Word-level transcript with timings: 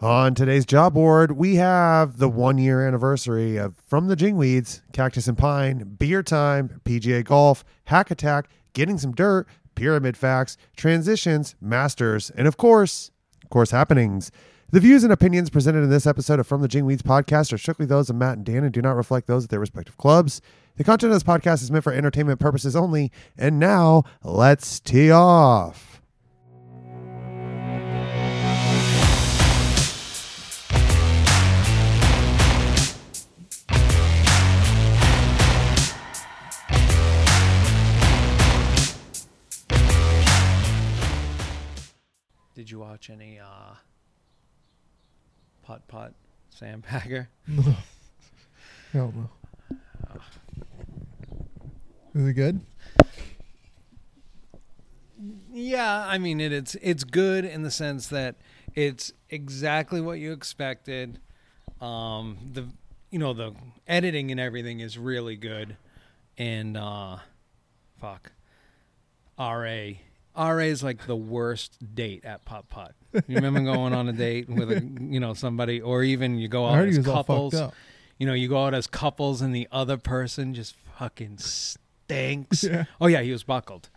On 0.00 0.32
today's 0.32 0.64
job 0.64 0.94
board, 0.94 1.32
we 1.32 1.56
have 1.56 2.18
the 2.18 2.28
one 2.28 2.56
year 2.56 2.86
anniversary 2.86 3.56
of 3.56 3.74
From 3.88 4.06
the 4.06 4.14
Jingweeds, 4.14 4.80
Cactus 4.92 5.26
and 5.26 5.36
Pine, 5.36 5.96
Beer 5.98 6.22
Time, 6.22 6.80
PGA 6.84 7.24
Golf, 7.24 7.64
Hack 7.86 8.12
Attack, 8.12 8.48
Getting 8.74 8.96
Some 8.98 9.10
Dirt, 9.10 9.48
Pyramid 9.74 10.16
Facts, 10.16 10.56
Transitions, 10.76 11.56
Masters, 11.60 12.30
and 12.30 12.46
of 12.46 12.56
course, 12.56 13.10
course, 13.50 13.72
happenings. 13.72 14.30
The 14.70 14.78
views 14.78 15.02
and 15.02 15.12
opinions 15.12 15.50
presented 15.50 15.82
in 15.82 15.90
this 15.90 16.06
episode 16.06 16.38
of 16.38 16.46
From 16.46 16.62
the 16.62 16.68
Jingweeds 16.68 17.02
podcast 17.02 17.52
are 17.52 17.58
strictly 17.58 17.84
those 17.84 18.08
of 18.08 18.14
Matt 18.14 18.36
and 18.36 18.46
Dan 18.46 18.62
and 18.62 18.72
do 18.72 18.80
not 18.80 18.94
reflect 18.94 19.26
those 19.26 19.44
of 19.44 19.50
their 19.50 19.58
respective 19.58 19.96
clubs. 19.96 20.40
The 20.76 20.84
content 20.84 21.12
of 21.12 21.16
this 21.16 21.24
podcast 21.24 21.60
is 21.60 21.72
meant 21.72 21.82
for 21.82 21.92
entertainment 21.92 22.38
purposes 22.38 22.76
only. 22.76 23.10
And 23.36 23.58
now, 23.58 24.04
let's 24.22 24.78
tee 24.78 25.10
off. 25.10 25.97
Watch 42.88 43.10
any 43.10 43.38
uh 43.38 43.74
putt 45.62 45.86
putt 45.88 46.14
sandbagger? 46.58 47.26
No. 47.46 47.74
Hell 48.92 49.12
no. 49.14 49.28
Is 52.14 52.28
it 52.28 52.32
good? 52.32 52.60
Yeah, 55.52 56.06
I 56.06 56.16
mean 56.16 56.40
it, 56.40 56.52
it's 56.52 56.74
it's 56.76 57.04
good 57.04 57.44
in 57.44 57.62
the 57.62 57.70
sense 57.70 58.06
that 58.08 58.36
it's 58.74 59.12
exactly 59.28 60.00
what 60.00 60.18
you 60.18 60.32
expected. 60.32 61.20
Um 61.82 62.38
the 62.54 62.68
you 63.10 63.18
know 63.18 63.34
the 63.34 63.52
editing 63.86 64.30
and 64.30 64.40
everything 64.40 64.80
is 64.80 64.96
really 64.96 65.36
good 65.36 65.76
and 66.38 66.74
uh 66.78 67.18
fuck. 68.00 68.32
RA 69.38 69.90
RA 70.38 70.58
is 70.58 70.82
like 70.82 71.06
the 71.06 71.16
worst 71.16 71.76
date 71.94 72.24
at 72.24 72.44
putt 72.44 72.68
putt. 72.68 72.94
You 73.26 73.36
remember 73.36 73.60
going 73.60 73.92
on 73.92 74.08
a 74.08 74.12
date 74.12 74.48
with 74.48 74.70
a 74.70 74.80
you 75.00 75.18
know 75.18 75.34
somebody 75.34 75.80
or 75.80 76.02
even 76.02 76.38
you 76.38 76.48
go 76.48 76.66
out 76.66 76.86
as 76.86 76.98
couples. 76.98 77.54
You 78.18 78.26
know, 78.26 78.34
you 78.34 78.48
go 78.48 78.64
out 78.64 78.74
as 78.74 78.86
couples 78.86 79.42
and 79.42 79.54
the 79.54 79.68
other 79.70 79.96
person 79.96 80.54
just 80.54 80.74
fucking 80.98 81.38
stinks. 81.38 82.64
Yeah. 82.64 82.84
Oh 83.00 83.06
yeah, 83.06 83.22
he 83.22 83.32
was 83.32 83.42
buckled. 83.44 83.90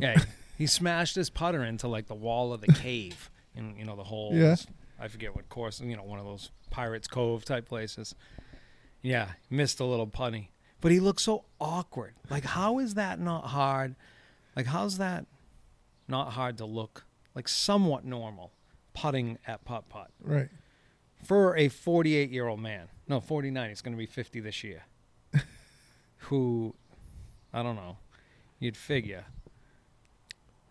Yeah, 0.00 0.22
he 0.56 0.66
smashed 0.66 1.14
his 1.14 1.30
putter 1.30 1.64
into 1.64 1.88
like 1.88 2.06
the 2.06 2.14
wall 2.14 2.52
of 2.52 2.60
the 2.60 2.72
cave, 2.72 3.30
and 3.56 3.76
you 3.78 3.84
know 3.84 3.96
the 3.96 4.04
whole. 4.04 4.34
Yeah. 4.34 4.56
I 5.00 5.06
forget 5.08 5.34
what 5.34 5.48
course. 5.48 5.80
You 5.80 5.96
know, 5.96 6.02
one 6.02 6.18
of 6.18 6.24
those 6.24 6.50
Pirates 6.70 7.06
Cove 7.06 7.44
type 7.44 7.68
places. 7.68 8.14
Yeah, 9.00 9.28
missed 9.48 9.78
a 9.78 9.84
little 9.84 10.08
punny, 10.08 10.48
but 10.80 10.90
he 10.90 10.98
looked 10.98 11.20
so 11.20 11.44
awkward. 11.60 12.14
Like, 12.28 12.44
how 12.44 12.80
is 12.80 12.94
that 12.94 13.20
not 13.20 13.46
hard? 13.46 13.94
Like, 14.56 14.66
how's 14.66 14.98
that 14.98 15.26
not 16.08 16.32
hard 16.32 16.58
to 16.58 16.64
look 16.64 17.04
like 17.34 17.48
somewhat 17.48 18.04
normal 18.04 18.52
putting 18.94 19.38
at 19.46 19.64
putt 19.64 19.88
putt 19.88 20.10
Right. 20.22 20.48
for 21.22 21.56
a 21.56 21.68
48 21.68 22.30
year 22.30 22.46
old 22.48 22.60
man? 22.60 22.88
No, 23.06 23.20
49. 23.20 23.68
He's 23.68 23.80
going 23.82 23.92
to 23.94 23.98
be 23.98 24.06
50 24.06 24.40
this 24.40 24.62
year. 24.64 24.82
Who, 26.18 26.74
I 27.52 27.62
don't 27.62 27.76
know. 27.76 27.96
You'd 28.58 28.76
figure. 28.76 29.24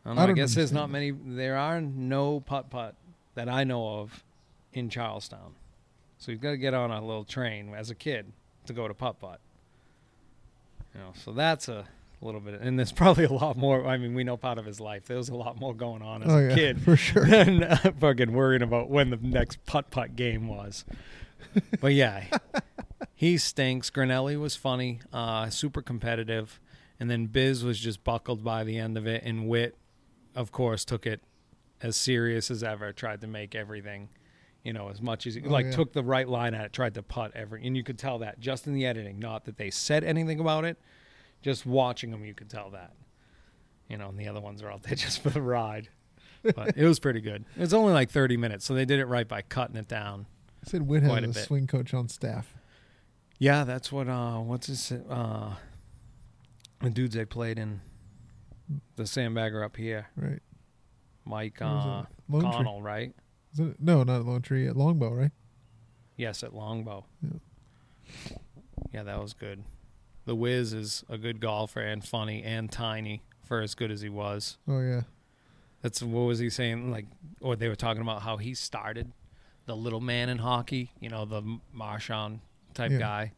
I, 0.05 0.09
don't 0.09 0.15
know, 0.15 0.21
I 0.21 0.23
I, 0.23 0.27
don't 0.27 0.35
guess 0.35 0.55
there's 0.55 0.71
not 0.71 0.89
many. 0.89 1.11
There 1.11 1.57
are 1.57 1.81
no 1.81 2.39
putt 2.41 2.69
putt 2.69 2.95
that 3.35 3.49
I 3.49 3.63
know 3.63 3.99
of 3.99 4.23
in 4.73 4.89
Charlestown. 4.89 5.55
So 6.17 6.31
you've 6.31 6.41
got 6.41 6.51
to 6.51 6.57
get 6.57 6.73
on 6.73 6.91
a 6.91 6.99
little 7.05 7.23
train 7.23 7.73
as 7.75 7.89
a 7.89 7.95
kid 7.95 8.31
to 8.65 8.73
go 8.73 8.87
to 8.87 8.93
putt 8.93 9.19
putt. 9.19 9.39
You 10.93 11.01
know, 11.01 11.13
so 11.23 11.31
that's 11.31 11.67
a 11.67 11.85
little 12.25 12.41
bit, 12.41 12.59
and 12.61 12.77
there's 12.77 12.91
probably 13.03 13.25
a 13.25 13.31
lot 13.33 13.57
more. 13.57 13.85
I 13.85 13.97
mean, 13.97 14.13
we 14.13 14.23
know 14.23 14.37
part 14.37 14.57
of 14.57 14.65
his 14.65 14.79
life. 14.79 15.05
There 15.05 15.17
was 15.17 15.29
a 15.29 15.35
lot 15.35 15.59
more 15.59 15.73
going 15.73 16.01
on 16.01 16.23
as 16.23 16.29
oh 16.31 16.37
a 16.37 16.49
yeah, 16.49 16.55
kid 16.55 16.81
for 16.85 16.95
sure. 16.95 17.25
than 17.29 17.63
uh, 17.63 17.91
fucking 17.99 18.31
worrying 18.33 18.61
about 18.61 18.89
when 18.89 19.09
the 19.09 19.17
next 19.17 19.65
putt 19.65 19.89
putt 19.91 20.15
game 20.15 20.47
was. 20.47 20.85
But 21.79 21.93
yeah, 21.93 22.25
he 23.13 23.37
stinks. 23.37 23.89
Grinelli 23.89 24.39
was 24.39 24.55
funny, 24.55 24.99
uh, 25.13 25.49
super 25.49 25.81
competitive, 25.81 26.59
and 26.99 27.09
then 27.09 27.27
Biz 27.27 27.63
was 27.63 27.79
just 27.79 28.03
buckled 28.03 28.43
by 28.43 28.63
the 28.63 28.77
end 28.77 28.97
of 28.97 29.07
it, 29.07 29.23
and 29.23 29.47
Wit, 29.47 29.75
of 30.35 30.51
course, 30.51 30.83
took 30.85 31.05
it 31.05 31.21
as 31.81 31.95
serious 31.95 32.49
as 32.51 32.63
ever. 32.63 32.91
Tried 32.91 33.21
to 33.21 33.27
make 33.27 33.55
everything, 33.55 34.09
you 34.63 34.73
know, 34.73 34.89
as 34.89 35.01
much 35.01 35.25
as 35.27 35.35
he 35.35 35.41
Oh, 35.45 35.49
like 35.49 35.67
yeah. 35.67 35.71
took 35.71 35.93
the 35.93 36.03
right 36.03 36.27
line 36.27 36.53
at 36.53 36.65
it. 36.65 36.73
Tried 36.73 36.95
to 36.95 37.03
putt 37.03 37.31
every, 37.35 37.65
and 37.65 37.77
you 37.77 37.83
could 37.83 37.97
tell 37.99 38.19
that 38.19 38.39
just 38.39 38.67
in 38.67 38.73
the 38.73 38.85
editing. 38.85 39.19
Not 39.19 39.45
that 39.45 39.57
they 39.57 39.69
said 39.69 40.03
anything 40.03 40.39
about 40.39 40.65
it, 40.65 40.77
just 41.41 41.65
watching 41.65 42.11
them, 42.11 42.25
you 42.25 42.33
could 42.33 42.49
tell 42.49 42.69
that. 42.71 42.93
You 43.89 43.97
know, 43.97 44.09
and 44.09 44.19
the 44.19 44.27
other 44.27 44.41
ones 44.41 44.61
are 44.61 44.71
out 44.71 44.83
there 44.83 44.95
just 44.95 45.21
for 45.21 45.29
the 45.29 45.41
ride. 45.41 45.89
But 46.43 46.77
it 46.77 46.85
was 46.85 46.99
pretty 46.99 47.21
good. 47.21 47.45
It 47.55 47.61
was 47.61 47.73
only 47.73 47.93
like 47.93 48.09
30 48.09 48.37
minutes, 48.37 48.65
so 48.65 48.73
they 48.73 48.85
did 48.85 48.99
it 48.99 49.05
right 49.05 49.27
by 49.27 49.41
cutting 49.41 49.75
it 49.75 49.87
down. 49.87 50.27
I 50.65 50.69
said 50.69 50.83
Witt 50.83 51.03
has 51.03 51.11
a 51.11 51.29
a, 51.29 51.33
swing 51.33 51.67
coach 51.67 51.93
on 51.93 52.09
staff. 52.09 52.53
Yeah, 53.39 53.63
that's 53.63 53.91
what 53.91 54.07
uh 54.07 54.37
what's 54.39 54.67
his 54.67 54.91
uh 54.91 55.55
the 56.81 56.89
dudes 56.89 57.15
they 57.15 57.25
played 57.25 57.59
in 57.59 57.81
the 58.95 59.03
sandbagger 59.03 59.63
up 59.63 59.77
here. 59.77 60.07
Right. 60.15 60.41
Mike 61.25 61.61
uh 61.61 62.03
it? 62.03 62.33
Lone 62.33 62.41
Tree. 62.41 62.51
Connell, 62.51 62.81
right? 62.81 63.13
Is 63.53 63.59
it, 63.59 63.75
no, 63.79 64.03
not 64.03 64.25
Lone 64.25 64.41
Tree. 64.41 64.67
At 64.67 64.75
Longbow, 64.75 65.13
right? 65.13 65.31
Yes, 66.15 66.43
at 66.43 66.53
Longbow. 66.53 67.05
Yeah. 67.21 68.37
Yeah, 68.93 69.03
that 69.03 69.21
was 69.21 69.33
good. 69.33 69.63
The 70.27 70.35
Wiz 70.35 70.73
is 70.73 71.03
a 71.09 71.17
good 71.17 71.39
golfer 71.39 71.79
and 71.81 72.03
funny 72.05 72.43
and 72.43 72.71
tiny 72.71 73.23
for 73.45 73.61
as 73.61 73.73
good 73.75 73.89
as 73.91 74.01
he 74.01 74.09
was. 74.09 74.57
Oh 74.67 74.81
yeah. 74.81 75.01
That's 75.81 76.03
what 76.03 76.21
was 76.21 76.37
he 76.39 76.49
saying? 76.49 76.91
Like, 76.91 77.05
or 77.41 77.55
they 77.55 77.67
were 77.69 77.75
talking 77.75 78.01
about 78.01 78.21
how 78.23 78.37
he 78.37 78.53
started 78.53 79.11
the 79.67 79.75
little 79.75 80.01
man 80.01 80.27
in 80.29 80.37
hockey. 80.39 80.91
You 80.99 81.09
know, 81.09 81.25
the 81.25 81.41
Marchand 81.73 82.41
type 82.73 82.91
Yeah. 82.91 82.97
guy, 82.99 83.31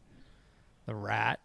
the 0.86 0.94
rat. 0.94 1.40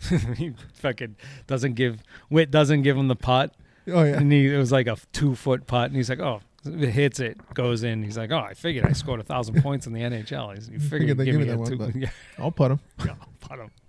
he 0.36 0.52
fucking 0.74 1.16
doesn't 1.46 1.74
give 1.74 2.02
Wit 2.28 2.50
doesn't 2.50 2.82
give 2.82 2.96
him 2.96 3.08
the 3.08 3.16
putt, 3.16 3.54
Oh 3.86 4.02
yeah. 4.02 4.16
and 4.18 4.30
he 4.32 4.52
it 4.52 4.58
was 4.58 4.72
like 4.72 4.86
a 4.86 4.96
two 5.12 5.34
foot 5.34 5.66
putt, 5.66 5.86
and 5.86 5.96
he's 5.96 6.10
like, 6.10 6.20
oh. 6.20 6.40
It 6.66 6.88
hits 6.92 7.20
it, 7.20 7.36
goes 7.52 7.82
in. 7.82 8.02
He's 8.02 8.16
like, 8.16 8.30
"Oh, 8.32 8.38
I 8.38 8.54
figured 8.54 8.86
I 8.86 8.92
scored 8.92 9.20
a 9.20 9.22
thousand 9.22 9.62
points 9.62 9.86
in 9.86 9.92
the 9.92 10.00
NHL." 10.00 10.54
He's, 10.54 10.70
you 10.70 10.78
figured, 10.80 10.90
Figured 11.10 11.18
they'd 11.18 11.24
give 11.26 11.34
me 11.34 11.40
me 11.40 11.46
two. 11.66 11.76
that 11.76 11.78
one, 11.78 11.92
yeah, 12.00 12.08
I'll 12.38 12.50
put 12.50 12.70
him. 12.70 12.80
yeah, 13.04 13.16
I'll 13.20 13.28
putt 13.38 13.58
him. 13.58 13.70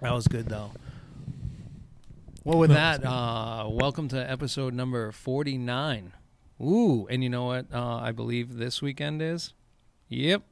That 0.00 0.12
was 0.12 0.26
good 0.28 0.48
though. 0.48 0.72
Well, 2.44 2.58
with 2.58 2.70
that, 2.70 3.04
uh, 3.04 3.66
welcome 3.68 4.08
to 4.08 4.30
episode 4.30 4.74
number 4.74 5.10
forty-nine. 5.12 6.12
Ooh, 6.62 7.06
and 7.10 7.22
you 7.22 7.28
know 7.28 7.46
what? 7.46 7.66
Uh, 7.72 7.96
I 7.96 8.12
believe 8.12 8.56
this 8.56 8.80
weekend 8.80 9.20
is. 9.20 9.52
Yep, 10.08 10.42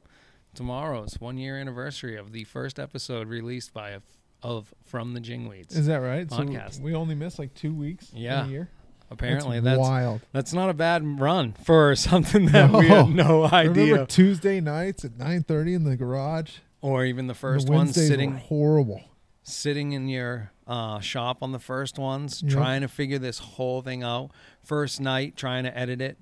tomorrow's 0.53 1.15
one-year 1.19 1.57
anniversary 1.57 2.17
of 2.17 2.31
the 2.33 2.43
first 2.43 2.79
episode 2.79 3.27
released 3.29 3.73
by 3.73 3.91
a, 3.91 4.01
of 4.43 4.73
from 4.83 5.13
the 5.13 5.21
Jingweeds. 5.21 5.75
Is 5.75 5.87
that 5.87 5.97
right? 5.97 6.29
So 6.29 6.37
Podcast. 6.39 6.81
we 6.81 6.93
only 6.93 7.15
missed 7.15 7.39
like 7.39 7.53
two 7.53 7.73
weeks. 7.73 8.09
in 8.11 8.17
Yeah. 8.19 8.45
a 8.45 8.49
year. 8.49 8.69
Apparently, 9.11 9.59
that's, 9.59 9.77
that's 9.77 9.79
wild. 9.89 10.21
that's 10.33 10.51
not 10.51 10.69
a 10.69 10.73
bad 10.73 11.19
run 11.21 11.53
for 11.53 11.95
something 11.95 12.47
that 12.47 12.71
we 12.71 12.89
No. 12.89 13.05
had 13.05 13.15
no 13.15 13.43
idea, 13.51 13.71
Remember 13.85 14.05
Tuesday 14.07 14.59
nights 14.59 15.05
at 15.05 15.15
nine 15.17 15.43
thirty 15.43 15.73
in 15.75 15.83
the 15.85 15.95
garage. 15.95 16.57
or 16.81 17.05
even 17.05 17.27
the 17.27 17.33
The 17.33 17.39
first 17.39 17.69
one 17.69 17.87
sitting 17.93 18.33
horrible. 18.35 19.01
Sitting 19.47 19.91
in 19.93 20.09
your 20.09 20.51
uh, 20.67 20.99
shop 20.99 21.37
on 21.41 21.51
the 21.51 21.59
first 21.59 21.97
ones, 21.99 22.41
Yep. 22.43 22.51
trying 22.51 22.81
to 22.81 22.87
figure 22.87 23.19
this 23.19 23.37
whole 23.39 23.81
thing 23.81 24.03
out. 24.03 24.31
First 24.63 24.99
night, 24.99 25.37
trying 25.37 25.63
to 25.63 25.77
edit 25.77 26.01
it. 26.01 26.17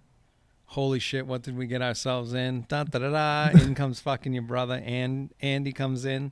Holy 0.68 1.00
shit! 1.00 1.26
What 1.28 1.42
did 1.44 1.56
we 1.58 1.66
get 1.68 1.82
ourselves 1.82 2.34
in? 2.34 2.66
Da 2.68 2.84
da 2.84 3.00
da 3.00 3.10
da. 3.54 3.58
in 3.64 3.76
comes 3.76 4.00
fucking 4.00 4.34
your 4.34 4.42
brother, 4.44 4.82
and 4.86 5.32
Andy 5.42 5.72
comes 5.72 6.04
in. 6.06 6.32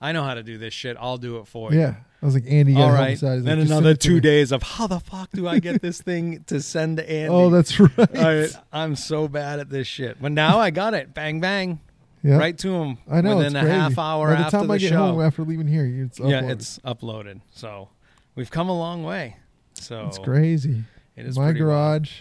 I 0.00 0.12
know 0.12 0.22
how 0.24 0.34
to 0.34 0.42
do 0.42 0.58
this 0.58 0.74
shit. 0.74 0.96
I'll 1.00 1.16
do 1.18 1.36
it 1.38 1.46
for 1.46 1.72
you. 1.72 1.80
Yeah, 1.80 1.94
I 2.22 2.26
was 2.26 2.34
like 2.34 2.44
Andy. 2.48 2.76
All 2.76 2.90
right. 2.90 3.10
He's 3.10 3.20
Then 3.20 3.44
like, 3.44 3.66
another 3.68 3.94
two 3.94 4.20
days 4.20 4.52
of 4.52 4.62
how 4.62 4.86
the 4.86 5.00
fuck 5.00 5.30
do 5.32 5.46
I 5.46 5.60
get 5.60 5.80
this 5.82 6.00
thing 6.02 6.44
to 6.48 6.60
send 6.60 6.96
to 6.96 7.10
Andy? 7.10 7.34
Oh, 7.34 7.48
that's 7.50 7.78
right. 7.80 8.08
I, 8.14 8.48
I'm 8.72 8.96
so 8.96 9.28
bad 9.28 9.60
at 9.60 9.68
this 9.70 9.86
shit. 9.86 10.20
But 10.20 10.32
now 10.32 10.58
I 10.58 10.70
got 10.70 10.94
it. 10.94 11.14
Bang 11.14 11.40
bang. 11.40 11.80
Yeah. 12.24 12.38
Right 12.38 12.56
to 12.58 12.74
him. 12.74 12.98
I 13.08 13.20
know. 13.20 13.36
Within 13.36 13.54
a 13.54 13.60
crazy. 13.60 13.74
half 13.74 13.98
hour 13.98 14.28
By 14.28 14.34
the 14.34 14.38
after 14.46 14.56
time 14.58 14.66
the 14.66 14.74
I 14.74 14.78
get 14.78 14.88
show. 14.88 14.96
home 14.96 15.20
after 15.20 15.42
leaving 15.42 15.66
here, 15.66 15.86
it's 15.86 16.18
yeah, 16.18 16.42
it's 16.50 16.78
uploaded. 16.80 17.42
So 17.52 17.90
we've 18.34 18.50
come 18.50 18.68
a 18.68 18.76
long 18.76 19.04
way. 19.04 19.36
So 19.74 20.06
it's 20.06 20.18
crazy. 20.18 20.84
It 21.16 21.26
is 21.26 21.36
my 21.38 21.50
pretty 21.50 21.62
wild. 21.62 21.70
garage, 21.70 22.12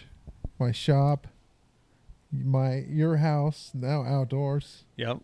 my 0.59 0.71
shop, 0.73 1.25
my 2.31 2.83
your 2.89 3.17
house 3.17 3.71
now 3.73 4.03
outdoors. 4.03 4.83
Yep. 4.97 5.17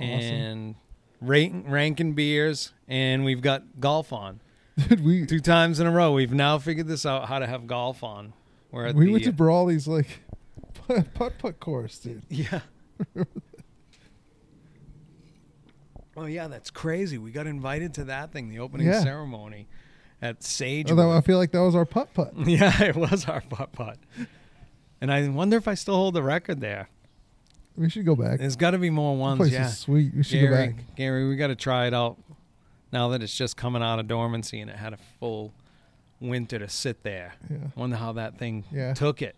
Awesome. 0.00 0.08
And 0.08 0.74
rank, 1.20 1.66
ranking 1.68 2.14
beers, 2.14 2.72
and 2.88 3.24
we've 3.24 3.42
got 3.42 3.80
golf 3.80 4.12
on 4.12 4.40
Dude, 4.88 5.04
we 5.04 5.26
two 5.26 5.40
times 5.40 5.80
in 5.80 5.86
a 5.86 5.90
row. 5.90 6.12
We've 6.12 6.32
now 6.32 6.58
figured 6.58 6.86
this 6.86 7.04
out 7.04 7.28
how 7.28 7.40
to 7.40 7.46
have 7.46 7.66
golf 7.66 8.02
on. 8.02 8.32
We 8.70 8.92
the, 8.92 9.12
went 9.12 9.24
to 9.24 9.32
Brawley's 9.32 9.88
like 9.88 10.20
putt 11.14 11.38
putt 11.38 11.58
course, 11.60 11.98
dude. 11.98 12.22
Yeah. 12.28 12.60
oh 16.18 16.26
yeah, 16.26 16.48
that's 16.48 16.70
crazy. 16.70 17.18
We 17.18 17.30
got 17.30 17.46
invited 17.46 17.94
to 17.94 18.04
that 18.04 18.32
thing, 18.32 18.48
the 18.48 18.58
opening 18.58 18.86
Yeah. 18.86 19.02
ceremony 19.02 19.66
at 20.20 20.42
Sage. 20.42 20.88
Oh, 20.90 20.90
Although 20.90 21.12
I 21.16 21.20
feel 21.20 21.38
like 21.38 21.52
that 21.52 21.60
was 21.62 21.74
our 21.74 21.84
putt 21.84 22.12
putt. 22.14 22.32
yeah, 22.46 22.82
it 22.82 22.96
was 22.96 23.26
our 23.26 23.40
putt 23.42 23.72
putt. 23.72 23.98
And 25.00 25.12
I 25.12 25.28
wonder 25.28 25.56
if 25.56 25.68
I 25.68 25.74
still 25.74 25.94
hold 25.94 26.14
the 26.14 26.22
record 26.22 26.60
there. 26.60 26.88
We 27.76 27.88
should 27.88 28.04
go 28.04 28.16
back. 28.16 28.40
There's 28.40 28.56
got 28.56 28.72
to 28.72 28.78
be 28.78 28.90
more 28.90 29.16
ones. 29.16 29.38
place 29.38 29.52
Yeah, 29.52 29.68
is 29.68 29.78
sweet. 29.78 30.12
We 30.14 30.24
should 30.24 30.40
Gary, 30.40 30.66
go 30.66 30.72
back. 30.72 30.96
Gary, 30.96 31.28
we 31.28 31.36
got 31.36 31.46
to 31.46 31.54
try 31.54 31.86
it 31.86 31.94
out 31.94 32.16
now 32.92 33.08
that 33.10 33.22
it's 33.22 33.36
just 33.36 33.56
coming 33.56 33.82
out 33.82 34.00
of 34.00 34.08
dormancy 34.08 34.60
and 34.60 34.68
it 34.68 34.76
had 34.76 34.92
a 34.92 34.98
full 35.20 35.52
winter 36.20 36.58
to 36.58 36.68
sit 36.68 37.04
there. 37.04 37.34
Yeah. 37.48 37.58
Wonder 37.76 37.96
how 37.96 38.12
that 38.14 38.36
thing 38.38 38.64
Yeah. 38.72 38.94
took 38.94 39.22
it. 39.22 39.36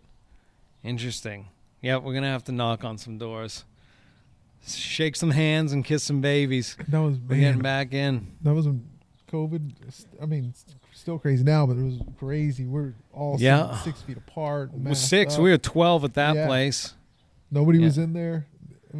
Interesting. 0.83 1.49
Yeah, 1.81 1.97
we're 1.97 2.13
gonna 2.13 2.27
have 2.31 2.43
to 2.45 2.51
knock 2.51 2.83
on 2.83 2.97
some 2.97 3.17
doors, 3.17 3.65
shake 4.67 5.15
some 5.15 5.31
hands, 5.31 5.71
and 5.73 5.83
kiss 5.83 6.03
some 6.03 6.21
babies. 6.21 6.75
That 6.87 6.99
was 6.99 7.17
We're 7.17 7.39
getting 7.39 7.61
back 7.61 7.93
in. 7.93 8.27
that 8.41 8.53
was 8.53 8.65
when 8.67 8.87
COVID. 9.31 9.73
I 10.21 10.25
mean, 10.25 10.45
it's 10.49 10.65
still 10.93 11.17
crazy 11.19 11.43
now, 11.43 11.65
but 11.65 11.77
it 11.77 11.83
was 11.83 11.99
crazy. 12.17 12.65
We're 12.65 12.93
all 13.13 13.37
Yeah. 13.39 13.71
six, 13.77 13.83
six 13.83 14.01
feet 14.01 14.17
apart. 14.17 14.71
Six. 14.93 15.35
up. 15.35 15.41
We 15.41 15.49
were 15.51 15.57
twelve 15.57 16.03
at 16.03 16.13
that 16.15 16.35
Yeah. 16.35 16.47
place. 16.47 16.93
Nobody 17.49 17.79
Yeah. 17.79 17.85
was 17.85 17.97
in 17.97 18.13
there. 18.13 18.47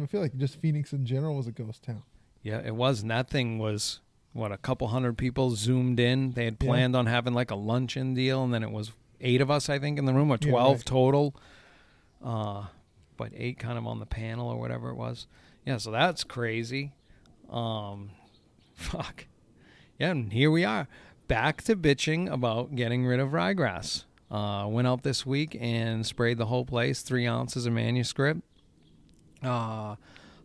I 0.00 0.06
feel 0.06 0.20
like 0.22 0.36
just 0.36 0.56
Phoenix 0.56 0.92
in 0.92 1.04
general 1.04 1.36
was 1.36 1.46
a 1.46 1.52
ghost 1.52 1.82
town. 1.82 2.02
Yeah, 2.42 2.60
it 2.64 2.74
was. 2.74 3.02
And 3.02 3.10
that 3.10 3.28
thing 3.28 3.58
was 3.58 4.00
what 4.32 4.50
a 4.50 4.56
couple 4.56 4.88
hundred 4.88 5.18
people 5.18 5.50
zoomed 5.50 6.00
in. 6.00 6.32
They 6.32 6.46
had 6.46 6.56
Yeah. 6.60 6.66
planned 6.66 6.96
on 6.96 7.06
having 7.06 7.34
like 7.34 7.50
a 7.50 7.54
luncheon 7.54 8.14
deal, 8.14 8.42
and 8.42 8.52
then 8.54 8.62
it 8.62 8.70
was 8.72 8.92
eight 9.20 9.40
of 9.42 9.50
us, 9.50 9.68
I 9.68 9.78
think, 9.78 9.98
in 9.98 10.06
the 10.06 10.14
room, 10.14 10.30
or 10.30 10.38
Yeah, 10.40 10.50
twelve 10.50 10.76
right. 10.78 10.86
total. 10.86 11.34
Uh, 12.24 12.66
but 13.16 13.32
eight 13.36 13.58
kind 13.58 13.76
of 13.78 13.86
on 13.86 13.98
the 13.98 14.06
panel 14.06 14.48
or 14.48 14.58
whatever 14.58 14.88
it 14.90 14.96
was. 14.96 15.26
Yeah, 15.64 15.76
so 15.76 15.90
that's 15.90 16.24
crazy. 16.24 16.92
Um, 17.48 18.10
fuck. 18.74 19.26
Yeah, 19.98 20.10
and 20.10 20.32
here 20.32 20.50
we 20.50 20.64
are, 20.64 20.88
back 21.28 21.62
to 21.62 21.76
bitching 21.76 22.30
about 22.30 22.74
getting 22.74 23.06
rid 23.06 23.20
of 23.20 23.30
ryegrass. 23.30 24.04
Uh, 24.30 24.66
went 24.66 24.88
out 24.88 25.02
this 25.02 25.26
week 25.26 25.56
and 25.60 26.06
sprayed 26.06 26.38
the 26.38 26.46
whole 26.46 26.64
place, 26.64 27.02
three 27.02 27.26
ounces 27.26 27.66
of 27.66 27.72
manuscript. 27.72 28.40
Uh, 29.42 29.96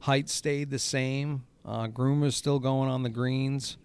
height 0.02 0.30
stayed 0.30 0.70
the 0.70 0.80
same. 0.80 1.46
Uh, 1.66 1.88
groomer's 1.88 2.36
still 2.36 2.60
going 2.60 2.90
on 2.90 3.04
the 3.04 3.10
greens. 3.10 3.78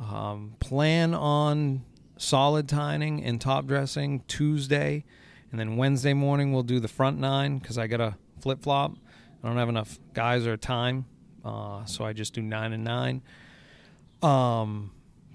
Um, 0.00 0.56
plan 0.58 1.14
on 1.14 1.84
solid 2.16 2.68
tining 2.68 3.22
and 3.22 3.40
top 3.40 3.66
dressing 3.66 4.22
Tuesday, 4.26 5.04
and 5.50 5.60
then 5.60 5.76
Wednesday 5.76 6.14
morning 6.14 6.52
we'll 6.52 6.62
do 6.64 6.80
the 6.80 6.88
front 6.88 7.18
nine 7.18 7.58
because 7.58 7.78
I 7.78 7.86
got 7.86 8.00
a 8.00 8.16
flip 8.40 8.62
flop. 8.62 8.96
I 9.44 9.48
don't 9.48 9.58
have 9.58 9.68
enough 9.68 9.98
guys 10.14 10.46
or 10.46 10.56
time, 10.56 11.04
uh, 11.44 11.84
so 11.84 12.02
I 12.02 12.14
just 12.14 12.32
do 12.32 12.40
nine 12.40 12.72
and 12.72 12.82
nine. 12.82 13.20
Um, 14.22 14.92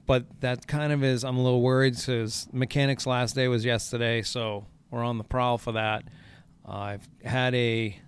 but 0.08 0.26
that 0.42 0.66
kind 0.66 0.92
of 0.92 1.04
is. 1.04 1.24
I'm 1.24 1.38
a 1.38 1.44
little 1.44 1.62
worried 1.62 1.96
because 1.96 2.48
mechanics 2.52 3.06
last 3.06 3.36
day 3.36 3.48
was 3.48 3.64
yesterday, 3.64 4.24
so 4.24 4.66
we're 4.90 5.04
on 5.04 5.20
the 5.20 5.24
prowl 5.24 5.60
for 5.60 5.74
that. 5.74 6.06
I've 6.66 7.08
had 7.24 7.54
a 7.54 8.00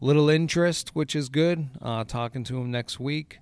little 0.00 0.30
interest, 0.30 0.94
which 0.94 1.16
is 1.16 1.28
good. 1.28 1.68
Uh, 1.82 2.04
talking 2.04 2.44
to 2.44 2.58
him 2.58 2.70
next 2.70 3.00
week. 3.00 3.40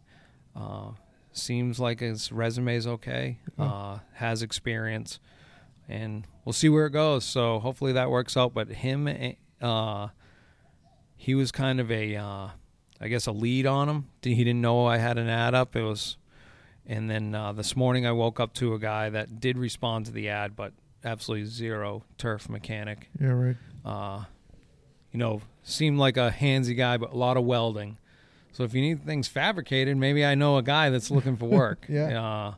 Uh, 0.54 0.92
seems 1.32 1.78
like 1.78 2.00
his 2.00 2.32
resume 2.32 2.74
is 2.74 2.86
okay. 2.86 3.38
Uh, 3.58 3.98
has 4.14 4.42
experience, 4.42 5.20
and 5.90 6.26
we'll 6.46 6.54
see 6.54 6.70
where 6.70 6.86
it 6.86 6.92
goes. 6.92 7.26
So 7.26 7.58
hopefully 7.58 7.92
that 7.92 8.10
works 8.10 8.34
out. 8.34 8.54
But 8.54 8.68
him, 8.68 9.06
eh, 9.06 9.34
uh, 9.60 10.08
he 11.26 11.34
was 11.34 11.50
kind 11.50 11.80
of 11.80 11.90
a, 11.90 12.14
uh, 12.14 12.48
I 13.00 13.08
guess, 13.08 13.26
a 13.26 13.32
lead 13.32 13.66
on 13.66 13.88
him. 13.88 14.06
He 14.22 14.36
didn't 14.36 14.60
know 14.60 14.86
I 14.86 14.98
had 14.98 15.18
an 15.18 15.28
ad 15.28 15.54
up. 15.56 15.74
It 15.74 15.82
was, 15.82 16.16
and 16.86 17.10
then 17.10 17.34
uh, 17.34 17.52
this 17.52 17.74
morning 17.74 18.06
I 18.06 18.12
woke 18.12 18.38
up 18.38 18.54
to 18.54 18.74
a 18.74 18.78
guy 18.78 19.10
that 19.10 19.40
did 19.40 19.58
respond 19.58 20.06
to 20.06 20.12
the 20.12 20.28
ad, 20.28 20.54
but 20.54 20.72
absolutely 21.04 21.46
zero 21.46 22.04
turf 22.16 22.48
mechanic 22.48 23.08
Yeah, 23.20 23.30
right. 23.32 23.56
uh, 23.84 24.24
you 25.10 25.18
know, 25.18 25.40
seemed 25.64 25.98
like 25.98 26.16
a 26.16 26.30
handsy 26.30 26.76
guy, 26.76 26.96
but 26.96 27.12
a 27.12 27.16
lot 27.16 27.36
of 27.36 27.42
welding. 27.42 27.98
So 28.52 28.62
if 28.62 28.72
you 28.72 28.80
need 28.80 29.04
things 29.04 29.26
fabricated, 29.26 29.96
maybe 29.96 30.24
I 30.24 30.36
know 30.36 30.58
a 30.58 30.62
guy 30.62 30.90
that's 30.90 31.10
looking 31.10 31.36
for 31.36 31.46
work. 31.48 31.86
Yeah. 31.88 32.22
Uh, 32.24 32.54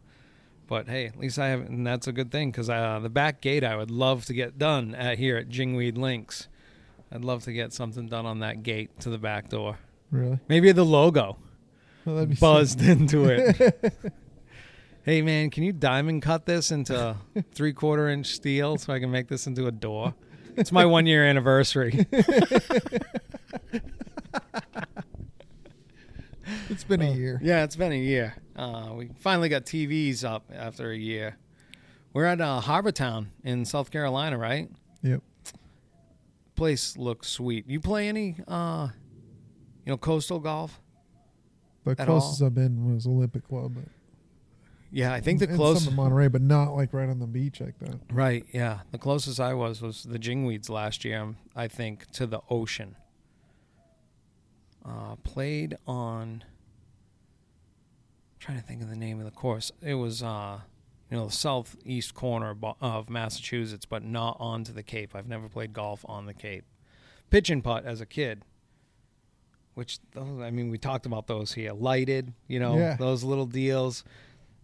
but 0.67 0.87
hey, 0.88 1.06
at 1.06 1.19
least 1.19 1.38
I 1.38 1.47
have, 1.49 1.61
and 1.62 1.87
that's 1.87 2.06
a 2.06 2.12
good 2.12 2.31
thing 2.31 2.50
because 2.50 2.69
uh, 2.69 3.00
the 3.03 3.09
back 3.09 3.41
gate 3.41 3.64
I 3.64 3.76
would 3.76 3.91
love 3.91 4.26
to 4.26 4.35
get 4.35 4.59
done 4.59 4.94
at 4.94 5.17
here 5.17 5.38
at 5.38 5.49
Jingweed 5.49 5.97
Links. 5.97 6.49
I'd 7.12 7.25
love 7.25 7.44
to 7.44 7.52
get 7.52 7.72
something 7.72 8.06
done 8.08 8.26
on 8.26 8.40
that 8.40 8.62
gate 8.62 8.99
to 9.00 9.10
the 9.10 9.19
back 9.19 9.49
door. 9.49 9.78
Really? 10.10 10.38
Maybe 10.49 10.72
the 10.72 10.84
logo 10.84 11.37
Well, 12.05 12.16
that'd 12.16 12.28
be 12.31 12.34
sick. 12.37 12.40
buzzed 12.40 12.82
into 12.82 13.25
it. 13.26 13.94
hey 15.05 15.22
man, 15.22 15.50
can 15.50 15.62
you 15.62 15.72
diamond 15.72 16.22
cut 16.22 16.46
this 16.46 16.70
into 16.70 17.16
three 17.52 17.72
quarter 17.72 18.08
inch 18.08 18.26
steel 18.28 18.76
so 18.78 18.93
I 18.93 19.00
can 19.00 19.10
make 19.10 19.28
this 19.28 19.46
into 19.46 19.66
a 19.66 19.72
door? 19.72 20.14
It's 20.56 20.72
my 20.72 20.84
one 20.87 21.06
year 21.06 21.25
anniversary. 21.25 22.06
It's 26.70 26.84
been 26.84 27.02
a 27.02 27.11
Uh, 27.11 27.14
year. 27.14 27.40
Yeah, 27.43 27.64
it's 27.64 27.76
been 27.76 27.93
a 27.93 27.99
year. 27.99 28.34
Uh, 28.56 28.93
we 28.96 29.11
finally 29.20 29.49
got 29.49 29.64
TVs 29.64 30.25
up 30.25 30.50
after 30.54 30.90
a 30.90 30.96
year. 30.96 31.37
We're 32.12 32.25
at 32.25 32.40
uh, 32.40 32.61
Harbor 32.61 32.93
Town 32.93 33.28
in 33.44 33.64
South 33.64 33.90
Carolina, 33.90 34.38
right? 34.38 34.69
Yep. 35.02 35.22
Place 36.58 36.96
looks 36.96 37.28
sweet. 37.28 37.69
You 37.69 37.78
play 37.81 38.08
any, 38.08 38.34
uh, 38.49 38.88
you 39.87 39.93
know, 39.93 39.96
coastal 39.96 40.40
golf? 40.40 40.81
The 41.84 41.93
At 41.93 42.06
closest 42.06 42.43
I've 42.43 42.55
been 42.55 42.93
was 42.93 43.06
Olympic 43.06 43.46
Club. 43.46 43.76
But 43.76 43.84
Yeah, 44.90 45.12
I 45.12 45.20
think 45.20 45.38
the 45.38 45.46
closest. 45.46 45.84
some 45.84 45.93
in 45.93 45.96
Monterey, 45.96 46.26
but 46.28 46.43
not 46.43 46.75
like 46.75 46.93
right 46.93 47.08
on 47.08 47.20
the 47.20 47.26
beach 47.28 47.60
like 47.60 47.78
that. 47.78 48.00
Right, 48.12 48.44
yeah. 48.52 48.81
The 48.90 48.99
closest 48.99 49.38
I 49.38 49.55
was 49.55 49.81
was 49.81 50.02
the 50.02 50.19
Jingweeds 50.19 50.69
last 50.69 51.05
year, 51.05 51.37
I 51.55 51.69
think, 51.69 52.10
to 52.12 52.26
the 52.26 52.40
ocean. 52.50 52.96
Uh, 54.84 55.14
played 55.22 55.76
on. 55.87 56.43
trying 58.40 58.58
to 58.61 58.64
think 58.66 58.82
of 58.82 58.88
the 58.88 58.96
name 58.96 59.19
of 59.20 59.25
the 59.26 59.31
course. 59.31 59.70
It 59.82 59.94
was, 59.94 60.22
uh, 60.22 60.61
you 61.10 61.16
know, 61.16 61.26
the 61.26 61.32
southeast 61.32 62.14
corner 62.14 62.56
of 62.81 63.08
Massachusetts, 63.10 63.87
but 63.87 64.02
not 64.05 64.37
onto 64.38 64.72
the 64.72 64.82
Cape. 64.82 65.14
I've 65.14 65.28
never 65.28 65.49
played 65.49 65.72
golf 65.72 66.05
on 66.08 66.26
the 66.26 66.34
Cape. 66.34 66.64
Pitch 67.31 67.50
and 67.50 67.62
putt 67.64 67.84
as 67.84 68.00
a 68.00 68.06
kid. 68.06 68.42
Which, 69.75 69.99
those, 70.12 70.40
I 70.42 70.50
mean, 70.50 70.71
we 70.71 70.78
talked 70.78 71.06
about 71.06 71.26
those 71.28 71.52
here. 71.52 71.73
Lighted, 71.73 72.33
you 72.47 72.59
know, 72.59 72.76
Yeah. 72.76 72.97
those 72.97 73.23
little 73.25 73.47
deals 73.47 74.04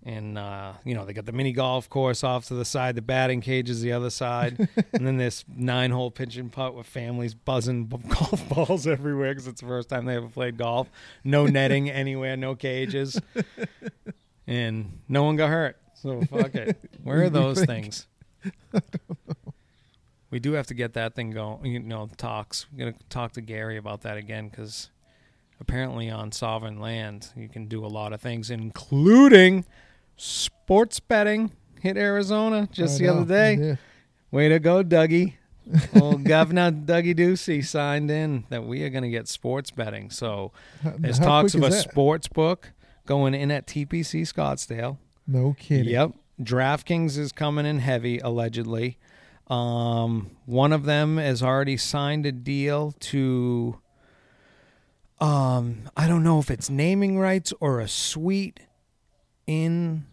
and 0.07 0.37
uh, 0.37 0.75
you 0.85 0.95
know 0.95 1.07
they 1.07 1.15
got 1.15 1.25
the 1.25 1.33
mini 1.33 1.51
golf 1.53 1.89
course 1.89 2.23
off 2.23 2.47
to 2.49 2.53
the 2.55 2.65
side, 2.67 2.95
the 2.95 3.01
batting 3.01 3.41
cage 3.41 3.71
is 3.71 3.81
the 3.81 3.91
other 3.93 4.11
side, 4.11 4.69
and 4.93 5.07
then 5.07 5.17
this 5.17 5.47
nine-hole 5.49 6.11
pitch 6.11 6.37
and 6.37 6.53
putt 6.53 6.75
with 6.75 6.87
families 6.87 7.33
buzzing 7.33 7.87
golf 8.09 8.47
balls 8.51 8.87
everywhere 8.87 9.31
because 9.33 9.47
it's 9.47 9.63
the 9.63 9.67
first 9.67 9.89
time 9.89 10.05
they 10.05 10.17
ever 10.17 10.29
played 10.29 10.59
golf. 10.59 10.91
No 11.25 11.47
netting 11.47 11.89
anywhere, 11.89 12.37
no 12.37 12.55
cages, 12.55 13.19
and 14.47 15.01
no 15.09 15.23
one 15.25 15.37
got 15.37 15.49
hurt. 15.49 15.79
So 16.05 16.21
fuck 16.27 16.55
it. 16.55 16.77
Where 17.03 17.23
are 17.25 17.31
those 17.31 17.65
things? 17.65 18.07
We 20.31 20.41
do 20.41 20.55
have 20.55 20.67
to 20.67 20.75
get 20.75 20.95
that 20.95 21.15
thing 21.15 21.31
going. 21.31 21.65
You 21.65 21.79
know, 21.79 22.11
talks. 22.17 22.67
We're 22.73 22.87
gonna 22.87 22.97
talk 23.09 23.33
to 23.35 23.41
Gary 23.41 23.77
about 23.77 24.01
that 24.03 24.17
again 24.17 24.49
because 24.49 24.91
apparently 25.61 26.11
on 26.11 26.33
sovereign 26.33 26.81
land 26.81 27.29
you 27.37 27.49
can 27.49 27.67
do 27.67 27.85
a 27.85 27.87
lot 27.87 28.13
of 28.13 28.21
things, 28.21 28.51
including 28.51 29.65
sports 30.17 30.99
betting. 30.99 31.53
Hit 31.81 31.97
Arizona 31.97 32.69
just 32.73 32.97
I 33.01 33.05
the 33.05 33.13
other 33.13 33.25
day. 33.27 33.55
Yeah. 33.55 33.77
Way 34.33 34.49
to 34.49 34.59
go, 34.59 34.83
Dougie. 34.83 35.35
Old 36.01 36.25
Governor 36.25 36.73
Dougie 36.73 37.15
Ducey 37.17 37.65
signed 37.65 38.11
in 38.11 38.45
that 38.49 38.65
we 38.65 38.83
are 38.83 38.91
going 38.91 39.05
to 39.05 39.11
get 39.11 39.29
sports 39.29 39.71
betting. 39.71 40.11
So 40.11 40.51
How- 40.83 40.95
there's 40.99 41.19
how 41.19 41.27
talks 41.27 41.55
of 41.55 41.63
a 41.63 41.69
that? 41.71 41.89
sports 41.91 42.27
book 42.27 42.73
going 43.07 43.35
in 43.35 43.53
at 43.53 43.67
TPC 43.69 44.23
Scottsdale. 44.23 44.97
No 45.27 45.55
kidding. 45.59 45.93
Yep. 45.93 46.13
DraftKings 46.43 47.17
is 47.19 47.33
coming 47.33 47.65
in 47.67 47.79
heavy, 47.79 48.19
allegedly. 48.19 48.99
Um, 49.49 50.31
one 50.47 50.73
of 50.73 50.85
them 50.85 51.17
has 51.19 51.43
already 51.43 51.77
signed 51.77 52.27
a 52.27 52.33
deal 52.33 52.93
to, 53.01 53.79
um, 55.21 55.83
I 55.97 56.07
don't 56.09 56.23
know 56.25 56.39
if 56.39 56.51
it's 56.51 56.69
naming 56.71 57.19
rights 57.19 57.53
or 57.61 57.81
a 57.81 57.89
suite 57.89 58.61
in 59.47 60.07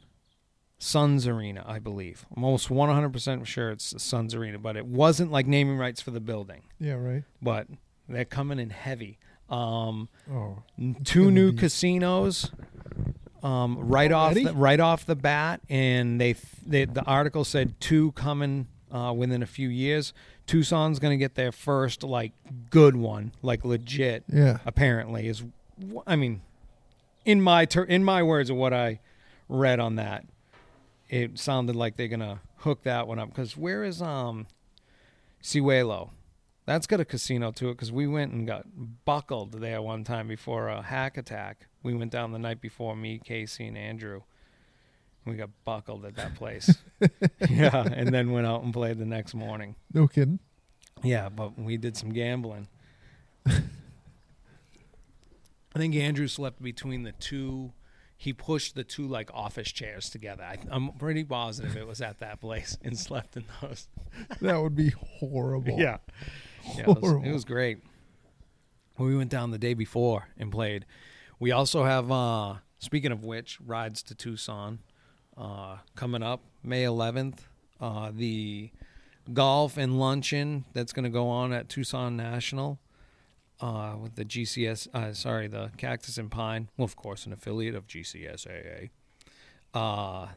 Suns 0.77 1.27
Arena, 1.27 1.63
I 1.67 1.79
believe. 1.79 2.25
I'm 2.35 2.43
almost 2.43 2.69
100% 2.69 3.45
sure 3.45 3.71
it's 3.71 3.91
the 3.91 3.99
Suns 3.99 4.35
Arena, 4.35 4.59
but 4.59 4.75
it 4.75 4.85
wasn't 4.85 5.31
like 5.31 5.47
naming 5.47 5.77
rights 5.77 6.01
for 6.01 6.11
the 6.11 6.19
building. 6.21 6.63
Yeah. 6.79 6.93
Right. 6.93 7.23
But 7.41 7.67
they're 8.09 8.25
coming 8.25 8.59
in 8.59 8.69
heavy. 8.69 9.17
Um, 9.49 10.09
Oh. 10.31 10.63
two 11.03 11.29
new 11.31 11.51
be- 11.51 11.57
casinos 11.59 12.51
um, 13.43 13.77
right 13.79 14.11
off 14.11 14.33
the, 14.33 14.53
right 14.53 14.79
off 14.79 15.05
the 15.05 15.15
bat, 15.15 15.61
and 15.69 16.19
they, 16.19 16.35
they 16.65 16.85
the 16.85 17.03
article 17.03 17.43
said 17.43 17.79
two 17.79 18.11
coming 18.13 18.67
uh, 18.91 19.13
within 19.15 19.41
a 19.41 19.47
few 19.47 19.69
years. 19.69 20.13
Tucson's 20.47 20.99
going 20.99 21.11
to 21.11 21.17
get 21.17 21.35
their 21.35 21.51
first 21.51 22.03
like 22.03 22.33
good 22.69 22.95
one, 22.95 23.31
like 23.41 23.63
legit. 23.63 24.23
Yeah. 24.27 24.59
Apparently, 24.65 25.27
is 25.27 25.43
I 26.05 26.15
mean, 26.15 26.41
in 27.25 27.41
my 27.41 27.65
ter- 27.65 27.83
in 27.83 28.03
my 28.03 28.23
words 28.23 28.49
of 28.49 28.57
what 28.57 28.73
I 28.73 28.99
read 29.47 29.79
on 29.79 29.95
that, 29.95 30.25
it 31.09 31.39
sounded 31.39 31.75
like 31.75 31.97
they're 31.97 32.07
gonna 32.07 32.41
hook 32.57 32.83
that 32.83 33.07
one 33.07 33.19
up. 33.19 33.29
Because 33.29 33.55
where 33.57 33.83
is 33.83 34.01
um, 34.01 34.47
Ciuelo? 35.43 36.09
That's 36.65 36.87
got 36.87 36.99
a 36.99 37.05
casino 37.05 37.51
to 37.53 37.69
it. 37.69 37.73
Because 37.73 37.91
we 37.91 38.07
went 38.07 38.33
and 38.33 38.47
got 38.47 38.65
buckled 39.05 39.61
there 39.61 39.81
one 39.81 40.03
time 40.03 40.27
before 40.27 40.67
a 40.67 40.81
hack 40.81 41.17
attack. 41.17 41.67
We 41.83 41.93
went 41.93 42.11
down 42.11 42.31
the 42.31 42.39
night 42.39 42.61
before 42.61 42.95
me, 42.95 43.19
Casey, 43.23 43.67
and 43.67 43.77
Andrew. 43.77 44.21
We 45.25 45.35
got 45.35 45.49
buckled 45.65 46.05
at 46.05 46.15
that 46.15 46.35
place. 46.35 46.77
yeah, 47.49 47.87
and 47.93 48.09
then 48.09 48.31
went 48.31 48.47
out 48.47 48.63
and 48.63 48.73
played 48.73 48.97
the 48.97 49.05
next 49.05 49.35
morning. 49.35 49.75
No 49.93 50.07
kidding. 50.07 50.39
Yeah, 51.03 51.29
but 51.29 51.59
we 51.59 51.77
did 51.77 51.97
some 51.97 52.09
gambling. 52.09 52.67
I 53.45 55.79
think 55.79 55.95
Andrew 55.95 56.27
slept 56.27 56.61
between 56.61 57.03
the 57.03 57.13
two. 57.13 57.71
He 58.17 58.33
pushed 58.33 58.75
the 58.75 58.83
two 58.83 59.07
like 59.07 59.31
office 59.33 59.71
chairs 59.71 60.09
together. 60.09 60.43
I, 60.43 60.57
I'm 60.69 60.91
pretty 60.93 61.23
positive 61.23 61.75
it 61.75 61.87
was 61.87 62.01
at 62.01 62.19
that 62.19 62.39
place 62.39 62.77
and 62.83 62.97
slept 62.99 63.35
in 63.37 63.45
those. 63.61 63.87
That 64.41 64.61
would 64.61 64.75
be 64.75 64.93
horrible. 65.19 65.79
Yeah, 65.79 65.97
yeah, 66.75 66.89
it 66.89 67.01
was, 67.01 67.25
it 67.25 67.31
was 67.31 67.45
great. 67.45 67.79
We 68.97 69.15
went 69.15 69.31
down 69.31 69.51
the 69.51 69.57
day 69.57 69.73
before 69.73 70.27
and 70.37 70.51
played. 70.51 70.85
We 71.39 71.51
also 71.51 71.83
have, 71.83 72.11
uh, 72.11 72.55
speaking 72.79 73.11
of 73.11 73.23
which, 73.23 73.59
rides 73.61 74.03
to 74.03 74.15
Tucson 74.15 74.79
uh, 75.37 75.77
coming 75.95 76.21
up 76.23 76.43
May 76.63 76.83
11th. 76.83 77.39
Uh, 77.79 78.11
the 78.13 78.69
golf 79.33 79.77
and 79.77 79.99
luncheon 79.99 80.65
that's 80.73 80.93
going 80.93 81.03
to 81.03 81.09
go 81.09 81.27
on 81.29 81.51
at 81.51 81.67
Tucson 81.67 82.15
National 82.15 82.79
uh, 83.59 83.95
with 83.99 84.15
the 84.15 84.25
GCS, 84.25 84.87
uh, 84.93 85.13
sorry, 85.13 85.47
the 85.47 85.71
Cactus 85.77 86.17
and 86.17 86.29
Pine. 86.29 86.69
Well, 86.77 86.85
of 86.85 86.95
course, 86.95 87.25
an 87.25 87.33
affiliate 87.33 87.75
of 87.75 87.87
GCSAA. 87.87 88.89
Uh, 89.73 90.27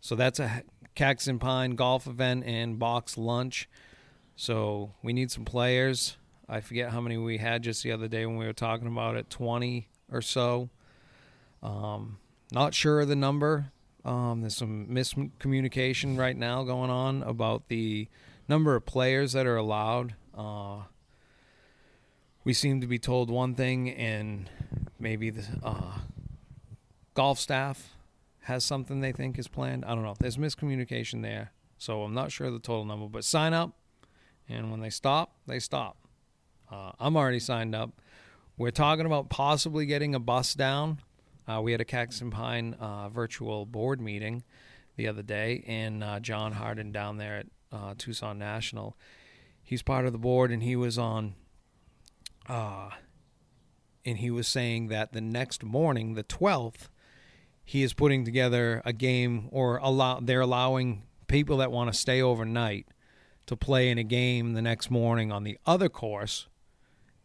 so 0.00 0.14
that's 0.14 0.38
a 0.38 0.62
Cactus 0.94 1.26
and 1.26 1.40
Pine 1.40 1.72
golf 1.72 2.06
event 2.06 2.44
and 2.44 2.78
box 2.78 3.18
lunch. 3.18 3.68
So 4.40 4.92
we 5.02 5.12
need 5.12 5.32
some 5.32 5.44
players. 5.44 6.16
I 6.48 6.60
forget 6.60 6.92
how 6.92 7.00
many 7.00 7.16
we 7.16 7.38
had 7.38 7.64
just 7.64 7.82
the 7.82 7.90
other 7.90 8.06
day 8.06 8.24
when 8.24 8.36
we 8.36 8.46
were 8.46 8.52
talking 8.52 8.86
about 8.86 9.16
it, 9.16 9.28
20 9.30 9.88
or 10.12 10.22
so. 10.22 10.70
Um, 11.60 12.18
not 12.52 12.72
sure 12.72 13.00
of 13.00 13.08
the 13.08 13.16
number. 13.16 13.72
Um, 14.04 14.42
there's 14.42 14.56
some 14.56 14.86
miscommunication 14.86 16.16
right 16.16 16.36
now 16.36 16.62
going 16.62 16.88
on 16.88 17.24
about 17.24 17.66
the 17.68 18.06
number 18.48 18.76
of 18.76 18.86
players 18.86 19.32
that 19.32 19.44
are 19.44 19.56
allowed. 19.56 20.14
Uh, 20.32 20.82
we 22.44 22.54
seem 22.54 22.80
to 22.80 22.86
be 22.86 23.00
told 23.00 23.30
one 23.30 23.56
thing, 23.56 23.90
and 23.90 24.48
maybe 25.00 25.30
the 25.30 25.46
uh, 25.64 25.98
golf 27.14 27.40
staff 27.40 27.90
has 28.42 28.62
something 28.64 29.00
they 29.00 29.10
think 29.10 29.36
is 29.36 29.48
planned. 29.48 29.84
I 29.84 29.96
don't 29.96 30.04
know. 30.04 30.14
There's 30.16 30.36
miscommunication 30.36 31.22
there, 31.22 31.50
so 31.76 32.04
I'm 32.04 32.14
not 32.14 32.30
sure 32.30 32.46
of 32.46 32.52
the 32.52 32.60
total 32.60 32.84
number. 32.84 33.08
But 33.08 33.24
sign 33.24 33.52
up, 33.52 33.72
and 34.48 34.70
when 34.70 34.80
they 34.80 34.90
stop, 34.90 35.34
they 35.46 35.58
stop. 35.58 35.96
Uh, 36.70 36.92
I'm 36.98 37.16
already 37.16 37.40
signed 37.40 37.74
up. 37.74 38.00
We're 38.56 38.70
talking 38.70 39.06
about 39.06 39.30
possibly 39.30 39.86
getting 39.86 40.14
a 40.14 40.18
bus 40.18 40.54
down. 40.54 40.98
Uh, 41.46 41.60
we 41.62 41.72
had 41.72 41.80
a 41.80 41.86
and 42.20 42.32
Pine 42.32 42.74
uh, 42.74 43.08
virtual 43.08 43.64
board 43.64 44.00
meeting 44.00 44.42
the 44.96 45.08
other 45.08 45.22
day, 45.22 45.64
and 45.66 46.02
uh, 46.02 46.20
John 46.20 46.52
Harden 46.52 46.92
down 46.92 47.16
there 47.16 47.38
at 47.38 47.46
uh, 47.72 47.94
Tucson 47.96 48.38
National, 48.38 48.96
he's 49.62 49.82
part 49.82 50.06
of 50.06 50.12
the 50.12 50.18
board, 50.18 50.50
and 50.50 50.62
he 50.62 50.76
was 50.76 50.98
on. 50.98 51.34
Uh, 52.48 52.90
and 54.04 54.18
he 54.18 54.30
was 54.30 54.48
saying 54.48 54.88
that 54.88 55.12
the 55.12 55.20
next 55.20 55.62
morning, 55.62 56.14
the 56.14 56.24
12th, 56.24 56.88
he 57.64 57.82
is 57.82 57.92
putting 57.92 58.24
together 58.24 58.82
a 58.84 58.92
game, 58.92 59.48
or 59.52 59.76
allow 59.78 60.20
they're 60.20 60.40
allowing 60.40 61.04
people 61.26 61.58
that 61.58 61.70
want 61.70 61.92
to 61.92 61.98
stay 61.98 62.20
overnight 62.22 62.86
to 63.48 63.56
play 63.56 63.90
in 63.90 63.98
a 63.98 64.04
game 64.04 64.52
the 64.54 64.62
next 64.62 64.90
morning 64.90 65.30
on 65.32 65.42
the 65.44 65.58
other 65.66 65.88
course, 65.88 66.46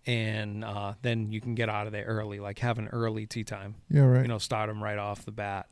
and 0.05 0.63
uh, 0.65 0.93
then 1.01 1.31
you 1.31 1.39
can 1.39 1.55
get 1.55 1.69
out 1.69 1.85
of 1.85 1.93
there 1.93 2.05
early, 2.05 2.39
like 2.39 2.59
have 2.59 2.77
an 2.79 2.87
early 2.89 3.25
tee 3.25 3.43
time 3.43 3.75
Yeah, 3.89 4.01
right. 4.01 4.21
you 4.23 4.27
know, 4.27 4.37
start 4.37 4.67
them 4.69 4.83
right 4.83 4.97
off 4.97 5.23
the 5.25 5.31
bat. 5.31 5.67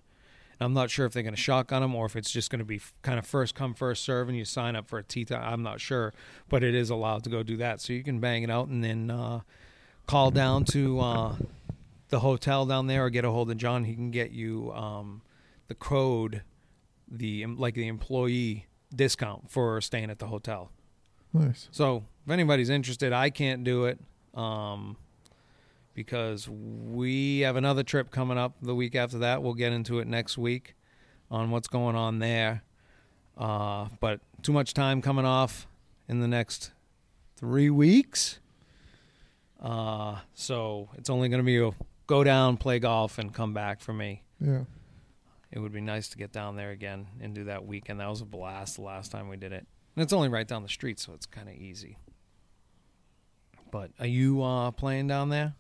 And 0.60 0.66
I'm 0.66 0.74
not 0.74 0.90
sure 0.90 1.06
if 1.06 1.14
they're 1.14 1.24
going 1.24 1.36
to 1.36 1.42
shotgun 1.42 1.82
them 1.82 1.96
or 1.96 2.06
if 2.06 2.16
it's 2.16 2.32
just 2.32 2.50
going 2.50 2.60
to 2.60 2.66
be 2.66 2.76
f- 2.78 2.94
kind 3.02 3.18
of 3.20 3.26
first 3.26 3.56
come 3.56 3.74
first 3.74 4.04
serve 4.04 4.30
and 4.30 4.38
you 4.38 4.46
sign 4.46 4.76
up 4.76 4.88
for 4.88 5.00
a 5.00 5.04
tee 5.04 5.26
time. 5.26 5.42
I'm 5.44 5.64
not 5.64 5.82
sure, 5.82 6.14
but 6.50 6.64
it 6.64 6.76
is 6.76 6.90
allowed 6.90 7.24
to 7.26 7.30
go 7.30 7.44
do 7.44 7.58
that. 7.58 7.82
So 7.82 7.94
you 7.94 8.04
can 8.04 8.20
bang 8.20 8.44
it 8.44 8.50
out 8.52 8.68
and 8.68 8.84
then 8.84 9.10
uh, 9.10 9.42
call 10.08 10.32
down 10.32 10.64
to 10.66 11.00
uh, 11.00 11.36
the 12.10 12.20
hotel 12.20 12.66
down 12.66 12.88
there 12.88 13.06
or 13.06 13.10
get 13.10 13.26
a 13.26 13.32
hold 13.32 13.50
of 13.52 13.58
John. 13.58 13.84
He 13.86 13.96
can 13.96 14.12
get 14.12 14.32
you 14.32 14.72
um, 14.74 15.24
the 15.68 15.76
code, 15.76 16.44
the 17.10 17.46
like 17.48 17.74
the 17.74 17.88
employee 17.88 18.68
discount 18.96 19.50
for 19.52 19.82
staying 19.82 20.10
at 20.10 20.20
the 20.20 20.28
hotel. 20.28 20.72
nice. 21.34 21.68
So 21.72 22.04
if 22.26 22.32
anybody's 22.32 22.70
interested, 22.70 23.14
I 23.14 23.30
can't 23.30 23.64
do 23.64 23.86
it 23.86 24.00
um, 24.34 24.98
because 25.94 26.48
we 26.50 27.40
have 27.40 27.56
another 27.56 27.84
trip 27.84 28.12
coming 28.12 28.38
up 28.38 28.56
the 28.62 28.76
week 28.76 28.96
after 28.96 29.20
that. 29.20 29.42
We'll 29.42 29.54
get 29.54 29.74
into 29.74 30.00
it 30.00 30.08
next 30.08 30.38
week 30.38 30.76
on 31.30 31.52
what's 31.52 31.68
going 31.68 31.96
on 31.96 32.20
there. 32.20 32.64
Uh, 33.38 33.88
but 34.00 34.20
too 34.44 34.52
much 34.52 34.74
time 34.74 35.02
coming 35.02 35.26
off 35.26 35.68
in 36.08 36.20
the 36.20 36.28
next 36.28 36.72
three 37.36 37.70
weeks. 37.70 38.40
Uh, 39.60 40.18
so 40.34 40.90
it's 40.98 41.10
only 41.10 41.30
going 41.30 41.40
to 41.40 41.46
be 41.46 41.58
a 41.58 41.72
go 42.08 42.24
down, 42.24 42.58
play 42.58 42.78
golf, 42.80 43.18
and 43.18 43.34
come 43.34 43.54
back 43.54 43.80
for 43.80 43.94
me. 43.94 44.24
Yeah. 44.40 44.64
It 45.52 45.60
would 45.60 45.74
be 45.74 45.82
nice 45.82 46.08
to 46.10 46.18
get 46.18 46.32
down 46.32 46.56
there 46.56 46.72
again 46.72 47.08
and 47.20 47.34
do 47.36 47.44
that 47.46 47.66
weekend. 47.66 48.00
That 48.00 48.10
was 48.10 48.22
a 48.22 48.26
blast 48.26 48.76
the 48.78 48.84
last 48.84 49.12
time 49.12 49.28
we 49.28 49.38
did 49.38 49.52
it. 49.52 49.68
And 49.96 50.04
it's 50.04 50.14
only 50.14 50.30
right 50.30 50.48
down 50.48 50.64
the 50.64 50.70
street, 50.70 51.00
so 51.00 51.14
it's 51.14 51.26
kind 51.26 51.50
of 51.50 51.56
easy. 51.56 51.98
But 53.72 53.92
are 54.00 54.08
you 54.08 54.42
uh, 54.42 54.72
playing 54.72 55.08
down 55.08 55.30
there? 55.30 55.56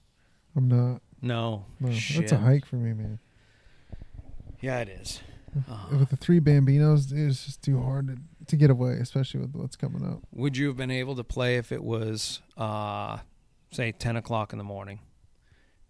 I'm 0.55 0.67
not. 0.67 1.01
No. 1.21 1.65
No, 1.79 1.91
Shit. 1.91 2.21
that's 2.21 2.31
a 2.31 2.38
hike 2.38 2.65
for 2.65 2.77
me, 2.77 2.93
man. 2.93 3.19
Yeah, 4.62 4.79
it 4.79 4.89
is. 4.89 5.21
Uh, 5.69 5.98
With 5.98 6.10
the 6.10 6.15
three 6.15 6.39
Bambinos, 6.39 7.12
it's 7.12 7.45
just 7.45 7.62
too 7.62 7.81
hard 7.81 8.07
to, 8.07 8.17
to 8.48 8.55
get 8.55 8.69
away, 8.69 8.93
especially 8.93 9.41
with 9.41 9.53
what's 9.53 9.75
coming 9.75 10.05
up. 10.05 10.19
would 10.31 10.55
you 10.55 10.67
have 10.67 10.77
been 10.77 10.91
able 10.91 11.15
to 11.15 11.24
play 11.24 11.57
if 11.57 11.71
it 11.71 11.83
was, 11.83 12.41
uh, 12.57 13.17
say, 13.71 13.91
10 13.91 14.15
o'clock 14.15 14.53
in 14.53 14.57
the 14.57 14.63
morning? 14.63 15.00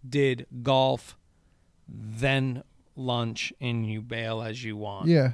Did 0.08 0.48
golf, 0.64 1.16
then 1.88 2.64
lunch, 2.96 3.54
and 3.62 3.86
you 3.86 4.02
bail 4.02 4.42
as 4.42 4.64
you 4.64 4.76
want? 4.78 5.08
Yeah, 5.08 5.34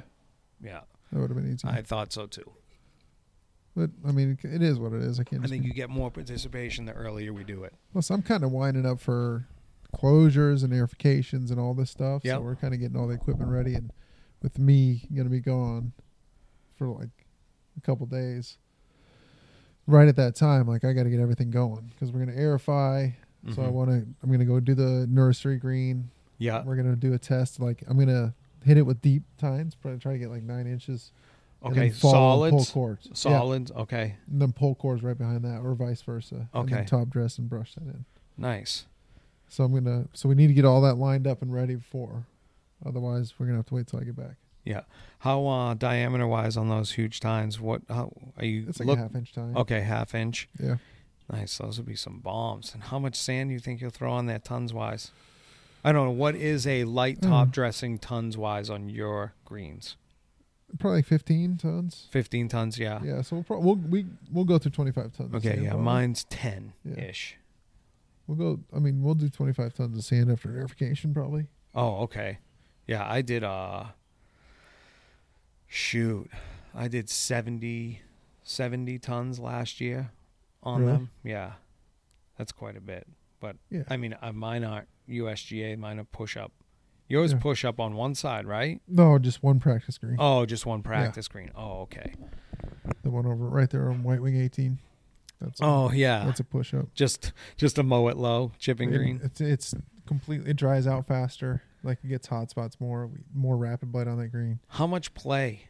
Yeah, 0.62 0.80
that 1.12 1.18
would 1.20 1.30
have 1.30 1.36
been 1.36 1.52
easy. 1.52 1.66
I 1.68 1.82
thought 1.82 2.12
so 2.12 2.26
too. 2.26 2.50
but 3.76 3.90
I 4.06 4.10
mean, 4.12 4.36
it- 4.42 4.62
is 4.62 4.78
what 4.78 4.92
it 4.92 5.02
is. 5.02 5.20
I 5.20 5.24
can't. 5.24 5.44
I 5.44 5.48
think 5.48 5.64
you 5.64 5.72
get 5.72 5.88
more 5.90 6.10
participation 6.10 6.84
the 6.84 6.92
earlier 6.92 7.32
we 7.32 7.44
do 7.44 7.62
it. 7.64 7.72
Plus, 7.92 8.10
I'm 8.10 8.22
kind 8.22 8.42
of 8.42 8.50
winding 8.50 8.84
up 8.86 8.98
for 9.00 9.46
closures 9.94 10.62
and 10.64 10.72
airifications 10.72 11.50
and 11.50 11.58
all 11.60 11.74
this 11.74 11.90
stuff. 11.90 12.22
Yep. 12.24 12.36
So 12.38 12.40
we're 12.42 12.56
kind 12.56 12.74
of 12.74 12.80
getting 12.80 12.96
all 12.96 13.06
the 13.06 13.14
equipment 13.14 13.50
ready, 13.50 13.74
and 13.74 13.92
with 14.42 14.58
me 14.58 15.06
gonna 15.14 15.28
be 15.30 15.40
gone 15.40 15.92
for 16.76 16.88
like 16.88 17.26
a 17.76 17.80
couple 17.80 18.06
days. 18.06 18.58
Right 19.86 20.06
at 20.08 20.16
that 20.16 20.34
time, 20.34 20.66
like 20.68 20.84
I 20.84 20.92
got 20.92 21.04
to 21.04 21.10
get 21.10 21.18
everything 21.20 21.50
going 21.50 21.90
because 21.94 22.12
we're 22.12 22.20
gonna 22.20 22.36
airify. 22.38 23.14
So 23.54 23.62
I 23.62 23.66
Mhm. 23.66 23.72
want 23.72 23.90
to. 23.90 24.06
I'm 24.22 24.30
gonna 24.30 24.44
go 24.44 24.60
do 24.60 24.74
the 24.74 25.06
nursery 25.08 25.56
green. 25.56 26.10
Yeah. 26.38 26.62
We're 26.64 26.76
gonna 26.76 26.96
do 26.96 27.12
a 27.14 27.18
test. 27.18 27.60
Like 27.60 27.82
I'm 27.88 27.98
gonna 27.98 28.34
hit 28.64 28.76
it 28.78 28.82
with 28.82 29.00
deep 29.02 29.22
tines. 29.38 29.74
Probably 29.74 29.98
try 30.00 30.12
to 30.12 30.18
get 30.18 30.30
like 30.30 30.42
nine 30.42 30.66
inches. 30.66 31.12
Okay. 31.64 31.90
solid 31.90 32.50
Pull 32.50 32.62
Solids. 32.64 32.70
cores. 32.72 33.70
Yeah. 33.74 33.80
Okay. 33.82 34.14
And 34.30 34.40
then 34.40 34.52
pull 34.52 34.76
cores 34.76 35.02
right 35.02 35.18
behind 35.18 35.42
that, 35.44 35.60
or 35.60 35.74
vice 35.74 36.02
versa. 36.02 36.48
And 36.54 36.64
Okay. 36.64 36.74
then 36.76 36.86
top 36.86 37.08
dress 37.08 37.36
and 37.38 37.48
brush 37.48 37.74
that 37.74 37.82
in. 37.82 38.04
Nice. 38.36 38.86
So 39.48 39.64
I'm 39.64 39.72
gonna. 39.74 40.06
So 40.12 40.28
we 40.28 40.34
need 40.36 40.46
to 40.48 40.54
get 40.54 40.64
all 40.64 40.80
that 40.82 40.94
lined 40.94 41.26
up 41.26 41.42
and 41.42 41.52
ready 41.52 41.76
for. 41.76 42.26
Otherwise, 42.86 43.34
we're 43.38 43.46
gonna 43.46 43.58
have 43.58 43.66
to 43.66 43.74
wait 43.74 43.88
till 43.88 43.98
I 43.98 44.04
get 44.04 44.14
back. 44.16 44.36
Yeah. 44.64 44.82
How 45.20 45.46
uh, 45.46 45.74
diameter 45.74 46.26
wise 46.28 46.56
on 46.56 46.68
those 46.68 46.92
huge 46.92 47.18
tines? 47.20 47.58
What 47.60 47.82
how 47.88 48.12
are 48.36 48.44
you? 48.44 48.66
It's 48.68 48.78
like 48.78 48.86
look, 48.86 48.98
a 48.98 49.02
half 49.02 49.14
inch 49.16 49.32
tine. 49.32 49.56
Okay, 49.56 49.80
half 49.80 50.14
inch. 50.14 50.48
Yeah. 50.62 50.76
Nice. 51.32 51.58
Those 51.58 51.78
would 51.78 51.86
be 51.86 51.96
some 51.96 52.20
bombs. 52.20 52.72
And 52.72 52.84
how 52.84 52.98
much 52.98 53.16
sand 53.16 53.50
do 53.50 53.54
you 53.54 53.58
think 53.58 53.80
you'll 53.80 53.90
throw 53.90 54.12
on 54.12 54.26
that 54.26 54.44
tons 54.44 54.72
wise? 54.72 55.10
I 55.84 55.92
don't 55.92 56.06
know. 56.06 56.10
What 56.12 56.34
is 56.34 56.66
a 56.66 56.84
light 56.84 57.22
top 57.22 57.48
Mm. 57.48 57.52
dressing 57.52 57.98
tons 57.98 58.36
wise 58.36 58.68
on 58.68 58.88
your 58.88 59.34
greens? 59.44 59.96
Probably 60.78 60.98
like 60.98 61.06
15 61.06 61.56
tons. 61.56 62.08
Fifteen 62.10 62.48
tons. 62.48 62.78
Yeah. 62.78 63.00
Yeah. 63.02 63.22
So 63.22 63.36
we'll 63.36 63.44
pro- 63.44 63.60
we'll 63.60 63.76
we 63.76 64.04
we'll 64.30 64.44
go 64.44 64.58
through 64.58 64.72
25 64.72 65.14
tons. 65.16 65.28
of 65.30 65.34
Okay. 65.36 65.50
sand 65.50 65.62
Yeah. 65.62 65.68
probably. 65.70 65.84
Mine's 65.84 66.24
ten 66.24 66.72
ish. 66.84 67.36
We'll 68.26 68.36
go. 68.36 68.60
I 68.74 68.78
mean, 68.78 69.02
we'll 69.02 69.14
do 69.14 69.30
25 69.30 69.72
tons 69.74 69.96
of 69.96 70.04
sand 70.04 70.30
after 70.30 70.50
aerification 70.50 71.14
probably. 71.14 71.46
Oh, 71.74 72.00
okay. 72.02 72.38
Yeah, 72.86 73.08
I 73.08 73.22
did 73.22 73.42
uh 73.44 73.86
shoot. 75.66 76.30
I 76.74 76.88
did 76.88 77.08
70 77.08 78.02
70 78.42 78.98
tons 78.98 79.38
last 79.38 79.80
year 79.80 80.10
on 80.62 80.80
Really? 80.80 80.92
them. 80.92 81.10
Yeah. 81.22 81.52
That's 82.36 82.52
quite 82.52 82.76
a 82.76 82.80
bit. 82.80 83.06
But 83.40 83.56
Yeah. 83.70 83.82
I 83.88 83.96
mean, 83.96 84.16
uh, 84.20 84.32
mine 84.32 84.64
aren't 84.64 84.88
USGA, 85.08 85.76
mine 85.78 85.98
are 85.98 86.04
push 86.04 86.36
up. 86.36 86.52
Yours 87.08 87.32
Yeah. 87.32 87.38
push 87.38 87.64
up 87.64 87.80
on 87.80 87.94
one 87.94 88.14
side, 88.14 88.46
right? 88.46 88.82
No, 88.86 89.18
just 89.18 89.42
one 89.42 89.58
practice 89.60 89.96
green. 89.98 90.16
Oh, 90.18 90.44
just 90.44 90.66
one 90.66 90.82
practice 90.82 91.26
green. 91.28 91.50
Oh, 91.54 91.80
okay. 91.82 92.14
The 93.02 93.10
one 93.10 93.24
over 93.26 93.48
right 93.48 93.70
there 93.70 93.88
on 93.90 94.02
White 94.02 94.20
Wing 94.20 94.36
18. 94.36 94.78
That's 95.40 95.60
a, 95.60 95.64
Oh, 95.64 95.90
yeah. 95.90 96.24
that's 96.24 96.40
a 96.40 96.44
push 96.44 96.74
up. 96.74 96.92
just 96.94 97.32
just 97.56 97.76
to 97.76 97.82
mow 97.82 98.08
it 98.08 98.16
low, 98.16 98.52
chipping 98.58 98.90
green. 98.90 99.20
It's 99.22 99.40
it's 99.40 99.74
completely 100.06 100.50
it 100.50 100.56
dries 100.56 100.86
out 100.86 101.06
faster. 101.06 101.62
Like 101.82 101.98
it 102.04 102.08
gets 102.08 102.26
hot 102.26 102.50
spots 102.50 102.78
more, 102.80 103.08
more 103.32 103.56
rapid 103.56 103.92
bite 103.92 104.08
on 104.08 104.18
that 104.18 104.28
green. 104.28 104.58
How 104.68 104.86
much 104.86 105.14
play 105.14 105.68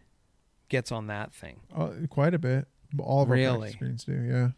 gets 0.71 0.91
on 0.91 1.07
that 1.09 1.33
thing? 1.35 1.61
Uh, 1.75 1.91
quite 2.09 2.33
a 2.35 2.39
bit. 2.39 2.67
All 2.99 3.23
of 3.23 3.29
our 3.29 3.35
Really? 3.37 3.59
practice 3.73 3.77
greens 3.77 4.05
do. 4.05 4.13
Yeah. 4.23 4.49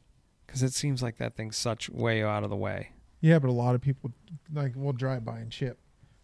Because 0.46 0.62
it 0.62 0.72
seems 0.72 1.02
like 1.02 1.16
that 1.18 1.34
thing's 1.36 1.56
such 1.56 1.90
way 1.90 2.22
out 2.22 2.44
of 2.44 2.50
the 2.50 2.56
way. 2.56 2.90
Yeah, 3.20 3.38
but 3.38 3.48
a 3.48 3.52
lot 3.52 3.74
of 3.74 3.80
people 3.80 4.12
like 4.52 4.74
will 4.76 4.92
drive 4.92 5.24
by 5.24 5.38
and 5.38 5.50
chip 5.50 5.78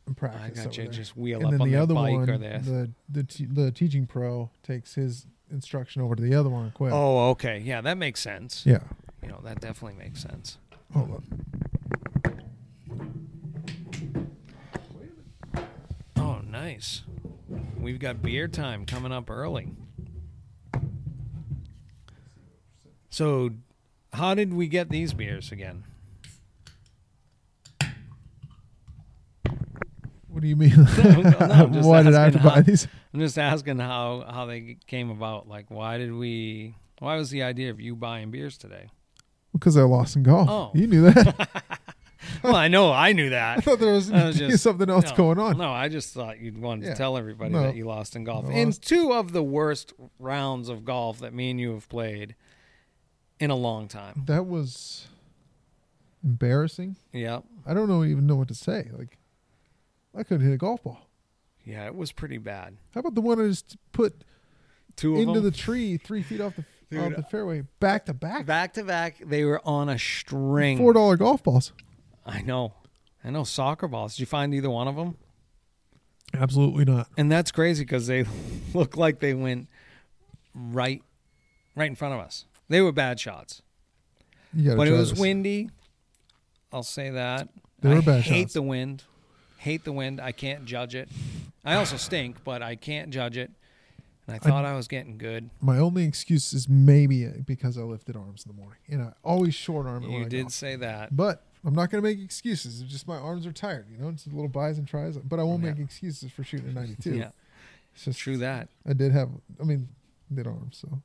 and 0.06 0.16
practice. 0.16 0.60
I 0.60 0.64
got 0.64 0.76
you. 0.78 0.88
Just 0.88 1.16
wheel 1.16 1.38
and 1.38 1.46
up 1.46 1.50
then 1.52 1.60
on 1.62 1.68
the 1.68 1.74
the 1.76 1.82
other 1.82 1.94
bike 1.94 2.12
one, 2.14 2.30
or 2.30 2.38
this. 2.38 2.66
the 2.66 2.90
the 3.08 3.22
te- 3.24 3.44
the 3.46 3.70
teaching 3.70 4.06
pro 4.06 4.50
takes 4.62 4.94
his 4.94 5.26
instruction 5.50 6.02
over 6.02 6.14
to 6.16 6.22
the 6.22 6.34
other 6.34 6.48
one. 6.48 6.70
Quick. 6.72 6.92
Oh, 6.92 7.30
okay. 7.30 7.58
Yeah, 7.58 7.80
that 7.82 7.98
makes 7.98 8.20
sense. 8.20 8.64
yeah. 8.66 8.80
You 9.22 9.28
know, 9.28 9.40
that 9.44 9.60
definitely 9.60 9.98
makes 9.98 10.22
sense. 10.22 10.58
Hold 10.94 11.10
on. 11.10 11.24
Oh, 16.16 16.40
nice. 16.48 17.02
We've 17.78 17.98
got 17.98 18.22
beer 18.22 18.48
time 18.48 18.86
coming 18.86 19.12
up 19.12 19.30
early. 19.30 19.68
So, 23.10 23.50
how 24.12 24.34
did 24.34 24.52
we 24.54 24.66
get 24.68 24.90
these 24.90 25.12
beers 25.12 25.50
again? 25.52 25.84
What 30.36 30.42
do 30.42 30.48
you 30.48 30.56
mean? 30.56 30.68
no, 30.76 31.34
I'm 31.40 31.72
just 31.72 31.88
Why 31.88 32.02
did 32.02 32.14
I 32.14 32.24
have 32.24 32.32
to 32.34 32.38
asking 32.38 32.42
buy 32.42 32.54
how- 32.56 32.60
these? 32.60 32.86
I'm 33.14 33.20
just 33.20 33.38
asking 33.38 33.78
how 33.78 34.22
how 34.28 34.44
they 34.44 34.76
came 34.86 35.08
about. 35.08 35.48
Like, 35.48 35.70
why 35.70 35.96
did 35.96 36.12
we? 36.12 36.74
Why 36.98 37.16
was 37.16 37.30
the 37.30 37.42
idea 37.42 37.70
of 37.70 37.80
you 37.80 37.96
buying 37.96 38.30
beers 38.30 38.58
today? 38.58 38.90
Because 39.54 39.78
I 39.78 39.82
lost 39.84 40.14
in 40.14 40.24
golf. 40.24 40.50
Oh. 40.50 40.70
You 40.78 40.86
knew 40.88 41.10
that. 41.10 41.48
Well, 42.42 42.54
I 42.56 42.68
know 42.68 42.92
I 42.92 43.12
knew 43.12 43.30
that. 43.30 43.58
I 43.58 43.60
thought 43.62 43.78
there 43.78 43.92
was, 43.94 44.10
was 44.10 44.36
just- 44.36 44.62
something 44.62 44.90
else 44.90 45.08
no, 45.10 45.16
going 45.16 45.38
on. 45.38 45.56
No, 45.56 45.70
I 45.72 45.88
just 45.88 46.12
thought 46.12 46.38
you'd 46.38 46.58
wanted 46.58 46.84
Yeah. 46.84 46.90
to 46.92 46.98
tell 46.98 47.16
everybody 47.16 47.52
No. 47.52 47.62
that 47.62 47.76
you 47.76 47.86
lost 47.86 48.14
in 48.14 48.24
golf. 48.24 48.50
In 48.50 48.72
two 48.72 49.14
of 49.14 49.32
the 49.32 49.42
worst 49.42 49.94
rounds 50.18 50.68
of 50.68 50.84
golf 50.84 51.20
that 51.20 51.32
me 51.32 51.50
and 51.50 51.58
you 51.60 51.72
have 51.72 51.88
played 51.88 52.34
in 53.40 53.50
a 53.50 53.54
long 53.54 53.88
time. 53.88 54.24
That 54.26 54.46
was 54.46 55.06
embarrassing. 56.22 56.96
Yeah. 57.12 57.40
I 57.64 57.72
don't 57.72 57.88
know 57.88 58.04
even 58.04 58.26
know 58.26 58.36
what 58.36 58.48
to 58.48 58.54
say. 58.54 58.90
Like, 58.92 59.16
I 60.16 60.22
couldn't 60.22 60.46
hit 60.46 60.54
a 60.54 60.58
golf 60.58 60.82
ball. 60.82 61.00
Yeah, 61.64 61.86
it 61.86 61.94
was 61.94 62.12
pretty 62.12 62.38
bad. 62.38 62.76
How 62.94 63.00
about 63.00 63.14
the 63.14 63.20
one 63.20 63.40
I 63.40 63.48
just 63.48 63.76
put 63.92 64.24
Two 64.96 65.16
into 65.16 65.34
them 65.34 65.42
the 65.44 65.50
tree 65.50 65.96
three 65.98 66.22
feet 66.22 66.40
off 66.40 66.56
the 66.56 66.64
Dude, 66.90 67.00
off 67.00 67.16
the 67.16 67.22
fairway, 67.24 67.64
back 67.80 68.06
to 68.06 68.14
back, 68.14 68.46
back 68.46 68.74
to 68.74 68.84
back. 68.84 69.16
They 69.18 69.44
were 69.44 69.60
on 69.66 69.88
a 69.88 69.98
string. 69.98 70.78
four 70.78 70.92
dollar 70.92 71.16
golf 71.16 71.42
balls. 71.42 71.72
I 72.24 72.42
know. 72.42 72.74
I 73.24 73.30
know 73.30 73.42
soccer 73.44 73.88
balls. 73.88 74.14
Did 74.14 74.20
you 74.20 74.26
find 74.26 74.54
either 74.54 74.70
one 74.70 74.86
of 74.86 74.94
them? 74.96 75.16
Absolutely 76.32 76.84
not. 76.84 77.08
And 77.16 77.30
that's 77.30 77.50
crazy 77.50 77.84
because 77.84 78.06
they 78.06 78.24
look 78.74 78.96
like 78.96 79.18
they 79.18 79.34
went 79.34 79.68
right, 80.54 81.02
right 81.74 81.88
in 81.90 81.96
front 81.96 82.14
of 82.14 82.20
us. 82.20 82.44
They 82.68 82.80
were 82.80 82.92
bad 82.92 83.18
shots, 83.20 83.62
You 84.54 84.64
gotta 84.64 84.76
but 84.76 84.88
it 84.88 84.92
was 84.92 85.10
this. 85.10 85.18
windy. 85.20 85.70
I'll 86.72 86.82
say 86.82 87.10
that. 87.10 87.48
They 87.80 87.88
were 87.90 87.96
I 87.96 88.00
bad 88.00 88.22
hate 88.22 88.42
shots. 88.42 88.54
the 88.54 88.62
wind. 88.62 89.04
Hate 89.58 89.84
the 89.84 89.92
wind. 89.92 90.20
I 90.20 90.32
can't 90.32 90.64
judge 90.64 90.94
it. 90.94 91.08
I 91.64 91.74
also 91.74 91.96
stink, 91.96 92.44
but 92.44 92.62
I 92.62 92.76
can't 92.76 93.10
judge 93.10 93.36
it. 93.36 93.50
And 94.26 94.34
I 94.34 94.38
thought 94.38 94.64
I, 94.64 94.74
was 94.74 94.88
getting 94.88 95.18
good. 95.18 95.50
My 95.60 95.78
only 95.78 96.04
excuse 96.04 96.52
is 96.52 96.68
maybe 96.68 97.26
because 97.26 97.78
I 97.78 97.82
lifted 97.82 98.16
arms 98.16 98.44
in 98.44 98.52
the 98.54 98.60
morning, 98.60 98.78
and 98.88 99.02
I 99.02 99.12
always 99.22 99.54
short 99.54 99.86
arm. 99.86 100.02
You 100.02 100.24
I 100.24 100.28
did 100.28 100.50
say 100.50 100.74
that. 100.76 101.16
But 101.16 101.44
I'm 101.64 101.74
not 101.74 101.90
going 101.90 102.02
to 102.02 102.08
make 102.08 102.20
excuses. 102.20 102.80
It's 102.80 102.90
just 102.90 103.06
my 103.06 103.16
arms 103.16 103.46
are 103.46 103.52
tired. 103.52 103.86
You 103.88 103.98
know, 103.98 104.08
it's 104.08 104.26
a 104.26 104.30
little 104.30 104.48
buys 104.48 104.78
and 104.78 104.86
tries. 104.86 105.16
But 105.16 105.38
I 105.38 105.44
won't 105.44 105.62
Yeah. 105.62 105.70
make 105.70 105.80
excuses 105.80 106.32
for 106.32 106.42
shooting 106.42 106.70
a 106.70 106.72
92. 106.72 107.14
Yeah, 107.16 107.30
it's 107.94 108.04
just 108.04 108.18
true 108.18 108.36
that. 108.38 108.68
I 108.88 108.94
did 108.94 109.12
have. 109.12 109.30
I 109.60 109.64
mean, 109.64 109.88
did 110.32 110.48
arms 110.48 110.78
so, 110.80 111.02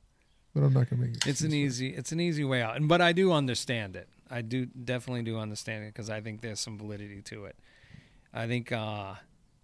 but 0.52 0.64
I'm 0.64 0.72
not 0.72 0.90
going 0.90 1.02
to 1.02 1.08
make. 1.08 1.26
It's 1.26 1.42
an 1.42 1.52
it. 1.52 1.56
easy. 1.56 1.90
It's 1.90 2.10
an 2.10 2.20
easy 2.20 2.44
way 2.44 2.60
out. 2.60 2.74
And 2.76 2.88
but 2.88 3.00
I 3.00 3.12
do 3.12 3.32
understand 3.32 3.94
it. 3.94 4.08
I 4.30 4.42
do 4.42 4.66
definitely 4.66 5.22
do 5.22 5.38
understand 5.38 5.84
it 5.84 5.88
because 5.94 6.10
I 6.10 6.20
think 6.20 6.40
there's 6.40 6.58
some 6.58 6.76
validity 6.76 7.22
to 7.22 7.44
it. 7.44 7.56
I 8.34 8.46
think 8.46 8.72
uh, 8.72 9.14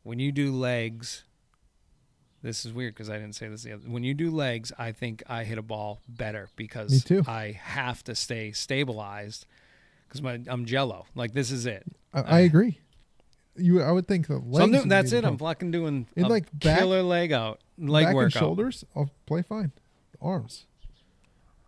when 0.03 0.19
you 0.19 0.33
do 0.33 0.53
legs, 0.53 1.25
this 2.43 2.65
is 2.65 2.73
weird 2.73 2.95
because 2.95 3.11
I 3.11 3.15
didn't 3.15 3.35
say 3.35 3.49
this. 3.49 3.63
The 3.63 3.73
other, 3.73 3.89
when 3.89 4.05
you 4.05 4.15
do 4.15 4.31
legs, 4.31 4.73
I 4.79 4.93
think 4.93 5.23
I 5.27 5.45
hit 5.45 5.59
a 5.59 5.63
ball 5.63 6.01
better 6.09 6.49
because. 6.57 7.05
I 7.27 7.59
have 7.63 8.05
to 8.05 8.15
stay 8.15 8.53
stabilized 8.53 9.47
because 10.09 10.25
I'm 10.49 10.65
jello. 10.67 11.07
Like 11.15 11.33
this 11.33 11.51
is 11.51 11.67
it. 11.67 11.85
I, 12.13 12.21
I 12.21 12.39
agree. 12.41 12.79
You, 13.57 13.83
I 13.83 13.91
would 13.91 14.07
think 14.07 14.29
the 14.29 14.39
legs. 14.39 14.57
So 14.57 14.67
doing, 14.67 14.89
that's 14.89 15.13
it. 15.13 15.25
I'm 15.25 15.37
fucking 15.39 15.73
doing 15.73 16.07
like, 16.17 16.47
back- 16.53 16.79
killer 16.79 17.03
leg 17.03 17.33
out, 17.33 17.61
leg 17.77 18.07
back 18.07 18.15
workout. 18.15 18.39
shoulders. 18.39 18.85
I'll 18.95 19.11
play 19.27 19.43
fine. 19.43 19.73
Arms. 20.21 20.67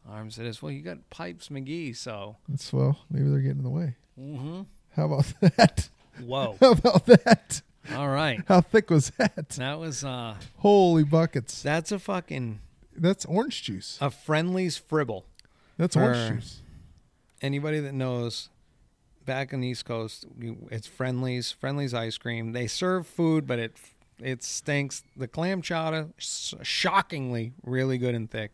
Arms 0.08 0.38
it 0.38 0.46
is. 0.46 0.62
Well, 0.62 0.72
you 0.72 0.82
got 0.82 1.08
pipes, 1.10 1.48
McGee. 1.48 1.96
So. 1.96 2.36
That's 2.48 2.72
well. 2.72 2.98
Maybe 3.10 3.28
they're 3.28 3.40
getting 3.40 3.58
in 3.58 3.64
the 3.64 3.70
way. 3.70 3.96
Mm-hmm. 4.18 4.62
How 4.96 5.04
about 5.06 5.32
that? 5.56 5.88
Whoa. 6.24 6.56
How 6.60 6.72
about 6.72 7.06
that? 7.06 7.62
All 7.94 8.08
right. 8.08 8.40
How 8.48 8.60
thick 8.60 8.90
was 8.90 9.10
that? 9.18 9.48
That 9.50 9.78
was 9.78 10.04
uh 10.04 10.34
Holy 10.58 11.04
buckets! 11.04 11.62
that's 11.62 11.90
a 11.92 11.98
fucking 11.98 12.60
That's 12.96 13.24
orange 13.24 13.62
juice. 13.62 13.98
a 14.00 14.10
friendly's 14.10 14.76
fribble. 14.76 15.24
That's 15.76 15.94
for- 15.96 16.02
orange 16.02 16.34
juice. 16.42 16.60
Anybody 17.42 17.80
that 17.80 17.94
knows 17.94 18.50
back 19.24 19.54
on 19.54 19.60
the 19.60 19.68
East 19.68 19.84
Coast, 19.86 20.26
you- 20.38 20.68
it's 20.70 20.86
Friendly's, 20.86 21.50
Friendly's 21.52 21.94
ice 21.94 22.18
cream. 22.18 22.52
They 22.52 22.66
serve 22.66 23.06
food, 23.06 23.46
but 23.46 23.58
it 23.58 23.76
it 24.22 24.42
stinks. 24.42 25.02
The 25.16 25.26
clam 25.26 25.62
chowder 25.62 26.08
sh- 26.18 26.52
shockingly 26.62 27.54
really 27.64 27.96
good 27.96 28.14
and 28.14 28.30
thick. 28.30 28.52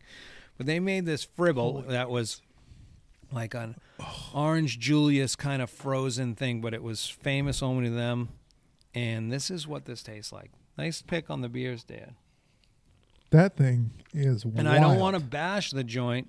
But 0.55 0.65
they 0.65 0.79
made 0.79 1.05
this 1.05 1.25
fribble 1.25 1.83
that 1.89 2.09
was 2.09 2.41
like 3.31 3.53
an 3.53 3.75
orange 4.33 4.79
Julius 4.79 5.35
kind 5.35 5.61
of 5.61 5.69
frozen 5.69 6.35
thing, 6.35 6.61
but 6.61 6.73
it 6.73 6.83
was 6.83 7.07
famous 7.07 7.61
only 7.61 7.89
to 7.89 7.95
them. 7.95 8.29
And 8.93 9.31
this 9.31 9.51
is 9.51 9.67
what 9.67 9.85
this 9.85 10.01
tastes 10.01 10.31
like. 10.31 10.51
Nice 10.77 11.01
pick 11.01 11.29
on 11.29 11.41
the 11.41 11.49
beers, 11.49 11.83
Dad. 11.83 12.15
That 13.31 13.57
thing 13.57 13.91
is 14.13 14.43
and 14.43 14.55
wild. 14.55 14.67
I 14.67 14.79
don't 14.79 14.99
want 14.99 15.15
to 15.15 15.21
bash 15.21 15.71
the 15.71 15.83
joint. 15.83 16.27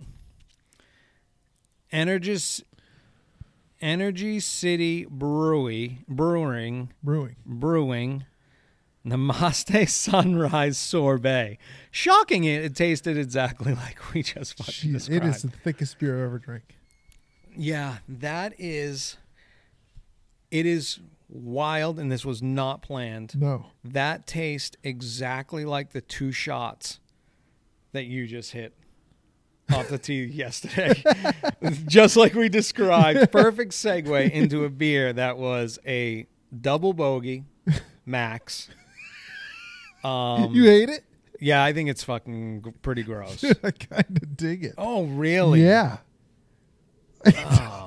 Energy, 1.93 2.37
Energy 3.81 4.41
City 4.41 5.07
Brewery, 5.09 6.05
Brewing, 6.09 6.93
brewing. 7.03 7.37
Brewing, 7.47 8.25
Namaste 9.07 9.89
Sunrise 9.89 10.77
Sorbet. 10.77 11.59
Shocking! 11.91 12.45
It, 12.45 12.65
it 12.65 12.77
tasted 12.77 13.17
exactly 13.17 13.75
like 13.77 14.13
we 14.13 14.23
just 14.23 14.59
fucking 14.59 14.91
Jeez, 14.91 14.93
described. 14.95 15.25
it 15.25 15.29
is 15.29 15.43
the 15.43 15.49
thickest 15.49 15.99
beer 15.99 16.19
I've 16.19 16.25
ever 16.25 16.39
drank. 16.39 16.78
Yeah, 17.59 17.99
that 18.09 18.55
is. 18.59 19.17
It 20.51 20.65
is 20.65 21.01
wild, 21.29 21.99
and 21.99 22.11
this 22.11 22.25
was 22.25 22.43
not 22.43 22.81
planned. 22.81 23.39
No, 23.39 23.67
That 23.85 24.27
tastes 24.27 24.77
exactly 24.83 25.65
like 25.67 25.91
the 25.93 26.01
two 26.01 26.33
shots 26.33 27.01
that 27.93 28.05
you 28.05 28.27
just 28.27 28.53
hit 28.53 28.73
off 29.75 29.89
the 29.89 29.99
tee 29.99 30.25
yesterday. 30.33 31.03
just 31.87 32.17
like 32.17 32.33
we 32.35 32.49
described. 32.49 33.31
Perfect 33.31 33.73
segue 33.73 34.31
into 34.31 34.65
a 34.65 34.71
beer 34.71 35.13
that 35.13 35.37
was 35.37 35.79
a 35.87 36.27
double 36.59 36.95
bogey 36.95 37.45
max. 38.07 38.69
Um, 40.03 40.55
you 40.55 40.65
hate 40.65 40.89
it. 40.89 41.05
yeah, 41.41 41.63
I 41.63 41.73
think 41.75 41.91
it's 41.91 42.05
fucking 42.05 42.73
pretty 42.81 43.03
gross. 43.03 43.45
I 43.45 43.71
kind 43.73 44.19
of 44.23 44.37
dig 44.37 44.65
it. 44.65 44.75
Oh, 44.79 45.05
really? 45.05 45.63
Yeah. 45.63 45.99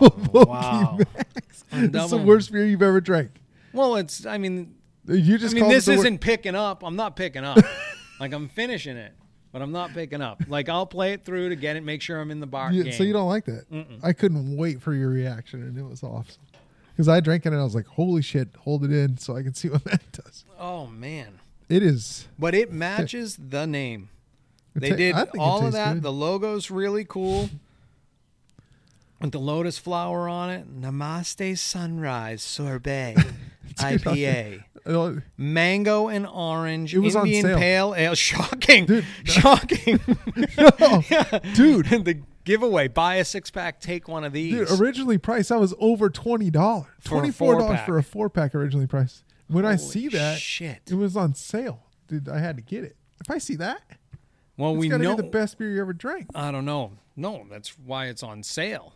Oh, 0.04 0.10
wow. 0.46 0.98
Max. 1.16 1.64
It's 1.72 2.10
the 2.10 2.18
worst 2.18 2.52
beer 2.52 2.66
you've 2.66 2.82
ever 2.82 3.00
drank. 3.00 3.30
Well, 3.72 3.96
it's. 3.98 4.26
I 4.26 4.38
mean, 4.40 4.74
You 5.08 5.38
just 5.38 5.56
I 5.56 5.60
mean, 5.60 5.70
this 5.70 5.88
isn't 5.88 6.18
picking 6.20 6.56
up. 6.56 6.84
I'm 6.84 6.96
not 6.96 7.16
picking 7.16 7.44
up. 7.44 7.60
like 8.20 8.34
I'm 8.34 8.50
finishing 8.50 8.98
it, 8.98 9.14
but 9.52 9.62
I'm 9.62 9.72
not 9.72 9.94
picking 9.94 10.22
up. 10.22 10.42
Like 10.48 10.70
I'll 10.70 10.88
play 10.88 11.14
it 11.14 11.24
through 11.24 11.50
to 11.50 11.56
get 11.56 11.76
it, 11.76 11.84
make 11.84 12.02
sure 12.02 12.20
I'm 12.20 12.32
in 12.32 12.40
the 12.40 12.48
bar 12.48 12.72
game. 12.72 12.92
so 12.92 13.04
you 13.04 13.14
don't 13.14 13.28
like 13.30 13.46
that. 13.46 13.70
Mm-mm. 13.72 14.00
I 14.04 14.12
couldn't 14.14 14.58
wait 14.58 14.82
for 14.82 14.94
your 14.94 15.10
reaction, 15.10 15.62
and 15.62 15.78
it 15.78 15.84
was 15.84 16.02
awesome. 16.02 16.42
Because 16.94 17.08
I 17.08 17.20
drank 17.20 17.46
it 17.46 17.50
and 17.54 17.62
I 17.62 17.64
was 17.64 17.76
like, 17.76 17.86
"Holy 17.88 18.22
shit! 18.24 18.50
Hold 18.62 18.84
it 18.84 18.92
in 18.92 19.18
so 19.18 19.38
I 19.38 19.44
can 19.44 19.54
see 19.54 19.70
what 19.70 19.84
that 19.86 20.02
does." 20.12 20.46
Oh 20.60 20.88
man, 20.88 21.40
It 21.70 21.84
is. 21.84 22.28
but 22.40 22.54
it 22.56 22.72
matches 22.72 23.38
the 23.38 23.68
name. 23.68 24.10
They 24.76 24.90
ta- 24.90 24.96
did 24.96 25.16
I 25.16 25.24
think 25.26 25.36
it 25.36 25.40
all 25.42 25.66
of 25.68 25.74
that. 25.74 25.94
good. 25.94 26.04
The 26.04 26.12
logo's 26.12 26.72
really 26.72 27.06
cool. 27.06 27.50
With 29.22 29.32
the 29.32 29.40
lotus 29.40 29.78
flower 29.78 30.28
on 30.28 30.50
it. 30.50 30.82
Namaste 30.82 31.58
Sunrise 31.58 32.42
Sorbet 32.42 33.16
IPA. 33.76 34.64
Mango 35.38 36.08
and 36.08 36.26
orange. 36.28 36.96
It 36.96 37.00
was 37.00 37.16
on 37.16 37.28
sale. 37.32 37.58
Pale 37.58 37.96
Ale. 37.96 38.16
Shocking. 38.16 38.86
Dude, 38.88 39.06
Shocking. 39.24 40.00
no, 40.58 41.04
dude, 41.54 41.86
the 41.86 42.22
giveaway. 42.44 42.88
Buy 42.88 43.16
a 43.16 43.26
six 43.26 43.52
pack, 43.52 43.80
take 43.80 44.08
one 44.08 44.24
of 44.24 44.34
these. 44.34 44.54
dude. 44.70 44.82
Originally 44.82 45.18
priced, 45.20 45.50
that 45.50 45.60
was 45.60 45.74
over 45.80 46.10
twenty 46.10 46.50
dollars. 46.50 46.88
Twenty 47.04 47.32
four 47.32 47.58
dollars 47.60 47.80
for 47.86 47.98
a 47.98 48.04
four 48.04 48.30
pack 48.30 48.56
originally 48.56 48.88
priced. 48.88 49.24
When 49.48 49.66
I 49.66 49.76
see 49.76 50.08
that, 50.10 50.40
Shit. 50.40 50.80
it 50.90 50.96
was 50.96 51.16
on 51.18 51.36
sale, 51.36 51.84
dude. 52.08 52.28
I 52.30 52.40
had 52.40 52.56
to 52.56 52.64
get 52.64 52.84
it. 52.84 52.96
If 53.20 53.30
I 53.30 53.38
see 53.38 53.56
that, 53.58 53.82
Well, 54.58 54.72
it's 54.72 54.80
we 54.80 54.90
know. 54.90 55.16
be 55.16 55.22
the 55.22 55.30
best 55.30 55.58
beer 55.60 55.70
you 55.70 55.82
ever 55.82 55.94
drank. 55.94 56.28
I 56.34 56.52
don't 56.52 56.66
know. 56.66 56.94
No, 57.16 57.46
that's 57.50 57.78
why 57.78 58.06
it's 58.06 58.24
on 58.24 58.42
sale. 58.44 58.94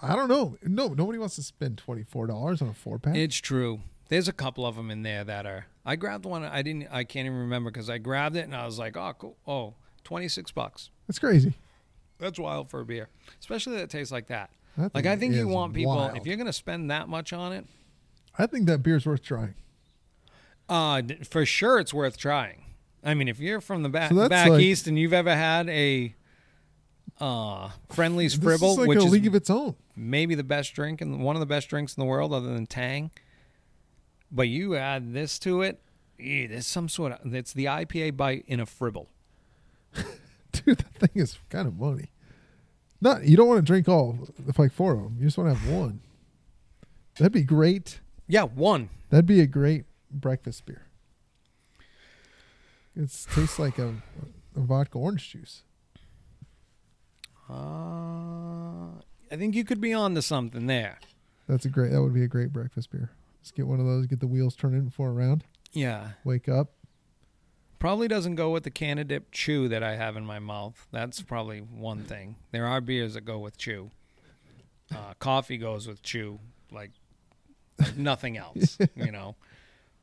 I 0.00 0.14
don't 0.16 0.28
know. 0.28 0.56
No, 0.62 0.88
nobody 0.88 1.18
wants 1.18 1.36
to 1.36 1.42
spend 1.42 1.78
twenty 1.78 2.02
four 2.04 2.26
dollars 2.26 2.60
on 2.62 2.68
a 2.68 2.74
four 2.74 2.98
pack. 2.98 3.16
It's 3.16 3.36
true. 3.36 3.80
There's 4.08 4.28
a 4.28 4.32
couple 4.32 4.66
of 4.66 4.76
them 4.76 4.90
in 4.90 5.02
there 5.02 5.24
that 5.24 5.46
are. 5.46 5.66
I 5.84 5.96
grabbed 5.96 6.24
one. 6.24 6.44
I 6.44 6.62
didn't. 6.62 6.88
I 6.90 7.04
can't 7.04 7.26
even 7.26 7.38
remember 7.38 7.70
because 7.70 7.88
I 7.88 7.98
grabbed 7.98 8.36
it 8.36 8.44
and 8.44 8.54
I 8.54 8.66
was 8.66 8.78
like, 8.78 8.96
oh, 8.96 9.12
cool. 9.18 9.36
Oh, 9.46 9.74
26 10.04 10.50
bucks. 10.52 10.90
That's 11.06 11.18
crazy. 11.18 11.54
That's 12.18 12.38
wild 12.38 12.68
for 12.70 12.80
a 12.80 12.84
beer, 12.84 13.08
especially 13.40 13.76
that 13.78 13.88
tastes 13.90 14.12
like 14.12 14.26
that. 14.28 14.50
That 14.76 14.94
Like 14.94 15.06
I 15.06 15.16
think 15.16 15.34
you 15.34 15.48
want 15.48 15.72
people 15.74 15.96
wild. 15.96 16.16
if 16.16 16.26
you're 16.26 16.36
gonna 16.36 16.52
spend 16.52 16.90
that 16.90 17.08
much 17.08 17.32
on 17.32 17.52
it, 17.52 17.64
I 18.38 18.46
think 18.46 18.66
that 18.66 18.82
beer's 18.82 19.06
worth 19.06 19.22
trying. 19.22 19.54
uh, 20.68 21.02
for 21.28 21.44
sure 21.46 21.78
it's 21.78 21.92
worth 21.94 22.16
trying. 22.16 22.64
I 23.02 23.14
mean, 23.14 23.28
if 23.28 23.40
you're 23.40 23.60
from 23.60 23.82
the 23.82 23.88
back 23.88 24.10
So 24.12 24.28
back 24.28 24.50
like- 24.50 24.60
east 24.60 24.86
and 24.86 24.98
you've 24.98 25.12
ever 25.14 25.34
had 25.34 25.68
a 25.70 26.14
uh 27.20 27.70
Friendly's 27.90 28.34
Fribble, 28.34 28.72
is 28.72 28.78
like 28.78 28.88
which 28.88 28.98
a 28.98 29.02
is 29.06 29.12
league 29.12 29.26
of 29.26 29.34
its 29.34 29.50
own. 29.50 29.74
maybe 29.96 30.34
the 30.34 30.44
best 30.44 30.72
drink 30.74 31.00
and 31.00 31.22
one 31.22 31.36
of 31.36 31.40
the 31.40 31.46
best 31.46 31.68
drinks 31.68 31.94
in 31.96 32.00
the 32.00 32.06
world 32.06 32.32
other 32.32 32.52
than 32.52 32.66
Tang. 32.66 33.10
But 34.32 34.48
you 34.48 34.76
add 34.76 35.12
this 35.12 35.38
to 35.40 35.62
it, 35.62 35.80
there's 36.18 36.66
some 36.66 36.88
sort 36.88 37.12
of 37.12 37.34
it's 37.34 37.52
the 37.52 37.64
IPA 37.66 38.16
bite 38.16 38.44
in 38.46 38.60
a 38.60 38.66
fribble. 38.66 39.08
Dude, 40.52 40.78
that 40.78 40.94
thing 40.94 41.22
is 41.22 41.38
kind 41.48 41.66
of 41.68 41.78
money. 41.78 42.10
Not 43.00 43.24
you 43.24 43.36
don't 43.36 43.48
want 43.48 43.58
to 43.58 43.62
drink 43.66 43.88
all 43.88 44.18
the 44.38 44.54
like 44.56 44.72
four 44.72 44.92
of 44.92 45.02
them. 45.02 45.16
You 45.18 45.26
just 45.26 45.36
want 45.38 45.50
to 45.50 45.54
have 45.58 45.72
one. 45.74 46.00
That'd 47.16 47.32
be 47.32 47.42
great. 47.42 48.00
Yeah, 48.28 48.44
one. 48.44 48.88
That'd 49.10 49.26
be 49.26 49.40
a 49.40 49.46
great 49.46 49.84
breakfast 50.10 50.64
beer. 50.64 50.86
It 52.96 53.10
tastes 53.34 53.58
like 53.58 53.78
a, 53.78 53.94
a 54.56 54.60
vodka 54.60 54.98
orange 54.98 55.30
juice. 55.30 55.62
Uh, 57.50 59.00
I 59.32 59.36
think 59.36 59.54
you 59.54 59.64
could 59.64 59.80
be 59.80 59.92
on 59.92 60.14
to 60.14 60.22
something 60.22 60.66
there. 60.66 60.98
That's 61.48 61.64
a 61.64 61.68
great. 61.68 61.90
That 61.92 62.02
would 62.02 62.14
be 62.14 62.22
a 62.22 62.28
great 62.28 62.52
breakfast 62.52 62.90
beer. 62.90 63.10
Just 63.42 63.54
get 63.54 63.66
one 63.66 63.80
of 63.80 63.86
those. 63.86 64.06
Get 64.06 64.20
the 64.20 64.26
wheels 64.26 64.54
turning 64.54 64.84
before 64.84 65.08
a 65.08 65.12
round. 65.12 65.44
Yeah. 65.72 66.10
Wake 66.24 66.48
up. 66.48 66.72
Probably 67.78 68.08
doesn't 68.08 68.34
go 68.34 68.50
with 68.50 68.64
the 68.64 68.70
Canada 68.70 69.14
Dip 69.14 69.32
chew 69.32 69.68
that 69.68 69.82
I 69.82 69.96
have 69.96 70.16
in 70.16 70.26
my 70.26 70.38
mouth. 70.38 70.86
That's 70.92 71.22
probably 71.22 71.60
one 71.60 72.02
thing. 72.04 72.36
There 72.52 72.66
are 72.66 72.80
beers 72.80 73.14
that 73.14 73.22
go 73.22 73.38
with 73.38 73.56
chew. 73.56 73.90
Uh, 74.94 75.14
coffee 75.18 75.56
goes 75.56 75.86
with 75.86 76.02
chew 76.02 76.40
like 76.70 76.90
nothing 77.96 78.36
else, 78.36 78.76
you 78.96 79.10
know. 79.10 79.36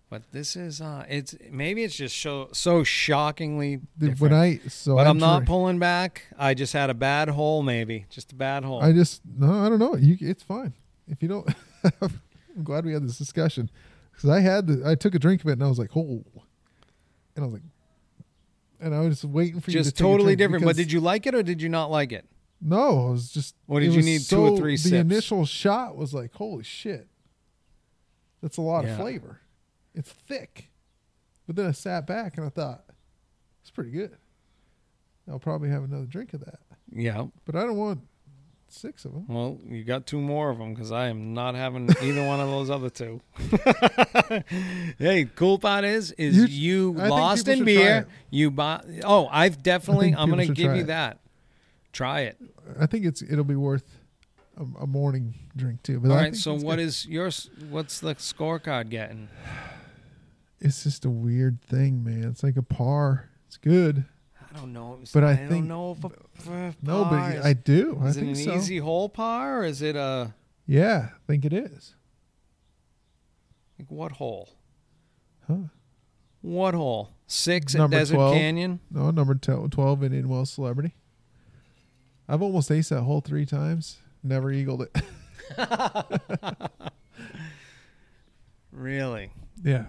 But 0.10 0.24
this 0.32 0.56
is 0.56 0.80
uh 0.80 1.06
it's 1.10 1.36
maybe 1.52 1.84
it's 1.84 1.96
just 1.96 2.18
so 2.22 2.48
so 2.54 2.84
shockingly 2.86 3.82
different. 3.98 4.20
when 4.22 4.34
I 4.34 4.60
so 4.70 4.96
but 4.96 5.06
I 5.06 5.10
I'm 5.10 5.18
not 5.18 5.46
pulling 5.46 5.80
back. 5.80 6.24
I 6.38 6.54
just 6.54 6.72
had 6.72 6.90
a 6.90 6.94
bad 6.94 7.28
hole 7.30 7.62
maybe. 7.62 8.06
Just 8.10 8.32
a 8.32 8.36
bad 8.36 8.64
hole. 8.64 8.82
I 8.82 8.94
just 8.94 9.22
no, 9.38 9.66
I 9.66 9.68
don't 9.70 9.80
know. 9.80 9.96
You, 9.98 10.16
it's 10.22 10.44
fine 10.44 10.74
if 11.10 11.22
you 11.22 11.28
don't. 11.28 11.50
I'm 12.02 12.64
glad 12.64 12.86
we 12.86 12.94
had 12.94 13.04
this 13.04 13.18
discussion 13.18 13.70
because 14.14 14.30
I 14.30 14.40
had 14.40 14.68
the, 14.68 14.90
I 14.90 14.96
took 14.96 15.14
a 15.14 15.20
drink 15.20 15.42
of 15.42 15.50
it 15.50 15.54
and 15.54 15.64
I 15.64 15.68
was 15.68 15.78
like, 15.78 15.92
oh, 15.96 16.24
and 17.36 17.40
I 17.40 17.42
was 17.44 17.54
like, 17.54 17.62
and 18.80 18.96
I 18.96 19.02
was 19.02 19.10
just 19.22 19.26
waiting 19.26 19.60
for 19.60 19.72
you 19.72 19.78
to 19.80 19.84
just 19.84 19.98
take 19.98 20.06
a 20.06 20.10
totally 20.10 20.36
different. 20.38 20.64
But 20.64 20.78
did 20.78 20.90
you 20.92 21.02
like 21.02 21.28
it 21.28 21.36
or 21.36 21.44
did 21.44 21.62
you 21.62 21.68
not 21.70 21.92
like 21.92 22.14
it? 22.14 22.26
No, 22.62 23.08
I 23.08 23.12
was 23.12 23.30
just. 23.32 23.56
What, 23.68 23.82
did 23.82 23.94
you 23.94 24.02
need, 24.02 24.22
two 24.22 24.40
or 24.40 24.50
so- 24.52 24.58
three 24.58 24.72
The 24.78 24.78
sips? 24.78 24.94
initial 24.94 25.46
shot 25.46 25.96
was 25.98 26.14
like, 26.14 26.34
holy 26.34 26.64
shit, 26.64 27.08
that's 28.42 28.56
a 28.58 28.62
lot 28.62 28.86
Yeah. 28.86 28.92
of 28.92 28.98
flavor. 29.00 29.42
It's 29.98 30.12
thick, 30.12 30.70
but 31.48 31.56
then 31.56 31.66
I 31.66 31.72
sat 31.72 32.06
back 32.06 32.38
and 32.38 32.46
I 32.46 32.50
thought, 32.50 32.84
it's 33.62 33.72
pretty 33.72 33.90
good. 33.90 34.16
I'll 35.30 35.40
probably 35.40 35.70
have 35.70 35.84
another 35.84 36.06
drink 36.06 36.34
of 36.34 36.42
that, 36.46 36.60
Yeah. 36.94 37.26
but 37.46 37.56
I 37.56 37.62
don't 37.64 37.78
want 37.78 38.02
six 38.70 39.06
of 39.06 39.14
them. 39.14 39.26
Well, 39.28 39.58
you 39.66 39.84
got 39.84 40.06
two 40.06 40.22
more 40.22 40.50
of 40.52 40.58
them 40.60 40.74
because 40.74 40.92
I 40.92 41.08
am 41.08 41.34
not 41.34 41.56
having 41.56 41.90
either 42.02 42.26
one 42.28 42.40
of 42.40 42.48
those 42.48 42.70
other 42.70 42.90
two. 42.92 43.22
hey, 45.00 45.26
cool 45.36 45.58
part 45.60 45.84
is 45.86 46.12
is 46.14 46.38
You- 46.38 46.92
you, 46.92 46.92
lost 46.94 47.48
in 47.48 47.66
beer. 47.66 48.08
You 48.30 48.52
buy. 48.52 48.84
Oh, 49.04 49.28
I've 49.32 49.64
definitely. 49.64 50.14
I'm 50.18 50.30
going 50.30 50.48
to 50.48 50.54
give 50.54 50.76
you 50.76 50.84
it. 50.84 50.88
that. 50.88 51.20
Try 51.92 52.22
it. 52.22 52.38
I 52.80 52.86
think 52.86 53.06
it's 53.06 53.22
it'll 53.22 53.44
be 53.44 53.56
worth 53.56 54.00
a, 54.58 54.84
a 54.84 54.88
morning 54.88 55.34
drink 55.56 55.82
too. 55.84 56.00
But 56.00 56.12
All 56.12 56.18
I 56.18 56.22
right. 56.24 56.36
So 56.36 56.54
what 56.54 56.76
good. 56.76 56.80
is 56.80 57.06
yours? 57.08 57.50
What's 57.70 58.00
the 58.00 58.16
scorecard 58.16 58.90
getting? 58.90 59.30
It's 60.60 60.84
just 60.84 61.06
a 61.06 61.10
weird 61.10 61.62
thing, 61.62 62.04
man. 62.04 62.24
It's 62.26 62.44
like 62.44 62.58
a 62.58 62.64
par. 62.64 63.30
It's 63.48 63.58
good. 63.58 64.06
I 64.42 64.60
don't 64.60 64.74
know. 64.74 65.00
But 65.14 65.24
I 65.24 65.36
don't 65.36 65.50
think- 65.50 65.66
know 65.68 65.92
if 65.92 66.04
a, 66.04 66.10
for 66.42 66.74
No, 66.82 67.06
but 67.06 67.36
is, 67.36 67.46
I 67.46 67.54
do. 67.54 68.00
I 68.02 68.08
is 68.08 68.18
it 68.18 68.22
think 68.22 68.38
an 68.38 68.44
so. 68.44 68.56
easy 68.56 68.78
hole 68.80 69.10
par 69.10 69.60
or 69.60 69.66
is 69.66 69.82
it 69.82 69.96
a 69.96 70.34
Yeah, 70.66 71.10
I 71.14 71.18
think 71.28 71.46
it 71.46 71.54
is. 71.54 71.94
like 73.78 73.92
what 73.92 74.14
hole? 74.14 74.50
Huh? 75.48 75.56
What 76.42 76.74
hole? 76.74 77.12
Six 77.28 77.76
at 77.76 77.80
Number 77.80 77.98
Desert 77.98 78.16
12. 78.16 78.34
Canyon. 78.36 78.80
No, 78.90 79.12
number 79.12 79.36
te- 79.36 79.68
12 79.70 80.04
Indian 80.04 80.30
Wells 80.30 80.50
Celebrity. 80.50 80.96
I've 82.28 82.42
almost 82.42 82.70
aced 82.70 82.90
that 82.90 83.02
hole 83.04 83.22
three 83.22 83.46
times. 83.46 83.98
Never 84.24 84.52
eagled 84.52 84.82
it. 84.84 84.96
Really? 88.72 89.32
yeah. 89.64 89.86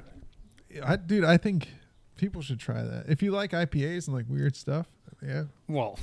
I, 0.89 0.97
dude, 0.97 1.25
I 1.25 1.37
think 1.37 1.69
people 2.17 2.41
should 2.41 2.59
try 2.59 2.83
that. 2.83 3.07
If 3.09 3.23
you 3.23 3.31
like 3.31 3.51
IPAs 3.51 4.07
and 4.09 4.17
like 4.17 4.25
weird 4.29 4.57
stuff, 4.57 4.87
yeah. 5.23 5.45
Well, 5.69 5.99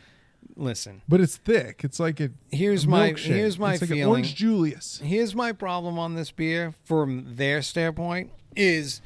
listen. 0.56 1.02
But 1.08 1.20
it's 1.20 1.36
thick. 1.36 1.82
It's 1.82 1.98
like 1.98 2.20
it. 2.20 2.32
Here's 2.50 2.84
a 2.84 2.88
my 2.88 3.10
milkshake. 3.12 3.18
here's 3.18 3.58
my 3.58 3.72
it's 3.72 3.82
like 3.82 3.90
feeling. 3.90 4.04
Orange 4.08 4.34
Julius. 4.34 5.00
Here's 5.02 5.34
my 5.34 5.52
problem 5.52 5.98
on 5.98 6.14
this 6.14 6.30
beer 6.30 6.74
from 6.84 7.24
their 7.34 7.62
standpoint 7.62 8.30
is 8.54 9.00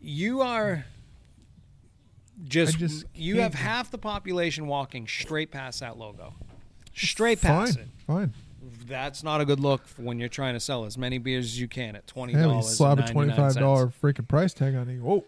you 0.00 0.40
are 0.40 0.86
just, 2.44 2.78
just 2.78 3.04
you 3.14 3.40
have 3.40 3.54
half 3.54 3.90
the 3.90 3.98
population 3.98 4.66
walking 4.66 5.06
straight 5.06 5.50
past 5.50 5.80
that 5.80 5.98
logo. 5.98 6.34
Straight 6.94 7.40
past 7.40 7.74
Fine. 7.74 7.84
it. 7.84 7.88
Fine. 8.06 8.34
That's 8.86 9.22
not 9.22 9.40
a 9.40 9.44
good 9.44 9.58
look 9.60 9.86
for 9.88 10.02
when 10.02 10.18
you're 10.18 10.28
trying 10.28 10.54
to 10.54 10.60
sell 10.60 10.84
as 10.84 10.96
many 10.96 11.18
beers 11.18 11.46
as 11.46 11.60
you 11.60 11.66
can 11.68 11.96
at 11.96 12.06
twenty 12.06 12.32
Yeah, 12.32 12.42
you 12.42 12.48
dollars. 12.48 12.76
slap 12.76 12.98
a 12.98 13.10
twenty-five 13.10 13.54
dollar 13.54 13.88
freaking 13.88 14.28
price 14.28 14.54
tag 14.54 14.74
on 14.74 14.88
it. 14.88 15.00
Whoa! 15.00 15.24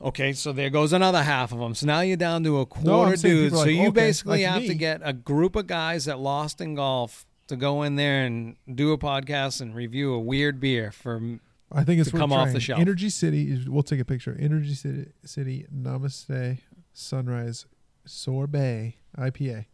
Okay, 0.00 0.32
so 0.32 0.52
there 0.52 0.70
goes 0.70 0.92
another 0.92 1.22
half 1.22 1.52
of 1.52 1.58
them. 1.58 1.74
So 1.74 1.86
now 1.86 2.00
you're 2.00 2.16
down 2.16 2.44
to 2.44 2.60
a 2.60 2.66
quarter 2.66 3.16
dudes. 3.16 3.22
people 3.22 3.46
are 3.46 3.50
So 3.50 3.66
like, 3.66 3.74
you 3.74 3.80
okay, 3.82 3.90
basically 3.90 4.44
like 4.44 4.52
have 4.52 4.62
to 4.66 4.74
get 4.74 5.00
a 5.04 5.12
group 5.12 5.56
of 5.56 5.66
guys 5.66 6.04
that 6.06 6.18
lost 6.18 6.60
in 6.60 6.74
golf 6.76 7.26
to 7.48 7.56
go 7.56 7.82
in 7.82 7.96
there 7.96 8.24
and 8.24 8.56
do 8.72 8.92
a 8.92 8.98
podcast 8.98 9.60
and 9.60 9.74
review 9.74 10.14
a 10.14 10.18
weird 10.20 10.60
beer 10.60 10.92
for 10.92 11.40
I 11.72 11.84
think 11.84 12.00
it's 12.00 12.10
To 12.12 12.16
come 12.16 12.32
off 12.32 12.52
the 12.52 12.60
shelf. 12.60 12.80
Energy 12.80 13.10
City. 13.10 13.50
is- 13.52 13.68
We'll 13.68 13.82
take 13.82 14.00
a 14.00 14.04
picture. 14.04 14.34
Energy 14.40 14.72
City, 14.74 15.10
City 15.24 15.66
Namaste 15.74 16.58
Sunrise 16.94 17.66
Sorbet 18.06 18.94
IPA, 19.18 19.66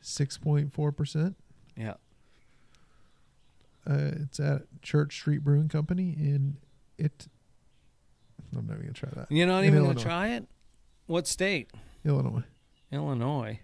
six 0.00 0.38
point 0.38 0.72
four 0.72 0.92
percent. 0.92 1.36
yeah. 1.76 1.94
Uh, 3.88 4.10
it's 4.22 4.38
at 4.40 4.62
Church 4.82 5.14
Street 5.14 5.42
Brewing 5.42 5.68
Company 5.68 6.14
in 6.18 6.56
it. 6.98 7.26
I'm 8.56 8.66
not 8.66 8.74
even 8.74 8.82
gonna 8.86 8.92
try 8.92 9.10
that. 9.14 9.30
You're 9.30 9.46
not 9.46 9.60
In 9.60 9.66
even 9.66 9.78
going 9.78 9.84
Illinois. 9.86 10.00
to 10.02 10.06
try 10.06 10.28
it? 10.30 10.46
What 11.06 11.26
state? 11.26 11.70
Illinois. 12.04 12.44
Illinois. 12.92 13.60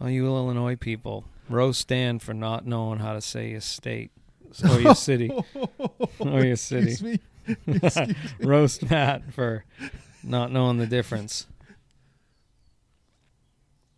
Oh, 0.00 0.06
you 0.06 0.26
Illinois 0.26 0.76
people. 0.76 1.24
Roast 1.48 1.80
Stan 1.80 2.18
for 2.18 2.34
not 2.34 2.66
knowing 2.66 2.98
how 3.00 3.14
to 3.14 3.20
say 3.20 3.50
your 3.50 3.60
state 3.60 4.10
or 4.62 4.80
your 4.80 4.94
city. 4.94 5.30
or 6.20 6.44
your 6.44 6.56
city. 6.56 6.92
Excuse 6.92 7.02
me. 7.02 7.20
Excuse 7.66 8.14
Roast 8.40 8.88
Matt 8.90 9.32
for 9.32 9.64
not 10.22 10.52
knowing 10.52 10.76
the 10.76 10.86
difference. 10.86 11.46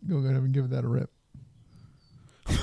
Go 0.07 0.17
ahead 0.17 0.35
and 0.35 0.53
give 0.53 0.69
that 0.69 0.83
a 0.83 0.87
rip. 0.87 1.11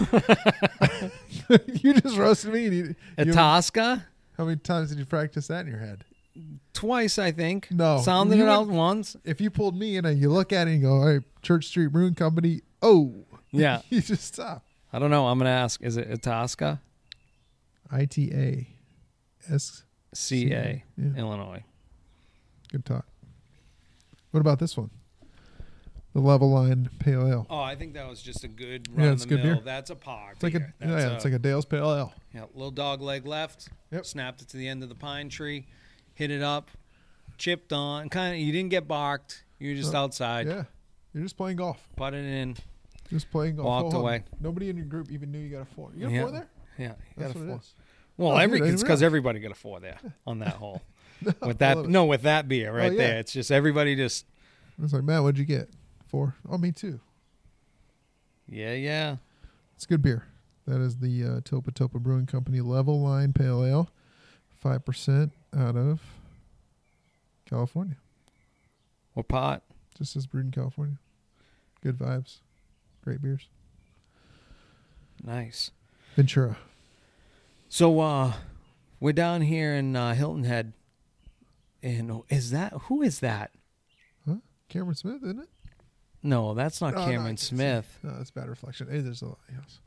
you 1.82 1.94
just 1.94 2.16
roasted 2.16 2.52
me. 2.52 2.66
You, 2.68 2.94
Itasca? 3.16 4.04
how 4.36 4.44
many 4.44 4.56
times 4.56 4.90
did 4.90 4.98
you 4.98 5.06
practice 5.06 5.46
that 5.48 5.60
in 5.66 5.68
your 5.68 5.80
head? 5.80 6.04
twice, 6.72 7.18
I 7.18 7.32
think. 7.32 7.68
No, 7.72 8.00
sounded 8.00 8.38
you 8.38 8.44
it 8.44 8.48
out 8.48 8.68
once. 8.68 9.16
If 9.24 9.40
you 9.40 9.50
pulled 9.50 9.76
me 9.76 9.96
in 9.96 10.04
and 10.04 10.18
you 10.20 10.30
look 10.30 10.52
at 10.52 10.68
it 10.68 10.72
and 10.72 10.80
you 10.80 10.86
go, 10.88 10.94
"All 10.94 11.06
right, 11.08 11.22
Church 11.42 11.66
Street 11.66 11.88
Brewing 11.88 12.14
Company," 12.14 12.62
oh, 12.82 13.24
Yeah, 13.50 13.80
you 13.88 14.00
just 14.00 14.34
stop. 14.34 14.64
I 14.92 14.98
don't 14.98 15.10
know. 15.10 15.26
I'm 15.26 15.38
gonna 15.38 15.50
ask. 15.50 15.82
Is 15.82 15.96
it 15.96 16.08
Itasca? 16.10 16.80
I 17.90 18.04
T 18.04 18.30
A 18.32 18.68
S. 19.52 19.82
C 20.14 20.52
A, 20.52 20.84
Yeah. 20.96 21.14
Illinois. 21.16 21.64
Good 22.70 22.84
talk. 22.84 23.06
What 24.30 24.40
about 24.40 24.58
this 24.58 24.76
one? 24.76 24.90
The 26.14 26.20
Level 26.20 26.50
Line 26.50 26.88
Pale 26.98 27.28
Ale. 27.28 27.46
Oh, 27.50 27.60
I 27.60 27.74
think 27.76 27.94
that 27.94 28.08
was 28.08 28.20
just 28.22 28.42
a 28.42 28.48
good 28.48 28.88
Yeah, 28.96 29.04
run 29.04 29.12
it's 29.12 29.22
of 29.24 29.28
the 29.28 29.36
good 29.36 29.44
mill. 29.44 29.54
beer. 29.56 29.64
That's 29.64 29.90
a 29.90 29.94
par. 29.96 30.30
It's 30.32 30.42
like 30.42 30.54
a 30.54 30.60
yeah, 30.80 30.86
That's 30.88 31.14
it's 31.16 31.24
like 31.24 31.34
a 31.34 31.38
Dale's 31.38 31.64
Pale 31.66 31.94
Ale. 31.94 32.12
yeah, 32.34 32.44
little 32.54 32.70
dog 32.70 33.02
leg 33.02 33.26
left. 33.26 33.68
Yep. 33.92 34.06
Snapped 34.06 34.42
it 34.42 34.48
to 34.48 34.56
the 34.56 34.66
end 34.68 34.82
of 34.82 34.88
the 34.88 34.94
pine 34.94 35.28
tree, 35.28 35.66
hit 36.14 36.30
it 36.30 36.42
up, 36.42 36.70
chipped 37.36 37.72
on. 37.72 38.08
Kind 38.08 38.34
of. 38.34 38.40
You 38.40 38.52
didn't 38.52 38.70
get 38.70 38.88
barked. 38.88 39.44
You 39.58 39.70
were 39.70 39.76
just 39.76 39.94
Oh, 39.94 39.98
outside. 39.98 40.46
Yeah, 40.46 40.64
you're 41.12 41.22
just 41.24 41.36
playing 41.36 41.56
golf. 41.58 41.78
Put 41.96 42.14
it 42.14 42.24
in. 42.24 42.56
Just 43.10 43.30
playing 43.30 43.56
golf. 43.56 43.66
Walked 43.66 43.94
on. 43.94 44.00
away. 44.00 44.24
Nobody 44.40 44.70
in 44.70 44.76
your 44.76 44.86
group 44.86 45.10
even 45.10 45.30
knew 45.30 45.38
you 45.38 45.50
got 45.50 45.62
a 45.62 45.66
four. 45.66 45.90
You 45.94 46.08
got 46.08 46.14
a 46.16 46.20
four 46.22 46.30
there? 46.32 46.48
Yeah, 46.78 46.92
you 47.16 47.22
got 47.22 47.34
a 47.34 47.38
what 47.38 47.46
four. 47.46 47.54
it 47.56 47.58
is. 47.60 47.74
Well, 48.16 48.32
Oh, 48.32 48.36
every 48.36 48.60
dude, 48.60 48.70
it's 48.74 48.82
because 48.82 49.02
everybody 49.02 49.40
got 49.40 49.52
a 49.52 49.54
four 49.54 49.78
there 49.80 49.98
on 50.26 50.38
that 50.40 50.54
hole. 50.54 50.82
with 51.42 51.58
that, 51.58 51.86
no, 51.86 52.04
with 52.06 52.22
that 52.22 52.48
beer 52.48 52.72
right 52.72 52.90
Oh, 52.90 52.94
yeah. 52.94 52.98
there. 52.98 53.18
It's 53.18 53.32
just 53.32 53.50
everybody 53.50 53.94
just 53.96 54.24
I 54.78 54.82
was 54.82 54.92
like, 54.92 55.02
Matt, 55.04 55.22
what'd 55.22 55.38
you 55.38 55.44
get? 55.44 55.68
Four. 56.08 56.34
Oh, 56.48 56.58
me 56.58 56.72
too. 56.72 57.00
yeah, 58.48 58.72
yeah. 58.72 59.16
It's 59.76 59.86
good 59.86 60.02
beer. 60.02 60.24
That 60.66 60.80
is 60.80 60.96
the 60.98 61.22
uh, 61.24 61.40
Topa 61.40 61.70
Topa 61.72 62.00
Brewing 62.00 62.26
Company 62.26 62.60
Level 62.60 63.00
Line 63.00 63.32
Pale 63.32 63.64
Ale, 63.64 63.90
five 64.56 64.84
percent 64.84 65.32
out 65.56 65.76
of 65.76 66.00
California. 67.48 67.96
What 69.14 69.28
pot? 69.28 69.62
Just 69.96 70.12
says 70.12 70.26
brewed 70.26 70.46
in 70.46 70.50
California. 70.50 70.98
Good 71.82 71.98
vibes. 71.98 72.38
Great 73.04 73.22
beers. 73.22 73.48
Nice. 75.22 75.70
Ventura. 76.16 76.56
So 77.68 78.00
uh 78.00 78.32
we're 79.00 79.12
down 79.12 79.42
here 79.42 79.74
in 79.74 79.94
uh, 79.94 80.14
Hilton 80.14 80.44
Head. 80.44 80.72
And 81.82 82.22
is 82.28 82.50
that 82.50 82.72
who 82.84 83.02
is 83.02 83.20
that? 83.20 83.52
Huh? 84.26 84.36
Cameron 84.68 84.94
Smith, 84.96 85.22
isn't 85.22 85.40
it? 85.40 85.48
No, 86.22 86.54
that's 86.54 86.80
not 86.80 86.94
no, 86.94 87.04
Cameron. 87.04 87.36
Smith. 87.36 87.98
No, 88.02 88.16
that's 88.16 88.30
bad 88.30 88.48
reflection. 88.48 88.88
Hey, 88.90 89.00
there's 89.00 89.22
a 89.22 89.26
lot 89.26 89.38
yes. 89.52 89.78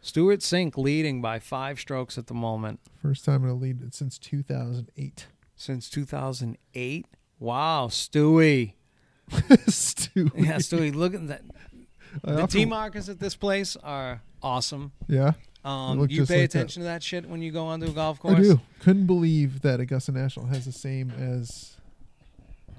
Stewart 0.00 0.40
Cink 0.40 0.76
leading 0.76 1.20
by 1.22 1.38
five 1.38 1.80
strokes 1.80 2.18
at 2.18 2.26
the 2.26 2.34
moment 2.34 2.78
First 3.00 3.24
time 3.24 3.42
in 3.44 3.50
a 3.50 3.54
lead 3.54 3.94
since 3.94 4.18
2008. 4.18 5.26
since 5.56 5.88
2008. 5.88 7.06
Wow, 7.38 7.88
Stewie. 7.90 8.74
Stu. 9.66 10.30
Yeah, 10.36 10.56
Stewie. 10.56 10.94
Look 10.94 11.14
at 11.14 11.26
that. 11.28 11.42
I 12.24 12.32
The 12.32 12.42
often- 12.42 12.48
T 12.60 12.64
markers 12.66 13.08
at 13.08 13.18
this 13.18 13.34
place 13.34 13.76
are 13.82 14.20
awesome. 14.42 14.92
Yeah, 15.08 15.32
Um, 15.64 15.98
you 16.10 16.26
pay 16.26 16.42
like 16.42 16.50
that. 16.50 16.58
attention 16.58 16.82
to 16.82 16.84
that 16.86 17.02
shit 17.02 17.26
when 17.28 17.40
you 17.42 17.50
go 17.50 17.66
onto 17.66 17.86
a 17.86 17.90
golf 17.92 18.20
course. 18.20 18.36
I 18.36 18.40
do. 18.42 18.60
Couldn't 18.80 19.06
believe 19.06 19.62
that 19.62 19.80
Augusta 19.80 20.12
National 20.12 20.46
has 20.46 20.66
the 20.66 20.72
same 20.72 21.10
as 21.10 21.76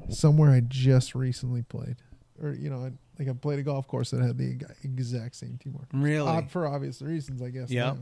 somewhere 0.09 0.51
I 0.51 0.61
just 0.61 1.15
recently 1.15 1.63
played, 1.63 1.95
or 2.41 2.53
you 2.53 2.69
know, 2.69 2.83
I, 2.85 2.91
like 3.19 3.29
I 3.29 3.33
played 3.33 3.59
a 3.59 3.63
golf 3.63 3.87
course 3.87 4.11
that 4.11 4.21
had 4.21 4.37
the 4.37 4.59
exact 4.83 5.35
same 5.35 5.57
team 5.57 5.73
marker. 5.73 5.87
Really? 5.93 6.27
Odd 6.27 6.49
for 6.51 6.67
obvious 6.67 7.01
reasons, 7.01 7.41
I 7.41 7.49
guess. 7.49 7.69
Now. 7.69 7.97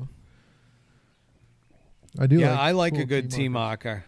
I 2.19 2.27
do. 2.27 2.39
yeah, 2.39 2.51
like 2.51 2.59
I 2.59 2.71
like 2.71 2.97
a 2.97 3.05
good 3.05 3.31
T 3.31 3.47
markers. 3.49 3.85
marker. 3.93 4.05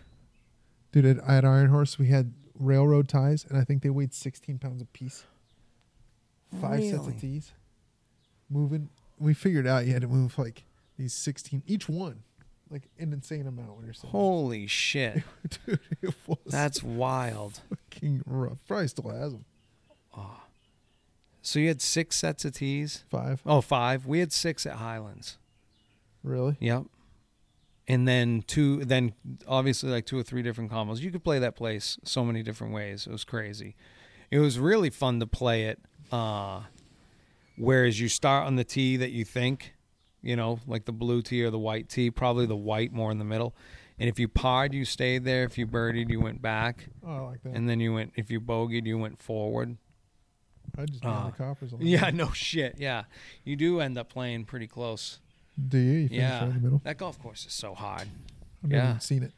Dude, 0.92 1.06
at, 1.06 1.18
at 1.28 1.44
Iron 1.46 1.70
Horse, 1.70 1.98
we 2.00 2.08
had 2.08 2.34
railroad 2.58 3.08
ties, 3.10 3.46
and 3.50 3.58
I 3.58 3.64
think 3.64 3.82
they 3.84 3.90
weighed 3.90 4.14
16 4.14 4.60
pounds 4.60 4.82
a 4.82 4.86
piece. 4.86 5.26
Five 6.62 6.84
sets 6.84 7.08
of 7.08 7.20
tees. 7.20 7.52
Moving. 8.50 8.90
We 9.20 9.34
figured 9.34 9.68
out 9.68 9.86
you 9.86 9.94
had 9.94 10.04
to 10.04 10.08
move 10.08 10.38
like 10.38 10.64
these 10.98 11.14
16, 11.14 11.64
each 11.68 11.90
one, 11.90 12.24
like 12.70 12.84
an 13.00 13.12
insane 13.12 13.48
amount 13.48 13.76
when 13.76 13.86
you're 13.86 13.94
sitting. 13.94 14.12
Holy 14.12 14.68
shit. 14.68 15.24
Dude, 15.66 15.80
it 16.02 16.14
was 16.28 16.38
That's 16.46 16.84
wild. 16.84 17.60
fucking 17.70 18.22
rough. 18.26 18.60
Probably 18.68 18.88
still 18.88 19.10
has 19.10 19.34
them. 19.34 19.46
So 21.42 21.60
you 21.60 21.68
had 21.68 21.80
six 21.80 22.16
sets 22.16 22.44
of 22.44 22.54
tees? 22.56 23.04
Five. 23.08 23.42
Oh, 23.46 23.62
five. 23.62 24.08
We 24.08 24.20
had 24.20 24.34
six 24.34 24.66
at 24.66 24.74
Highlands. 24.78 25.38
Really? 26.24 26.58
Yep. 26.60 26.86
And 27.88 28.08
then 28.08 28.44
two, 28.48 28.84
then 28.84 29.14
obviously 29.48 29.92
like 29.92 30.08
two 30.08 30.18
or 30.18 30.24
three 30.24 30.42
different 30.42 30.72
combos. 30.72 31.02
You 31.02 31.12
could 31.12 31.24
play 31.24 31.38
that 31.38 31.56
place 31.56 32.00
so 32.04 32.26
many 32.26 32.42
different 32.42 32.74
ways. 32.74 33.06
It 33.06 33.12
was 33.12 33.24
crazy. 33.24 33.76
It 34.32 34.40
was 34.40 34.58
really 34.58 34.90
fun 34.90 35.20
to 35.20 35.28
play 35.28 35.66
it. 35.66 35.80
Uh, 36.12 36.62
whereas 37.58 38.00
you 38.00 38.10
start 38.10 38.48
on 38.48 38.56
the 38.56 38.64
tee 38.64 38.98
that 38.98 39.12
you 39.12 39.24
think, 39.24 39.76
you 40.24 40.36
know, 40.36 40.60
like 40.66 40.86
the 40.86 40.92
blue 40.92 41.22
tee 41.22 41.44
or 41.44 41.52
the 41.52 41.60
white 41.60 41.90
tee, 41.90 42.10
probably 42.10 42.48
the 42.48 42.56
white 42.56 42.92
more 42.92 43.12
in 43.12 43.20
the 43.20 43.24
middle. 43.24 43.56
And 44.00 44.10
if 44.10 44.18
you 44.20 44.28
parred, 44.28 44.74
you 44.74 44.84
stayed 44.84 45.26
there. 45.26 45.44
If 45.44 45.60
you 45.60 45.68
birdied, 45.68 46.10
you 46.10 46.20
went 46.20 46.42
back. 46.42 46.88
Oh, 47.06 47.18
I 47.18 47.20
like 47.20 47.44
that. 47.44 47.54
And 47.54 47.70
then 47.70 47.80
you 47.80 47.94
went, 47.94 48.14
if 48.16 48.32
you 48.32 48.42
bogeyed, 48.42 48.88
you 48.88 48.98
went 48.98 49.22
forward. 49.22 49.78
I 50.78 50.86
just 50.86 51.06
uh, 51.06 51.28
the 51.28 51.32
coppers 51.32 51.74
on 51.74 51.80
Yeah, 51.82 52.10
no 52.14 52.32
shit. 52.32 52.76
Yeah. 52.78 53.04
You 53.44 53.56
do 53.56 53.80
end 53.80 53.98
up 53.98 54.10
playing 54.10 54.46
pretty 54.46 54.68
close. 54.68 55.20
Do 55.70 55.78
you? 55.78 56.00
You 56.00 56.10
Yeah. 56.12 56.40
right 56.40 56.44
in 56.50 56.54
the 56.56 56.60
middle? 56.60 56.82
That 56.84 56.98
golf 56.98 57.22
course 57.22 57.46
is 57.46 57.54
so 57.54 57.74
hard. 57.74 58.08
I've 58.64 58.70
never 58.70 58.84
yeah. 58.84 58.90
even 58.92 59.02
seen 59.02 59.24
it. 59.24 59.34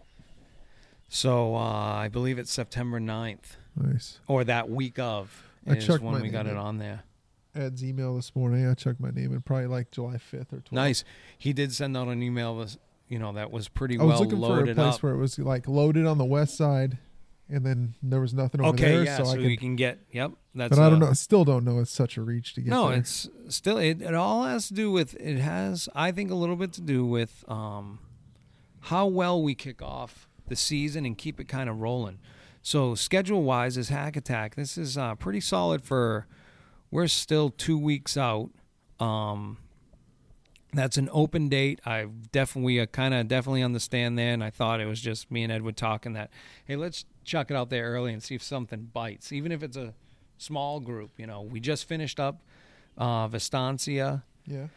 So 1.10 1.56
uh, 1.56 1.60
I 1.60 2.10
believe 2.10 2.38
it's 2.38 2.52
September 2.52 3.00
9th 3.00 3.56
Nice. 3.76 4.20
or 4.28 4.44
that 4.44 4.70
week 4.70 5.00
of 5.00 5.44
I 5.66 5.74
is 5.74 5.86
checked 5.86 6.04
when 6.04 6.22
we 6.22 6.30
got 6.30 6.48
it 6.48 6.58
on 6.58 6.80
there. 6.80 7.04
Ed's 7.56 7.84
email 7.84 8.16
this 8.16 8.36
morning. 8.36 8.68
I 8.68 8.74
checked 8.74 9.00
my 9.00 9.10
name 9.10 9.32
and 9.32 9.44
probably 9.44 9.68
like 9.68 9.92
July 9.92 10.16
5th 10.16 10.54
or 10.54 10.58
12th. 10.58 10.72
Nice. 10.72 11.04
He 11.38 11.54
did 11.54 11.74
send 11.74 11.96
out 11.98 12.08
an 12.08 12.22
email 12.22 12.56
was 12.56 12.78
you 13.08 13.20
know 13.20 13.32
that 13.34 13.52
was 13.52 13.70
pretty 13.70 13.98
I 13.98 14.04
was 14.04 14.20
well 14.20 14.30
looking 14.30 14.42
for 14.42 14.70
a 14.70 14.76
place 14.76 14.96
up. 14.96 15.04
where 15.04 15.14
it 15.14 15.18
was 15.18 15.40
like 15.40 15.68
loaded 15.68 16.06
on 16.06 16.18
the 16.18 16.26
west 16.26 16.58
side, 16.58 16.98
and 17.50 17.66
then 17.66 17.96
there 18.02 18.20
was 18.20 18.34
nothing 18.34 18.62
over 18.62 18.70
Okay, 18.70 18.92
there. 18.92 19.04
yeah, 19.04 19.18
so, 19.18 19.24
so, 19.24 19.32
I 19.32 19.38
we 19.38 19.56
could, 19.56 19.60
can 19.60 19.76
get 19.76 20.00
yep. 20.12 20.32
That's 20.54 20.70
but 20.70 20.80
I 20.80 20.90
don't 20.90 21.02
uh, 21.02 21.08
know. 21.08 21.14
Still 21.14 21.46
don't 21.46 21.64
know. 21.64 21.80
It's 21.80 21.92
such 21.92 22.18
a 22.18 22.22
reach 22.22 22.54
to 22.56 22.62
get. 22.62 22.70
No, 22.70 22.90
there. 22.90 22.98
it's 22.98 23.30
still 23.50 23.78
it, 23.78 24.02
it 24.02 24.14
all 24.14 24.44
has 24.44 24.68
to 24.70 24.74
do 24.74 24.92
with 24.92 25.16
it 25.16 25.38
has 25.38 25.88
I 25.96 26.12
think 26.12 26.32
a 26.32 26.36
little 26.36 26.56
bit 26.56 26.74
to 26.74 26.82
do 26.82 27.06
with 27.06 27.44
um 27.48 28.00
how 28.82 29.08
well 29.08 29.42
we 29.42 29.56
kick 29.56 29.82
off 29.82 30.28
the 30.48 30.56
season 30.56 31.06
and 31.06 31.18
keep 31.18 31.40
it 31.40 31.48
kind 31.48 31.70
of 31.70 31.80
rolling. 31.80 32.20
So 32.62 32.96
schedule 32.96 33.44
wise 33.44 33.78
as 33.78 33.90
Hack 33.90 34.18
Attack, 34.18 34.56
this 34.56 34.78
is 34.78 34.98
uh, 34.98 35.16
pretty 35.16 35.40
solid 35.40 35.84
for 35.84 36.28
we're 36.92 37.08
still 37.08 37.50
two 37.50 37.78
weeks 37.78 38.18
out. 38.18 38.50
Um 39.00 39.58
that's 40.74 40.98
an 40.98 41.10
open 41.12 41.50
date. 41.50 41.80
I 41.86 42.08
definitely 42.32 42.80
uh, 42.80 42.86
kind 42.88 43.14
of 43.14 43.28
definitely 43.28 43.64
understand 43.64 44.18
there, 44.18 44.34
and 44.34 44.44
I 44.44 44.50
thought 44.50 44.82
it 44.82 44.86
was 44.86 45.02
just 45.02 45.32
me 45.32 45.44
and 45.44 45.52
Ed 45.52 45.58
Edward 45.58 45.78
talking 45.78 46.14
that, 46.14 46.30
hey, 46.66 46.76
let's 46.76 47.06
chuck 47.24 47.50
it 47.52 47.56
out 47.56 47.70
there 47.70 47.86
early 47.86 48.14
and 48.14 48.22
see 48.22 48.36
if 48.36 48.44
something 48.44 48.90
bites, 48.94 49.32
even 49.32 49.52
if 49.52 49.64
it's 49.64 49.78
a 49.78 49.94
small 50.38 50.80
group. 50.80 51.12
You 51.18 51.28
know, 51.28 51.42
we 51.42 51.60
just 51.60 51.88
finished 51.88 52.20
up 52.20 52.42
uh, 52.98 53.28
Vistancia 53.28 54.24
yeah. 54.46 54.68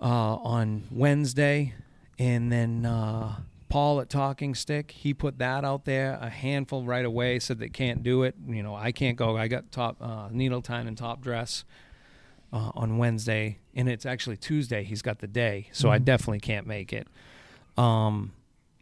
uh, 0.00 0.36
on 0.36 0.84
Wednesday, 0.90 1.74
and 2.18 2.50
then 2.50 2.84
uh, 2.84 3.36
Paul 3.68 4.00
at 4.00 4.10
Talking 4.10 4.54
Stick, 4.56 4.90
he 4.90 5.14
put 5.14 5.38
that 5.38 5.64
out 5.64 5.84
there 5.84 6.18
a 6.20 6.28
handful 6.28 6.84
right 6.84 7.04
away. 7.04 7.38
Said 7.38 7.60
they 7.60 7.68
can't 7.68 8.02
do 8.02 8.24
it. 8.24 8.34
You 8.48 8.64
know, 8.64 8.74
I 8.74 8.90
can't 8.90 9.16
go. 9.16 9.36
I 9.36 9.46
got 9.46 9.70
top 9.70 9.96
uh, 10.00 10.28
needle 10.32 10.60
tine 10.60 10.88
and 10.88 10.98
top 10.98 11.22
dress 11.22 11.64
uh, 12.52 12.72
on 12.74 12.98
Wednesday, 12.98 13.58
and 13.74 13.88
it's 13.88 14.04
actually 14.06 14.36
Tuesday. 14.36 14.82
He's 14.84 15.02
got 15.02 15.18
the 15.20 15.26
day, 15.26 15.68
so 15.72 15.90
I 15.90 15.98
Mhm. 15.98 16.04
definitely 16.04 16.40
can't 16.40 16.66
make 16.66 16.92
it. 16.92 17.06
Um, 17.76 18.32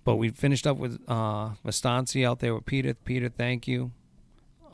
but 0.04 0.16
we 0.16 0.31
finished 0.31 0.66
up 0.66 0.76
with 0.78 1.00
uh, 1.09 1.50
Vistancia 1.64 2.28
out 2.28 2.40
there 2.40 2.54
with 2.54 2.64
Peter. 2.66 2.94
Peter, 2.94 3.28
thank 3.28 3.68
you. 3.68 3.90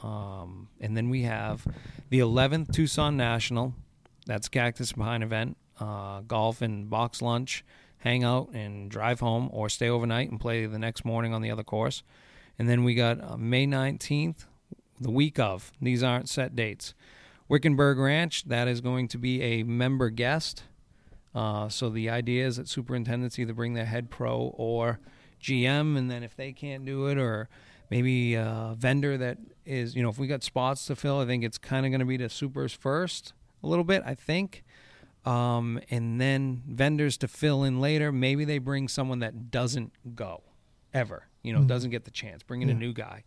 Um, 0.02 0.68
and 0.80 0.96
then 0.96 1.08
we 1.10 1.22
have 1.22 1.66
the 2.10 2.18
11th 2.20 2.72
Tucson 2.72 3.16
National. 3.16 3.74
That's 4.26 4.48
Cactus 4.48 4.92
and 4.92 5.02
Pine 5.02 5.22
event. 5.22 5.56
Uh, 5.80 6.20
golf 6.20 6.62
and 6.62 6.88
box 6.88 7.20
lunch, 7.20 7.64
hang 7.98 8.22
out 8.22 8.50
and 8.52 8.90
drive 8.90 9.20
home, 9.20 9.48
or 9.52 9.68
stay 9.68 9.88
overnight 9.88 10.30
and 10.30 10.38
play 10.40 10.66
the 10.66 10.78
next 10.78 11.04
morning 11.04 11.34
on 11.34 11.42
the 11.42 11.50
other 11.50 11.64
course. 11.64 12.02
And 12.58 12.68
then 12.68 12.84
we 12.84 12.94
got 12.94 13.20
uh, 13.20 13.36
May 13.36 13.66
19th, 13.66 14.46
the 15.00 15.10
week 15.10 15.38
of. 15.40 15.72
These 15.82 16.02
aren't 16.04 16.28
set 16.28 16.54
dates. 16.54 16.94
Wickenburg 17.48 17.98
Ranch, 17.98 18.44
that 18.44 18.68
is 18.68 18.80
going 18.80 19.08
to 19.08 19.18
be 19.18 19.42
a 19.42 19.62
member 19.62 20.10
guest. 20.10 20.64
Uh, 21.34 21.68
so 21.68 21.90
the 21.90 22.08
idea 22.08 22.46
is 22.46 22.56
that 22.56 22.68
superintendents 22.68 23.38
either 23.38 23.52
bring 23.52 23.74
their 23.74 23.84
head 23.86 24.10
pro 24.10 24.54
or 24.56 25.00
GM, 25.42 25.96
and 25.96 26.10
then 26.10 26.22
if 26.22 26.36
they 26.36 26.52
can't 26.52 26.84
do 26.84 27.06
it, 27.08 27.18
or 27.18 27.48
maybe 27.90 28.34
a 28.34 28.74
vendor 28.78 29.16
that 29.18 29.38
is, 29.66 29.94
you 29.94 30.02
know, 30.02 30.08
if 30.08 30.18
we 30.18 30.26
got 30.26 30.42
spots 30.42 30.86
to 30.86 30.96
fill, 30.96 31.18
I 31.20 31.26
think 31.26 31.44
it's 31.44 31.58
kind 31.58 31.84
of 31.84 31.90
going 31.90 32.00
to 32.00 32.06
be 32.06 32.16
the 32.16 32.28
supers 32.28 32.72
first 32.72 33.32
a 33.62 33.66
little 33.66 33.84
bit, 33.84 34.02
I 34.06 34.14
think. 34.14 34.64
Um, 35.26 35.80
and 35.90 36.20
then 36.20 36.62
vendors 36.66 37.16
to 37.18 37.28
fill 37.28 37.64
in 37.64 37.80
later. 37.80 38.12
Maybe 38.12 38.44
they 38.44 38.58
bring 38.58 38.88
someone 38.88 39.20
that 39.20 39.50
doesn't 39.50 39.92
go 40.14 40.42
ever. 40.92 41.24
you 41.42 41.52
know, 41.52 41.60
Mhm. 41.60 41.66
doesn't 41.66 41.90
get 41.90 42.04
the 42.06 42.10
chance. 42.10 42.42
Bring 42.42 42.62
in 42.62 42.70
a 42.70 42.74
new 42.74 42.94
guy. 42.94 43.22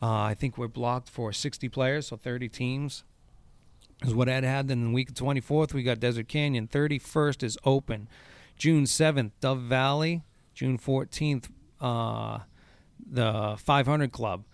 Uh, 0.00 0.10
I 0.22 0.32
think 0.32 0.56
we're 0.56 0.66
blocked 0.66 1.10
for 1.10 1.30
60 1.30 1.68
players, 1.68 2.06
so 2.06 2.16
30 2.16 2.48
teams 2.48 3.04
is 4.04 4.14
what 4.14 4.28
Ed 4.28 4.44
had. 4.44 4.68
Then 4.68 4.84
the 4.84 4.90
week 4.90 5.10
of 5.10 5.14
24th, 5.14 5.72
we 5.74 5.82
got 5.82 6.00
Desert 6.00 6.28
Canyon. 6.28 6.68
31st 6.68 7.42
is 7.42 7.58
open. 7.64 8.08
June 8.56 8.84
7th, 8.84 9.32
Dove 9.40 9.60
Valley. 9.62 10.22
June 10.54 10.78
14th, 10.78 11.48
uh, 11.80 12.40
the 13.10 13.56
500 13.58 14.12
Club. 14.12 14.44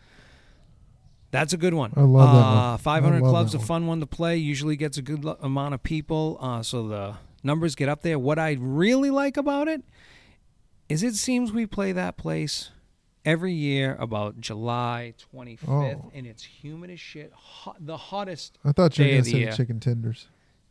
That's 1.32 1.52
a 1.52 1.56
good 1.56 1.74
one. 1.74 1.92
I 1.96 2.02
love 2.02 2.32
that 2.32 2.46
uh, 2.46 2.70
one. 2.70 2.78
500 2.78 3.22
love 3.22 3.30
Club's 3.30 3.52
that 3.52 3.58
a 3.58 3.60
one. 3.60 3.66
fun 3.66 3.86
one 3.86 4.00
to 4.00 4.06
play. 4.06 4.36
Usually 4.36 4.76
gets 4.76 4.96
a 4.98 5.02
good 5.02 5.24
lo- 5.24 5.36
amount 5.40 5.74
of 5.74 5.82
people, 5.82 6.38
uh, 6.40 6.62
so 6.62 6.86
the 6.86 7.14
numbers 7.42 7.74
get 7.74 7.88
up 7.88 8.02
there. 8.02 8.18
What 8.18 8.38
I 8.38 8.56
really 8.60 9.10
like 9.10 9.36
about 9.36 9.66
it 9.68 9.82
is 10.88 11.02
it 11.02 11.14
seems 11.16 11.52
we 11.52 11.66
play 11.66 11.90
that 11.92 12.16
place 12.16 12.70
every 13.26 13.52
year 13.52 13.94
about 14.00 14.40
July 14.40 15.12
25th, 15.34 15.68
Oh. 15.68 16.10
and 16.14 16.26
it's 16.26 16.42
humid 16.44 16.90
as 16.90 17.00
shit. 17.00 17.30
Hot, 17.34 17.76
the 17.78 17.96
hottest 17.98 18.56
I 18.64 18.72
thought 18.72 18.96
you 18.96 19.04
were 19.04 19.10
going 19.10 19.24
to 19.24 19.30
say 19.30 19.38
year. 19.40 19.52
chicken 19.52 19.80
tenders. 19.80 20.28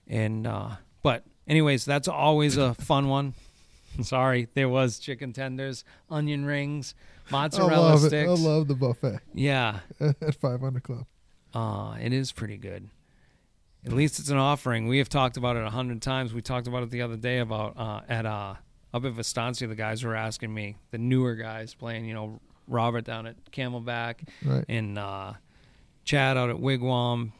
and 0.07 0.47
uh 0.47 0.69
but 1.03 1.23
anyways, 1.47 1.85
that's 1.85 2.07
always 2.07 2.57
a 2.57 2.73
fun 2.73 3.07
one. 3.09 3.35
Sorry, 4.01 4.47
there 4.55 4.67
was 4.67 4.97
chicken 4.97 5.31
tenders, 5.33 5.83
onion 6.09 6.45
rings, 6.45 6.95
mozzarella 7.29 7.73
I 7.73 7.77
love 7.91 8.03
it. 8.03 8.07
sticks. 8.07 8.29
I 8.29 8.33
love 8.33 8.67
the 8.67 8.73
buffet 8.75 9.19
yeah, 9.35 9.79
at 9.99 10.33
500 10.35 10.81
Club. 10.83 11.05
uh, 11.53 11.95
it 12.01 12.11
is 12.11 12.31
pretty 12.31 12.57
good. 12.57 12.89
At 13.85 13.93
least 13.93 14.17
it's 14.19 14.29
an 14.31 14.37
offering. 14.37 14.87
We 14.87 14.97
have 14.97 15.09
talked 15.09 15.37
about 15.37 15.57
it 15.57 15.63
a 15.63 15.69
hundred 15.69 16.01
times. 16.01 16.33
We 16.33 16.41
talked 16.41 16.65
about 16.67 16.81
it 16.81 16.89
the 16.89 17.03
other 17.03 17.17
day 17.17 17.37
about 17.37 17.77
uh, 17.77 18.01
at 18.09 18.25
uh, 18.25 18.55
up 18.95 19.03
at 19.05 19.11
Vistancia. 19.11 19.67
The 19.67 19.75
guys 19.75 20.03
were 20.03 20.15
asking 20.15 20.53
me, 20.53 20.77
the 20.91 20.97
newer 20.97 21.35
guys 21.35 21.73
playing, 21.73 22.05
you 22.05 22.13
know, 22.13 22.39
Robert 22.67 23.03
down 23.03 23.27
at 23.27 23.35
Camelback 23.51 24.27
Right. 24.43 24.65
and 24.69 24.97
uh, 24.97 25.33
Chad 26.05 26.37
out 26.37 26.49
at 26.49 26.55
Wigwam. 26.55 27.31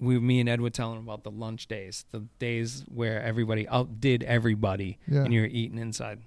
We, 0.00 0.18
me 0.18 0.40
and 0.40 0.48
Ed 0.48 0.60
were 0.60 0.70
telling 0.70 0.98
about 0.98 1.22
the 1.24 1.30
lunch 1.30 1.66
days, 1.66 2.04
the 2.10 2.26
days 2.38 2.84
where 2.88 3.22
everybody 3.22 3.66
outdid 3.68 4.22
everybody, 4.22 4.98
Yeah. 5.08 5.24
and 5.24 5.32
you're 5.32 5.46
eating 5.46 5.78
inside. 5.78 6.20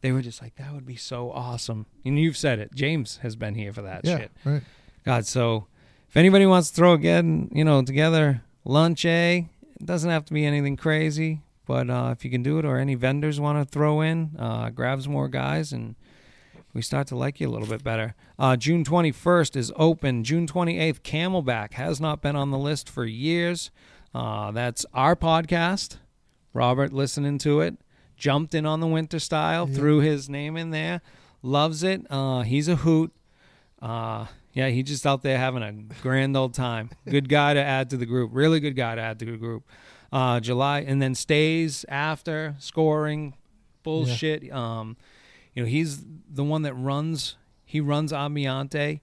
They 0.00 0.12
were 0.12 0.22
just 0.22 0.42
like, 0.42 0.56
that 0.56 0.72
would 0.74 0.86
be 0.86 0.96
so 0.96 1.30
awesome. 1.30 1.86
And 2.04 2.18
you've 2.18 2.36
said 2.36 2.58
it. 2.58 2.74
James 2.74 3.18
has 3.18 3.36
been 3.36 3.54
here 3.54 3.72
for 3.72 3.82
that 3.82 4.04
yeah. 4.04 4.18
shit. 4.18 4.30
Right. 4.44 4.62
God, 5.04 5.26
so 5.26 5.66
if 6.08 6.16
anybody 6.16 6.46
wants 6.46 6.70
to 6.70 6.76
throw 6.76 6.92
again, 6.92 7.50
you 7.54 7.64
know, 7.64 7.82
together 7.82 8.42
lunch, 8.64 9.04
eh? 9.04 9.42
It 9.80 9.86
doesn't 9.86 10.10
have 10.10 10.24
to 10.26 10.32
be 10.32 10.44
anything 10.44 10.76
crazy, 10.76 11.40
but 11.66 11.88
uh, 11.90 12.10
if 12.16 12.24
you 12.24 12.30
can 12.30 12.42
do 12.42 12.58
it, 12.58 12.64
or 12.64 12.78
any 12.78 12.94
vendors 12.94 13.38
want 13.40 13.58
to 13.58 13.70
throw 13.70 14.00
in, 14.00 14.36
uh, 14.38 14.70
grab 14.70 15.02
some 15.02 15.12
more 15.12 15.28
guys, 15.28 15.72
and 15.72 15.94
we 16.74 16.82
start 16.82 17.06
to 17.08 17.16
like 17.16 17.40
you 17.40 17.48
a 17.48 17.50
little 17.50 17.68
bit 17.68 17.84
better. 17.84 18.14
Uh, 18.38 18.56
June 18.56 18.84
21st 18.84 19.56
is 19.56 19.72
open. 19.76 20.24
June 20.24 20.46
28th, 20.46 21.00
Camelback 21.02 21.74
has 21.74 22.00
not 22.00 22.22
been 22.22 22.34
on 22.36 22.50
the 22.50 22.58
list 22.58 22.88
for 22.88 23.04
years. 23.04 23.70
Uh, 24.14 24.50
that's 24.50 24.84
our 24.94 25.14
podcast. 25.16 25.96
Robert 26.54 26.92
listening 26.92 27.38
to 27.38 27.60
it, 27.60 27.76
jumped 28.16 28.54
in 28.54 28.66
on 28.66 28.80
the 28.80 28.86
winter 28.86 29.18
style, 29.18 29.66
Yeah. 29.68 29.74
threw 29.74 29.98
his 30.00 30.28
name 30.28 30.56
in 30.56 30.70
there, 30.70 31.00
loves 31.42 31.82
it. 31.82 32.06
Uh, 32.10 32.42
he's 32.42 32.68
a 32.68 32.76
hoot. 32.76 33.12
Uh, 33.80 34.26
yeah, 34.52 34.68
he's 34.68 34.84
just 34.84 35.06
out 35.06 35.22
there 35.22 35.38
having 35.38 35.62
a 35.62 35.72
grand 36.02 36.36
old 36.36 36.52
time. 36.54 36.90
Good 37.08 37.28
guy 37.28 37.54
to 37.54 37.60
add 37.62 37.88
to 37.90 37.96
the 37.96 38.04
group. 38.06 38.30
Really 38.34 38.60
good 38.60 38.76
guy 38.76 38.94
to 38.94 39.00
add 39.00 39.18
to 39.20 39.24
the 39.24 39.36
group. 39.38 39.64
Uh, 40.12 40.40
July 40.40 40.80
and 40.80 41.00
then 41.00 41.14
stays 41.14 41.86
after 41.88 42.54
scoring 42.58 43.32
bullshit. 43.82 44.52
Um, 44.52 44.98
you 45.54 45.62
know, 45.62 45.68
he's 45.68 46.04
the 46.30 46.44
one 46.44 46.62
that 46.62 46.74
runs. 46.74 47.36
He 47.64 47.80
runs 47.80 48.12
Ambiente. 48.12 49.00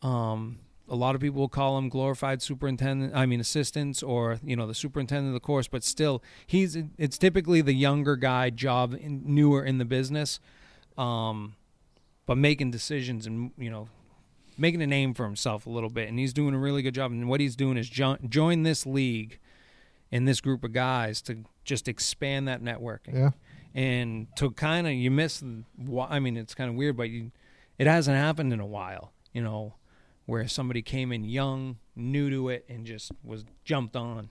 Um, 0.00 0.58
a 0.88 0.94
lot 0.94 1.14
of 1.14 1.20
people 1.20 1.40
will 1.40 1.48
call 1.48 1.76
him 1.76 1.88
glorified 1.88 2.40
superintendent. 2.40 3.14
I 3.14 3.26
mean, 3.26 3.40
assistants 3.40 4.02
or 4.02 4.38
you 4.42 4.56
know 4.56 4.66
the 4.66 4.74
superintendent 4.74 5.28
of 5.28 5.34
the 5.34 5.44
course. 5.44 5.68
But 5.68 5.84
still, 5.84 6.22
he's 6.46 6.76
it's 6.96 7.18
typically 7.18 7.60
the 7.60 7.74
younger 7.74 8.16
guy 8.16 8.50
job, 8.50 8.94
in, 8.94 9.22
newer 9.26 9.64
in 9.64 9.78
the 9.78 9.84
business, 9.84 10.40
um, 10.96 11.56
but 12.26 12.38
making 12.38 12.70
decisions 12.70 13.26
and 13.26 13.50
you 13.58 13.70
know 13.70 13.88
making 14.56 14.82
a 14.82 14.86
name 14.86 15.14
for 15.14 15.24
himself 15.24 15.66
a 15.66 15.70
little 15.70 15.90
bit. 15.90 16.08
And 16.08 16.18
he's 16.18 16.32
doing 16.32 16.54
a 16.54 16.58
really 16.58 16.82
good 16.82 16.94
job. 16.94 17.12
And 17.12 17.28
what 17.28 17.40
he's 17.40 17.54
doing 17.54 17.76
is 17.76 17.88
jo- 17.88 18.18
join 18.28 18.62
this 18.62 18.86
league 18.86 19.38
and 20.12 20.26
this 20.26 20.40
group 20.40 20.64
of 20.64 20.72
guys 20.72 21.20
to 21.22 21.44
just 21.64 21.88
expand 21.88 22.48
that 22.48 22.62
networking. 22.62 23.14
Yeah. 23.14 23.30
and 23.74 24.26
to 24.36 24.50
kind 24.52 24.86
of 24.86 24.92
you 24.94 25.10
miss 25.10 25.42
i 26.08 26.18
mean 26.18 26.36
it's 26.36 26.54
kind 26.54 26.70
of 26.70 26.76
weird 26.76 26.96
but 26.96 27.10
you, 27.10 27.30
it 27.78 27.86
hasn't 27.86 28.16
happened 28.16 28.52
in 28.52 28.60
a 28.60 28.66
while 28.66 29.12
you 29.32 29.42
know 29.42 29.74
where 30.26 30.46
somebody 30.48 30.82
came 30.82 31.12
in 31.12 31.24
young 31.24 31.76
new 31.96 32.28
to 32.30 32.48
it 32.50 32.64
and 32.68 32.84
just 32.84 33.10
was 33.24 33.44
jumped 33.64 33.96
on. 33.96 34.28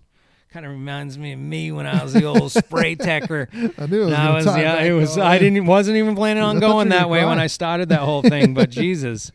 Kind 0.50 0.66
of 0.66 0.72
reminds 0.72 1.18
me 1.18 1.34
of 1.34 1.40
me 1.40 1.72
when 1.72 1.86
i 1.86 2.02
was 2.04 2.14
the 2.14 2.24
old 2.24 2.52
spray 2.52 2.96
techer 3.12 3.50
I 3.54 3.86
knew 3.88 4.04
it 4.04 4.06
was. 4.06 4.14
I 4.14 4.34
was 4.36 4.46
yeah 4.46 4.82
it 4.84 4.94
was 4.94 5.18
i 5.18 5.38
didn't 5.38 5.66
wasn't 5.66 5.98
even 5.98 6.16
planning 6.16 6.42
on 6.50 6.60
going 6.60 6.90
that 6.90 7.10
way 7.10 7.26
when 7.26 7.38
i 7.40 7.48
started 7.48 7.90
that 7.90 8.00
whole 8.00 8.22
thing 8.22 8.54
but 8.54 8.70
jesus. 8.82 9.32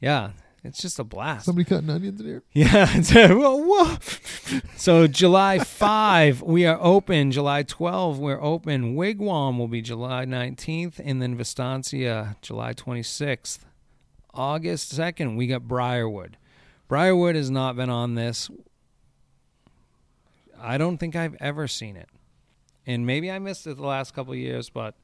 Yeah 0.00 0.30
it's 0.68 0.80
just 0.80 0.98
a 0.98 1.04
blast 1.04 1.46
Somebody 1.46 1.64
cutting 1.64 1.90
onions 1.90 2.20
in 2.20 2.26
here. 2.26 2.42
yeah. 2.52 2.96
a- 2.96 3.34
whoa, 3.34 3.56
whoa. 3.56 3.96
So 4.76 5.06
July 5.06 5.58
5, 5.64 6.42
we 6.42 6.66
are 6.66 6.78
open. 6.80 7.32
July 7.32 7.62
12, 7.64 8.18
we're 8.18 8.40
open. 8.40 8.94
Wigwam 8.94 9.58
will 9.58 9.68
be 9.68 9.80
July 9.82 10.24
19th, 10.24 11.00
and 11.04 11.20
then 11.20 11.36
Vistancia, 11.36 12.36
July 12.42 12.74
26th. 12.74 13.60
August 14.34 14.94
2nd, 14.96 15.36
we 15.36 15.46
got 15.46 15.66
Briarwood. 15.66 16.36
Briarwood 16.86 17.34
has 17.34 17.50
not 17.50 17.74
been 17.76 17.90
on 17.90 18.14
this. 18.14 18.50
I 20.60 20.78
don't 20.78 20.98
think 20.98 21.16
I've 21.16 21.36
ever 21.40 21.66
seen 21.68 21.96
it. 21.96 22.08
And 22.86 23.06
maybe 23.06 23.30
I 23.30 23.38
missed 23.38 23.66
it 23.66 23.76
the 23.76 23.86
last 23.86 24.14
couple 24.14 24.32
of 24.32 24.38
years, 24.38 24.70
but 24.70 24.94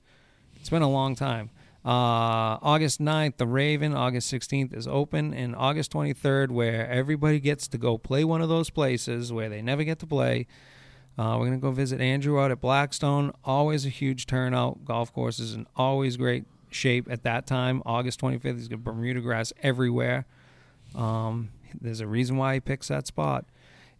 it's 0.56 0.70
been 0.70 0.82
a 0.82 0.90
long 0.90 1.14
time. 1.14 1.50
Uh, 1.84 2.56
August 2.62 3.00
9th, 3.00 3.36
the 3.36 3.46
Raven. 3.46 3.94
August 3.94 4.32
16th 4.32 4.74
is 4.74 4.86
open. 4.88 5.34
And 5.34 5.54
August 5.54 5.92
23rd, 5.92 6.50
where 6.50 6.88
everybody 6.88 7.40
gets 7.40 7.68
to 7.68 7.78
go 7.78 7.98
play 7.98 8.24
one 8.24 8.40
of 8.40 8.48
those 8.48 8.70
places 8.70 9.32
where 9.32 9.48
they 9.48 9.60
never 9.60 9.84
get 9.84 9.98
to 9.98 10.06
play. 10.06 10.46
Uh, 11.18 11.36
we're 11.38 11.46
going 11.46 11.52
to 11.52 11.62
go 11.62 11.70
visit 11.70 12.00
Andrew 12.00 12.40
out 12.40 12.50
at 12.50 12.60
Blackstone. 12.60 13.32
Always 13.44 13.84
a 13.86 13.90
huge 13.90 14.26
turnout. 14.26 14.84
Golf 14.84 15.12
course 15.12 15.38
is 15.38 15.54
in 15.54 15.66
always 15.76 16.16
great 16.16 16.44
shape 16.70 17.06
at 17.10 17.22
that 17.22 17.46
time. 17.46 17.82
August 17.86 18.20
25th, 18.20 18.56
he's 18.56 18.68
got 18.68 18.82
Bermuda 18.82 19.20
grass 19.20 19.52
everywhere. 19.62 20.26
Um, 20.94 21.50
there's 21.80 22.00
a 22.00 22.06
reason 22.06 22.36
why 22.36 22.54
he 22.54 22.60
picks 22.60 22.88
that 22.88 23.06
spot. 23.06 23.44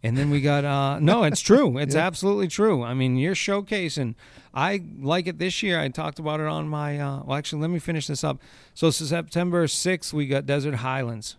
And 0.03 0.15
then 0.17 0.29
we 0.29 0.39
got 0.39 0.65
uh 0.65 0.99
no, 0.99 1.23
it's 1.23 1.41
true. 1.41 1.77
It's 1.79 1.95
Yeah. 1.95 2.05
absolutely 2.05 2.47
true. 2.47 2.83
I 2.83 2.93
mean, 2.93 3.17
you're 3.17 3.33
showcasing. 3.33 4.13
I 4.55 4.81
like 4.99 5.27
it 5.27 5.37
this 5.37 5.61
year. 5.61 5.79
I 5.79 5.89
talked 5.89 6.17
about 6.17 6.39
it 6.39 6.47
on 6.47 6.67
my 6.67 6.97
uh 6.97 7.23
well 7.23 7.37
actually 7.37 7.61
let 7.61 7.69
me 7.69 7.79
finish 7.79 8.07
this 8.07 8.23
up. 8.23 8.39
So 8.73 8.89
September 8.89 9.67
6th 9.67 10.13
we 10.13 10.27
got 10.27 10.45
Desert 10.45 10.75
Highlands. 10.75 11.35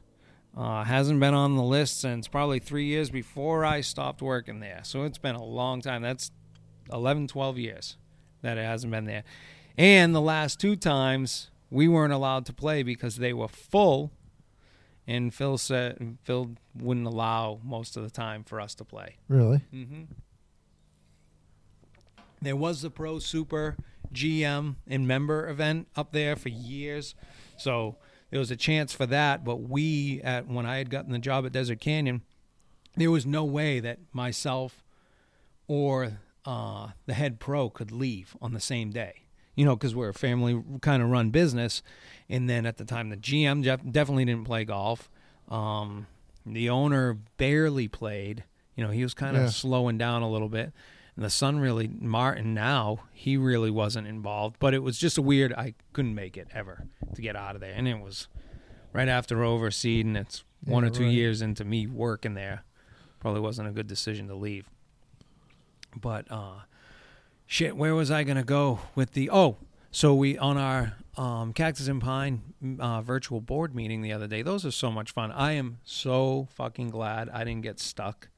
Uh 0.56 0.84
hasn't 0.84 1.18
been 1.20 1.34
on 1.34 1.56
the 1.56 1.62
list 1.62 2.00
since 2.00 2.28
probably 2.28 2.58
3 2.58 2.84
years 2.84 3.10
before 3.10 3.64
I 3.64 3.80
stopped 3.80 4.20
working 4.20 4.60
there. 4.60 4.80
So 4.82 5.04
it's 5.04 5.18
been 5.18 5.34
a 5.34 5.44
long 5.44 5.80
time. 5.80 6.02
That's 6.02 6.30
11 6.92 7.28
12 7.28 7.58
years 7.58 7.96
that 8.42 8.58
it 8.58 8.64
hasn't 8.64 8.92
been 8.92 9.06
there. 9.06 9.24
And 9.78 10.14
the 10.14 10.20
last 10.20 10.60
two 10.60 10.76
times 10.76 11.50
we 11.70 11.88
weren't 11.88 12.12
allowed 12.12 12.46
to 12.46 12.52
play 12.52 12.82
because 12.82 13.16
they 13.16 13.32
were 13.32 13.48
full 13.48 14.12
and 15.06 15.32
Phil 15.32 15.56
said 15.56 16.18
Phil 16.24 16.50
wouldn't 16.74 17.06
allow 17.06 17.60
most 17.64 17.96
of 17.96 18.02
the 18.02 18.10
time 18.10 18.44
for 18.44 18.60
us 18.60 18.74
to 18.74 18.84
play. 18.84 19.16
Really? 19.28 19.62
Mm-hmm. 19.72 20.02
There 22.42 22.56
was 22.56 22.82
the 22.82 22.90
Pro 22.90 23.18
Super 23.18 23.76
GM 24.12 24.76
and 24.86 25.06
member 25.08 25.48
event 25.48 25.88
up 25.96 26.12
there 26.12 26.36
for 26.36 26.48
years, 26.48 27.14
so 27.56 27.96
there 28.30 28.38
was 28.40 28.50
a 28.50 28.56
chance 28.56 28.92
for 28.92 29.06
that. 29.06 29.44
But 29.44 29.56
we, 29.56 30.20
at 30.22 30.46
when 30.46 30.66
I 30.66 30.76
had 30.78 30.90
gotten 30.90 31.12
the 31.12 31.18
job 31.18 31.46
at 31.46 31.52
Desert 31.52 31.80
Canyon, 31.80 32.22
there 32.96 33.10
was 33.10 33.26
no 33.26 33.44
way 33.44 33.80
that 33.80 33.98
myself 34.12 34.82
or 35.66 36.18
uh, 36.44 36.88
the 37.06 37.14
head 37.14 37.40
pro 37.40 37.68
could 37.70 37.90
leave 37.90 38.36
on 38.40 38.52
the 38.52 38.60
same 38.60 38.90
day. 38.90 39.22
You 39.54 39.64
know, 39.64 39.74
because 39.74 39.94
we're 39.94 40.10
a 40.10 40.14
family 40.14 40.62
kind 40.82 41.02
of 41.02 41.08
run 41.08 41.30
business, 41.30 41.82
and 42.28 42.48
then 42.48 42.66
at 42.66 42.76
the 42.76 42.84
time 42.84 43.08
the 43.08 43.16
GM 43.16 43.62
def- 43.62 43.90
definitely 43.90 44.26
didn't 44.26 44.44
play 44.44 44.64
golf. 44.66 45.10
Um, 45.48 46.06
the 46.44 46.68
owner 46.68 47.14
barely 47.38 47.88
played. 47.88 48.44
You 48.76 48.84
know, 48.84 48.90
he 48.90 49.02
was 49.02 49.14
kind 49.14 49.34
of 49.36 49.44
Yeah. 49.44 49.48
slowing 49.48 49.96
down 49.96 50.20
a 50.22 50.30
little 50.30 50.50
bit. 50.50 50.72
And 51.16 51.24
the 51.24 51.30
son 51.30 51.58
really, 51.58 51.88
Martin 51.88 52.52
now, 52.52 52.98
he 53.12 53.36
really 53.38 53.70
wasn't 53.70 54.06
involved. 54.06 54.56
But 54.58 54.74
it 54.74 54.80
was 54.80 54.98
just 54.98 55.16
a 55.16 55.22
weird, 55.22 55.52
I 55.54 55.74
couldn't 55.92 56.14
make 56.14 56.36
it 56.36 56.48
ever 56.52 56.84
to 57.14 57.22
get 57.22 57.34
out 57.36 57.54
of 57.54 57.62
there. 57.62 57.72
And 57.74 57.88
it 57.88 58.00
was 58.00 58.28
right 58.92 59.08
after 59.08 59.38
overseed, 59.38 60.02
and 60.02 60.16
it's 60.16 60.44
one 60.64 60.84
Yeah, 60.84 60.90
or 60.90 60.92
two 60.92 61.04
right. 61.04 61.12
years 61.12 61.42
into 61.42 61.64
me 61.64 61.86
working 61.86 62.34
there. 62.34 62.64
Probably 63.18 63.40
wasn't 63.40 63.68
a 63.68 63.72
good 63.72 63.86
decision 63.86 64.28
to 64.28 64.34
leave. 64.34 64.68
But, 65.98 66.30
uh, 66.30 66.60
shit, 67.46 67.76
where 67.76 67.94
was 67.94 68.10
I 68.10 68.22
going 68.22 68.36
to 68.36 68.44
go 68.44 68.80
with 68.94 69.12
the, 69.12 69.30
oh, 69.30 69.56
so 69.90 70.14
we, 70.14 70.36
on 70.36 70.58
our 70.58 70.96
um, 71.16 71.54
Cactus 71.54 71.88
and 71.88 72.00
Pine 72.00 72.42
uh, 72.78 73.00
virtual 73.00 73.40
board 73.40 73.74
meeting 73.74 74.02
the 74.02 74.12
other 74.12 74.26
day. 74.26 74.42
Those 74.42 74.66
are 74.66 74.70
so 74.70 74.90
much 74.90 75.12
fun. 75.12 75.32
I 75.32 75.52
am 75.52 75.78
so 75.82 76.48
fucking 76.54 76.90
glad 76.90 77.30
I 77.30 77.44
didn't 77.44 77.62
get 77.62 77.80
stuck 77.80 78.28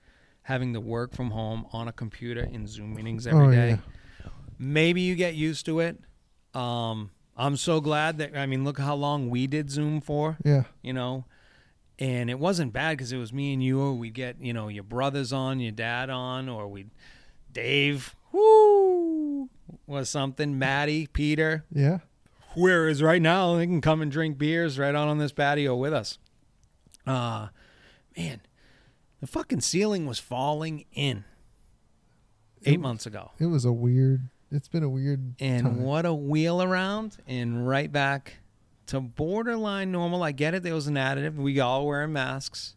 having 0.48 0.72
to 0.72 0.80
work 0.80 1.14
from 1.14 1.30
home 1.30 1.66
on 1.72 1.88
a 1.88 1.92
computer 1.92 2.40
in 2.42 2.66
Zoom 2.66 2.94
meetings 2.94 3.26
every 3.26 3.46
Oh, 3.48 3.50
day. 3.50 3.68
yeah. 3.70 4.30
Maybe 4.58 5.02
you 5.02 5.14
get 5.14 5.34
used 5.34 5.66
to 5.66 5.80
it. 5.80 6.00
Um, 6.54 7.10
I'm 7.36 7.56
so 7.56 7.80
glad 7.80 8.16
that 8.18 8.36
I 8.36 8.46
mean, 8.46 8.64
look 8.64 8.78
how 8.78 8.94
long 8.96 9.28
we 9.30 9.46
did 9.46 9.70
Zoom 9.70 10.00
for 10.00 10.38
Yeah. 10.44 10.64
you 10.82 10.92
know 10.92 11.24
and 12.00 12.30
it 12.30 12.38
wasn't 12.38 12.72
bad 12.72 12.96
because 12.96 13.12
it 13.12 13.16
was 13.18 13.32
me 13.32 13.52
and 13.52 13.62
you 13.62 13.80
or 13.80 13.92
we'd 13.92 14.14
get 14.14 14.36
you 14.40 14.52
know 14.52 14.68
your 14.68 14.84
brothers 14.84 15.32
on 15.32 15.58
your 15.60 15.72
dad 15.72 16.08
on 16.10 16.48
or 16.48 16.66
we'd 16.68 16.90
dave 17.52 18.14
whoo 18.32 19.48
was 19.86 20.08
something 20.08 20.58
maddie 20.58 21.06
peter 21.08 21.64
Yeah. 21.72 21.98
whereas 22.54 23.02
right 23.02 23.20
now 23.20 23.56
they 23.56 23.66
can 23.66 23.80
come 23.80 24.00
and 24.00 24.10
drink 24.12 24.38
beers 24.38 24.78
right 24.78 24.94
out 24.94 25.08
on 25.08 25.18
this 25.18 25.32
patio 25.32 25.74
with 25.76 25.92
us 25.92 26.18
uh 27.06 27.48
man 28.16 28.40
the 29.20 29.26
fucking 29.26 29.60
ceiling 29.60 30.06
was 30.06 30.18
falling 30.18 30.84
in 30.92 31.24
eight 32.64 32.74
It- 32.74 32.80
months 32.80 33.06
ago 33.06 33.30
It 33.38 33.46
was 33.46 33.64
a 33.64 33.72
weird. 33.72 34.28
It's 34.50 34.68
been 34.68 34.82
a 34.82 34.88
weird. 34.88 35.34
and 35.40 35.62
time. 35.66 35.82
what 35.82 36.06
a 36.06 36.14
wheel 36.14 36.62
around 36.62 37.18
and 37.26 37.68
right 37.68 37.90
back 37.92 38.38
to 38.86 38.98
borderline 39.00 39.92
normal. 39.92 40.22
I 40.22 40.32
get 40.32 40.54
it. 40.54 40.62
There 40.62 40.74
was 40.74 40.86
an 40.86 40.94
additive. 40.94 41.34
We 41.34 41.60
all 41.60 41.86
wearing 41.86 42.14
masks. 42.14 42.74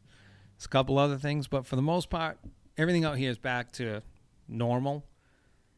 It's 0.58 0.66
a 0.66 0.70
couple 0.70 0.98
other 1.00 1.18
things, 1.18 1.48
but 1.48 1.66
for 1.66 1.78
the 1.78 1.82
most 1.82 2.10
part, 2.10 2.38
everything 2.78 3.06
out 3.06 3.18
here 3.18 3.32
is 3.32 3.38
back 3.38 3.72
to 3.74 4.02
normal. 4.50 5.06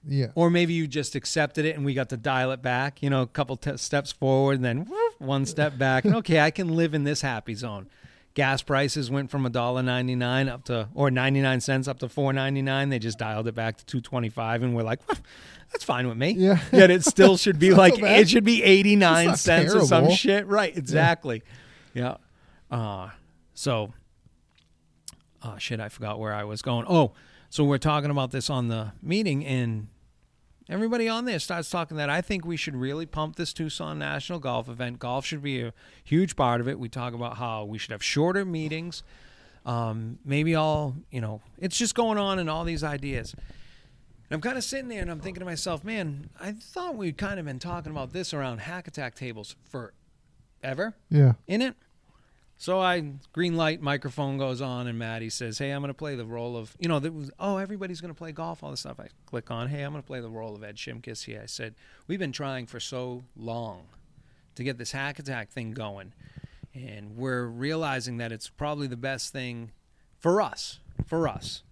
Yeah. 0.05 0.31
Or 0.35 0.49
maybe 0.49 0.73
you 0.73 0.87
just 0.87 1.13
accepted 1.15 1.63
it 1.63 1.75
and 1.77 1.85
we 1.85 1.93
got 1.93 2.09
to 2.09 2.17
dial 2.17 2.51
it 2.51 2.61
back. 2.63 3.03
You 3.03 3.09
know, 3.11 3.21
a 3.21 3.27
couple 3.27 3.55
t- 3.55 3.77
steps 3.77 4.11
forward 4.11 4.55
and 4.55 4.65
then 4.65 4.87
one 5.19 5.45
step 5.45 5.77
back. 5.77 6.03
And 6.05 6.15
okay, 6.21 6.39
I 6.39 6.49
can 6.49 6.75
live 6.75 6.93
in 6.95 7.03
this 7.03 7.21
happy 7.21 7.53
zone. 7.53 7.87
Gas 8.35 8.63
prices 8.63 9.11
went 9.11 9.29
from 9.29 9.45
a 9.45 9.49
dollar 9.49 9.83
ninety 9.83 10.15
nine 10.15 10.49
up 10.49 10.63
to 10.65 10.89
or 10.95 11.11
ninety 11.11 11.39
nine 11.41 11.61
cents 11.61 11.87
up 11.87 11.99
to 11.99 12.09
four 12.09 12.33
ninety 12.33 12.63
nine. 12.63 12.89
They 12.89 12.97
just 12.97 13.19
dialed 13.19 13.47
it 13.47 13.53
back 13.53 13.77
to 13.77 13.85
two 13.85 14.01
twenty 14.01 14.29
five, 14.29 14.63
and 14.63 14.75
we're 14.75 14.81
like, 14.83 15.07
"Woof, 15.07 15.21
that's 15.71 15.83
fine 15.83 16.07
with 16.07 16.17
me. 16.17 16.31
Yeah. 16.31 16.59
Yet 16.71 16.89
it 16.89 17.03
still 17.03 17.37
should 17.37 17.59
be 17.59 17.71
like 17.75 17.95
so 17.95 18.05
it 18.05 18.29
should 18.29 18.43
be 18.43 18.63
eighty 18.63 18.95
nine 18.95 19.29
It's 19.29 19.45
not 19.45 19.59
cents 19.59 19.75
or 19.75 19.85
some 19.85 20.09
shit. 20.11 20.47
Right? 20.47 20.75
Exactly. 20.75 21.43
Yeah. 21.93 22.17
Uh, 22.71 23.09
so, 23.53 23.93
uh, 25.43 25.59
shit, 25.59 25.79
I 25.79 25.89
forgot 25.89 26.19
where 26.19 26.33
I 26.33 26.43
was 26.43 26.63
going. 26.63 26.85
Oh, 26.89 27.13
so 27.51 27.63
we're 27.63 27.77
talking 27.77 28.09
about 28.09 28.31
this 28.31 28.49
on 28.49 28.67
the 28.67 28.93
meeting, 29.03 29.45
and 29.45 29.89
everybody 30.69 31.07
on 31.09 31.25
there 31.25 31.39
starts 31.39 31.69
talking 31.69 31.97
that 31.97 32.09
I 32.09 32.21
think 32.21 32.45
we 32.45 32.57
should 32.57 32.75
really 32.75 33.05
pump 33.05 33.35
this 33.35 33.53
Tucson 33.53 33.99
National 33.99 34.39
Golf 34.39 34.69
event. 34.69 34.99
Golf 34.99 35.25
should 35.25 35.43
be 35.43 35.61
a 35.61 35.73
huge 36.03 36.35
part 36.35 36.61
of 36.61 36.67
it. 36.67 36.79
We 36.79 36.89
talk 36.89 37.13
about 37.13 37.37
how 37.37 37.65
we 37.65 37.77
should 37.77 37.91
have 37.91 38.03
shorter 38.03 38.45
meetings. 38.45 39.03
Um, 39.65 40.19
maybe 40.25 40.55
all, 40.55 40.95
you 41.09 41.21
know, 41.21 41.41
it's 41.57 41.77
just 41.77 41.95
going 41.95 42.17
on 42.17 42.37
and 42.39 42.49
all 42.49 42.63
these 42.65 42.83
ideas. 42.83 43.33
And 43.33 44.35
I'm 44.35 44.41
kind 44.41 44.57
of 44.57 44.63
sitting 44.63 44.89
there 44.89 45.01
and 45.01 45.09
I'm 45.11 45.19
thinking 45.21 45.39
to 45.39 45.45
myself, 45.45 45.83
man, 45.83 46.29
I 46.39 46.51
thought 46.51 46.95
we'd 46.95 47.17
kind 47.17 47.39
of 47.39 47.45
been 47.45 47.59
talking 47.59 47.91
about 47.91 48.11
this 48.11 48.33
around 48.33 48.59
hack 48.59 48.87
attack 48.87 49.15
tables 49.15 49.55
forever 49.69 50.95
Yeah. 51.09 51.33
in 51.47 51.61
it. 51.61 51.75
So 52.63 52.79
I 52.79 53.01
green 53.33 53.57
light 53.57 53.81
microphone 53.81 54.37
goes 54.37 54.61
on 54.61 54.87
and 54.87 54.97
Maddie 54.97 55.29
says, 55.29 55.57
"Hey, 55.57 55.71
I'm 55.71 55.81
going 55.81 55.89
to 55.89 55.93
play 55.93 56.15
the 56.15 56.23
role 56.23 56.55
of 56.55 56.77
you 56.79 56.87
know 56.87 56.97
there 56.97 57.11
was 57.11 57.29
oh 57.37 57.57
everybody's 57.57 57.99
going 57.99 58.13
to 58.13 58.17
play 58.17 58.31
golf 58.31 58.63
all 58.63 58.71
this 58.71 58.79
stuff." 58.79 59.01
I 59.01 59.09
click 59.25 59.51
on, 59.51 59.67
"Hey, 59.67 59.81
I'm 59.81 59.91
going 59.91 60.01
to 60.01 60.07
play 60.07 60.21
the 60.21 60.29
role 60.29 60.55
of 60.55 60.63
Ed 60.63 60.77
Shimkiss 60.77 61.25
here." 61.25 61.41
I 61.43 61.45
said, 61.45 61.75
"We've 62.07 62.19
been 62.19 62.31
trying 62.31 62.67
for 62.67 62.79
so 62.79 63.25
long 63.35 63.87
to 64.55 64.63
get 64.63 64.77
this 64.77 64.93
hack 64.93 65.19
attack 65.19 65.49
thing 65.49 65.71
going, 65.73 66.13
and 66.73 67.17
we're 67.17 67.47
realizing 67.47 68.15
that 68.19 68.31
it's 68.31 68.47
probably 68.47 68.87
the 68.87 68.95
best 68.95 69.33
thing 69.33 69.71
for 70.17 70.41
us, 70.41 70.79
for 71.05 71.27
us." 71.27 71.63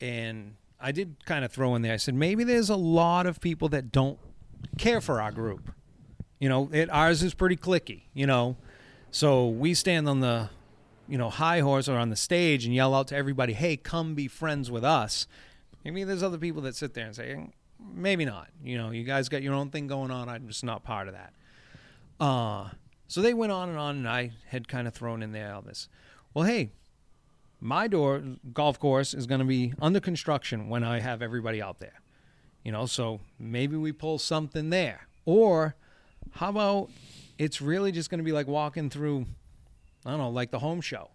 And 0.00 0.54
I 0.78 0.92
did 0.92 1.16
kind 1.26 1.44
of 1.44 1.50
throw 1.50 1.74
in 1.74 1.82
there. 1.82 1.94
I 1.94 1.96
said, 1.96 2.14
"Maybe 2.14 2.44
there's 2.44 2.70
a 2.70 2.76
lot 2.76 3.26
of 3.26 3.40
people 3.40 3.68
that 3.70 3.90
don't 3.90 4.20
care 4.78 5.00
for 5.00 5.20
our 5.20 5.32
group. 5.32 5.72
You 6.38 6.48
know, 6.48 6.70
it 6.72 6.88
ours 6.90 7.24
is 7.24 7.34
pretty 7.34 7.56
clicky, 7.56 8.02
you 8.14 8.28
know." 8.28 8.56
So 9.12 9.46
we 9.46 9.74
stand 9.74 10.08
on 10.08 10.20
the, 10.20 10.48
you 11.06 11.18
know, 11.18 11.30
high 11.30 11.60
horse 11.60 11.88
or 11.88 11.98
on 11.98 12.08
the 12.08 12.16
stage 12.16 12.64
and 12.64 12.74
yell 12.74 12.94
out 12.94 13.08
to 13.08 13.16
everybody, 13.16 13.52
"Hey, 13.52 13.76
come 13.76 14.14
be 14.14 14.26
friends 14.26 14.70
with 14.70 14.84
us." 14.84 15.28
Maybe 15.84 16.02
there's 16.02 16.22
other 16.22 16.38
people 16.38 16.62
that 16.62 16.74
sit 16.74 16.94
there 16.94 17.06
and 17.06 17.14
say, 17.14 17.50
"Maybe 17.78 18.24
not." 18.24 18.48
You 18.64 18.78
know, 18.78 18.90
you 18.90 19.04
guys 19.04 19.28
got 19.28 19.42
your 19.42 19.54
own 19.54 19.70
thing 19.70 19.86
going 19.86 20.10
on. 20.10 20.28
I'm 20.28 20.48
just 20.48 20.64
not 20.64 20.82
part 20.82 21.08
of 21.08 21.14
that. 21.14 21.34
Uh 22.18 22.70
so 23.06 23.20
they 23.20 23.34
went 23.34 23.52
on 23.52 23.68
and 23.68 23.76
on, 23.76 23.96
and 23.96 24.08
I 24.08 24.32
had 24.46 24.68
kind 24.68 24.88
of 24.88 24.94
thrown 24.94 25.22
in 25.22 25.32
there 25.32 25.54
all 25.54 25.60
this. 25.60 25.86
Well, 26.32 26.46
hey, 26.46 26.70
my 27.60 27.86
door 27.86 28.22
golf 28.54 28.78
course 28.78 29.12
is 29.12 29.26
going 29.26 29.40
to 29.40 29.44
be 29.44 29.74
under 29.82 30.00
construction 30.00 30.70
when 30.70 30.82
I 30.82 31.00
have 31.00 31.20
everybody 31.20 31.60
out 31.60 31.78
there. 31.78 32.00
You 32.64 32.72
know, 32.72 32.86
so 32.86 33.20
maybe 33.38 33.76
we 33.76 33.92
pull 33.92 34.18
something 34.18 34.70
there. 34.70 35.08
Or 35.26 35.76
how 36.30 36.48
about 36.48 36.88
it's 37.38 37.60
really 37.60 37.92
just 37.92 38.10
going 38.10 38.18
to 38.18 38.24
be 38.24 38.32
like 38.32 38.46
walking 38.46 38.90
through, 38.90 39.26
I 40.04 40.10
don't 40.10 40.18
know, 40.18 40.30
like 40.30 40.50
the 40.50 40.58
home 40.58 40.80
show. 40.80 41.10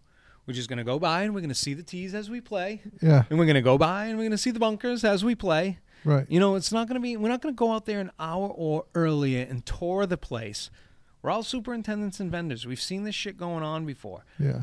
We're 0.45 0.53
just 0.53 0.69
going 0.69 0.77
to 0.77 0.83
go 0.85 0.97
by 0.97 1.23
and 1.23 1.33
we're 1.35 1.41
going 1.41 1.49
to 1.49 1.55
see 1.55 1.73
the 1.73 1.83
tees 1.83 2.13
as 2.15 2.29
we 2.29 2.39
play. 2.39 2.81
Yeah. 3.01 3.23
And 3.29 3.37
we're 3.37 3.45
going 3.45 3.55
to 3.55 3.61
go 3.61 3.77
by 3.77 4.05
and 4.05 4.17
we're 4.17 4.23
going 4.23 4.31
to 4.31 4.37
see 4.37 4.51
the 4.51 4.59
bunkers 4.59 5.03
as 5.03 5.23
we 5.25 5.35
play. 5.35 5.79
Right. 6.05 6.25
You 6.29 6.39
know, 6.39 6.55
it's 6.55 6.71
not 6.71 6.87
going 6.87 6.95
to 6.95 7.01
be, 7.01 7.17
we're 7.17 7.27
not 7.27 7.41
going 7.41 7.53
to 7.53 7.57
go 7.59 7.73
out 7.73 7.85
there 7.85 7.99
an 7.99 8.11
hour 8.17 8.47
or 8.47 8.85
earlier 8.95 9.45
and 9.49 9.65
tour 9.65 10.05
the 10.05 10.17
place. 10.17 10.69
We're 11.21 11.31
all 11.31 11.43
superintendents 11.43 12.21
and 12.21 12.31
vendors. 12.31 12.65
We've 12.65 12.79
seen 12.79 13.03
this 13.03 13.15
shit 13.15 13.35
going 13.37 13.63
on 13.63 13.85
before 13.85 14.23
Yeah. 14.39 14.61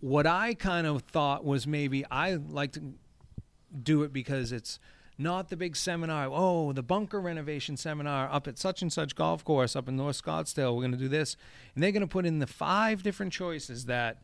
what 0.00 0.26
I 0.26 0.54
kind 0.54 0.86
of 0.86 1.02
thought 1.02 1.44
was 1.44 1.66
maybe 1.66 2.04
I 2.10 2.34
like 2.34 2.72
to 2.72 2.82
do 3.82 4.04
it 4.04 4.12
because 4.12 4.52
it's 4.52 4.78
not 5.18 5.48
the 5.48 5.56
big 5.56 5.76
seminar. 5.76 6.28
Oh, 6.30 6.72
the 6.72 6.82
bunker 6.82 7.20
renovation 7.20 7.76
seminar 7.76 8.28
up 8.30 8.46
at 8.46 8.56
such 8.58 8.82
and 8.82 8.92
such 8.92 9.16
golf 9.16 9.44
course 9.44 9.74
up 9.74 9.88
in 9.88 9.96
North 9.96 10.22
Scottsdale. 10.22 10.74
We're 10.74 10.82
going 10.82 10.92
to 10.92 10.98
do 10.98 11.08
this, 11.08 11.36
and 11.74 11.82
they're 11.82 11.92
going 11.92 12.02
to 12.02 12.06
put 12.06 12.24
in 12.24 12.38
the 12.38 12.46
five 12.46 13.02
different 13.02 13.32
choices 13.32 13.86
that 13.86 14.22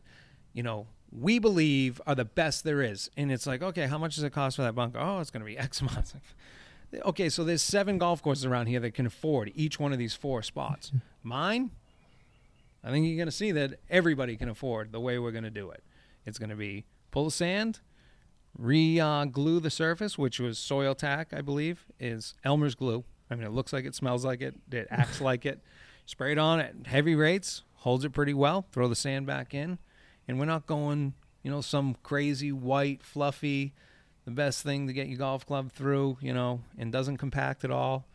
you 0.53 0.63
know 0.63 0.87
we 1.11 1.37
believe 1.39 2.01
are 2.07 2.15
the 2.15 2.25
best 2.25 2.63
there 2.63 2.81
is. 2.81 3.09
And 3.17 3.31
it's 3.31 3.45
like, 3.45 3.61
okay, 3.61 3.87
how 3.87 3.97
much 3.97 4.15
does 4.15 4.23
it 4.23 4.31
cost 4.31 4.55
for 4.55 4.63
that 4.63 4.75
bunker? 4.75 4.99
Oh, 4.99 5.19
it's 5.19 5.31
going 5.31 5.41
to 5.41 5.45
be 5.45 5.57
X 5.57 5.81
amount. 5.81 6.13
Okay, 7.03 7.27
so 7.27 7.43
there's 7.43 7.63
seven 7.63 7.97
golf 7.97 8.21
courses 8.21 8.45
around 8.45 8.67
here 8.67 8.79
that 8.79 8.93
can 8.93 9.05
afford 9.05 9.51
each 9.53 9.79
one 9.79 9.91
of 9.91 9.99
these 9.99 10.13
four 10.13 10.41
spots. 10.41 10.93
Mine, 11.23 11.71
I 12.83 12.91
think 12.91 13.05
you're 13.05 13.17
going 13.17 13.27
to 13.27 13.33
see 13.33 13.51
that 13.51 13.79
everybody 13.89 14.37
can 14.37 14.47
afford 14.47 14.93
the 14.93 14.99
way 15.01 15.19
we're 15.19 15.31
going 15.31 15.43
to 15.43 15.49
do 15.49 15.71
it. 15.71 15.83
It's 16.25 16.37
going 16.37 16.51
to 16.51 16.55
be 16.55 16.85
pull 17.11 17.25
the 17.25 17.31
sand, 17.31 17.79
re 18.57 18.99
uh, 18.99 19.25
glue 19.25 19.59
the 19.59 19.69
surface, 19.69 20.17
which 20.17 20.39
was 20.39 20.57
soil 20.57 20.95
tack, 20.95 21.33
I 21.33 21.41
believe, 21.41 21.85
is 21.99 22.33
Elmer's 22.43 22.75
glue. 22.75 23.03
I 23.29 23.35
mean, 23.35 23.45
it 23.45 23.51
looks 23.51 23.73
like 23.73 23.85
it, 23.85 23.95
smells 23.95 24.23
like 24.23 24.41
it, 24.41 24.55
it 24.71 24.87
acts 24.91 25.21
like 25.21 25.45
it. 25.45 25.61
Spray 26.05 26.33
it 26.33 26.37
on 26.37 26.59
at 26.59 26.75
heavy 26.85 27.15
rates, 27.15 27.63
holds 27.75 28.05
it 28.05 28.11
pretty 28.11 28.33
well. 28.33 28.67
Throw 28.71 28.87
the 28.87 28.95
sand 28.95 29.25
back 29.25 29.53
in, 29.53 29.79
and 30.27 30.39
we're 30.39 30.45
not 30.45 30.67
going, 30.67 31.13
you 31.41 31.49
know, 31.49 31.61
some 31.61 31.95
crazy 32.03 32.51
white, 32.51 33.03
fluffy, 33.03 33.73
the 34.25 34.31
best 34.31 34.63
thing 34.63 34.87
to 34.87 34.93
get 34.93 35.07
your 35.07 35.17
golf 35.17 35.45
club 35.45 35.71
through, 35.71 36.17
you 36.21 36.33
know, 36.33 36.61
and 36.77 36.91
doesn't 36.91 37.17
compact 37.17 37.63
at 37.63 37.71
all. 37.71 38.05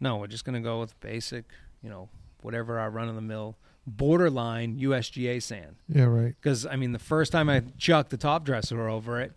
No, 0.00 0.16
we're 0.16 0.26
just 0.26 0.44
going 0.44 0.60
to 0.60 0.66
go 0.66 0.80
with 0.80 0.98
basic, 1.00 1.44
you 1.82 1.90
know, 1.90 2.08
whatever 2.40 2.78
our 2.78 2.90
run 2.90 3.08
of 3.08 3.14
the 3.14 3.20
mill 3.20 3.56
borderline 3.96 4.78
USGA 4.78 5.42
sand. 5.42 5.76
Yeah. 5.88 6.04
Right. 6.04 6.34
Because 6.40 6.66
I 6.66 6.76
mean, 6.76 6.92
the 6.92 6.98
first 6.98 7.32
time 7.32 7.48
I 7.48 7.62
chucked 7.78 8.10
the 8.10 8.16
top 8.16 8.44
dresser 8.44 8.88
over 8.88 9.20
it, 9.20 9.32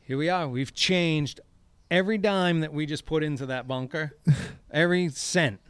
here 0.00 0.18
we 0.18 0.28
are. 0.28 0.46
We've 0.48 0.74
changed 0.74 1.40
every 1.90 2.18
dime 2.18 2.60
that 2.60 2.72
we 2.72 2.86
just 2.86 3.06
put 3.06 3.22
into 3.22 3.46
that 3.46 3.66
bunker. 3.66 4.16
every 4.70 5.08
cent 5.08 5.60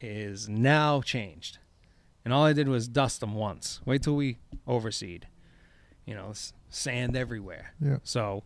is 0.00 0.48
now 0.48 1.00
changed, 1.00 1.58
and 2.24 2.32
all 2.32 2.44
I 2.44 2.52
did 2.52 2.68
was 2.68 2.86
dust 2.88 3.20
them 3.20 3.34
once. 3.34 3.80
Wait 3.84 4.02
till 4.02 4.16
we 4.16 4.38
overseed. 4.66 5.24
You 6.04 6.14
know, 6.14 6.32
sand 6.68 7.16
everywhere. 7.16 7.74
Yeah. 7.80 7.98
So 8.04 8.44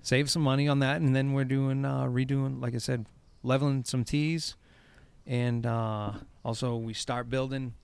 save 0.00 0.30
some 0.30 0.42
money 0.42 0.68
on 0.68 0.78
that, 0.78 1.00
and 1.00 1.14
then 1.14 1.32
we're 1.32 1.44
doing 1.44 1.84
uh, 1.84 2.04
redoing, 2.04 2.62
like 2.62 2.74
I 2.74 2.78
said, 2.78 3.06
leveling 3.42 3.84
some 3.84 4.04
tees, 4.04 4.56
and 5.26 5.66
uh, 5.66 6.12
also 6.44 6.76
we 6.76 6.94
start 6.94 7.28
building 7.28 7.74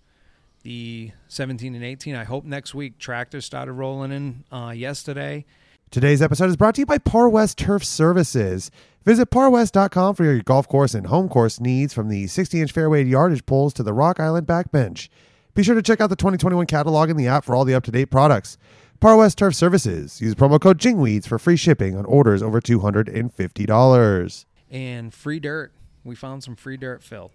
the 0.63 1.13
17 1.29 1.75
and 1.75 1.85
18. 1.85 2.15
I 2.15 2.25
hope 2.25 2.45
next 2.45 2.75
week 2.75 2.99
tractors 2.99 3.45
started 3.45 3.73
rolling 3.73 4.13
in 4.13 4.45
uh, 4.53 4.71
yesterday. 4.77 5.45
Today's 5.91 6.23
episode 6.23 6.49
is 6.49 6.57
brought 6.57 6.77
to 6.77 6.83
you 6.83 6.87
by 6.87 6.99
Par 6.99 7.29
West 7.29 7.59
Turf 7.59 7.85
Services. 7.85 8.71
Visit 9.05 9.27
parwest.com 9.31 10.15
for 10.15 10.25
your 10.25 10.41
golf 10.41 10.69
course 10.69 10.95
and 10.95 11.07
home 11.07 11.29
course 11.29 11.59
needs 11.59 11.93
from 11.93 12.09
the 12.09 12.27
60 12.27 12.61
inch 12.61 12.73
fairway 12.73 13.03
yardage 13.05 13.45
poles 13.47 13.73
to 13.75 13.83
the 13.83 13.93
Rock 13.93 14.21
Island 14.21 14.47
backbench. 14.47 15.09
Be 15.55 15.63
sure 15.65 15.75
to 15.75 15.83
check 15.83 16.01
out 16.01 16.11
the 16.11 16.17
2021 16.17 16.67
catalog 16.67 17.11
in 17.11 17.17
the 17.17 17.27
app 17.27 17.45
for 17.45 17.57
all 17.57 17.65
the 17.65 17.75
up 17.75 17.83
to 17.85 17.91
date 17.91 18.07
products. 18.07 18.57
Par 19.01 19.17
West 19.17 19.39
Turf 19.39 19.55
Services. 19.55 20.21
Use 20.21 20.35
promo 20.35 20.61
code 20.61 20.79
JINGWEEDS 20.79 21.27
for 21.27 21.39
free 21.39 21.57
shipping 21.57 21.97
on 21.97 22.05
orders 22.05 22.43
over 22.43 22.61
$250. 22.61 24.45
and 24.71 25.13
free 25.13 25.41
dirt. 25.41 25.73
We 26.05 26.15
found 26.15 26.45
some 26.45 26.55
free 26.55 26.77
dirt, 26.77 27.03
Phil. 27.03 27.33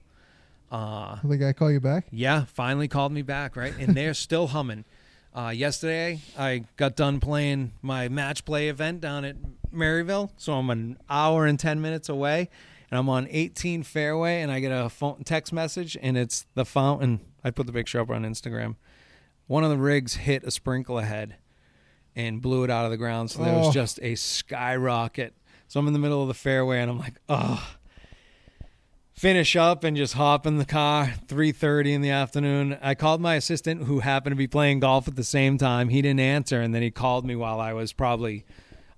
Uh, 0.76 1.17
The 1.23 1.38
guy 1.38 1.53
call 1.53 1.71
you 1.71 1.80
back? 1.80 2.05
yeah, 2.11 2.45
finally 2.45 2.88
called 2.88 3.11
me 3.11 3.21
back, 3.21 3.55
right? 3.55 3.73
And 3.80 3.95
they're 3.95 4.13
still 4.28 4.47
humming. 4.47 4.84
Uh, 5.34 5.49
yesterday, 5.49 6.21
I 6.38 6.63
got 6.78 6.95
done 6.95 7.19
playing 7.19 7.71
my 7.82 8.07
match 8.09 8.45
play 8.45 8.69
event 8.69 9.01
down 9.01 9.23
at 9.26 9.36
Maryvale, 9.71 10.32
so 10.38 10.53
I'm 10.53 10.69
an 10.69 10.97
hour 11.09 11.45
and 11.45 11.59
10 11.59 11.82
minutes 11.82 12.07
away, 12.09 12.49
and 12.89 12.97
I'm 12.97 13.09
on 13.09 13.28
18 13.30 13.84
fairway, 13.84 14.41
and 14.41 14.51
I 14.51 14.59
get 14.61 14.69
a 14.71 14.89
phone 14.89 15.23
text 15.26 15.51
message, 15.53 15.97
and 16.01 16.17
it's 16.17 16.45
the 16.55 16.63
fountain. 16.65 17.19
I 17.43 17.51
put 17.51 17.67
the 17.67 17.73
picture 17.73 17.99
up 17.99 18.09
on 18.09 18.23
Instagram. 18.23 18.76
One 19.47 19.63
of 19.65 19.69
the 19.69 19.78
rigs 19.78 20.15
hit 20.15 20.43
a 20.45 20.51
sprinkler 20.51 21.03
head 21.03 21.36
and 22.15 22.41
blew 22.41 22.63
it 22.63 22.69
out 22.69 22.86
of 22.86 22.91
the 22.91 22.97
ground, 22.97 23.30
so 23.32 23.43
there 23.43 23.53
Oh. 23.53 23.59
was 23.65 23.73
just 23.73 23.99
a 24.01 24.15
skyrocket. 24.15 25.34
So 25.67 25.80
I'm 25.80 25.88
in 25.88 25.93
the 25.93 25.99
middle 25.99 26.21
of 26.21 26.28
the 26.30 26.34
fairway, 26.34 26.80
and 26.82 26.89
I'm 26.89 26.99
like, 26.99 27.15
oh 27.28 27.76
finish 29.16 29.55
up 29.55 29.84
and 29.86 29.95
just 29.95 30.13
hop 30.13 30.45
in 30.45 30.57
the 30.57 30.66
car 30.66 31.13
3.30 31.28 31.93
in 31.93 32.01
the 32.01 32.09
afternoon. 32.09 32.78
I 32.82 32.95
called 32.95 33.22
my 33.22 33.36
assistant 33.36 33.84
who 33.84 33.99
happened 34.01 34.34
to 34.34 34.38
be 34.38 34.47
playing 34.47 34.82
golf 34.82 35.07
at 35.07 35.16
the 35.16 35.24
same 35.24 35.57
time. 35.57 35.88
He 35.89 36.01
didn't 36.01 36.20
answer 36.20 36.59
and 36.61 36.76
then 36.76 36.82
he 36.82 36.91
called 36.91 37.26
me 37.26 37.36
while 37.36 37.59
i 37.61 37.72
was 37.74 37.93
probably 37.93 38.45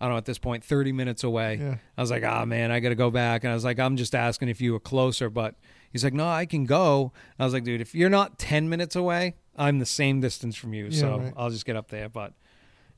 i 0.02 0.06
don't 0.06 0.14
know 0.14 0.18
at 0.18 0.26
this 0.26 0.40
point 0.40 0.64
30 0.64 0.92
minutes 0.92 1.24
away. 1.24 1.58
Yeah. 1.62 1.76
i 1.98 2.02
was 2.02 2.10
like 2.12 2.24
ah 2.24 2.46
man 2.46 2.72
i 2.72 2.80
gotta 2.80 2.96
go 2.96 3.12
back. 3.12 3.44
And 3.44 3.52
i 3.52 3.54
was 3.54 3.64
like 3.64 3.80
i'm 3.80 3.96
just 3.96 4.16
asking 4.16 4.50
if 4.50 4.60
you 4.60 4.74
were 4.74 4.80
closer 4.80 5.30
but 5.30 5.56
he's 5.92 6.04
like 6.04 6.14
no 6.14 6.28
i 6.28 6.46
can 6.48 6.66
go. 6.66 7.12
I 7.38 7.44
was 7.46 7.54
like 7.54 7.64
dude 7.64 7.82
if 7.82 7.94
you're 7.94 8.10
not 8.10 8.40
10 8.40 8.70
minutes 8.70 8.96
away 8.96 9.36
i'm 9.56 9.78
the 9.80 9.86
same 9.86 10.20
distance 10.20 10.56
from 10.56 10.74
you 10.74 10.86
Yeah, 10.86 11.00
so 11.00 11.18
right. 11.20 11.34
i'll 11.38 11.52
just 11.52 11.66
get 11.66 11.76
up 11.76 11.90
there. 11.90 12.10
But 12.10 12.34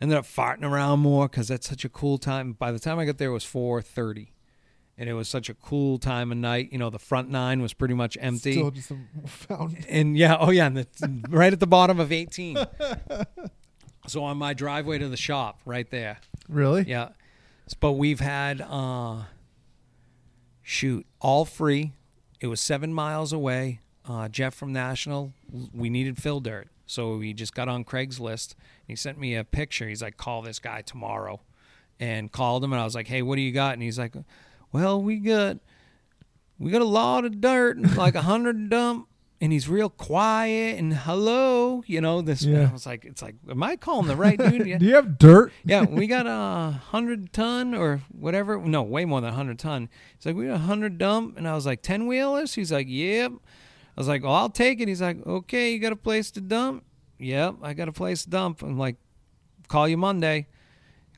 ended 0.01 0.17
up 0.17 0.23
farting 0.25 0.63
around 0.63 0.99
more 1.01 1.27
because 1.27 1.49
that's 1.49 1.67
such 1.67 1.83
a 1.83 1.89
cool 1.89 2.17
time. 2.17 2.53
By 2.53 2.71
the 2.71 2.79
time 2.79 2.97
i 2.97 3.03
got 3.03 3.17
there 3.17 3.29
it 3.29 3.33
was 3.33 3.43
4.30 3.43 4.29
and 4.99 5.07
it 5.09 5.13
was 5.13 5.29
such 5.29 5.49
a 5.49 5.53
cool 5.53 5.97
time 5.97 6.29
of 6.29 6.37
night. 6.37 6.73
You 6.73 6.77
know, 6.77 6.89
the 6.89 6.99
front 6.99 7.29
nine 7.29 7.61
was 7.61 7.73
pretty 7.73 7.93
much 7.93 8.17
empty. 8.19 8.51
Still 8.51 8.69
just 8.69 8.91
and 9.87 10.17
yeah, 10.17 10.37
oh 10.37 10.51
yeah, 10.51 10.67
and 10.67 10.77
it's 10.77 11.01
right 11.29 11.53
at 11.53 11.61
the 11.61 11.67
bottom 11.67 12.01
of 12.01 12.11
18. 12.11 12.57
so 14.07 14.23
on 14.25 14.37
my 14.37 14.53
driveway 14.53 14.99
to 14.99 15.07
the 15.07 15.17
shop, 15.17 15.61
right 15.65 15.89
there. 15.89 16.19
Really? 16.49 16.83
Yeah. 16.83 17.09
But 17.79 17.93
we've 17.93 18.19
had 18.19 18.61
uh 18.61 19.23
shoot, 20.61 21.07
all 21.21 21.45
free. 21.45 21.93
It 22.41 22.47
was 22.47 22.59
7 22.59 22.93
miles 22.93 23.31
away. 23.31 23.79
Uh 24.07 24.27
Jeff 24.27 24.53
from 24.53 24.73
National, 24.73 25.33
we 25.73 25.89
needed 25.89 26.21
fill 26.21 26.41
dirt. 26.41 26.67
So 26.85 27.15
we 27.15 27.33
just 27.33 27.55
got 27.55 27.69
on 27.69 27.85
Craigslist. 27.85 28.55
He 28.85 28.97
sent 28.97 29.17
me 29.17 29.35
a 29.35 29.45
picture. 29.45 29.87
He's 29.87 30.01
like, 30.01 30.17
"Call 30.17 30.41
this 30.41 30.57
guy 30.57 30.81
tomorrow." 30.81 31.39
And 31.99 32.31
called 32.31 32.63
him 32.63 32.73
and 32.73 32.81
I 32.81 32.83
was 32.83 32.95
like, 32.95 33.07
"Hey, 33.07 33.21
what 33.21 33.35
do 33.35 33.41
you 33.41 33.51
got?" 33.51 33.73
And 33.73 33.83
he's 33.83 33.99
like, 33.99 34.15
"Well, 34.71 35.01
we 35.01 35.17
got 35.17 35.57
we 36.57 36.71
got 36.71 36.81
a 36.81 36.85
lot 36.85 37.25
of 37.25 37.41
dirt, 37.41 37.77
like 37.95 38.15
a 38.15 38.21
hundred 38.21 38.69
dump." 38.71 39.07
And 39.41 39.53
he's 39.53 39.69
real 39.69 39.89
quiet 39.89 40.77
and 40.79 40.93
hello, 40.93 41.81
you 41.87 42.01
know 42.01 42.21
this. 42.21 42.43
Yeah. 42.43 42.67
I 42.69 42.73
was 42.73 42.85
like, 42.85 43.05
it's 43.05 43.21
like, 43.21 43.35
am 43.49 43.63
I 43.63 43.77
calling 43.77 44.07
the 44.07 44.17
right 44.17 44.37
dude? 44.37 44.65
Yeah 44.67 44.77
Do 44.77 44.85
you 44.85 44.95
have 44.95 45.17
dirt? 45.17 45.53
yeah, 45.63 45.85
we 45.85 46.07
got 46.07 46.27
a 46.27 46.77
hundred 46.77 47.31
ton 47.31 47.73
or 47.73 48.01
whatever. 48.11 48.59
No, 48.59 48.83
way 48.83 49.05
more 49.05 49.21
than 49.21 49.29
a 49.29 49.33
hundred 49.33 49.57
ton. 49.57 49.87
He's 50.17 50.25
like, 50.25 50.35
we 50.35 50.47
got 50.47 50.55
a 50.55 50.57
hundred 50.57 50.97
dump, 50.97 51.37
and 51.37 51.47
I 51.47 51.55
was 51.55 51.65
like, 51.65 51.81
ten 51.81 52.05
wheelers. 52.05 52.53
He's 52.53 52.69
like, 52.69 52.87
yep. 52.89 53.31
I 53.31 54.01
was 54.01 54.09
like, 54.09 54.23
well, 54.23 54.33
I'll 54.33 54.49
take 54.49 54.81
it. 54.81 54.89
He's 54.89 55.01
like, 55.01 55.25
okay, 55.25 55.71
you 55.71 55.79
got 55.79 55.93
a 55.93 55.97
place 55.97 56.31
to 56.31 56.41
dump? 56.41 56.83
Yep, 57.17 57.55
I 57.61 57.73
got 57.73 57.87
a 57.87 57.93
place 57.93 58.23
to 58.23 58.29
dump. 58.29 58.61
I'm 58.61 58.77
like, 58.77 58.97
call 59.69 59.87
you 59.87 59.95
Monday. 59.95 60.47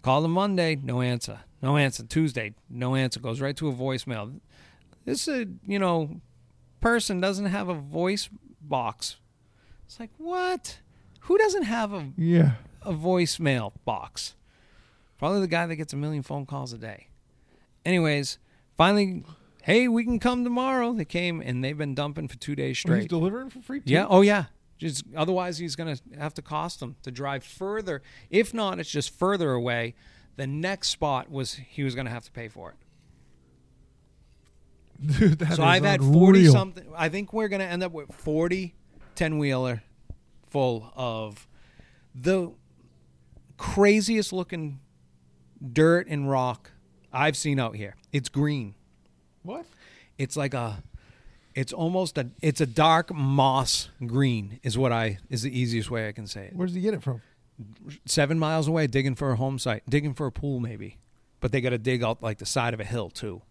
Call 0.03 0.25
him 0.25 0.31
Monday, 0.31 0.75
no 0.75 1.01
answer. 1.01 1.39
No 1.61 1.77
answer. 1.77 2.03
Tuesday, 2.03 2.53
no 2.69 2.95
answer. 2.95 3.19
Goes 3.19 3.39
right 3.41 3.55
to 3.57 3.69
a 3.69 3.73
voicemail. 3.73 4.39
This 5.05 5.27
uh, 5.27 5.45
you 5.65 5.79
know 5.79 6.21
person 6.79 7.19
doesn't 7.21 7.45
have 7.47 7.69
a 7.69 7.73
voice 7.75 8.29
box. 8.61 9.17
It's 9.85 9.99
like 9.99 10.11
what? 10.17 10.79
Who 11.21 11.37
doesn't 11.37 11.63
have 11.63 11.93
a 11.93 12.09
Yeah. 12.17 12.53
a 12.81 12.93
voicemail 12.93 13.73
box. 13.85 14.35
Probably 15.19 15.39
the 15.41 15.47
guy 15.47 15.67
that 15.67 15.75
gets 15.75 15.93
a 15.93 15.97
million 15.97 16.23
phone 16.23 16.45
calls 16.47 16.73
a 16.73 16.77
day. 16.79 17.09
Anyways, 17.85 18.39
finally, 18.77 19.23
hey, 19.63 19.87
we 19.87 20.03
can 20.03 20.19
come 20.19 20.43
tomorrow. 20.43 20.93
They 20.93 21.05
came 21.05 21.41
and 21.41 21.63
they've 21.63 21.77
been 21.77 21.93
dumping 21.95 22.27
for 22.27 22.37
two 22.37 22.55
days 22.55 22.65
Oh, 22.65 22.93
he's 22.93 23.03
straight. 23.03 23.09
delivering 23.09 23.49
for 23.49 23.61
free. 23.61 23.81
Too? 23.81 23.91
yeah. 23.93 24.07
Oh 24.09 24.21
yeah. 24.21 24.45
Just 24.77 25.03
otherwise, 25.15 25.59
he's 25.59 25.75
gonna 25.75 25.97
have 26.17 26.33
to 26.35 26.41
cost 26.41 26.79
them 26.79 26.95
to 27.03 27.11
drive 27.11 27.43
further. 27.43 28.01
If 28.31 28.51
not, 28.53 28.79
it's 28.79 28.89
just 28.89 29.15
further 29.17 29.51
away. 29.51 29.93
The 30.35 30.47
next 30.47 30.89
spot 30.89 31.29
was 31.29 31.53
he 31.53 31.83
was 31.83 31.95
gonna 31.95 32.09
have 32.09 32.23
to 32.25 32.31
pay 32.31 32.47
for 32.47 32.71
it. 32.71 32.77
Dude, 35.19 35.39
that 35.39 35.55
so 35.55 35.63
I've 35.63 35.83
had 35.83 36.01
40 36.01 36.47
something. 36.47 36.85
I 36.95 37.09
think 37.09 37.33
we're 37.33 37.47
going 37.47 37.61
to 37.61 37.65
end 37.65 37.81
up 37.81 37.91
with 37.91 38.13
40 38.13 38.75
10 39.15 39.39
wheeler 39.39 39.81
full 40.51 40.91
of 40.95 41.47
the 42.13 42.51
craziest 43.57 44.31
looking 44.31 44.79
dirt 45.73 46.07
and 46.07 46.29
rock 46.29 46.71
I've 47.11 47.35
seen 47.35 47.59
out 47.59 47.75
here. 47.75 47.95
It's 48.11 48.29
green. 48.29 48.75
What? 49.43 49.65
It's 50.17 50.37
like 50.37 50.53
a 50.53 50.83
it's 51.55 51.73
almost 51.73 52.17
a 52.17 52.29
it's 52.41 52.61
a 52.61 52.65
dark 52.65 53.13
moss 53.13 53.89
green 54.05 54.59
is 54.63 54.77
what 54.77 54.91
I 54.91 55.17
is 55.29 55.41
the 55.41 55.57
easiest 55.57 55.89
way 55.89 56.07
I 56.07 56.11
can 56.11 56.27
say 56.27 56.45
it. 56.45 56.55
Where 56.55 56.67
does 56.67 56.75
he 56.75 56.81
get 56.81 56.93
it 56.93 57.01
from? 57.01 57.21
7 58.05 58.37
miles 58.39 58.67
away 58.67 58.87
digging 58.87 59.15
for 59.15 59.31
a 59.31 59.35
home 59.35 59.57
site, 59.59 59.83
digging 59.89 60.13
for 60.13 60.25
a 60.27 60.31
pool 60.31 60.59
maybe. 60.59 60.97
But 61.39 61.51
they 61.51 61.61
got 61.61 61.69
to 61.71 61.77
dig 61.77 62.03
out 62.03 62.21
like 62.21 62.37
the 62.37 62.45
side 62.45 62.73
of 62.73 62.79
a 62.79 62.83
hill 62.83 63.09
too. 63.09 63.41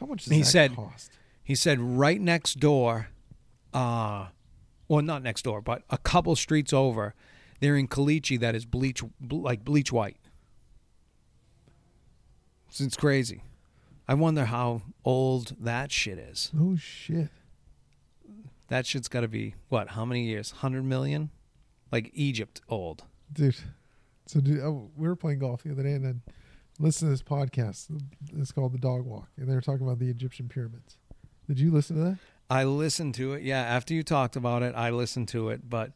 How 0.00 0.06
much 0.06 0.24
does 0.24 0.32
He 0.32 0.40
that 0.40 0.44
said- 0.46 0.76
cost? 0.76 1.10
He 1.42 1.54
said 1.54 1.78
right 1.78 2.20
next 2.20 2.58
door, 2.58 3.08
uh, 3.74 4.28
well, 4.88 5.02
not 5.02 5.22
next 5.22 5.42
door, 5.42 5.60
but 5.60 5.82
a 5.90 5.98
couple 5.98 6.34
streets 6.36 6.72
over, 6.72 7.14
they're 7.60 7.76
in 7.76 7.86
Caliche 7.88 8.40
that 8.40 8.54
is 8.54 8.64
bleach, 8.64 9.02
bl- 9.20 9.40
like 9.42 9.62
bleach 9.64 9.92
white. 9.92 10.16
It's 12.78 12.96
crazy. 12.96 13.42
I 14.08 14.14
wonder 14.14 14.46
how 14.46 14.82
old 15.04 15.54
that 15.60 15.92
shit 15.92 16.18
is. 16.18 16.50
Oh 16.58 16.76
shit. 16.76 17.28
That 18.68 18.86
shit's 18.86 19.08
got 19.08 19.20
to 19.20 19.28
be 19.28 19.54
what? 19.68 19.88
How 19.90 20.04
many 20.04 20.24
years? 20.24 20.50
Hundred 20.50 20.84
million? 20.84 21.30
like 21.94 22.10
Egypt 22.12 22.60
old. 22.68 23.04
Dude, 23.32 23.56
so 24.26 24.40
dude, 24.40 24.60
oh, 24.60 24.90
we 24.96 25.06
were 25.06 25.14
playing 25.14 25.38
golf 25.38 25.62
the 25.62 25.70
other 25.70 25.84
day, 25.84 25.92
and 25.92 26.04
then 26.04 26.22
listen 26.80 27.06
to 27.06 27.12
this 27.12 27.22
podcast. 27.22 27.86
It's 28.36 28.50
called 28.50 28.72
The 28.72 28.78
Dog 28.78 29.06
Walk, 29.06 29.28
and 29.36 29.48
they 29.48 29.54
were 29.54 29.60
talking 29.60 29.86
about 29.86 30.00
the 30.00 30.10
Egyptian 30.10 30.48
pyramids. 30.48 30.96
Did 31.46 31.60
you 31.60 31.70
listen 31.70 31.94
to 31.96 32.02
that? 32.02 32.18
I 32.50 32.64
listened 32.64 33.14
to 33.14 33.34
it. 33.34 33.44
Yeah, 33.44 33.60
after 33.60 33.94
you 33.94 34.02
talked 34.02 34.34
about 34.34 34.64
it, 34.64 34.74
I 34.74 34.90
listened 34.90 35.28
to 35.28 35.50
it, 35.50 35.70
but 35.70 35.92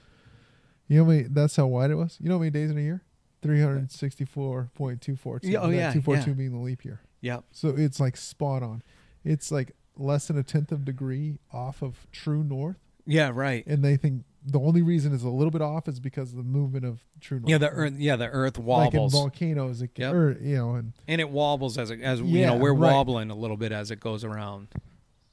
You 0.88 0.98
know 0.98 1.04
how 1.04 1.10
many? 1.10 1.22
That's 1.24 1.56
how 1.56 1.66
wide 1.66 1.90
it 1.90 1.96
was. 1.96 2.18
You 2.20 2.28
know 2.28 2.36
how 2.36 2.40
many 2.40 2.50
days 2.50 2.70
in 2.70 2.78
a 2.78 2.82
year? 2.82 3.02
Three 3.42 3.60
hundred 3.60 3.90
sixty 3.90 4.24
four 4.24 4.70
point 4.74 5.00
two 5.00 5.16
four 5.16 5.38
two. 5.38 5.48
Yeah, 5.48 5.60
oh, 5.60 5.70
yeah, 5.70 5.92
two 5.92 6.02
four 6.02 6.16
two 6.16 6.30
yeah. 6.30 6.34
being 6.34 6.52
the 6.52 6.58
leap 6.58 6.84
year. 6.84 7.00
Yep. 7.20 7.44
So 7.52 7.68
it's 7.68 8.00
like 8.00 8.16
spot 8.16 8.62
on. 8.62 8.82
It's 9.24 9.52
like 9.52 9.72
less 9.96 10.28
than 10.28 10.38
a 10.38 10.42
tenth 10.42 10.72
of 10.72 10.84
degree 10.84 11.38
off 11.52 11.82
of 11.82 12.06
true 12.10 12.42
north 12.42 12.78
Yeah, 13.06 13.30
right. 13.34 13.66
and 13.66 13.84
they 13.84 13.96
think 13.96 14.24
the 14.44 14.58
only 14.58 14.80
reason 14.80 15.12
it's 15.12 15.22
a 15.22 15.28
little 15.28 15.50
bit 15.50 15.60
off 15.60 15.86
is 15.86 16.00
because 16.00 16.30
of 16.30 16.38
the 16.38 16.42
movement 16.42 16.86
of 16.86 17.00
true 17.20 17.38
north. 17.38 17.50
Yeah, 17.50 17.58
the 17.58 17.68
earth. 17.68 17.94
Yeah, 17.98 18.16
the 18.16 18.28
earth 18.28 18.56
like 18.56 18.94
in 18.94 19.00
wobbles, 19.00 19.12
volcanoes, 19.12 19.82
it 19.82 19.90
Yep. 19.94 20.14
or 20.14 20.38
you 20.40 20.56
know, 20.56 20.74
and 20.74 20.92
and 21.06 21.20
it 21.20 21.28
wobbles 21.28 21.76
as 21.76 21.90
it, 21.90 22.00
as 22.00 22.20
you 22.20 22.46
know 22.46 22.56
we're 22.56 22.72
right. 22.72 22.92
wobbling 22.92 23.30
a 23.30 23.34
little 23.34 23.58
bit 23.58 23.72
as 23.72 23.90
it 23.90 24.00
goes 24.00 24.24
around 24.24 24.68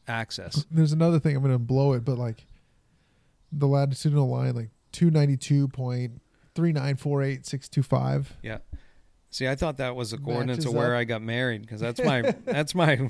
axis. 0.08 0.66
there's 0.72 0.92
another 0.94 1.20
thing 1.20 1.36
I'm 1.36 1.42
going 1.44 1.54
to 1.54 1.60
blow 1.60 1.94
it, 1.94 2.04
but 2.06 2.18
like 2.18 2.46
the 3.52 3.68
latitudinal 3.68 4.30
line, 4.30 4.56
like 4.56 4.70
two 4.92 5.10
ninety 5.12 5.38
two 5.38 5.68
point 5.68 6.22
three 6.56 6.72
nine 6.74 6.96
four 6.96 7.22
eight 7.22 7.46
six 7.46 7.68
two 7.70 7.84
five. 7.84 8.36
Yeah. 8.42 8.60
See, 9.30 9.48
I 9.48 9.56
thought 9.56 9.78
that 9.78 9.96
was 9.96 10.12
the 10.12 10.18
coordinates 10.18 10.66
of 10.66 10.74
where 10.74 10.96
up. 10.96 11.00
I 11.00 11.04
got 11.04 11.22
married 11.22 11.62
because 11.62 11.80
that's 11.82 12.02
my 12.04 12.22
that's 12.46 12.74
my 12.74 13.10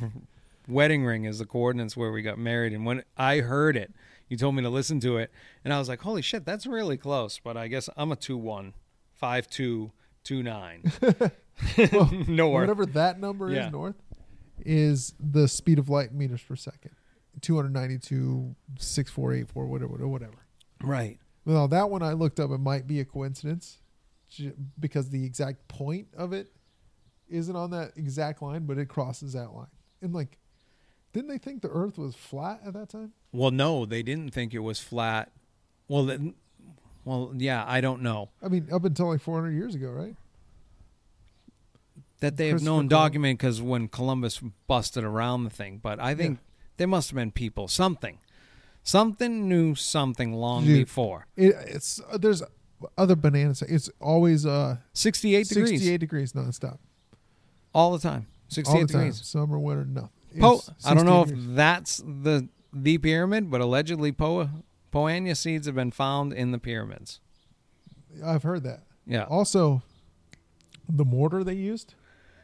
wedding 0.67 1.05
ring 1.05 1.25
is 1.25 1.39
the 1.39 1.45
coordinates 1.45 1.95
where 1.95 2.11
we 2.11 2.21
got 2.21 2.37
married. 2.37 2.73
And 2.73 2.85
when 2.85 3.03
I 3.17 3.39
heard 3.39 3.77
it, 3.77 3.93
you 4.27 4.35
told 4.37 4.55
me 4.55 4.63
to 4.63 4.69
listen 4.69 4.99
to 5.01 5.17
it, 5.17 5.31
and 5.63 5.73
I 5.73 5.79
was 5.79 5.87
like, 5.87 6.01
"Holy 6.01 6.21
shit, 6.21 6.43
that's 6.45 6.65
really 6.67 6.97
close." 6.97 7.39
But 7.43 7.55
I 7.55 7.67
guess 7.67 7.89
I'm 7.95 8.11
a 8.11 8.15
two 8.15 8.37
one, 8.37 8.73
five 9.13 9.47
two, 9.49 9.91
two 10.23 10.43
nine. 10.43 10.91
North. 12.27 12.61
Whatever 12.61 12.85
that 12.87 13.19
number 13.19 13.51
Yeah. 13.51 13.67
is 13.67 13.71
north 13.71 13.95
is 14.65 15.13
the 15.19 15.47
speed 15.47 15.79
of 15.79 15.89
light 15.89 16.13
meters 16.13 16.41
per 16.41 16.55
second. 16.55 16.91
Two 17.41 17.55
hundred 17.55 17.73
ninety 17.73 17.99
two 17.99 18.55
six 18.79 19.11
four 19.11 19.33
eight 19.33 19.47
four 19.49 19.67
whatever 19.67 20.07
whatever. 20.07 20.47
Right. 20.81 21.19
Well, 21.45 21.67
that 21.67 21.89
one 21.89 22.01
I 22.01 22.13
looked 22.13 22.39
up. 22.39 22.51
It 22.51 22.57
might 22.57 22.87
be 22.87 22.99
a 22.99 23.05
coincidence, 23.05 23.77
because 24.79 25.09
the 25.09 25.23
exact 25.23 25.67
point 25.67 26.07
of 26.17 26.33
it 26.33 26.49
isn't 27.29 27.55
on 27.55 27.71
that 27.71 27.91
exact 27.95 28.41
line, 28.41 28.65
but 28.65 28.77
it 28.77 28.87
crosses 28.87 29.33
that 29.33 29.53
line. 29.53 29.67
And 30.01 30.13
like, 30.13 30.37
didn't 31.13 31.29
they 31.29 31.37
think 31.37 31.61
the 31.61 31.69
Earth 31.69 31.97
was 31.97 32.15
flat 32.15 32.61
at 32.65 32.73
that 32.73 32.89
time? 32.89 33.13
Well, 33.31 33.51
no, 33.51 33.85
they 33.85 34.03
didn't 34.03 34.33
think 34.33 34.53
it 34.53 34.59
was 34.59 34.79
flat. 34.79 35.31
Well, 35.87 36.05
then, 36.05 36.35
well, 37.05 37.33
yeah, 37.35 37.63
I 37.65 37.79
don't 37.81 38.01
know 38.01 38.29
I 38.43 38.49
mean, 38.49 38.67
up 38.71 38.83
until 38.83 39.07
like 39.09 39.21
400 39.21 39.51
years 39.51 39.75
ago, 39.75 39.89
right? 39.89 40.15
That 42.19 42.37
they 42.37 42.47
have 42.49 42.61
known 42.61 42.87
document 42.87 43.39
because 43.39 43.61
when 43.61 43.87
Columbus 43.87 44.39
busted 44.67 45.03
around 45.03 45.43
the 45.43 45.49
thing, 45.49 45.79
but 45.81 45.99
I 45.99 46.15
think 46.15 46.39
there 46.77 46.87
must 46.87 47.09
have 47.09 47.15
been 47.15 47.31
people, 47.31 47.67
something, 47.67 48.17
something 48.83 49.47
knew 49.47 49.75
something 49.75 50.33
long 50.33 50.65
Dude. 50.65 50.85
before. 50.85 51.27
It, 51.35 51.55
it's 51.67 51.99
uh, 52.11 52.17
there's 52.17 52.41
other 52.97 53.15
bananas. 53.15 53.61
It's 53.61 53.89
always 53.99 54.45
uh 54.45 54.77
Sixty-eight 54.93 55.47
degrees 55.49 55.69
68 55.69 55.97
degrees 55.97 56.33
nonstop. 56.33 56.77
all 57.73 57.91
the 57.91 57.99
time. 57.99 58.27
All 58.29 58.49
Sixty-eight 58.49 58.87
the 58.87 58.93
time, 58.93 59.01
degrees. 59.09 59.25
summer, 59.25 59.59
winter, 59.59 59.85
no. 59.85 60.09
Po- 60.39 60.61
I 60.85 60.93
don't 60.93 61.05
know 61.05 61.25
68 61.25 61.49
if 61.49 61.55
that's 61.55 61.97
the 61.97 62.47
the 62.73 62.97
pyramid, 62.99 63.49
but 63.49 63.61
allegedly 63.61 64.11
Poa 64.11 64.49
Poania 64.93 65.35
seeds 65.35 65.65
have 65.65 65.75
been 65.75 65.91
found 65.91 66.33
in 66.33 66.51
the 66.51 66.57
pyramids. 66.59 67.19
I've 68.23 68.43
heard 68.43 68.63
that. 68.63 68.83
Yeah, 69.05 69.23
Also, 69.23 69.81
the 70.89 71.05
mortar 71.05 71.43
they 71.43 71.53
used, 71.53 71.93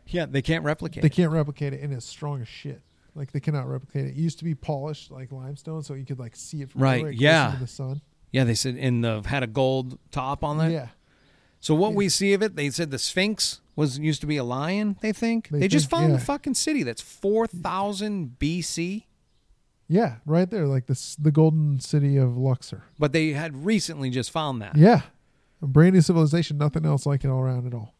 yeah, 0.07 0.25
they 0.25 0.41
can't 0.41 0.63
replicate. 0.63 1.01
they 1.01 1.07
it. 1.07 1.13
can't 1.13 1.31
replicate 1.31 1.73
it, 1.73 1.81
and 1.81 1.93
it's 1.93 2.05
strong 2.05 2.41
as 2.41 2.47
shit. 2.47 2.81
Like 3.15 3.31
they 3.31 3.39
cannot 3.39 3.67
replicate 3.67 4.05
it. 4.05 4.09
It 4.09 4.15
used 4.15 4.39
to 4.39 4.43
be 4.43 4.55
polished 4.55 5.11
like 5.11 5.31
limestone, 5.31 5.83
so 5.83 5.93
you 5.93 6.05
could 6.05 6.19
like 6.19 6.35
see 6.35 6.61
it 6.61 6.71
from 6.71 6.81
Right, 6.81 7.13
yeah. 7.13 7.55
the 7.59 7.67
sun. 7.67 8.01
Yeah, 8.31 8.43
they 8.43 8.55
said 8.55 8.75
in 8.75 9.01
the 9.01 9.21
had 9.25 9.43
a 9.43 9.47
gold 9.47 9.99
top 10.11 10.43
on 10.43 10.59
it. 10.61 10.71
Yeah, 10.71 10.87
So 11.59 11.75
what 11.75 11.91
Yeah. 11.91 11.95
we 11.97 12.09
see 12.09 12.33
of 12.33 12.41
it, 12.41 12.55
they 12.55 12.69
said 12.71 12.89
the 12.89 12.97
Sphinx 12.97 13.61
was 13.75 13.99
used 13.99 14.21
to 14.21 14.27
be 14.27 14.37
a 14.37 14.43
lion. 14.43 14.97
They 15.01 15.13
think 15.13 15.49
they, 15.49 15.59
They 15.59 15.67
just 15.67 15.89
found 15.89 16.09
yeah. 16.11 16.17
the 16.17 16.25
fucking 16.25 16.55
city 16.55 16.81
that's 16.83 17.01
four 17.01 17.45
thousand 17.45 18.37
BC, 18.39 19.03
yeah, 19.87 20.15
right 20.25 20.49
there, 20.49 20.65
like 20.67 20.87
this 20.87 21.15
the 21.15 21.31
golden 21.31 21.79
city 21.79 22.17
of 22.17 22.35
Luxor. 22.35 22.83
but 22.97 23.11
they 23.11 23.33
had 23.33 23.63
recently 23.65 24.09
just 24.09 24.31
found 24.31 24.59
that. 24.63 24.75
Yeah, 24.75 25.01
a 25.61 25.67
brand 25.67 25.93
new 25.93 26.01
civilization, 26.01 26.57
nothing 26.57 26.85
else 26.85 27.05
like 27.05 27.23
it 27.23 27.27
all 27.29 27.39
around 27.41 27.67
at 27.67 27.73
all. 27.75 27.93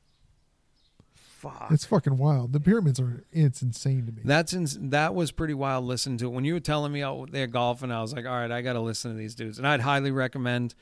Fuck. 1.44 1.68
It's 1.72 1.86
fucking 1.86 2.18
wild. 2.18 2.54
The 2.54 2.60
pyramids 2.60 3.00
are 3.00 3.24
it's 3.32 3.62
insane 3.62 4.06
to 4.06 4.12
me. 4.12 4.22
That's 4.26 4.54
ins- 4.54 4.78
that 4.80 5.14
was 5.14 5.32
pretty 5.32 5.54
wild. 5.54 5.86
Listening 5.86 6.18
to 6.20 6.26
it 6.26 6.30
when 6.30 6.46
you 6.46 6.54
were 6.54 6.60
telling 6.60 6.92
me 6.92 7.04
out 7.04 7.32
there 7.32 7.48
golfing, 7.48 7.92
I 7.92 8.02
was 8.02 8.14
like, 8.14 8.26
all 8.26 8.32
right, 8.32 8.50
I 8.52 8.62
got 8.62 8.74
to 8.74 8.80
listen 8.80 9.12
to 9.12 9.18
these 9.18 9.36
dudes, 9.36 9.58
and 9.58 9.68
I'd 9.68 9.82
highly 9.82 10.12
recommend 10.12 10.74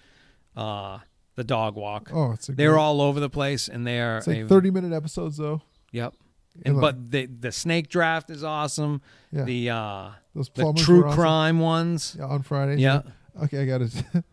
uh, 0.56 1.00
the 1.36 1.44
Dog 1.44 1.76
Walk. 1.76 2.10
oh, 2.14 2.32
it's 2.34 2.48
a 2.50 2.52
They're 2.54 2.72
great- 2.72 2.80
all 2.80 3.02
over 3.02 3.20
the 3.20 3.30
place, 3.30 3.68
and 3.68 3.86
they're 3.88 4.20
It's 4.20 4.28
like 4.28 4.38
a- 4.38 4.48
thirty 4.48 4.70
minute 4.72 4.94
episodes 4.94 5.38
though. 5.38 5.62
Yep. 5.92 6.14
And 6.56 6.64
And 6.68 6.76
like- 6.78 6.82
but 6.96 7.12
the 7.12 7.26
the 7.26 7.52
snake 7.52 7.90
draft 7.90 8.30
is 8.30 8.44
awesome. 8.44 9.02
Yeah, 9.32 9.44
The 9.46 9.70
uh, 9.72 10.10
those 10.36 10.50
the 10.54 10.74
true 10.78 11.06
awesome. 11.06 11.16
crime 11.20 11.60
ones. 11.60 12.16
Yeah, 12.20 12.26
on 12.26 12.44
Fridays. 12.44 12.80
Yeah. 12.80 13.02
Okay, 13.44 13.62
I 13.62 13.66
got 13.66 13.82
it. 13.82 13.92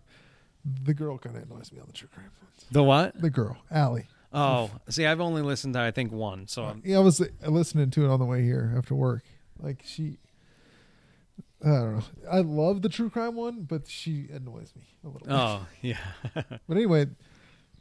the 0.84 0.92
girl 0.94 1.16
kind 1.18 1.36
of 1.36 1.42
annoys 1.44 1.72
me 1.72 1.80
on 1.80 1.86
the 1.86 1.92
true 1.92 2.08
crime 2.12 2.30
ones. 2.42 2.66
The 2.70 2.82
what? 2.82 3.18
The 3.20 3.30
girl, 3.30 3.56
Allie. 3.70 4.06
Oh, 4.32 4.70
see, 4.90 5.06
I've 5.06 5.20
only 5.20 5.42
listened 5.42 5.74
to 5.74 5.80
I 5.80 5.90
think 5.90 6.12
one. 6.12 6.46
So 6.48 6.64
I'm- 6.64 6.82
Yeah, 6.84 6.96
I 6.96 7.00
was 7.00 7.20
listening 7.46 7.90
to 7.90 8.04
it 8.04 8.08
on 8.10 8.18
the 8.18 8.26
way 8.26 8.42
here 8.42 8.74
after 8.76 8.94
work. 8.94 9.24
Like 9.58 9.82
she, 9.84 10.18
I 11.64 11.68
don't 11.68 11.96
know. 11.96 12.02
I 12.30 12.40
love 12.40 12.82
the 12.82 12.88
true 12.88 13.10
crime 13.10 13.34
one, 13.34 13.62
but 13.62 13.88
she 13.88 14.28
annoys 14.32 14.72
me 14.76 14.82
a 15.04 15.08
little. 15.08 15.26
bit. 15.26 15.34
oh 15.34 15.66
yeah. 15.82 15.98
But 16.68 16.76
anyway, 16.76 17.06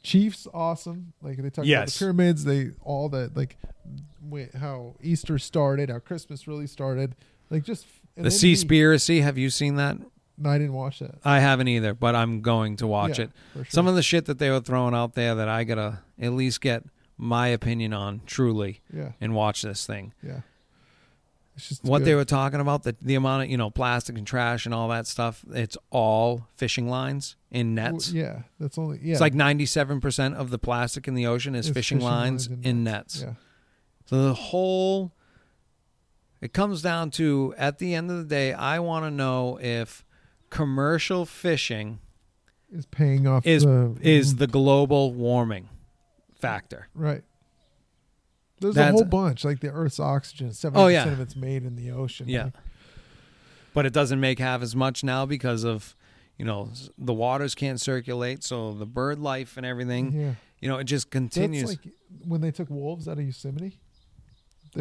Chiefs 0.04 0.48
awesome. 0.54 1.14
Like 1.22 1.38
they 1.38 1.50
talk 1.50 1.66
about 1.66 1.88
the 1.88 2.00
pyramids. 2.00 2.44
They 2.46 2.72
all 2.82 3.10
that 3.10 3.36
like 3.36 3.58
how 4.58 4.96
Easter 5.02 5.38
started, 5.38 5.90
how 5.90 6.00
Christmas 6.00 6.48
really 6.48 6.68
started. 6.68 7.16
Like 7.50 7.64
just 7.64 7.86
the 8.16 8.24
then 8.24 8.26
me- 8.26 8.30
Seaspiracy. 8.56 9.22
Have 9.22 9.38
you 9.38 9.50
seen 9.50 9.76
that? 9.76 9.98
No, 10.38 10.50
I 10.52 10.58
didn't 10.58 10.74
watch 10.74 11.00
that. 11.00 11.16
I 11.26 11.40
haven't 11.40 11.68
either, 11.68 11.94
but 11.94 12.14
I'm 12.16 12.42
going 12.42 12.76
to 12.78 12.88
watch 12.88 13.18
Yeah, 13.18 13.26
it. 13.26 13.32
for 13.54 13.60
sure. 13.60 13.66
Some 13.70 13.88
of 13.88 13.96
the 13.96 14.04
shit 14.04 14.26
that 14.26 14.38
they 14.40 14.50
were 14.52 14.60
throwing 14.60 14.94
out 14.94 15.14
there 15.16 15.34
that 15.36 15.50
I 15.50 15.64
gotta 15.64 16.00
at 16.20 16.32
least 16.34 16.62
get 16.62 16.84
my 17.18 17.48
opinion 17.48 17.94
on 17.94 18.22
truly 18.28 18.82
yeah, 18.94 19.14
and 19.20 19.34
watch 19.34 19.64
this 19.64 19.86
thing. 19.88 20.14
yeah. 20.22 20.42
It's 21.56 21.70
just 21.70 21.84
what 21.84 22.06
they 22.06 22.14
were 22.14 22.24
talking 22.24 22.60
about 22.60 22.84
the 22.84 22.96
the 23.02 23.16
amount 23.16 23.46
of 23.46 23.50
you 23.50 23.58
know 23.58 23.72
plastic 23.72 24.16
and 24.16 24.28
trash 24.28 24.66
and 24.68 24.76
all 24.76 24.90
that 24.90 25.08
stuff. 25.08 25.44
It's 25.52 25.76
all 25.90 26.46
fishing 26.56 26.88
lines 26.88 27.36
in 27.50 27.74
Well, 27.76 27.94
nets. 27.94 28.12
yeah, 28.12 28.44
that's 28.60 28.78
only 28.78 29.00
yeah. 29.02 29.14
It's 29.14 29.22
like 29.22 29.34
97 29.34 30.00
percent 30.00 30.36
of 30.36 30.52
the 30.52 30.60
plastic 30.60 31.08
in 31.08 31.16
the 31.16 31.26
ocean 31.26 31.56
is 31.56 31.70
It's 31.70 31.74
fishing, 31.74 32.00
lines, 32.00 32.46
and 32.46 32.64
in 32.64 32.84
nets. 32.84 33.22
Yeah, 33.24 33.34
So 34.06 34.22
the 34.24 34.36
whole 34.36 35.14
it 36.42 36.54
comes 36.54 36.84
down 36.84 37.10
to 37.12 37.56
at 37.58 37.80
the 37.80 37.96
end 37.96 38.12
of 38.12 38.18
the 38.18 38.26
day, 38.26 38.54
I 38.54 38.78
want 38.78 39.06
to 39.06 39.10
know 39.10 39.58
if 39.60 40.06
commercial 40.50 41.26
fishing 41.26 42.00
is 42.72 42.86
paying 42.86 43.26
off 43.28 43.46
is 43.46 43.64
the 43.64 43.96
is 44.02 44.36
the 44.38 44.48
global 44.48 45.14
warming 45.14 45.70
factor. 46.40 46.88
right. 46.94 47.24
There's 48.60 48.76
a 48.76 48.92
whole 48.92 49.04
bunch 49.04 49.46
like 49.46 49.60
the 49.60 49.70
Earth's 49.70 50.00
oxygen. 50.00 50.52
Seventy 50.52 50.82
Oh, 50.82 50.88
yeah. 50.88 51.04
percent 51.04 51.14
of 51.22 51.28
it's 51.28 51.36
made 51.36 51.64
in 51.64 51.76
the 51.76 51.92
ocean. 51.92 52.28
Yeah. 52.28 52.46
Like, 52.46 52.54
But 53.76 53.86
it 53.86 53.94
doesn't 53.94 54.20
make 54.20 54.40
half 54.40 54.64
as 54.64 54.76
much 54.76 55.04
now 55.04 55.26
because 55.28 55.64
of 55.64 55.96
you 56.40 56.46
know 56.46 56.72
the 56.98 57.14
waters 57.14 57.54
can't 57.56 57.80
circulate, 57.80 58.44
so 58.44 58.74
the 58.74 58.86
bird 58.88 59.20
life 59.20 59.58
and 59.58 59.66
everything. 59.66 60.12
yeah. 60.12 60.32
You 60.60 60.70
know, 60.70 60.78
it 60.80 60.86
just 60.86 61.12
continues. 61.12 61.70
That's 61.70 61.86
like 61.86 61.94
when 62.26 62.42
they 62.42 62.50
took 62.50 62.70
wolves 62.72 63.08
out 63.08 63.20
of 63.20 63.26
Yosemite. 63.26 63.80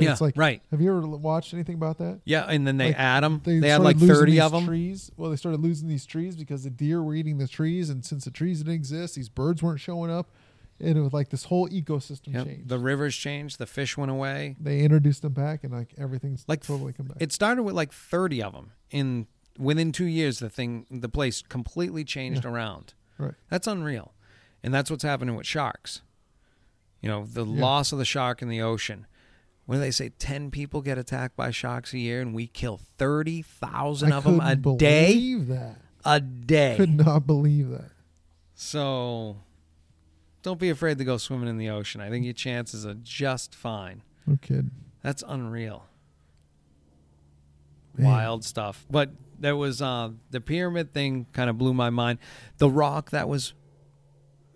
Yeah, 0.02 0.12
It's 0.12 0.20
like, 0.20 0.36
right. 0.36 0.62
have 0.70 0.80
you 0.80 0.88
ever 0.96 1.06
watched 1.06 1.54
anything 1.54 1.74
about 1.74 1.98
that? 1.98 2.20
Yeah, 2.24 2.44
and 2.48 2.66
then 2.66 2.76
they 2.76 2.88
like, 2.88 2.98
add 2.98 3.22
them. 3.22 3.40
They, 3.44 3.68
had 3.68 3.80
like 3.82 3.98
thirty 3.98 4.40
of 4.40 4.52
them. 4.52 4.66
Trees. 4.66 5.10
Well, 5.16 5.30
they 5.30 5.36
started 5.36 5.60
losing 5.60 5.88
these 5.88 6.06
trees 6.06 6.36
because 6.36 6.64
the 6.64 6.70
deer 6.70 7.02
were 7.02 7.14
eating 7.14 7.38
the 7.38 7.48
trees, 7.48 7.90
and 7.90 8.04
since 8.04 8.24
the 8.24 8.30
trees 8.30 8.58
didn't 8.58 8.74
exist, 8.74 9.14
these 9.14 9.28
birds 9.28 9.62
weren't 9.62 9.80
showing 9.80 10.10
up, 10.10 10.28
and 10.80 10.96
it 10.96 11.00
was 11.00 11.12
like 11.12 11.30
this 11.30 11.44
whole 11.44 11.68
ecosystem 11.68 12.34
Yep. 12.34 12.44
changed. 12.46 12.68
The 12.68 12.78
rivers 12.78 13.16
changed. 13.16 13.58
The 13.58 13.66
fish 13.66 13.96
went 13.96 14.10
away. 14.10 14.56
they 14.60 14.80
introduced 14.80 15.22
them 15.22 15.32
back, 15.32 15.64
and 15.64 15.72
like 15.72 15.94
everything's 15.98 16.44
Like, 16.46 16.64
totally 16.66 16.92
come 16.92 17.06
back. 17.06 17.16
It 17.20 17.32
started 17.32 17.62
with 17.62 17.74
like 17.74 17.92
thirty 17.92 18.42
of 18.42 18.52
them. 18.52 18.72
In 18.90 19.26
within 19.58 19.90
two 19.92 20.04
years, 20.04 20.38
the 20.38 20.50
thing, 20.50 20.84
the 20.90 21.08
place 21.08 21.42
completely 21.42 22.04
changed 22.04 22.44
Yeah. 22.44 22.50
around. 22.50 22.92
Right. 23.18 23.32
That's 23.48 23.66
unreal, 23.66 24.12
and 24.62 24.74
that's 24.74 24.90
what's 24.90 25.02
happening 25.04 25.34
with 25.34 25.46
sharks. 25.46 26.02
You 27.00 27.08
know, 27.08 27.24
the 27.24 27.44
Yeah. 27.46 27.60
loss 27.62 27.92
of 27.92 27.98
the 27.98 28.04
shark 28.04 28.42
in 28.42 28.48
the 28.48 28.60
ocean. 28.60 29.06
What 29.66 29.76
do 29.76 29.80
they 29.80 29.90
say? 29.90 30.10
Ten 30.10 30.50
people 30.50 30.80
get 30.80 30.96
attacked 30.96 31.36
by 31.36 31.50
sharks 31.50 31.92
a 31.92 31.98
year, 31.98 32.20
and 32.20 32.32
we 32.34 32.46
kill 32.46 32.80
thirty 32.98 33.42
thousand 33.42 34.12
of 34.12 34.24
them 34.24 34.40
a 34.40 34.54
day. 34.54 35.12
Believe 35.12 35.48
that. 35.48 35.76
A 36.04 36.20
day. 36.20 36.74
Could 36.76 37.04
not 37.04 37.26
believe 37.26 37.70
that. 37.70 37.90
So, 38.54 39.36
don't 40.42 40.60
be 40.60 40.70
afraid 40.70 40.98
to 40.98 41.04
go 41.04 41.16
swimming 41.16 41.48
in 41.48 41.58
the 41.58 41.68
ocean. 41.68 42.00
I 42.00 42.08
think 42.10 42.24
your 42.24 42.32
chances 42.32 42.86
are 42.86 42.94
just 42.94 43.54
fine. 43.54 44.02
No 44.26 44.38
kidding. 44.40 44.70
That's 45.02 45.24
unreal. 45.26 45.86
Man. 47.96 48.06
Wild 48.06 48.44
stuff. 48.44 48.86
But 48.90 49.10
there 49.38 49.56
was 49.56 49.82
uh, 49.82 50.10
the 50.30 50.40
pyramid 50.40 50.92
thing 50.94 51.26
kind 51.32 51.50
of 51.50 51.58
blew 51.58 51.74
my 51.74 51.90
mind. 51.90 52.18
The 52.58 52.70
rock 52.70 53.10
that 53.10 53.28
was 53.28 53.54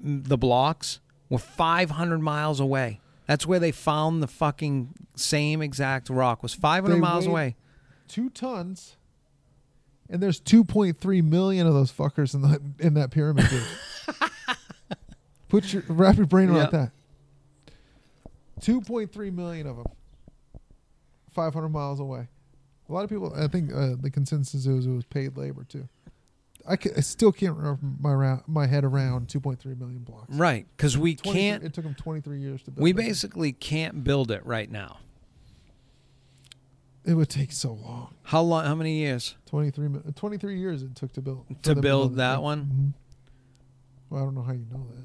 mm, 0.04 0.26
the 0.26 0.38
blocks 0.38 1.00
were 1.28 1.38
500 1.38 2.20
miles 2.20 2.60
away. 2.60 3.00
That's 3.30 3.46
where 3.46 3.60
they 3.60 3.70
found 3.70 4.24
the 4.24 4.26
fucking 4.26 4.92
same 5.14 5.62
exact 5.62 6.10
rock. 6.10 6.42
Was 6.42 6.52
500 6.52 6.96
They 6.96 6.98
miles 7.00 7.26
weighed- 7.28 7.30
away. 7.30 7.56
Two 8.08 8.28
tons, 8.28 8.96
and 10.08 10.20
there's 10.20 10.40
2.3 10.40 11.22
million 11.22 11.64
of 11.68 11.72
those 11.72 11.92
fuckers 11.92 12.34
in 12.34 12.42
the 12.42 12.60
in 12.80 12.94
that 12.94 13.12
pyramid. 13.12 13.46
Dude. 13.48 13.62
Put 15.48 15.72
your 15.72 15.84
wrap 15.86 16.16
your 16.16 16.26
brain 16.26 16.48
around 16.48 16.70
Yeah. 16.72 16.88
that. 16.88 16.92
2.3 18.62 19.32
million 19.32 19.68
of 19.68 19.76
them. 19.76 19.86
500 21.30 21.68
miles 21.68 22.00
away. 22.00 22.26
A 22.88 22.92
lot 22.92 23.04
of 23.04 23.10
people. 23.10 23.32
I 23.36 23.46
think 23.46 23.72
uh, 23.72 23.94
the 24.00 24.10
consensus 24.10 24.66
is 24.66 24.86
it 24.86 24.90
was 24.90 25.04
paid 25.04 25.36
labor 25.36 25.62
too. 25.62 25.88
I, 26.70 26.76
ca- 26.76 26.92
I 26.96 27.00
still 27.00 27.32
can't 27.32 27.56
wrap 27.58 27.78
my 28.00 28.38
my 28.46 28.66
head 28.66 28.84
around 28.84 29.28
2.3 29.28 29.78
million 29.78 30.00
blocks. 30.04 30.34
Right, 30.34 30.66
because 30.76 30.96
we 30.96 31.14
can't. 31.14 31.62
It 31.64 31.74
took 31.74 31.84
them 31.84 31.94
23 31.94 32.40
years 32.40 32.62
to 32.62 32.70
build. 32.70 32.82
We 32.82 32.92
basically 32.92 33.52
can't 33.52 34.04
build 34.04 34.30
it 34.30 34.44
right 34.46 34.70
now. 34.70 34.98
It 37.04 37.14
would 37.14 37.28
take 37.30 37.50
so 37.52 37.72
long. 37.72 38.14
How 38.22 38.42
long? 38.42 38.64
How 38.66 38.74
many 38.74 38.98
years 38.98 39.34
23, 39.46 39.88
23 40.14 40.58
years 40.58 40.82
it 40.82 40.94
took 40.94 41.12
to 41.14 41.22
build 41.22 41.46
to 41.62 41.74
build 41.74 42.16
that 42.16 42.42
one? 42.42 42.64
Mhm. 42.64 42.92
Well, 44.10 44.22
I 44.22 44.24
don't 44.24 44.34
know 44.34 44.42
how 44.42 44.52
you 44.52 44.66
know 44.70 44.86
that. 44.90 45.04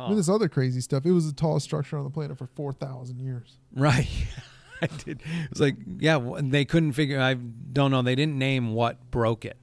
I 0.00 0.08
mean, 0.08 0.16
this 0.16 0.28
other 0.28 0.48
crazy 0.48 0.80
stuff. 0.80 1.04
It 1.06 1.10
was 1.10 1.26
the 1.26 1.32
tallest 1.32 1.64
structure 1.64 1.98
on 1.98 2.04
the 2.04 2.10
planet 2.10 2.38
for 2.38 2.46
4,000 2.46 3.18
years. 3.18 3.58
Right. 3.74 4.08
I 4.82 4.86
did. 4.86 5.20
It 5.22 5.50
was 5.50 5.60
like, 5.60 5.74
yeah, 5.98 6.20
they 6.40 6.64
couldn't 6.64 6.92
figure. 6.92 7.20
I 7.20 7.34
don't 7.34 7.90
know. 7.90 8.02
They 8.02 8.14
didn't 8.14 8.38
name 8.38 8.74
what 8.74 9.10
broke 9.10 9.44
it. 9.44 9.56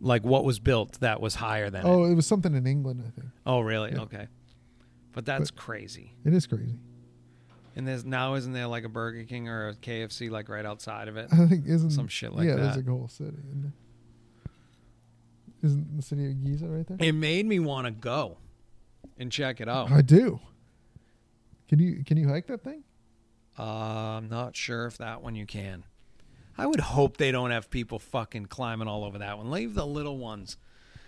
Like 0.00 0.24
what 0.24 0.44
was 0.44 0.58
built 0.58 1.00
that 1.00 1.20
was 1.20 1.36
higher 1.36 1.70
than 1.70 1.82
Oh, 1.86 2.04
it. 2.04 2.12
it 2.12 2.14
was 2.14 2.26
something 2.26 2.54
in 2.54 2.66
England, 2.66 3.02
I 3.06 3.10
think. 3.10 3.30
Oh, 3.46 3.60
really? 3.60 3.92
Yeah. 3.92 4.02
Okay. 4.02 4.28
But 5.12 5.24
that's 5.24 5.50
crazy. 5.50 6.12
It 6.24 6.34
is 6.34 6.46
crazy. 6.46 6.78
And 7.74 7.86
there's 7.88 8.04
now 8.04 8.34
isn't 8.34 8.52
there 8.52 8.66
like 8.66 8.84
a 8.84 8.88
Burger 8.88 9.24
King 9.24 9.48
or 9.48 9.68
a 9.68 9.74
KFC 9.74 10.30
like 10.30 10.48
right 10.48 10.64
outside 10.66 11.08
of 11.08 11.16
it? 11.16 11.28
I 11.32 11.46
think 11.46 11.66
isn't 11.66 11.90
Some 11.90 12.08
shit 12.08 12.32
like 12.34 12.46
yeah, 12.46 12.56
that. 12.56 12.74
there's 12.74 12.86
a 12.86 12.90
whole 12.90 13.08
city. 13.08 13.36
Isn't, 13.38 13.72
isn't 15.62 15.96
the 15.96 16.02
city 16.02 16.26
of 16.30 16.44
Giza 16.44 16.66
right 16.66 16.86
there? 16.86 16.96
It 17.00 17.12
made 17.12 17.46
me 17.46 17.58
want 17.58 17.86
to 17.86 17.90
go 17.90 18.38
and 19.18 19.32
check 19.32 19.60
it 19.60 19.68
out. 19.68 19.90
I 19.90 20.02
do. 20.02 20.40
Can 21.68 21.78
you 21.78 22.04
can 22.04 22.16
you 22.16 22.28
hike 22.28 22.46
that 22.48 22.62
thing? 22.62 22.84
Uh, 23.58 23.62
I'm 23.62 24.28
not 24.28 24.54
sure 24.54 24.86
if 24.86 24.98
that 24.98 25.22
one 25.22 25.34
you 25.34 25.46
can. 25.46 25.84
I 26.58 26.66
would 26.66 26.80
hope 26.80 27.16
they 27.18 27.32
don't 27.32 27.50
have 27.50 27.70
people 27.70 27.98
fucking 27.98 28.46
climbing 28.46 28.88
all 28.88 29.04
over 29.04 29.18
that 29.18 29.36
one. 29.38 29.50
Leave 29.50 29.74
the 29.74 29.86
little 29.86 30.18
ones. 30.18 30.56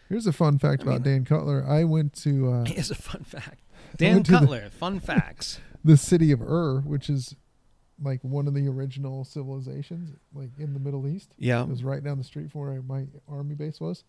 Here's 0.08 0.26
a 0.26 0.32
fun 0.32 0.58
fact 0.58 0.82
I 0.82 0.84
about 0.86 1.02
Dan 1.02 1.24
Cutler. 1.24 1.64
I 1.68 1.84
went 1.84 2.14
to 2.22 2.50
uh, 2.50 2.64
Here's 2.66 2.90
a 2.90 2.94
fun 2.94 3.24
fact. 3.24 3.60
Dan 3.96 4.22
to 4.24 4.32
the- 4.32 4.38
Cutler, 4.38 4.70
fun 4.70 5.00
facts. 5.00 5.60
the 5.84 5.96
city 5.96 6.32
of 6.32 6.40
Ur, 6.42 6.80
which 6.80 7.08
is 7.10 7.34
like 8.02 8.22
one 8.22 8.46
of 8.46 8.54
the 8.54 8.68
original 8.68 9.24
civilizations, 9.24 10.14
like 10.34 10.50
in 10.58 10.72
the 10.72 10.78
Middle 10.80 11.06
East. 11.08 11.34
Yeah. 11.38 11.62
It 11.62 11.68
was 11.68 11.82
right 11.82 12.02
down 12.02 12.18
the 12.18 12.24
street 12.24 12.50
from 12.52 12.60
where 12.62 12.82
my 12.82 13.06
army 13.28 13.54
base 13.54 13.80
was. 13.80 14.04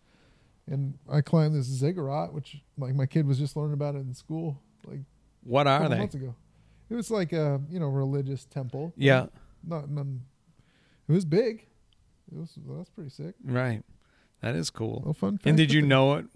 And 0.66 0.94
I 1.10 1.20
climbed 1.22 1.54
this 1.54 1.66
ziggurat, 1.66 2.32
which 2.32 2.58
like 2.78 2.94
my 2.94 3.06
kid 3.06 3.26
was 3.26 3.38
just 3.38 3.56
learning 3.56 3.72
about 3.74 3.94
it 3.96 3.98
in 3.98 4.14
school, 4.14 4.60
like 4.86 5.00
What 5.42 5.66
are 5.66 5.88
they? 5.88 5.98
months 5.98 6.14
ago. 6.14 6.34
It 6.88 6.94
was 6.94 7.10
like 7.10 7.32
a 7.32 7.60
you 7.70 7.80
know 7.80 7.88
religious 7.88 8.44
temple. 8.44 8.92
Yeah, 8.96 9.26
Not 9.66 9.88
none. 9.90 10.22
It 11.10 11.14
was 11.14 11.24
big. 11.24 11.66
It 12.30 12.38
was 12.38 12.56
that's 12.68 12.88
pretty 12.90 13.10
sick. 13.10 13.34
right. 13.44 13.82
That 14.42 14.54
is 14.54 14.70
cool. 14.70 14.98
little 14.98 15.12
fun. 15.12 15.40
And 15.44 15.56
did 15.56 15.72
you 15.72 15.82
know 15.82 16.14
it 16.14 16.26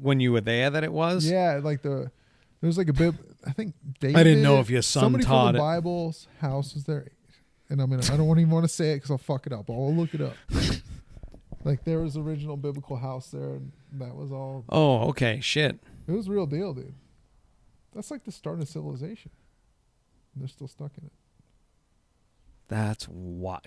when 0.00 0.20
you 0.20 0.32
were 0.32 0.40
there 0.40 0.70
that 0.70 0.84
it 0.84 0.92
was? 0.92 1.28
Yeah, 1.28 1.60
like 1.62 1.82
the 1.82 2.10
there 2.60 2.68
was 2.68 2.78
like 2.78 2.88
a 2.88 2.92
bit. 2.92 3.14
I 3.44 3.50
think 3.50 3.74
David. 3.98 4.16
I 4.16 4.22
didn't 4.22 4.42
know 4.44 4.60
if 4.60 4.70
your 4.70 4.82
son 4.82 5.02
somebody 5.02 5.24
taught 5.24 5.48
from 5.48 5.52
the 5.54 5.58
it. 5.58 5.62
Bible's 5.62 6.28
house 6.40 6.72
was 6.74 6.84
there, 6.84 7.08
and 7.68 7.82
I 7.82 7.86
mean 7.86 8.00
I 8.00 8.16
don't 8.16 8.38
even 8.38 8.50
want 8.50 8.64
to 8.64 8.68
say 8.68 8.92
it 8.92 8.96
because 8.98 9.10
I'll 9.10 9.18
fuck 9.18 9.46
it 9.46 9.52
up. 9.52 9.68
I'll 9.68 9.92
look 9.92 10.14
it 10.14 10.20
up. 10.20 10.34
like 11.64 11.84
there 11.84 11.98
was 12.00 12.16
original 12.16 12.56
biblical 12.56 12.96
house 12.96 13.30
there, 13.32 13.54
and 13.56 13.72
that 13.94 14.14
was 14.14 14.30
all. 14.30 14.64
Oh, 14.68 15.08
okay. 15.08 15.40
Shit. 15.40 15.80
It 16.06 16.12
was 16.12 16.28
real 16.28 16.46
deal, 16.46 16.72
dude. 16.72 16.94
That's 17.92 18.12
like 18.12 18.24
the 18.24 18.32
start 18.32 18.60
of 18.60 18.68
civilization. 18.68 19.32
They're 20.36 20.46
still 20.46 20.68
stuck 20.68 20.92
in 20.96 21.06
it. 21.06 21.12
That's 22.68 23.04
why. 23.04 23.60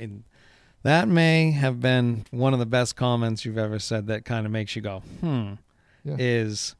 That 0.84 1.08
may 1.08 1.52
have 1.52 1.80
been 1.82 2.26
one 2.32 2.54
of 2.54 2.60
the 2.60 2.66
best 2.66 2.96
comments 2.96 3.44
you've 3.46 3.58
ever 3.58 3.80
said 3.80 4.08
that 4.08 4.24
kind 4.26 4.46
of 4.46 4.52
makes 4.52 4.76
you 4.76 4.82
go, 4.82 5.00
hmm. 5.20 5.54
Yeah. 6.06 6.16
Is 6.18 6.76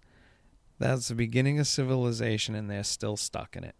that's 0.80 1.10
the 1.10 1.16
beginning 1.16 1.60
of 1.60 1.68
civilization 1.68 2.56
and 2.56 2.70
they're 2.70 2.86
still 2.86 3.18
stuck 3.18 3.58
in 3.58 3.66
it. 3.66 3.76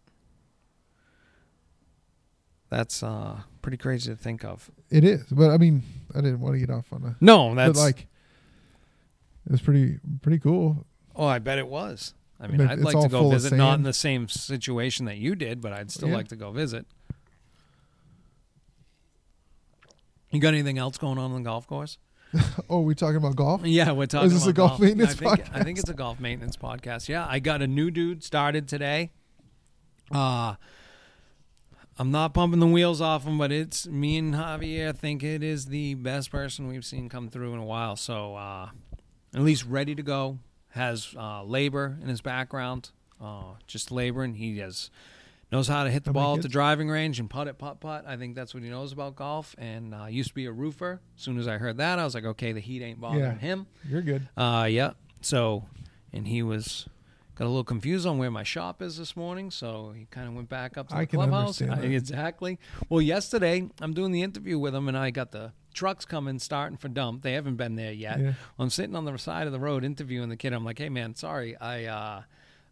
That's 2.70 3.02
uh 3.02 3.42
pretty 3.62 3.78
crazy 3.78 4.12
to 4.12 4.16
think 4.18 4.44
of. 4.44 4.70
It 4.90 5.04
is, 5.04 5.24
but 5.32 5.50
I 5.50 5.58
mean, 5.58 5.84
I 6.14 6.22
didn't 6.22 6.40
want 6.42 6.56
to 6.56 6.60
get 6.60 6.70
off 6.70 6.92
on 6.94 7.04
a. 7.04 7.16
No, 7.24 7.56
that's 7.56 7.80
like, 7.80 8.08
it 9.46 9.52
was 9.52 9.62
pretty 9.62 10.00
pretty 10.22 10.40
cool. 10.40 10.86
oh, 11.16 11.26
I 11.26 11.40
bet 11.40 11.58
it 11.58 11.68
was. 11.68 12.14
I 12.40 12.48
mean, 12.48 12.62
I'd 12.62 12.80
like 12.80 13.00
to 13.02 13.10
go 13.10 13.30
visit, 13.30 13.54
not 13.54 13.76
in 13.80 13.84
the 13.84 13.92
same 13.92 14.30
situation 14.30 15.06
that 15.06 15.18
you 15.18 15.36
did, 15.36 15.60
but 15.62 15.74
I'd 15.74 15.92
still 15.92 16.10
Yeah. 16.10 16.16
like 16.16 16.28
to 16.30 16.36
go 16.38 16.52
visit. 16.52 16.86
You 20.32 20.40
got 20.40 20.54
anything 20.54 20.78
else 20.78 20.98
going 20.98 21.18
on 21.18 21.32
on 21.32 21.44
the 21.44 21.50
golf 21.50 21.68
course? 21.68 21.98
Oh, 22.70 22.82
we 22.82 22.94
talking 22.94 23.16
about 23.16 23.36
golf? 23.36 23.66
Yeah, 23.66 23.92
we're 23.94 24.06
talking. 24.06 24.28
Is 24.28 24.34
this 24.34 24.44
about 24.44 24.50
a 24.50 24.54
golf 24.54 24.80
maintenance 24.80 25.12
I 25.12 25.16
think, 25.16 25.32
I 25.32 25.36
podcast? 25.38 25.64
think 25.64 25.80
it's 25.80 25.90
a 25.90 25.94
golf 25.96 26.20
maintenance 26.20 26.56
podcast. 26.58 27.08
Yeah, 27.10 27.26
I 27.28 27.40
got 27.40 27.64
a 27.64 27.68
new 27.68 27.90
dude 27.90 28.24
started 28.24 28.68
today. 28.68 29.12
Uh 30.12 30.56
I'm 31.98 32.12
not 32.12 32.34
pumping 32.34 32.60
the 32.60 32.68
wheels 32.68 33.02
off 33.02 33.26
him, 33.26 33.38
but 33.40 33.52
it's 33.52 33.88
me 33.88 34.18
and 34.18 34.34
Javier 34.36 34.96
think 34.96 35.24
it 35.24 35.44
is 35.44 35.66
the 35.66 35.96
best 35.96 36.32
person 36.32 36.68
we've 36.68 36.86
seen 36.86 37.10
come 37.10 37.30
through 37.30 37.54
in 37.54 37.60
a 37.60 37.66
while. 37.66 37.96
So 37.96 38.36
uh 38.36 38.70
at 39.34 39.42
least 39.42 39.66
ready 39.66 39.96
to 39.96 40.04
go. 40.04 40.38
Has 40.74 41.16
uh, 41.18 41.44
labor 41.44 41.98
in 42.00 42.10
his 42.10 42.22
background, 42.22 42.92
uh, 43.20 43.54
just 43.66 43.92
laboring. 43.92 44.36
He 44.36 44.60
has 44.60 44.92
knows 45.52 45.68
how 45.68 45.84
to 45.84 45.90
hit 45.90 46.04
the 46.04 46.12
ball 46.12 46.36
at 46.36 46.42
the 46.42 46.48
driving 46.48 46.90
range 46.90 47.20
and 47.20 47.30
putt 47.30 47.48
it, 47.48 47.58
putt 47.58 47.80
putt. 47.80 48.06
I 48.08 48.18
think 48.18 48.36
that's 48.36 48.54
what 48.54 48.64
he 48.64 48.70
knows 48.70 48.92
about 48.92 49.16
golf. 49.16 49.56
And 49.58 49.94
uh, 49.96 50.06
used 50.06 50.30
to 50.30 50.36
be 50.36 50.46
a 50.46 50.52
roofer. 50.52 51.02
As 51.18 51.24
soon 51.24 51.38
as 51.40 51.48
I 51.48 51.58
heard 51.58 51.78
that, 51.78 52.00
I 52.00 52.04
was 52.04 52.14
like, 52.16 52.26
okay, 52.26 52.52
the 52.52 52.60
heat 52.60 52.82
ain't 52.84 53.00
bothering 53.02 53.22
Yeah. 53.24 53.38
him. 53.38 53.68
You're 53.88 54.02
good. 54.02 54.28
Uh, 54.38 54.68
yeah. 54.70 54.92
So, 55.22 55.66
and 56.14 56.28
he 56.28 56.44
was 56.44 56.88
got 57.36 57.46
a 57.46 57.48
little 57.48 57.64
confused 57.64 58.06
on 58.06 58.18
where 58.18 58.30
my 58.30 58.44
shop 58.44 58.82
is 58.82 58.98
this 58.98 59.16
morning, 59.16 59.50
so 59.50 59.94
he 59.96 60.06
kind 60.12 60.28
of 60.28 60.34
went 60.34 60.50
back 60.50 60.78
up 60.78 60.90
to 60.90 60.94
the 60.96 61.02
I 61.02 61.06
clubhouse. 61.06 61.62
I- 61.62 61.80
exactly. 61.84 62.60
Well, 62.90 63.02
yesterday 63.02 63.70
I'm 63.82 63.94
doing 63.94 64.12
the 64.12 64.22
interview 64.24 64.60
with 64.60 64.76
him, 64.76 64.88
and 64.90 64.98
I 64.98 65.10
got 65.12 65.32
the 65.32 65.54
trucks 65.74 66.04
coming 66.04 66.38
starting 66.40 66.78
for 66.78 66.90
dump. 66.90 67.22
They 67.24 67.34
haven't 67.34 67.56
been 67.56 67.76
there 67.76 67.94
yet. 67.94 68.20
Yeah. 68.20 68.34
I'm 68.60 68.70
sitting 68.70 68.96
on 68.96 69.06
the 69.06 69.18
side 69.18 69.48
of 69.48 69.54
the 69.54 69.60
road 69.60 69.86
interviewing 69.86 70.28
the 70.30 70.36
kid. 70.36 70.52
I'm 70.52 70.66
like, 70.66 70.80
hey 70.80 70.90
man, 70.90 71.16
sorry, 71.16 71.56
I 71.56 71.86
uh, 71.86 72.22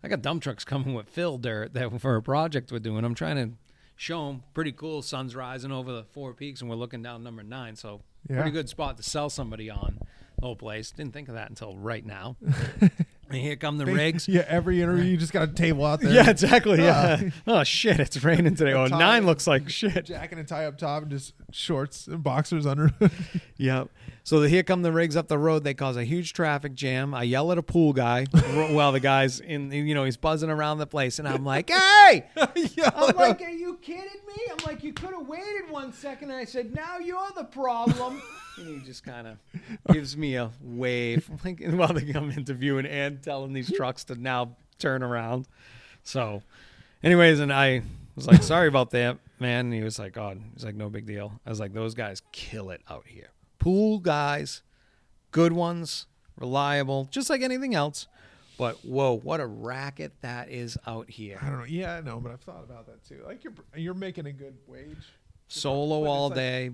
I 0.04 0.08
got 0.08 0.22
dump 0.22 0.44
trucks 0.44 0.64
coming 0.64 0.94
with 0.94 1.08
fill 1.10 1.38
dirt 1.38 1.74
that 1.74 2.00
for 2.02 2.16
a 2.16 2.22
project 2.22 2.72
we're 2.72 2.80
doing. 2.80 3.04
I'm 3.04 3.16
trying 3.16 3.36
to 3.36 3.58
show 3.96 4.28
them 4.28 4.44
pretty 4.54 4.72
cool. 4.72 5.02
Sun's 5.02 5.36
rising 5.36 5.72
over 5.72 5.92
the 5.92 6.04
four 6.04 6.34
peaks, 6.34 6.62
and 6.62 6.70
we're 6.70 6.76
looking 6.76 7.02
down 7.02 7.24
number 7.24 7.44
nine. 7.44 7.76
So 7.76 8.02
Yeah. 8.30 8.38
pretty 8.38 8.52
good 8.52 8.70
spot 8.70 8.98
to 8.98 9.04
sell 9.04 9.30
somebody 9.30 9.70
on 9.70 10.00
the 10.40 10.46
whole 10.46 10.56
place. 10.56 10.92
Didn't 10.92 11.14
think 11.14 11.30
of 11.30 11.36
that 11.36 11.50
until 11.50 11.76
right 11.76 12.06
now. 12.06 12.38
and 12.82 12.92
here 13.42 13.56
come 13.56 13.80
the 13.80 13.88
rigs. 13.88 14.28
Yeah, 14.28 14.46
every 14.48 14.82
interview 14.84 15.04
you 15.06 15.18
just 15.18 15.34
got 15.34 15.50
a 15.50 15.52
table 15.52 15.84
out 15.84 16.00
there. 16.00 16.12
Yeah, 16.14 16.30
exactly. 16.30 16.78
Yeah. 16.84 17.20
Uh, 17.48 17.60
oh 17.60 17.64
shit, 17.64 18.00
it's 18.00 18.24
raining 18.24 18.54
today. 18.56 18.74
Oh, 18.74 18.86
nine 18.86 19.26
looks 19.26 19.48
like 19.48 19.68
shit. 19.68 20.06
Jacket 20.06 20.38
and 20.38 20.48
tie 20.48 20.66
up 20.66 20.78
top 20.78 21.02
and 21.04 21.12
just 21.12 21.34
shorts 21.52 22.06
and 22.08 22.22
boxers 22.24 22.68
under. 22.68 22.92
Yep. 23.58 23.90
So 24.28 24.42
the, 24.42 24.50
here 24.50 24.62
come 24.62 24.82
the 24.82 24.92
rigs 24.92 25.16
up 25.16 25.30
the 25.30 25.38
road. 25.38 25.64
They 25.64 25.74
cause 25.74 25.96
a 25.96 26.04
huge 26.04 26.34
traffic 26.34 26.74
jam. 26.74 27.14
I 27.14 27.24
yell 27.24 27.50
at 27.54 27.58
a 27.58 27.64
pool 27.64 27.94
guy 27.94 28.26
while 28.74 28.92
the 28.92 29.00
guy's 29.00 29.40
in, 29.40 29.72
you 29.72 29.96
know, 29.96 30.04
he's 30.04 30.18
buzzing 30.18 30.50
around 30.50 30.80
the 30.80 30.86
place, 30.86 31.20
and 31.20 31.26
I'm 31.26 31.46
like, 31.46 31.70
"Hey!" 31.70 32.26
I'm 32.36 33.16
like, 33.16 33.42
"Are 33.42 33.50
you 33.50 33.80
kidding 33.82 34.20
me?" 34.28 34.36
I'm 34.52 34.58
like, 34.66 34.84
"You 34.84 34.92
could 34.92 35.12
have 35.12 35.26
waited 35.26 35.70
one 35.70 35.94
second. 35.94 36.32
And 36.32 36.38
I 36.38 36.44
said, 36.44 36.76
"Now 36.76 36.98
you're 36.98 37.30
the 37.38 37.46
problem." 37.46 38.22
and 38.58 38.68
he 38.68 38.86
just 38.86 39.06
kind 39.06 39.28
of 39.28 39.38
gives 39.94 40.18
me 40.18 40.36
a 40.36 40.52
wave, 40.62 41.30
like 41.46 41.62
while 41.64 41.94
they 41.94 42.12
come 42.12 42.30
interviewing 42.30 42.86
and 42.86 43.24
telling 43.24 43.54
these 43.54 43.74
trucks 43.74 44.04
to 44.04 44.16
now 44.16 44.58
turn 44.78 45.04
around. 45.04 45.48
So, 46.04 46.44
anyways, 47.02 47.40
and 47.40 47.54
I 47.54 47.82
was 48.18 48.28
like, 48.28 48.44
"Sorry 48.44 48.68
about 48.68 48.92
that, 48.92 49.20
man." 49.40 49.68
And 49.68 49.74
he 49.74 49.84
was 49.84 49.98
like, 49.98 50.18
oh, 50.18 50.22
"God," 50.22 50.42
he's 50.54 50.66
like, 50.66 50.76
"No 50.76 50.90
big 50.90 51.06
deal." 51.06 51.40
I 51.46 51.50
was 51.50 51.62
like, 51.62 51.72
"Those 51.72 51.94
guys 51.94 52.22
kill 52.34 52.72
it 52.72 52.82
out 52.90 53.06
here. 53.08 53.30
Pool 53.60 54.00
guys, 54.00 54.62
good 55.32 55.54
ones, 55.54 56.08
reliable, 56.38 57.06
just 57.12 57.30
like 57.30 57.42
anything 57.42 57.76
else." 57.76 58.08
But 58.58 58.84
whoa, 58.84 59.18
what 59.18 59.40
a 59.40 59.46
racket 59.46 60.14
that 60.22 60.50
is 60.50 60.78
out 60.88 61.10
here! 61.10 61.38
I 61.42 61.50
don't 61.50 61.60
know. 61.60 61.66
Yeah, 61.66 61.96
I 61.96 62.02
know, 62.02 62.20
but 62.20 62.32
I've 62.32 62.42
thought 62.42 62.64
about 62.64 62.88
that 62.88 63.04
too. 63.06 63.22
Like 63.26 63.44
you're 63.44 63.54
you're 63.76 63.94
making 63.94 64.26
a 64.26 64.34
good 64.34 64.56
wage. 64.68 65.14
Solo 65.48 66.06
all 66.06 66.30
like- 66.30 66.36
day. 66.36 66.72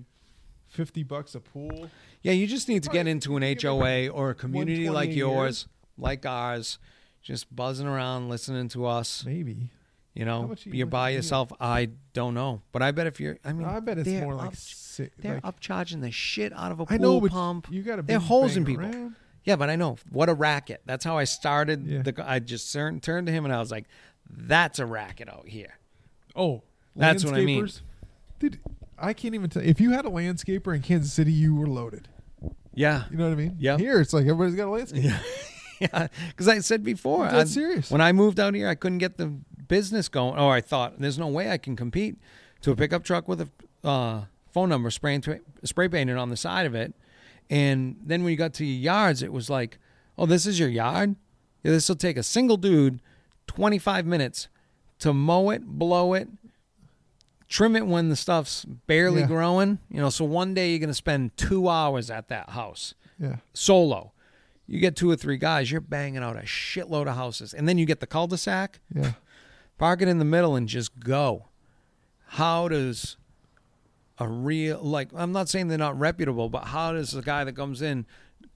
Fifty 0.68 1.04
bucks 1.04 1.36
a 1.36 1.40
pool. 1.40 1.88
Yeah, 2.24 2.32
you 2.32 2.48
just 2.48 2.68
need 2.68 2.82
to 2.82 2.90
get 2.90 3.06
into 3.06 3.38
an 3.38 3.44
HOA 3.44 4.08
or 4.08 4.32
a 4.32 4.34
community 4.34 4.90
like 4.90 5.14
yours, 5.14 5.68
like 6.00 6.26
ours, 6.26 6.80
just 7.22 7.56
buzzing 7.56 7.86
around, 7.86 8.28
listening 8.28 8.70
to 8.70 8.88
us. 8.88 9.24
Maybe. 9.24 9.70
You 10.14 10.26
know, 10.26 10.54
you- 10.64 10.74
you're 10.74 10.86
by 10.88 11.10
you- 11.10 11.18
yourself. 11.18 11.52
I 11.60 11.90
don't 12.14 12.34
know, 12.36 12.62
but 12.72 12.82
I 12.84 12.92
bet 12.92 13.08
if 13.08 13.20
you're, 13.20 13.38
I 13.44 13.52
mean, 13.54 13.66
I 13.68 13.80
bet 13.80 13.98
it's 13.98 14.08
more 14.10 14.36
like 14.36 14.50
up, 14.50 14.54
they're 15.18 15.40
like, 15.44 15.44
upcharging 15.44 16.02
the 16.02 16.12
shit 16.12 16.54
out 16.54 16.72
of 16.72 16.80
a 16.80 16.86
pool 16.86 17.00
know, 17.00 17.28
pump. 17.28 17.68
you 17.72 17.82
got 17.82 17.96
to. 17.96 18.02
They're 18.04 18.20
hosing 18.20 18.64
people. 18.64 19.12
Yeah, 19.44 19.56
but 19.58 19.70
I 19.70 19.76
know 19.76 19.98
what 20.12 20.30
a 20.30 20.34
racket. 20.34 20.82
That's 20.86 21.04
how 21.04 21.18
I 21.18 21.24
started. 21.26 21.86
Yeah. 21.88 22.02
The, 22.04 22.14
I 22.26 22.40
just 22.40 22.72
turned, 22.72 23.02
turned 23.04 23.28
to 23.28 23.34
him 23.34 23.44
and 23.44 23.54
I 23.54 23.60
was 23.60 23.72
like, 23.72 23.86
"That's 24.30 24.80
a 24.80 24.86
racket 24.86 25.28
out 25.30 25.48
here." 25.48 25.80
Oh, 26.36 26.62
That's 26.96 27.26
what 27.26 27.34
I 27.34 27.44
mean. 27.44 27.68
Dude, 28.40 28.60
I 28.98 29.14
can't 29.14 29.34
even 29.36 29.50
tell. 29.50 29.64
If 29.64 29.82
you 29.82 29.92
had 29.92 30.06
a 30.06 30.10
landscaper 30.10 30.76
in 30.76 30.82
Kansas 30.82 31.12
City, 31.12 31.32
you 31.34 31.56
were 31.56 31.68
loaded. 31.68 32.08
Yeah, 32.76 33.04
You 33.12 33.18
know 33.18 33.26
what 33.26 33.34
I 33.34 33.36
mean? 33.36 33.56
Yeah, 33.60 33.78
Here, 33.78 34.00
it's 34.00 34.14
like 34.14 34.24
everybody's 34.26 34.56
got 34.56 34.68
a 34.68 34.72
landscaper. 34.78 35.04
Yeah, 35.04 35.20
yeah. 35.80 36.08
Because 36.30 36.48
I 36.48 36.60
said 36.60 36.84
before, 36.84 37.26
That's 37.30 37.52
I- 37.52 37.54
serious. 37.54 37.92
When 37.92 38.02
I 38.02 38.12
moved 38.14 38.40
out 38.40 38.54
here, 38.56 38.68
I 38.70 38.76
couldn't 38.76 39.00
get 39.00 39.18
the 39.18 39.34
business 39.68 40.10
going. 40.10 40.40
Or 40.40 40.54
I 40.54 40.62
thought 40.62 41.00
there's 41.00 41.20
no 41.20 41.28
way 41.28 41.50
I 41.50 41.58
can 41.58 41.76
compete 41.76 42.18
to 42.62 42.72
a 42.72 42.76
pickup 42.76 43.04
truck 43.04 43.28
with 43.28 43.42
a 43.42 43.50
uh, 43.88 44.26
phone 44.52 44.70
number 44.70 44.90
spray 44.92 45.20
spray 45.64 45.88
painted 45.88 46.18
on 46.18 46.30
the 46.30 46.38
side 46.38 46.66
of 46.66 46.76
it. 46.76 46.94
And 47.50 47.98
then 48.04 48.24
when 48.24 48.32
you 48.32 48.38
got 48.38 48.54
to 48.56 48.66
your 48.66 48.80
yards, 48.82 49.22
it 49.22 49.34
was 49.34 49.50
like, 49.50 49.78
oh, 50.18 50.26
this 50.26 50.46
is 50.46 50.60
your 50.60 50.70
yard. 50.70 51.16
Yeah, 51.64 51.72
this 51.72 51.88
will 51.90 51.96
take 51.96 52.18
a 52.18 52.24
single 52.24 52.58
dude 52.58 53.02
25 53.48 54.06
minutes 54.06 54.48
to 55.00 55.14
mow 55.14 55.50
it, 55.50 55.66
blow 55.66 56.14
it, 56.14 56.30
trim 57.48 57.76
it 57.76 57.86
when 57.86 58.10
the 58.10 58.16
stuff's 58.16 58.66
barely 58.66 59.22
Yeah. 59.22 59.28
growing. 59.28 59.80
You 59.90 60.02
know, 60.02 60.10
so 60.10 60.26
one 60.26 60.54
day 60.54 60.70
you're 60.72 60.80
going 60.80 60.88
to 60.90 60.94
spend 60.94 61.36
two 61.38 61.68
hours 61.70 62.10
at 62.10 62.28
that 62.30 62.52
house 62.52 62.94
Yeah. 63.20 63.38
solo. 63.54 64.12
You 64.66 64.80
get 64.80 64.96
two 64.96 65.10
or 65.12 65.16
three 65.18 65.38
guys, 65.38 65.72
you're 65.72 65.82
banging 65.82 66.24
out 66.24 66.38
a 66.38 66.42
shitload 66.42 67.08
of 67.08 67.16
houses, 67.16 67.54
and 67.54 67.68
then 67.68 67.78
you 67.78 67.86
get 67.86 68.00
the 68.00 68.08
cul-de-sac. 68.08 68.80
Yeah. 68.96 69.14
Park 69.84 70.02
it 70.02 70.08
in 70.08 70.18
the 70.18 70.24
middle 70.24 70.56
and 70.56 70.66
just 70.66 70.98
go. 70.98 71.48
How 72.26 72.70
does 72.70 73.18
a 74.18 74.26
real 74.26 74.80
like 74.82 75.10
I'm 75.14 75.34
not 75.34 75.50
saying 75.50 75.68
they're 75.68 75.78
not 75.78 76.00
reputable, 76.00 76.48
but 76.48 76.68
how 76.68 76.94
does 76.94 77.12
the 77.12 77.22
guy 77.22 77.44
that 77.44 77.58
comes 77.58 77.82
in 77.82 78.06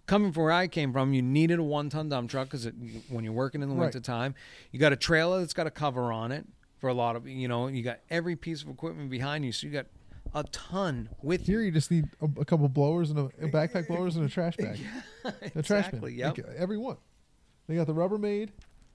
coming 0.05 0.31
from 0.31 0.43
where 0.43 0.53
I 0.53 0.69
came 0.69 0.93
from, 0.93 1.11
you 1.11 1.21
needed 1.21 1.59
a 1.59 1.63
one 1.63 1.89
ton 1.89 2.07
dump 2.07 2.29
truck 2.29 2.45
because 2.49 2.65
when 3.09 3.25
you're 3.25 3.33
working 3.33 3.61
in 3.61 3.67
the 3.67 3.75
Right. 3.75 3.81
winter 3.81 3.99
time, 3.99 4.35
you 4.71 4.79
got 4.79 4.93
a 4.93 4.95
trailer 4.95 5.41
that's 5.41 5.51
got 5.51 5.67
a 5.67 5.69
cover 5.69 6.13
on 6.13 6.31
it 6.31 6.45
for 6.77 6.87
a 6.89 6.93
lot 6.93 7.17
of 7.17 7.27
you 7.27 7.49
know, 7.49 7.67
you 7.67 7.83
got 7.83 7.99
every 8.09 8.37
piece 8.37 8.61
of 8.63 8.69
equipment 8.69 9.09
behind 9.09 9.43
you, 9.43 9.51
so 9.51 9.67
you 9.67 9.73
got 9.73 9.87
a 10.33 10.45
ton 10.45 11.09
with 11.21 11.45
Here 11.45 11.61
you 11.61 11.71
just 11.71 11.91
need 11.91 12.05
a, 12.21 12.39
a 12.39 12.45
couple 12.45 12.69
blowers 12.69 13.09
and 13.09 13.19
a, 13.19 13.23
a 13.45 13.49
backpack 13.49 13.89
blowers 13.89 14.15
and 14.15 14.23
a 14.23 14.29
trash 14.29 14.55
bag. 14.55 14.79
you. 14.79 14.85
A 15.25 15.61
trash 15.61 15.87
exactly. 15.87 16.11
bin. 16.11 16.19
Yep. 16.37 16.55
Every 16.57 16.77
one. 16.77 16.95
They 17.67 17.75
got 17.75 17.85
the 17.85 17.93
Rubbermaid 17.93 18.51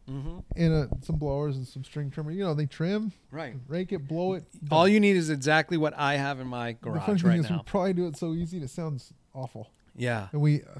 hmm 0.07 0.39
and 0.57 0.73
uh, 0.75 0.87
some 1.03 1.17
blowers 1.17 1.57
and 1.57 1.67
some 1.67 1.85
string 1.85 2.11
trimmer. 2.11 2.31
You 2.33 2.45
know, 2.45 2.55
they 2.55 2.67
trim, 2.67 3.13
Right. 3.31 3.55
rake 3.69 3.93
it, 3.93 4.07
blow 4.09 4.35
it. 4.35 4.45
All 4.71 4.87
you 4.89 5.01
need 5.01 5.17
is 5.17 5.31
exactly 5.31 5.77
what 5.77 5.95
I 5.97 6.17
have 6.17 6.41
in 6.41 6.47
my 6.49 6.73
the 6.73 6.79
funny 6.91 6.99
garage 7.01 7.21
thing 7.23 7.31
right 7.31 7.39
is 7.39 7.49
we 7.51 7.57
now. 7.57 7.63
probably 7.65 7.93
do 7.93 8.07
it 8.07 8.17
so 8.17 8.33
easy 8.35 8.57
and 8.59 8.65
it 8.65 8.71
sounds 8.71 9.13
awful. 9.35 9.71
Yeah. 9.97 10.29
And 10.33 10.41
we, 10.41 10.63
uh, 10.63 10.79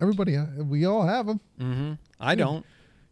everybody, 0.00 0.36
uh, 0.36 0.46
we 0.64 0.84
all 0.86 1.02
have 1.06 1.26
them. 1.26 1.40
hmm 1.58 1.92
I 2.20 2.34
don't. 2.34 2.64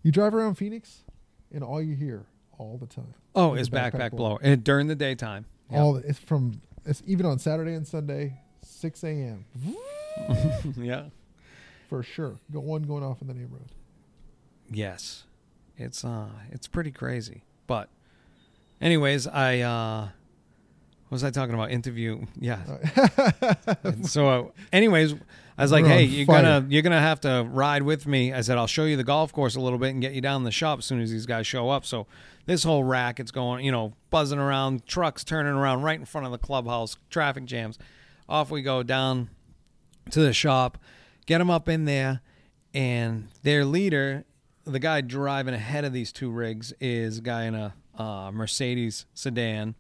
You 0.03 0.11
drive 0.13 0.35
around 0.35 0.55
Phoenix, 0.57 1.05
and 1.53 1.63
all 1.63 1.81
you 1.81 1.95
hear 1.95 2.27
all 2.59 2.79
the 2.79 2.87
time. 2.87 3.15
Oh, 3.35 3.55
is 3.55 3.69
it's 3.69 3.77
a 3.77 3.79
backpack, 3.79 4.11
blower 4.13 4.39
and 4.43 4.65
during 4.65 4.87
the 4.89 4.95
daytime. 4.97 5.47
Yep. 5.71 5.81
All 5.81 5.97
it's 5.97 6.19
from. 6.19 6.61
It's 6.85 7.03
even 7.07 7.25
on 7.27 7.39
Saturday 7.39 7.75
and 7.75 7.87
Sunday, 7.87 8.41
six 8.63 9.05
a.m. 9.05 9.45
yeah. 10.77 11.05
for 11.89 12.03
sure. 12.03 12.39
Got 12.53 12.65
one 12.65 12.83
going 12.83 13.05
off 13.05 13.23
in 13.23 13.29
the 13.29 13.35
neighborhood. 13.35 13.69
Yes. 14.73 15.25
It's 15.77 16.05
uh 16.05 16.29
it's 16.51 16.67
pretty 16.69 16.91
crazy. 16.91 17.45
But 17.67 17.89
anyways, 18.81 19.27
I 19.27 19.61
uh 19.61 20.09
what 21.09 21.17
was 21.17 21.25
I 21.25 21.31
talking 21.31 21.55
about? 21.55 21.71
Interview. 21.71 22.27
Yeah. 22.41 22.61
And 23.85 24.09
so 24.09 24.29
uh, 24.29 24.45
anyways, 24.73 25.15
I 25.59 25.63
was 25.63 25.73
like, 25.73 25.83
We're 25.85 25.91
"Hey, 25.91 26.05
you're 26.05 26.27
fire. 26.27 26.61
to 26.63 26.67
you're 26.69 26.83
to 26.83 26.91
have 26.93 27.21
to 27.23 27.47
ride 27.51 27.83
with 27.83 28.07
me." 28.07 28.33
I 28.33 28.41
said, 28.41 28.57
"I'll 28.59 28.67
show 28.67 28.85
you 28.85 28.97
the 28.97 29.05
golf 29.05 29.33
course 29.33 29.55
a 29.57 29.61
little 29.61 29.79
bit 29.79 29.91
and 29.91 30.01
get 30.01 30.13
you 30.13 30.21
down 30.21 30.45
the 30.45 30.51
shop 30.51 30.79
as 30.79 30.85
soon 30.87 31.01
as 31.01 31.11
these 31.11 31.27
guys 31.27 31.47
show 31.47 31.69
up." 31.69 31.85
So 31.85 32.07
this 32.47 32.65
whole 32.65 32.85
racket's 32.85 33.31
going, 33.31 33.65
you 33.65 33.71
know, 33.73 33.93
buzzing 34.11 34.39
around, 34.39 34.87
trucks 34.87 35.25
turning 35.25 35.53
around 35.53 35.83
right 35.83 35.99
in 35.99 36.05
front 36.07 36.27
of 36.27 36.33
the 36.33 36.39
clubhouse, 36.39 36.97
traffic 37.11 37.45
jams. 37.45 37.79
Off 38.29 38.51
we 38.51 38.63
go 38.63 38.83
down 38.83 39.29
to 40.11 40.21
the 40.21 40.33
shop, 40.33 40.79
get 41.27 41.39
them 41.39 41.51
up 41.51 41.69
in 41.69 41.85
there, 41.85 42.21
and 42.73 43.29
their 43.43 43.65
leader, 43.65 44.25
the 44.65 44.79
guy 44.79 45.01
driving 45.01 45.55
ahead 45.55 45.85
of 45.85 45.93
these 45.93 46.13
two 46.13 46.31
rigs, 46.31 46.73
is 46.81 47.19
a 47.19 47.23
guy 47.23 47.45
in 47.45 47.55
a 47.55 47.75
uh, 47.97 48.31
Mercedes 48.33 49.07
sedan. 49.15 49.75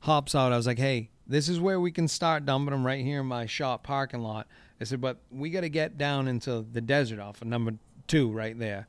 Hops 0.00 0.34
out. 0.34 0.52
I 0.52 0.56
was 0.56 0.66
like, 0.66 0.78
"Hey, 0.78 1.10
this 1.26 1.48
is 1.48 1.60
where 1.60 1.80
we 1.80 1.90
can 1.90 2.08
start 2.08 2.44
dumping 2.44 2.72
them 2.72 2.84
right 2.84 3.04
here 3.04 3.20
in 3.20 3.26
my 3.26 3.46
shop 3.46 3.82
parking 3.82 4.20
lot." 4.20 4.46
I 4.80 4.84
said, 4.84 5.00
"But 5.00 5.18
we 5.30 5.50
got 5.50 5.62
to 5.62 5.68
get 5.68 5.96
down 5.96 6.28
into 6.28 6.64
the 6.70 6.80
desert 6.80 7.20
off 7.20 7.40
of 7.42 7.48
number 7.48 7.74
two 8.06 8.30
right 8.30 8.58
there." 8.58 8.88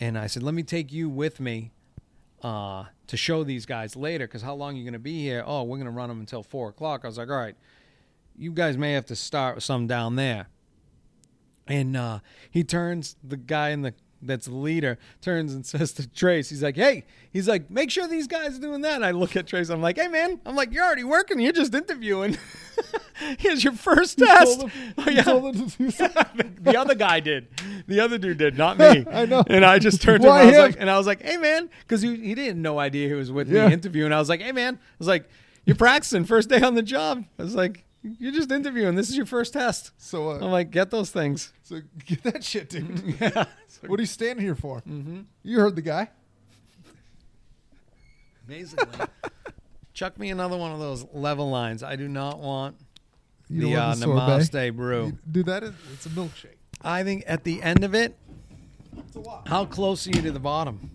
And 0.00 0.18
I 0.18 0.26
said, 0.26 0.42
"Let 0.42 0.54
me 0.54 0.62
take 0.62 0.92
you 0.92 1.08
with 1.08 1.40
me." 1.40 1.72
Uh, 2.40 2.84
to 3.08 3.16
show 3.16 3.42
these 3.42 3.66
guys 3.66 3.96
later, 3.96 4.24
because 4.24 4.42
how 4.42 4.54
long 4.54 4.74
are 4.74 4.78
you 4.78 4.84
going 4.84 4.92
to 4.92 5.00
be 5.00 5.22
here? 5.22 5.42
Oh, 5.44 5.64
we're 5.64 5.78
going 5.78 5.86
to 5.86 5.90
run 5.90 6.08
them 6.08 6.20
until 6.20 6.44
four 6.44 6.68
o'clock. 6.68 7.00
I 7.02 7.08
was 7.08 7.18
like, 7.18 7.28
all 7.28 7.34
right, 7.34 7.56
you 8.36 8.52
guys 8.52 8.78
may 8.78 8.92
have 8.92 9.06
to 9.06 9.16
start 9.16 9.56
with 9.56 9.64
some 9.64 9.88
down 9.88 10.14
there. 10.14 10.46
And 11.66 11.96
uh, 11.96 12.20
he 12.50 12.62
turns 12.62 13.16
the 13.24 13.36
guy 13.36 13.70
in 13.70 13.82
the 13.82 13.92
that's 14.20 14.46
the 14.46 14.54
leader 14.54 14.98
turns 15.20 15.54
and 15.54 15.64
says 15.74 15.92
to 15.92 16.08
Trace, 16.08 16.48
he's 16.50 16.62
like, 16.62 16.76
"Hey," 16.76 17.04
he's 17.30 17.46
like, 17.48 17.70
"Make 17.70 17.90
sure 17.90 18.06
these 18.08 18.26
guys 18.26 18.56
are 18.58 18.60
doing 18.60 18.80
that." 18.82 18.96
And 18.96 19.04
I 19.04 19.10
look 19.12 19.36
at 19.36 19.46
Trace, 19.46 19.68
I'm 19.68 19.80
like, 19.82 19.96
"Hey, 19.96 20.08
man," 20.08 20.40
I'm 20.46 20.56
like, 20.56 20.72
"You're 20.72 20.84
already 20.84 21.04
working. 21.04 21.38
You're 21.40 21.52
just 21.52 21.74
interviewing. 21.74 22.36
Here's 23.38 23.62
your 23.64 23.72
first 23.74 24.18
test." 24.18 24.62
him- 24.62 24.70
Oh, 24.98 25.10
yeah. 25.10 25.22
told 25.22 25.56
him 25.56 25.68
to 25.70 26.52
the 26.60 26.76
other 26.78 26.94
guy 26.94 27.20
did. 27.20 27.48
The 27.86 28.00
other 28.00 28.18
dude 28.18 28.38
did, 28.38 28.56
not 28.58 28.78
me. 28.78 29.04
I 29.10 29.26
know. 29.26 29.42
And 29.46 29.64
I 29.64 29.78
just 29.78 30.02
turned 30.02 30.22
to 30.22 30.28
him. 30.28 30.34
I 30.34 30.44
was 30.46 30.54
him? 30.54 30.60
like, 30.62 30.76
and 30.78 30.90
I 30.90 30.98
was 30.98 31.06
like, 31.06 31.22
"Hey, 31.22 31.36
man," 31.36 31.68
because 31.80 32.02
he 32.02 32.16
he 32.16 32.34
didn't 32.34 32.60
no 32.62 32.78
idea 32.78 33.08
he 33.08 33.14
was 33.14 33.30
with 33.32 33.48
Yeah. 33.50 33.68
me 33.68 33.74
interviewing. 33.74 34.12
I 34.12 34.18
was 34.18 34.28
like, 34.28 34.40
"Hey, 34.40 34.52
man," 34.52 34.74
I 34.76 34.94
was 34.98 35.08
like, 35.08 35.28
"You're 35.64 35.76
practicing 35.76 36.24
first 36.24 36.48
day 36.48 36.60
on 36.60 36.74
the 36.74 36.82
job." 36.82 37.24
I 37.38 37.42
was 37.42 37.54
like, 37.54 37.84
"You're 38.02 38.32
just 38.32 38.50
interviewing. 38.50 38.94
This 38.94 39.08
is 39.08 39.16
your 39.16 39.26
first 39.26 39.52
test." 39.52 39.92
So, 39.98 40.30
I'm 40.30 40.42
uh, 40.42 40.48
like, 40.48 40.70
"Get 40.70 40.90
those 40.90 41.10
things." 41.10 41.52
so 41.62 41.80
get 42.06 42.22
that 42.24 42.44
shit, 42.44 42.68
dude. 42.70 43.16
yeah. 43.20 43.44
what 43.86 43.98
are 43.98 44.02
you 44.02 44.06
standing 44.06 44.44
here 44.44 44.54
for? 44.54 44.78
Mm-hmm. 44.80 45.20
You 45.42 45.60
heard 45.60 45.76
the 45.76 45.82
guy. 45.82 46.10
Amazingly, 48.46 48.86
Chuck 49.92 50.18
me 50.18 50.30
another 50.30 50.56
one 50.56 50.72
of 50.72 50.78
those 50.78 51.04
level 51.12 51.50
lines. 51.50 51.82
I 51.82 51.96
do 51.96 52.08
not 52.08 52.38
want 52.38 52.76
You 53.48 53.60
the 53.62 53.72
don't 53.72 53.78
uh, 53.78 53.86
want 53.88 53.98
the 54.00 54.04
sorbet. 54.06 54.20
Namaste 54.70 54.76
brew. 54.76 55.06
You- 55.06 55.18
Dude, 55.30 55.46
that 55.46 55.62
is 55.64 55.72
it's 55.92 56.06
a 56.06 56.10
milkshake. 56.10 56.54
I 56.80 57.02
think 57.04 57.24
at 57.26 57.44
the 57.44 57.60
end 57.62 57.82
of 57.84 57.94
it, 57.94 58.16
It's 58.96 59.16
a 59.16 59.20
lot. 59.20 59.48
how 59.48 59.64
close 59.66 60.06
are 60.06 60.10
you 60.10 60.22
to 60.22 60.30
the 60.30 60.38
bottom? 60.40 60.90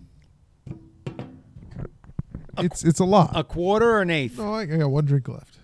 It's 2.58 2.82
it's 2.84 3.00
a 3.00 3.04
lot. 3.04 3.30
A 3.34 3.44
quarter 3.44 3.90
or 3.90 4.00
an 4.02 4.10
eighth? 4.10 4.38
no, 4.38 4.54
I, 4.54 4.62
I 4.62 4.66
got 4.66 4.90
one 4.90 5.04
drink 5.04 5.28
left. 5.28 5.58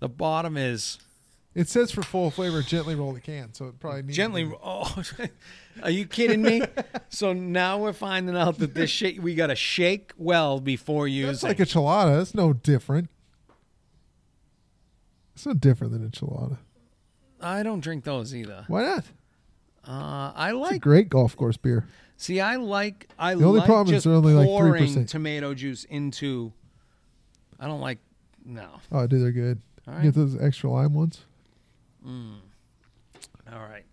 The 0.00 0.08
bottom 0.08 0.56
is 0.56 0.98
It 1.54 1.68
says 1.68 1.90
for 1.90 2.02
full 2.02 2.30
flavor, 2.30 2.62
gently 2.62 2.94
roll 2.94 3.12
the 3.12 3.20
can, 3.20 3.52
so 3.54 3.66
it 3.66 3.78
probably 3.80 4.02
needs 4.02 4.16
gently. 4.16 4.44
To 4.44 4.56
Oh, 4.62 5.02
are 5.82 5.90
you 5.90 6.06
kidding 6.06 6.42
me? 6.42 6.62
so 7.08 7.32
now 7.32 7.78
we're 7.78 7.92
finding 7.92 8.36
out 8.36 8.58
that 8.58 8.74
this 8.74 8.90
shake 8.90 9.22
we 9.22 9.34
got 9.34 9.48
to 9.48 9.56
shake 9.56 10.12
well 10.16 10.60
before 10.60 11.06
using. 11.08 11.48
like 11.48 11.60
a 11.60 11.64
Chelada. 11.66 12.20
It's 12.22 12.34
no 12.34 12.52
different. 12.52 13.08
It's 15.34 15.46
no 15.46 15.54
different 15.54 15.92
than 15.92 16.04
a 16.04 16.08
Chelada. 16.08 16.58
I 17.40 17.62
don't 17.62 17.80
drink 17.80 18.04
those 18.04 18.34
either. 18.34 18.64
Why 18.68 18.82
not? 18.82 19.04
Uh, 19.86 20.32
I 20.36 20.48
It's 20.50 20.56
a 20.56 20.58
like. 20.58 20.80
great 20.82 21.08
golf 21.08 21.36
course 21.36 21.56
beer. 21.56 21.86
See, 22.18 22.38
I 22.40 22.56
like. 22.56 23.08
I 23.18 23.34
The 23.34 23.44
only 23.46 23.60
like 23.60 23.66
problem 23.66 23.86
is 23.94 23.98
just 24.02 24.04
they're 24.04 24.14
only 24.14 24.34
like 24.34 24.46
pouring 24.46 24.84
3%. 24.94 25.08
tomato 25.08 25.54
juice 25.54 25.84
into. 25.84 26.52
I 27.58 27.66
don't 27.66 27.80
like. 27.80 27.98
No. 28.44 28.68
Oh, 28.92 29.06
dude, 29.06 29.22
they're 29.22 29.32
good. 29.32 29.60
All 29.88 29.94
right. 29.94 30.02
Get 30.04 30.14
those 30.14 30.40
extra 30.40 30.70
lime 30.70 30.94
ones 30.94 31.24
Mm. 32.06 32.36
All 33.52 33.58
right. 33.58 33.84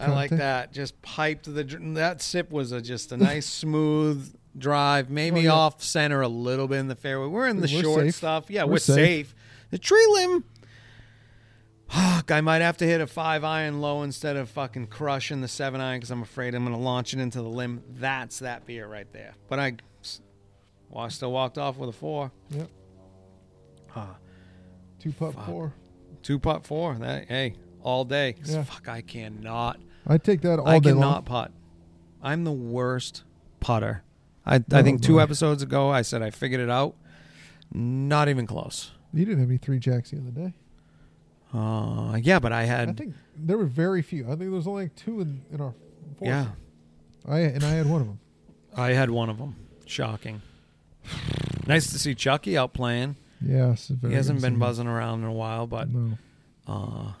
I 0.00 0.10
like 0.10 0.30
that. 0.30 0.72
Just 0.72 1.00
piped 1.02 1.52
the 1.52 1.64
dr- 1.64 1.94
that 1.94 2.22
sip 2.22 2.50
was 2.50 2.72
a, 2.72 2.80
just 2.80 3.10
a 3.12 3.16
nice 3.16 3.46
smooth 3.52 4.34
drive, 4.56 5.10
maybe 5.10 5.40
Oh, 5.40 5.42
yeah. 5.42 5.50
off 5.52 5.82
center 5.82 6.20
a 6.20 6.28
little 6.28 6.66
bit 6.68 6.78
in 6.78 6.88
the 6.88 6.94
fairway. 6.96 7.26
We're 7.28 7.48
in 7.48 7.56
the 7.60 7.70
We're 7.72 7.82
short 7.82 8.00
safe. 8.04 8.14
stuff. 8.14 8.44
Yeah, 8.50 8.64
We're 8.64 8.72
we're, 8.72 8.78
safe. 8.78 8.96
safe. 9.28 9.34
The 9.70 9.78
tree 9.78 10.06
limb. 10.12 10.44
Fuck, 11.88 12.30
I 12.30 12.40
might 12.42 12.60
have 12.62 12.76
to 12.78 12.86
hit 12.86 13.00
a 13.00 13.06
five 13.06 13.44
iron 13.44 13.80
low 13.80 14.02
instead 14.02 14.36
of 14.36 14.48
fucking 14.50 14.88
crushing 14.88 15.40
the 15.40 15.48
seven 15.48 15.80
iron 15.80 15.98
because 15.98 16.10
I'm 16.10 16.22
afraid 16.22 16.54
I'm 16.54 16.64
going 16.64 16.76
to 16.76 16.82
launch 16.82 17.14
it 17.14 17.18
into 17.20 17.40
the 17.40 17.48
limb. 17.48 17.82
That's 17.90 18.40
that 18.40 18.66
beer 18.66 18.86
right 18.86 19.10
there. 19.12 19.34
But 19.48 19.58
I, 19.58 19.76
well, 20.90 21.04
I 21.04 21.08
still 21.08 21.32
walked 21.32 21.56
off 21.58 21.76
with 21.78 21.88
a 21.88 21.92
four. 21.92 22.30
Yep. 22.50 22.68
Ah, 23.96 24.16
Two 25.00 25.12
putt 25.12 25.34
Fuck. 25.34 25.46
four. 25.46 25.72
two 26.22 26.38
putt 26.38 26.66
four. 26.66 26.94
That 26.94 27.26
hey, 27.28 27.54
all 27.82 28.04
day. 28.04 28.34
Yeah. 28.44 28.64
Fuck, 28.64 28.88
I 28.88 29.00
cannot. 29.00 29.78
I'd 30.06 30.24
take 30.24 30.40
that 30.42 30.58
all 30.58 30.66
I 30.68 30.78
day 30.78 30.90
I 30.90 30.92
cannot 30.92 31.10
long. 31.14 31.22
putt. 31.24 31.52
I'm 32.22 32.44
the 32.44 32.52
worst 32.52 33.22
putter. 33.60 34.02
I, 34.44 34.56
I 34.56 34.64
Oh, 34.72 34.82
think 34.82 35.02
two 35.02 35.14
boy. 35.14 35.20
episodes 35.20 35.62
ago 35.62 35.90
I 35.90 36.02
said 36.02 36.22
I 36.22 36.30
figured 36.30 36.60
it 36.60 36.70
out. 36.70 36.94
Not 37.72 38.28
even 38.28 38.46
close. 38.46 38.92
You 39.12 39.24
didn't 39.24 39.40
have 39.40 39.48
any 39.50 39.58
three 39.58 39.78
jacks 39.78 40.10
the 40.10 40.18
other 40.18 40.30
day. 40.30 40.52
Uh, 41.52 42.16
yeah, 42.22 42.38
but 42.38 42.52
I 42.52 42.64
had. 42.64 42.88
I 42.90 42.92
think 42.92 43.14
there 43.36 43.56
were 43.56 43.64
very 43.66 44.02
few. 44.02 44.24
I 44.24 44.28
think 44.30 44.40
there 44.40 44.50
was 44.50 44.66
only 44.66 44.84
like 44.84 44.96
two 44.96 45.20
in, 45.20 45.42
in 45.52 45.60
our. 45.60 45.74
Four. 46.18 46.28
yeah, 46.28 46.46
I 47.26 47.40
and 47.40 47.62
I 47.64 47.70
had 47.70 47.86
one 47.86 48.00
of 48.00 48.06
them. 48.06 48.18
I 48.76 48.88
had 48.92 49.10
one 49.10 49.28
of 49.30 49.38
them. 49.38 49.56
Shocking. 49.86 50.42
nice 51.66 51.90
to 51.92 51.98
see 51.98 52.14
Chucky 52.14 52.56
out 52.56 52.72
playing. 52.74 53.16
Yeah, 53.40 53.74
he 53.74 54.14
hasn't 54.14 54.40
been 54.42 54.58
buzzing 54.58 54.86
around 54.86 55.20
in 55.22 55.26
a 55.28 55.32
while, 55.32 55.66
but 55.66 55.88
no. 55.90 56.18
uh, 56.66 57.12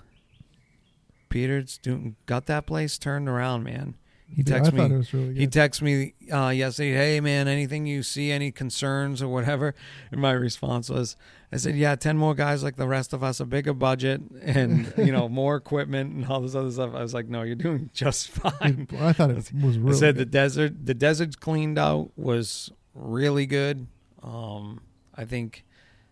Peter's 1.28 1.78
doing 1.78 2.16
got 2.26 2.46
that 2.46 2.66
place 2.66 2.98
turned 2.98 3.28
around, 3.28 3.62
man. 3.64 3.94
He 4.30 4.42
Yeah, 4.46 4.58
texted 4.60 4.72
me. 4.74 4.84
it 4.94 4.98
was 4.98 5.14
really 5.14 5.34
He 5.34 5.46
good. 5.46 5.52
texted 5.52 5.82
me 5.82 6.14
uh, 6.30 6.48
yesterday, 6.50 6.92
hey 6.92 7.20
man, 7.20 7.48
anything 7.48 7.86
you 7.86 8.02
see, 8.02 8.30
any 8.30 8.50
concerns 8.50 9.22
or 9.22 9.28
whatever? 9.28 9.74
And 10.12 10.20
my 10.20 10.32
response 10.32 10.90
was, 10.90 11.16
I 11.50 11.56
said, 11.56 11.76
yeah, 11.76 11.94
10 11.94 12.18
more 12.18 12.34
guys 12.34 12.62
like 12.62 12.76
the 12.76 12.86
rest 12.88 13.12
of 13.14 13.22
us, 13.24 13.40
a 13.40 13.46
bigger 13.46 13.72
budget 13.72 14.20
and, 14.42 14.92
you 14.98 15.12
know, 15.12 15.28
more 15.30 15.56
equipment 15.56 16.14
and 16.14 16.26
all 16.26 16.40
this 16.42 16.54
other 16.54 16.70
stuff. 16.70 16.94
I 16.94 17.00
was 17.02 17.14
like, 17.14 17.28
no, 17.28 17.42
you're 17.42 17.54
doing 17.54 17.88
just 17.94 18.28
fine. 18.28 18.86
I 18.98 19.12
thought 19.14 19.30
it 19.30 19.36
was 19.36 19.78
really. 19.78 19.96
I 19.96 19.98
said 19.98 20.16
the 20.16 20.26
desert, 20.26 20.84
the 20.84 20.94
desert's 20.94 21.36
cleaned 21.36 21.78
out 21.78 22.10
was 22.16 22.70
really 22.94 23.46
good. 23.46 23.86
Um, 24.22 24.80
I 25.14 25.24
think 25.24 25.64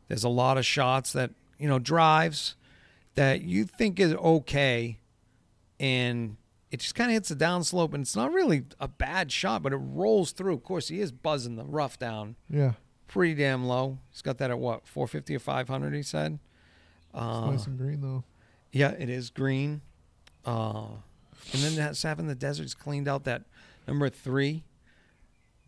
there's 0.09 0.25
a 0.25 0.29
lot 0.29 0.59
of 0.59 0.65
shots 0.67 1.13
that, 1.13 1.31
you 1.59 1.69
know, 1.69 1.79
drives 1.79 2.55
that 3.15 3.43
you 3.43 3.65
think 3.65 3.99
is 4.01 4.13
okay, 4.15 4.99
and 5.81 6.37
it 6.71 6.81
just 6.81 6.95
kind 6.95 7.11
of 7.11 7.15
hits 7.15 7.31
a 7.31 7.37
downslope, 7.37 7.93
and 7.95 8.03
it's 8.03 8.17
not 8.17 8.33
really 8.33 8.65
a 8.81 8.89
bad 8.89 9.31
shot, 9.33 9.63
but 9.63 9.73
it 9.73 9.77
rolls 9.77 10.33
through. 10.33 10.55
Of 10.55 10.63
course, 10.65 10.89
he 10.89 11.01
is 11.01 11.13
buzzing 11.13 11.57
the 11.57 11.65
rough 11.65 11.99
down 11.99 12.37
Yeah. 12.51 12.73
pretty 13.09 13.35
damn 13.35 13.65
low. 13.67 13.99
He's 14.11 14.23
got 14.23 14.39
that 14.39 14.51
at 14.51 14.59
what 14.59 14.87
450 14.87 15.37
or 15.37 15.39
500. 15.39 15.95
He 15.95 16.03
said. 16.03 16.39
It's 17.15 17.23
Uh, 17.23 17.51
nice 17.51 17.67
and 17.67 17.79
green 17.79 18.01
though. 18.03 18.25
yeah, 18.73 18.91
it 18.91 19.09
is 19.09 19.31
green. 19.31 19.81
Uh, 20.45 20.89
and 21.53 21.63
then 21.63 21.75
that's 21.77 22.03
having 22.03 22.27
the 22.27 22.35
deserts 22.35 22.75
cleaned 22.75 23.09
out. 23.09 23.25
That 23.25 23.45
number 23.87 24.09
three, 24.11 24.65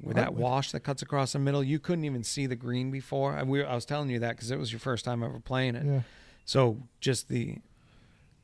with 0.01 0.17
that 0.17 0.35
wash 0.35 0.73
that 0.73 0.81
cuts 0.81 1.03
across 1.03 1.33
the 1.33 1.39
middle, 1.39 1.63
you 1.65 1.79
couldn't 1.79 2.05
even 2.05 2.23
see 2.23 2.47
the 2.47 2.57
green 2.57 2.91
before. 2.91 3.35
I, 3.37 3.43
we, 3.43 3.65
I 3.65 3.75
was 3.75 3.85
telling 3.85 4.11
you 4.11 4.19
that 4.21 4.37
because 4.37 4.51
it 4.51 4.59
was 4.59 4.73
your 4.73 4.79
first 4.81 5.05
time 5.05 5.23
ever 5.23 5.41
playing 5.41 5.75
it. 5.75 5.85
Yeah. 5.87 6.01
So 6.45 6.89
just 7.01 7.29
the 7.29 7.59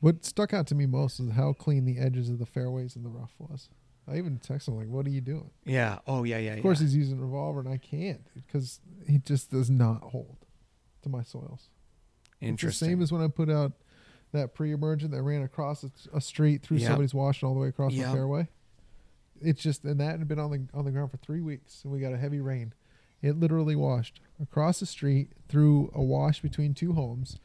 What 0.00 0.24
stuck 0.24 0.52
out 0.52 0.66
to 0.68 0.74
me 0.74 0.86
most 0.86 1.20
is 1.20 1.30
how 1.32 1.52
clean 1.52 1.84
the 1.84 1.98
edges 1.98 2.28
of 2.28 2.38
the 2.38 2.46
fairways 2.46 2.96
and 2.96 3.04
the 3.04 3.08
rough 3.10 3.34
was. 3.38 3.68
I 4.06 4.18
even 4.18 4.38
texted 4.38 4.68
him 4.68 4.76
like, 4.76 4.88
"What 4.88 5.06
are 5.06 5.10
you 5.10 5.22
doing?" 5.22 5.50
yeah. 5.64 6.00
Oh 6.06 6.24
yeah, 6.24 6.36
yeah. 6.38 6.52
Of 6.54 6.62
course, 6.62 6.80
yeah. 6.80 6.84
he's 6.86 6.96
using 6.96 7.18
a 7.18 7.22
revolver, 7.22 7.60
and 7.60 7.68
I 7.70 7.78
can't 7.78 8.20
because 8.34 8.80
he 9.08 9.16
just 9.18 9.50
does 9.50 9.70
not 9.70 10.02
hold 10.02 10.36
to 11.02 11.08
my 11.08 11.22
soils. 11.22 11.70
Interesting. 12.42 12.88
same 12.90 13.02
as 13.02 13.10
when 13.10 13.22
I 13.22 13.28
put 13.28 13.48
out 13.48 13.72
that 14.32 14.52
pre-emergent 14.54 15.12
that 15.12 15.22
ran 15.22 15.42
across 15.42 15.84
a, 15.84 15.90
a 16.12 16.20
street 16.20 16.62
through 16.62 16.78
Yep. 16.78 16.86
somebody's 16.88 17.14
wash 17.14 17.40
and 17.40 17.48
all 17.48 17.54
the 17.54 17.60
way 17.60 17.68
across 17.68 17.92
Yep. 17.92 18.06
the 18.08 18.12
fairway. 18.12 18.48
It's 19.46 19.62
just 19.62 19.84
and 19.84 19.98
that 20.00 20.18
had 20.18 20.28
been 20.28 20.38
on 20.38 20.50
the 20.50 20.66
on 20.78 20.84
the 20.84 20.90
ground 20.90 21.10
for 21.10 21.16
three 21.18 21.40
weeks, 21.40 21.82
and 21.84 21.92
we 21.92 22.00
got 22.00 22.12
a 22.12 22.18
heavy 22.18 22.40
rain. 22.40 22.72
It 23.22 23.38
literally 23.38 23.76
washed 23.76 24.20
across 24.42 24.80
the 24.80 24.86
street 24.86 25.30
through 25.48 25.90
a 25.94 26.02
wash 26.02 26.40
between 26.40 26.74
two 26.74 26.92
homes, 26.92 27.38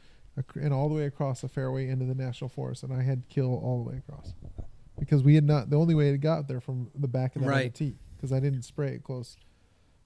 and 0.55 0.73
all 0.73 0.89
the 0.89 0.95
way 0.95 1.05
across 1.05 1.41
the 1.41 1.47
fairway 1.49 1.87
into 1.87 2.05
the 2.05 2.15
national 2.15 2.49
forest. 2.49 2.83
And 2.83 2.93
I 2.93 3.01
had 3.03 3.27
to 3.27 3.33
kill 3.33 3.53
all 3.55 3.83
the 3.83 3.89
way 3.91 3.97
across 3.97 4.33
because 4.99 5.23
we 5.23 5.35
had 5.35 5.43
not. 5.45 5.69
The 5.69 5.77
only 5.77 5.95
way 5.95 6.09
it 6.09 6.17
got 6.19 6.47
there 6.47 6.59
from 6.61 6.91
the 6.95 7.07
back 7.07 7.35
of 7.35 7.41
that 7.41 7.47
other 7.47 7.55
Right. 7.55 7.73
tee 7.73 7.97
because 8.15 8.33
I 8.33 8.39
didn't 8.39 8.63
spray 8.63 8.93
it 8.95 9.03
close. 9.03 9.37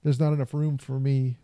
There's 0.02 0.20
not 0.20 0.32
enough 0.32 0.54
room 0.54 0.78
for 0.78 1.00
me 1.00 1.38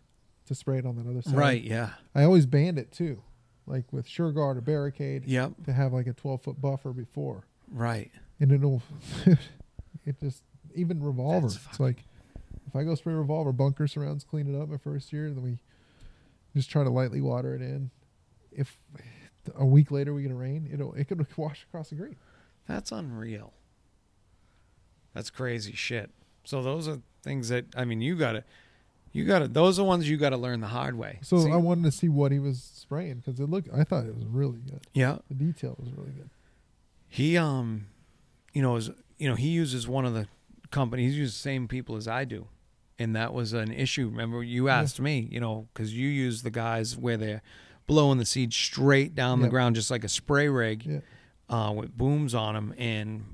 to 0.45 0.55
spray 0.55 0.77
it 0.79 0.85
on 0.85 0.95
that 0.97 1.07
other 1.09 1.21
side. 1.21 1.35
right. 1.35 1.63
Yeah. 1.63 1.91
I 2.15 2.23
always 2.23 2.45
band 2.45 2.77
it 2.79 2.91
too, 2.91 3.21
like 3.67 3.91
with 3.91 4.07
SureGuard 4.07 4.57
or 4.57 4.61
barricade 4.61 5.25
Yep. 5.25 5.63
to 5.65 5.73
have 5.73 5.91
like 5.93 6.07
a 6.07 6.13
12 6.13 6.41
foot 6.43 6.61
buffer 6.61 6.93
before, 6.93 7.45
Right. 7.69 8.11
and 8.39 8.51
it'll 8.51 8.81
it 10.05 10.19
just 10.19 10.43
even 10.75 11.01
revolver. 11.03 11.47
That's 11.47 11.59
It's 11.69 11.79
like 11.79 12.03
if 12.67 12.75
I 12.75 12.83
go 12.83 12.95
spray 12.95 13.13
revolver, 13.13 13.51
bunker 13.51 13.87
surrounds, 13.87 14.23
clean 14.23 14.53
it 14.53 14.59
up 14.59 14.69
my 14.69 14.77
first 14.77 15.11
year, 15.11 15.25
and 15.27 15.35
then 15.37 15.43
we 15.43 15.57
just 16.55 16.69
try 16.69 16.83
to 16.83 16.89
lightly 16.89 17.21
water 17.21 17.53
it 17.55 17.61
in. 17.61 17.91
If 18.51 18.79
a 19.55 19.65
week 19.65 19.91
later 19.91 20.13
we 20.13 20.21
get 20.23 20.31
a 20.31 20.35
rain, 20.35 20.69
it'll 20.71 20.93
it 20.93 21.07
could 21.07 21.25
wash 21.37 21.63
across 21.63 21.89
the 21.89 21.95
green. 21.95 22.15
That's 22.67 22.91
unreal. 22.91 23.53
That's 25.13 25.29
crazy 25.29 25.73
shit. 25.73 26.09
So 26.43 26.61
those 26.63 26.87
are 26.87 26.99
things 27.23 27.49
that 27.49 27.65
I 27.75 27.85
mean, 27.85 28.01
you 28.01 28.15
gotta, 28.15 28.43
you 29.11 29.25
gotta. 29.25 29.47
Those 29.47 29.77
are 29.79 29.83
ones 29.83 30.09
you 30.09 30.17
gotta 30.17 30.37
learn 30.37 30.61
the 30.61 30.67
hard 30.67 30.95
way. 30.95 31.19
So 31.21 31.39
See- 31.39 31.51
I 31.51 31.57
wanted 31.57 31.83
to 31.85 31.91
see 31.91 32.09
what 32.09 32.31
he 32.31 32.39
was 32.39 32.61
spraying 32.61 33.17
because 33.25 33.39
it 33.39 33.49
looked. 33.49 33.69
I 33.73 33.83
thought 33.83 34.05
it 34.05 34.15
was 34.15 34.25
really 34.25 34.59
good. 34.59 34.81
yeah, 34.93 35.17
The 35.27 35.35
detail 35.35 35.75
was 35.79 35.91
really 35.91 36.11
good. 36.11 36.29
he 37.09 37.37
um, 37.37 37.87
you 38.53 38.61
know, 38.61 38.75
is 38.77 38.89
you 39.21 39.29
know 39.29 39.35
he 39.35 39.49
uses 39.49 39.87
one 39.87 40.05
of 40.05 40.13
the 40.13 40.27
companies. 40.71 41.13
He 41.13 41.19
uses 41.19 41.35
the 41.35 41.41
same 41.41 41.67
people 41.67 41.95
as 41.95 42.07
I 42.07 42.25
do, 42.25 42.47
and 42.97 43.15
that 43.15 43.33
was 43.33 43.53
an 43.53 43.71
issue. 43.71 44.07
Remember, 44.07 44.43
you 44.43 44.67
Yeah. 44.67 44.79
asked 44.81 44.99
me, 44.99 45.27
you 45.31 45.39
know, 45.39 45.67
because 45.73 45.93
you 45.93 46.07
use 46.07 46.41
the 46.43 46.49
guys 46.51 46.97
where 46.97 47.17
they're 47.17 47.41
blowing 47.87 48.17
the 48.17 48.25
seed 48.25 48.53
straight 48.53 49.13
down 49.15 49.41
the 49.41 49.49
ground, 49.49 49.75
just 49.75 49.91
like 49.91 50.03
a 50.03 50.09
spray 50.09 50.47
rig. 50.49 50.85
Yeah. 50.85 50.99
uh, 51.49 51.69
with 51.73 51.97
booms 51.97 52.33
on 52.33 52.53
them. 52.53 52.73
And 52.77 53.25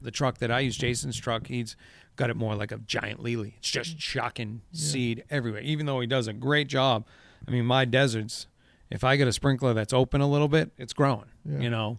the 0.00 0.12
truck 0.12 0.38
that 0.38 0.48
I 0.48 0.60
use, 0.60 0.76
Jason's 0.76 1.16
truck, 1.18 1.48
he's 1.48 1.74
got 2.14 2.30
it 2.30 2.36
more 2.36 2.54
like 2.54 2.70
a 2.70 2.78
giant 2.78 3.20
Lely. 3.20 3.54
It's 3.58 3.68
just 3.70 3.98
chucking 3.98 4.60
Yeah. 4.70 4.80
seed 4.80 5.24
everywhere. 5.28 5.62
Even 5.62 5.84
though 5.86 5.98
he 5.98 6.06
does 6.06 6.28
a 6.28 6.32
great 6.32 6.68
job. 6.68 7.04
I 7.48 7.50
mean, 7.50 7.64
my 7.66 7.84
deserts, 7.84 8.46
if 8.90 9.02
I 9.02 9.16
get 9.16 9.26
a 9.26 9.32
sprinkler 9.32 9.74
that's 9.74 9.92
open 9.92 10.20
a 10.20 10.28
little 10.30 10.46
bit, 10.46 10.70
it's 10.78 10.92
growing. 10.92 11.24
Yeah. 11.44 11.58
You 11.58 11.70
know. 11.70 11.98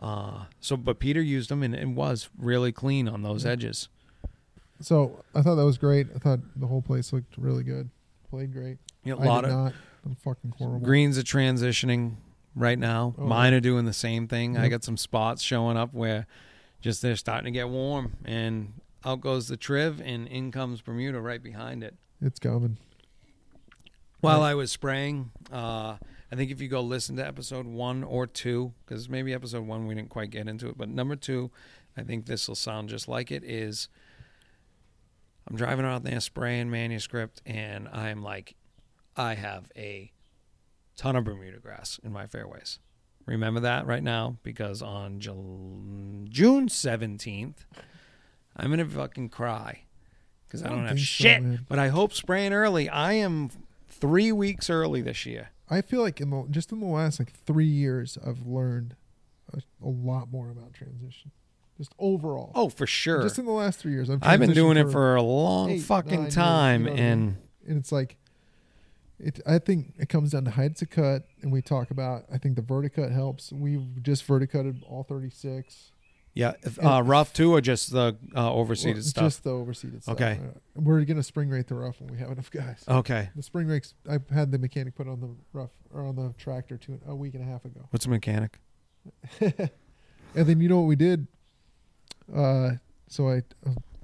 Uh, 0.00 0.44
so, 0.60 0.76
but 0.76 0.98
Peter 0.98 1.22
used 1.22 1.50
them 1.50 1.62
and 1.62 1.74
it 1.74 1.88
was 1.88 2.28
really 2.38 2.72
clean 2.72 3.08
on 3.08 3.22
those 3.22 3.44
Yeah. 3.44 3.52
edges. 3.52 3.88
So 4.80 5.24
I 5.34 5.40
thought 5.42 5.54
that 5.54 5.64
was 5.64 5.78
great. 5.78 6.08
I 6.14 6.18
thought 6.18 6.40
the 6.56 6.66
whole 6.66 6.82
place 6.82 7.12
looked 7.12 7.38
really 7.38 7.62
good. 7.62 7.90
Played 8.30 8.52
great. 8.52 8.78
You 9.04 9.14
know, 9.14 9.20
I 9.22 9.24
a 9.24 9.28
lot 9.28 9.40
did 9.42 9.50
of 9.50 9.56
not. 9.56 9.72
I'm 10.04 10.14
fucking 10.16 10.54
horrible. 10.58 10.80
greens 10.84 11.16
are 11.16 11.22
transitioning 11.22 12.16
right 12.54 12.78
now. 12.78 13.14
Oh, 13.16 13.24
Mine 13.26 13.52
yeah. 13.52 13.58
are 13.58 13.60
doing 13.60 13.84
the 13.84 13.92
same 13.92 14.26
thing. 14.28 14.56
I 14.58 14.62
Yep. 14.62 14.70
got 14.70 14.84
some 14.84 14.96
spots 14.96 15.42
showing 15.42 15.76
up 15.76 15.94
where 15.94 16.26
just 16.80 17.00
they're 17.00 17.16
starting 17.16 17.46
to 17.46 17.50
get 17.56 17.68
warm, 17.68 18.14
and 18.24 18.74
out 19.04 19.20
goes 19.20 19.48
the 19.48 19.56
Triv, 19.56 20.00
and 20.04 20.26
in 20.28 20.50
comes 20.50 20.80
Bermuda 20.82 21.20
right 21.20 21.42
behind 21.42 21.82
it. 21.84 21.94
It's 22.20 22.38
coming. 22.40 22.76
While. 24.20 24.42
I 24.42 24.54
was 24.54 24.72
spraying, 24.72 25.30
uh, 25.52 25.96
I 26.34 26.36
think 26.36 26.50
if 26.50 26.60
you 26.60 26.66
go 26.66 26.80
listen 26.80 27.14
to 27.18 27.24
episode 27.24 27.64
one 27.64 28.02
or 28.02 28.26
two, 28.26 28.72
because 28.84 29.08
maybe 29.08 29.32
episode 29.32 29.68
one 29.68 29.86
we 29.86 29.94
didn't 29.94 30.10
quite 30.10 30.30
get 30.30 30.48
into 30.48 30.68
it, 30.68 30.76
but 30.76 30.88
number 30.88 31.14
two, 31.14 31.52
I 31.96 32.02
think 32.02 32.26
this 32.26 32.48
will 32.48 32.56
sound 32.56 32.88
just 32.88 33.06
like 33.06 33.30
it. 33.30 33.44
Is 33.44 33.88
I'm 35.48 35.54
driving 35.54 35.86
out 35.86 36.02
there 36.02 36.18
spraying 36.18 36.72
manuscript, 36.72 37.40
and 37.46 37.86
I'm 37.86 38.24
like, 38.24 38.56
I 39.16 39.34
have 39.34 39.70
a 39.76 40.10
ton 40.96 41.14
of 41.14 41.22
Bermuda 41.22 41.58
grass 41.60 42.00
in 42.02 42.12
my 42.12 42.26
fairways. 42.26 42.80
Remember 43.26 43.60
that 43.60 43.86
right 43.86 44.02
now 44.02 44.38
because 44.42 44.82
on 44.82 45.20
Jul- 45.20 46.24
June 46.28 46.66
17th, 46.68 47.58
I'm 48.56 48.74
going 48.74 48.80
to 48.80 48.92
fucking 48.92 49.28
cry 49.28 49.84
because 50.48 50.64
I 50.64 50.66
I 50.66 50.70
don't, 50.70 50.78
have 50.80 50.88
think 50.96 50.98
so, 50.98 51.04
shit. 51.04 51.68
but 51.68 51.78
I 51.78 51.90
hope 51.90 52.12
spraying 52.12 52.52
early. 52.52 52.88
I 52.88 53.12
am 53.12 53.50
three 53.88 54.32
weeks 54.32 54.68
early 54.68 55.00
this 55.00 55.24
year. 55.26 55.50
I 55.70 55.80
feel 55.80 56.00
like 56.02 56.20
in 56.20 56.30
the 56.30 56.46
just 56.50 56.72
in 56.72 56.80
the 56.80 56.86
last 56.86 57.18
like 57.18 57.32
three 57.32 57.66
years, 57.66 58.18
I've 58.24 58.46
learned 58.46 58.96
a, 59.52 59.58
a 59.82 59.88
lot 59.88 60.30
more 60.30 60.50
about 60.50 60.74
transition. 60.74 61.30
Just 61.78 61.92
overall. 61.98 62.52
Oh, 62.54 62.68
for 62.68 62.86
sure. 62.86 63.22
Just 63.22 63.38
in 63.38 63.46
the 63.46 63.50
last 63.50 63.80
three 63.80 63.92
years, 63.92 64.08
I've, 64.08 64.20
I've 64.22 64.38
been 64.38 64.52
doing 64.52 64.76
it 64.76 64.90
for 64.90 65.16
a 65.16 65.22
long 65.22 65.70
eight, 65.70 65.82
fucking 65.82 66.12
nine 66.12 66.22
years, 66.22 66.34
time, 66.34 66.84
you 66.86 66.90
know 66.90 66.96
and 66.96 67.36
and 67.66 67.78
it's 67.78 67.90
like 67.90 68.16
it 69.18 69.40
i 69.46 69.58
think 69.58 69.94
it 69.98 70.08
comes 70.08 70.32
down 70.32 70.44
to 70.44 70.50
height 70.50 70.76
to 70.76 70.86
cut 70.86 71.26
and 71.42 71.52
we 71.52 71.62
talk 71.62 71.90
about 71.90 72.24
i 72.32 72.38
think 72.38 72.56
the 72.56 72.62
verticut 72.62 73.12
helps 73.12 73.52
we've 73.52 74.02
just 74.02 74.26
verticutted 74.26 74.82
all 74.88 75.04
36 75.04 75.92
yeah, 76.34 76.54
if, 76.62 76.82
uh, 76.84 77.00
rough 77.04 77.32
too, 77.32 77.52
or 77.54 77.60
just 77.60 77.92
the 77.92 78.16
uh, 78.34 78.50
overseeded 78.50 78.94
Well, 78.94 79.02
stuff. 79.02 79.24
just 79.24 79.44
the 79.44 79.50
overseeded 79.50 80.02
stuff 80.02 80.14
Okay. 80.14 80.40
Uh, 80.42 80.58
we're 80.74 81.04
gonna 81.04 81.22
spring 81.22 81.48
rake 81.48 81.68
the 81.68 81.74
rough 81.76 82.00
when 82.00 82.10
we 82.12 82.18
have 82.18 82.30
enough 82.30 82.50
guys 82.50 82.84
okay, 82.88 83.30
the 83.36 83.42
spring 83.42 83.66
rakes 83.68 83.94
i 84.10 84.18
had 84.32 84.50
the 84.50 84.58
mechanic 84.58 84.94
put 84.96 85.06
on 85.08 85.20
the 85.20 85.30
rough 85.52 85.70
or 85.92 86.02
on 86.04 86.16
the 86.16 86.34
tractor 86.36 86.76
two 86.76 86.98
a 87.06 87.14
week 87.14 87.34
and 87.34 87.42
a 87.42 87.46
half 87.46 87.64
ago 87.64 87.86
what's 87.90 88.06
a 88.06 88.10
mechanic? 88.10 88.58
and 89.40 89.70
then 90.34 90.60
you 90.60 90.68
know 90.68 90.78
what 90.80 90.86
we 90.88 90.96
did 90.96 91.26
uh 92.34 92.70
so 93.08 93.28
i 93.28 93.34
it 93.36 93.44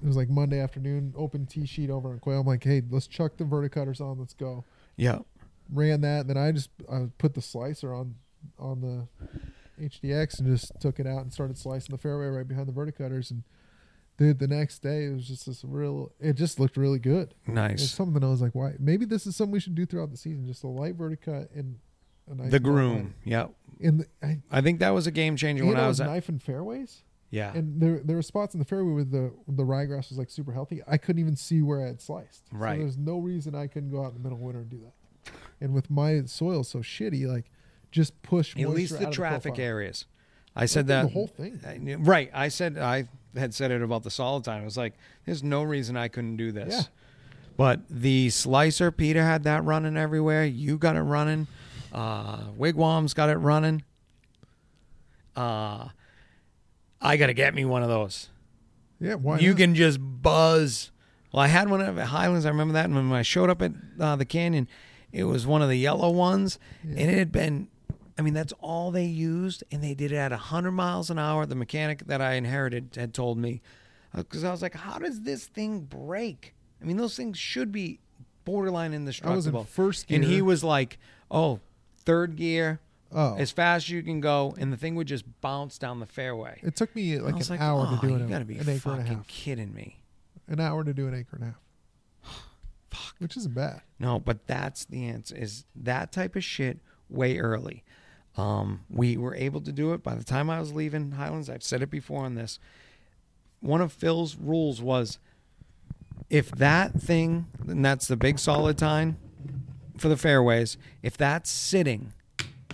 was 0.03 0.16
like 0.16 0.28
monday 0.28 0.61
afternoon 0.61 1.12
open 1.16 1.47
t 1.47 1.66
sheet 1.66 1.91
over 1.91 2.11
on 2.11 2.18
quail 2.18 2.41
i'm 2.41 2.47
like 2.47 2.62
hey 2.62 2.83
let's 2.91 3.07
chuck 3.07 3.37
the 3.39 3.45
verticutters 3.45 4.01
on 4.01 4.18
let's 4.18 4.35
go 4.35 4.64
Yeah, 4.97 5.18
ran 5.72 6.01
that. 6.03 6.20
And 6.22 6.31
then 6.31 6.37
I 6.37 6.53
just 6.53 6.70
I 6.93 7.07
put 7.18 7.35
the 7.35 7.41
slicer 7.43 7.95
on 7.95 8.14
on 8.59 8.81
the 8.81 9.09
HDX 9.81 10.39
and 10.39 10.49
just 10.49 10.72
took 10.81 11.01
it 11.01 11.07
out 11.07 11.22
and 11.22 11.33
started 11.33 11.57
slicing 11.59 11.93
the 11.95 11.99
fairway 11.99 12.26
right 12.26 12.47
behind 12.47 12.68
the 12.68 12.72
verticutters. 12.72 13.31
And 13.31 13.43
dude, 14.16 14.39
the 14.39 14.47
next 14.49 14.81
day 14.81 15.07
it 15.07 15.14
was 15.14 15.26
just 15.26 15.47
this 15.47 15.64
real. 15.64 16.12
It 16.20 16.35
just 16.35 16.61
looked 16.61 16.76
really 16.76 16.99
good. 16.99 17.35
Nice. 17.47 17.83
It's 17.83 17.91
something 17.93 18.22
I 18.22 18.28
was 18.28 18.43
like, 18.43 18.55
why? 18.55 18.74
Maybe 18.78 19.05
this 19.05 19.26
is 19.26 19.37
something 19.37 19.53
we 19.53 19.61
should 19.61 19.74
do 19.74 19.87
throughout 19.87 20.11
the 20.11 20.16
season. 20.16 20.47
Just 20.47 20.62
a 20.64 20.68
light 20.68 20.97
verticut 20.97 21.49
and 21.55 21.78
a 22.31 22.35
nice 22.35 22.51
The 22.51 22.61
groom. 22.61 23.14
Yeah, 23.24 23.47
In 23.78 23.99
the 23.99 24.07
I, 24.22 24.39
I 24.51 24.61
think 24.61 24.81
that 24.81 24.91
was 24.91 25.07
a 25.07 25.11
game 25.11 25.37
changer 25.37 25.64
when 25.64 25.74
and 25.76 25.83
I 25.85 25.89
was 25.89 26.01
at. 26.01 26.07
knife 26.09 26.28
and 26.28 26.43
fairways. 26.43 27.03
Yeah, 27.33 27.53
And 27.55 27.81
there 27.81 28.01
there 28.05 28.16
were 28.16 28.22
spots 28.22 28.55
in 28.55 28.59
the 28.59 28.64
fairway 28.66 28.93
where 28.93 29.05
the 29.05 29.33
the 29.47 29.62
ryegrass 29.62 30.09
was 30.09 30.18
like 30.18 30.31
super 30.31 30.53
healthy. 30.53 30.83
I 30.89 30.97
couldn't 30.97 31.20
even 31.20 31.37
see 31.37 31.62
where 31.62 31.81
I 31.81 31.87
had 31.87 32.01
sliced. 32.01 32.43
Right. 32.51 32.74
So 32.74 32.81
there's 32.81 32.99
no 32.99 33.18
reason 33.18 33.55
I 33.55 33.68
couldn't 33.68 33.91
go 33.91 34.03
out 34.05 34.09
in 34.09 34.14
the 34.14 34.20
middle 34.20 34.37
of 34.37 34.43
winter 34.43 34.62
and 34.62 34.68
do 34.68 34.81
that. 34.81 35.33
And 35.61 35.72
with 35.72 35.91
my 35.91 36.22
soil 36.24 36.64
so 36.64 36.81
shitty, 36.81 37.26
like 37.26 37.45
just 37.91 38.20
push 38.22 38.57
at 38.57 38.68
least 38.68 38.99
the 38.99 39.11
traffic 39.11 39.55
profile. 39.55 39.66
areas. 39.66 40.07
I 40.57 40.66
said 40.66 40.86
that 40.88 41.03
the 41.03 41.09
whole 41.09 41.26
thing. 41.28 41.61
I 41.66 41.95
right. 41.95 42.30
I 42.34 42.49
said 42.49 42.76
I 42.78 43.09
had 43.36 43.55
said 43.55 43.70
it 43.70 43.82
about 43.82 44.03
the 44.03 44.11
solid 44.11 44.45
time. 44.45 44.62
I 44.62 44.64
was 44.64 44.76
like, 44.76 44.95
"There's 45.24 45.43
no 45.43 45.62
reason 45.62 45.97
I 45.97 46.09
couldn't 46.09 46.36
do 46.36 46.51
this." 46.53 46.74
Yeah. 46.74 46.82
But 47.57 47.80
the 47.88 48.30
slicer, 48.30 48.91
Peter 48.91 49.22
had 49.22 49.45
that 49.45 49.64
running 49.64 49.97
everywhere. 49.97 50.45
You 50.45 50.78
got 50.78 50.97
it 50.97 51.03
running. 51.03 51.47
Uh, 51.93 52.45
Wigwam's 52.57 53.14
got 53.14 53.28
it 53.28 53.36
running. 53.36 53.82
Uh, 55.36 55.88
I 57.01 57.16
got 57.16 57.26
to 57.26 57.34
get 57.34 57.55
me 57.55 57.64
one 57.64 57.82
of 57.82 57.88
those. 57.88 58.28
Yeah, 58.99 59.14
why 59.14 59.38
you 59.38 59.51
not? 59.51 59.59
can 59.59 59.74
just 59.74 59.99
buzz. 60.01 60.91
Well, 61.32 61.43
I 61.43 61.47
had 61.47 61.70
one 61.70 61.80
of 61.80 61.99
at 61.99 62.07
Highlands. 62.09 62.45
I 62.45 62.49
remember 62.49 62.74
that. 62.74 62.86
And 62.86 62.95
when 62.95 63.12
I 63.12 63.22
showed 63.22 63.49
up 63.51 63.62
at 63.62 63.72
uh, 63.99 64.16
the 64.16 64.24
canyon, 64.24 64.68
it 65.12 65.24
was 65.24 65.47
one 65.47 65.62
of 65.62 65.68
the 65.68 65.76
yellow 65.76 66.11
ones, 66.11 66.59
Yeah. 66.84 67.01
and 67.03 67.11
it 67.11 67.18
had 67.18 67.32
been. 67.32 67.68
I 68.21 68.23
mean, 68.23 68.35
that's 68.35 68.53
all 68.61 68.91
they 68.91 69.07
used, 69.07 69.64
and 69.73 69.83
they 69.83 69.95
did 69.95 70.12
it 70.12 70.16
at 70.16 70.31
100 70.31 70.73
miles 70.73 71.09
an 71.09 71.18
hour. 71.18 71.47
The 71.47 71.55
mechanic 71.55 72.07
that 72.07 72.21
I 72.21 72.35
inherited 72.35 72.91
had 72.95 73.14
told 73.14 73.39
me, 73.39 73.62
uh, 74.12 74.18
because 74.18 74.45
I 74.45 74.51
was 74.51 74.61
like, 74.61 74.75
how 74.75 74.99
does 74.99 75.23
this 75.23 75.47
thing 75.47 75.81
break? 75.81 76.55
I 76.83 76.85
mean, 76.85 76.99
those 76.99 77.16
things 77.16 77.39
should 77.39 77.73
be 77.73 77.99
borderline 78.45 78.91
I 78.93 78.93
was 78.93 78.95
in 78.95 79.01
indestructible. 79.01 79.64
first 79.64 80.07
gear. 80.07 80.16
And 80.16 80.25
he 80.25 80.43
was 80.43 80.62
like, 80.62 80.99
oh, 81.31 81.61
third 82.05 82.37
gear, 82.37 82.81
oh, 83.11 83.37
as 83.39 83.53
fast 83.53 83.87
as 83.87 83.91
you 83.91 84.03
can 84.03 84.21
go, 84.21 84.55
and 84.59 84.71
the 84.71 84.77
thing 84.77 84.97
would 84.97 85.07
just 85.07 85.25
bounce 85.41 85.79
down 85.79 85.99
the 85.99 86.07
fairway. 86.07 86.61
it 86.62 86.77
took 86.77 86.95
me 86.95 87.18
like 87.21 87.37
an 87.37 87.49
like, 87.49 87.61
hour 87.62 87.89
oh, 87.89 87.95
to 87.95 88.07
do 88.07 88.14
it. 88.14 88.18
you 88.18 88.25
an, 88.25 88.29
gotta 88.29 88.45
be 88.45 88.59
an 88.59 88.68
acre 88.68 88.91
and 88.91 89.01
a 89.01 89.03
fucking 89.03 89.16
half. 89.16 89.29
kidding 89.29 89.73
me. 89.73 90.03
An 90.47 90.61
hour 90.61 90.85
to 90.85 90.93
do 90.93 91.09
an 91.09 91.14
acre 91.14 91.37
and 91.37 91.45
a 91.45 91.47
half. 91.47 92.43
Fuck. 92.91 93.14
Which 93.18 93.39
isn't 93.39 93.55
bad. 93.55 93.81
No, 93.99 94.18
but 94.18 94.47
that's 94.47 94.85
the 94.85 95.07
answer. 95.07 95.35
Is 95.35 95.64
that 95.75 96.12
type 96.12 96.37
of 96.37 96.45
shit 96.45 96.81
way 97.09 97.39
early? 97.39 97.83
Um, 98.41 98.80
we 98.88 99.18
were 99.18 99.34
able 99.34 99.61
to 99.61 99.72
do 99.72 99.93
it 99.93 100.03
by 100.03 100.14
the 100.14 100.24
time 100.24 100.49
I 100.49 100.61
was 100.61 100.72
leaving 100.72 101.12
Highlands. 101.12 101.51
I've 101.51 101.62
said 101.62 101.82
it 101.82 101.91
before 101.91 102.24
on 102.24 102.36
this. 102.36 102.59
One 103.61 103.82
of 103.82 103.93
Phil's 103.93 104.36
rules 104.36 104.80
was, 104.80 105.18
if 106.30 106.51
that 106.53 106.93
thing, 106.95 107.47
and 107.68 107.84
that's 107.84 108.09
the 108.09 108.16
big 108.16 108.38
solid 108.38 108.78
tine 108.78 109.16
for 109.99 110.09
the 110.09 110.16
fairways, 110.16 110.78
if 111.03 111.18
that's 111.18 111.51
sitting 111.51 112.14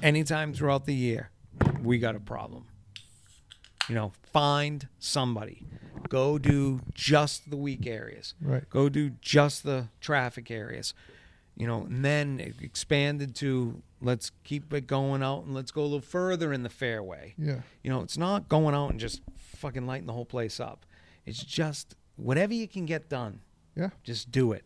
anytime 0.02 0.54
throughout 0.54 0.86
the 0.86 0.94
year, 0.94 1.30
we 1.82 1.98
got 1.98 2.14
a 2.14 2.20
problem. 2.20 2.66
You 3.88 3.96
know, 3.96 4.12
find 4.32 4.86
somebody. 5.00 5.66
Go 6.08 6.38
do 6.38 6.80
just 6.94 7.50
the 7.50 7.56
weak 7.56 7.86
areas. 7.86 8.34
Right. 8.40 8.68
Go 8.70 8.88
do 8.88 9.10
just 9.20 9.64
the 9.64 9.88
traffic 10.00 10.48
areas. 10.50 10.94
You 11.56 11.66
know, 11.66 11.82
and 11.84 12.04
then 12.04 12.38
it 12.38 12.56
expanded 12.60 13.34
to 13.36 13.80
let's 14.02 14.30
keep 14.44 14.72
it 14.74 14.86
going 14.86 15.22
out 15.22 15.44
and 15.44 15.54
let's 15.54 15.70
go 15.70 15.80
a 15.80 15.84
little 15.84 16.00
further 16.00 16.52
in 16.52 16.62
the 16.62 16.68
fairway. 16.68 17.34
Yeah. 17.38 17.60
You 17.82 17.90
know, 17.90 18.02
it's 18.02 18.18
not 18.18 18.48
going 18.48 18.74
out 18.74 18.90
and 18.90 19.00
just 19.00 19.22
fucking 19.38 19.86
lighting 19.86 20.06
the 20.06 20.12
whole 20.12 20.26
place 20.26 20.60
up. 20.60 20.84
It's 21.24 21.42
just 21.42 21.96
whatever 22.16 22.52
you 22.52 22.68
can 22.68 22.84
get 22.84 23.08
done, 23.08 23.40
Yeah. 23.74 23.88
just 24.04 24.30
do 24.30 24.52
it. 24.52 24.64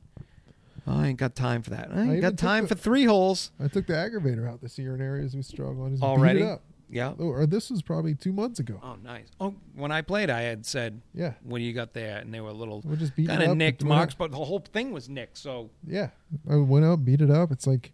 I 0.87 1.09
ain't 1.09 1.19
got 1.19 1.37
time 1.37 1.63
for 1.63 1.71
that. 1.71 1.91
I 1.93 2.01
ain't 2.01 2.09
even 2.09 2.21
got 2.21 2.37
time 2.37 2.65
the- 2.65 2.69
for 2.71 2.75
three 2.75 3.05
holes 3.05 3.53
I 3.61 3.69
took 3.69 3.87
the 3.87 3.93
aggravator 3.93 4.49
out 4.49 4.61
this 4.61 4.77
year 4.77 4.95
in 4.95 5.01
areas 5.01 5.37
we 5.37 5.43
struggle 5.43 5.89
just 5.91 6.03
already. 6.03 6.41
beat 6.41 6.47
it 6.47 6.51
up. 6.51 6.63
Yeah. 6.93 7.13
Oh, 7.19 7.27
or 7.27 7.47
this 7.47 7.71
was 7.71 7.83
probably 7.83 8.15
two 8.17 8.33
months 8.33 8.59
ago. 8.59 8.81
Oh, 8.83 8.97
nice. 9.03 9.29
Oh, 9.41 9.55
when 9.77 9.93
I 9.93 10.03
played, 10.03 10.29
I 10.29 10.41
had 10.43 10.67
said, 10.67 11.01
Yeah. 11.15 11.35
When 11.45 11.63
you 11.63 11.73
got 11.73 11.93
there?" 11.93 12.19
And 12.19 12.35
they 12.35 12.41
were 12.41 12.49
a 12.51 12.53
little 12.53 12.83
We're 12.85 12.97
just 12.97 13.15
beating 13.15 13.29
kind 13.31 13.43
it 13.43 13.47
of 13.47 13.51
up. 13.53 13.57
nicked 13.59 13.83
Went 13.83 13.93
out- 13.93 13.97
marks, 13.97 14.15
but 14.15 14.31
the 14.33 14.39
whole 14.39 14.59
thing 14.59 14.93
was 14.93 15.09
nicked. 15.09 15.39
So 15.39 15.71
Yeah. 15.87 16.11
I 16.49 16.57
went 16.57 16.85
out, 16.85 17.05
beat 17.05 17.21
it 17.21 17.31
up. 17.31 17.53
It's 17.53 17.67
like 17.67 17.93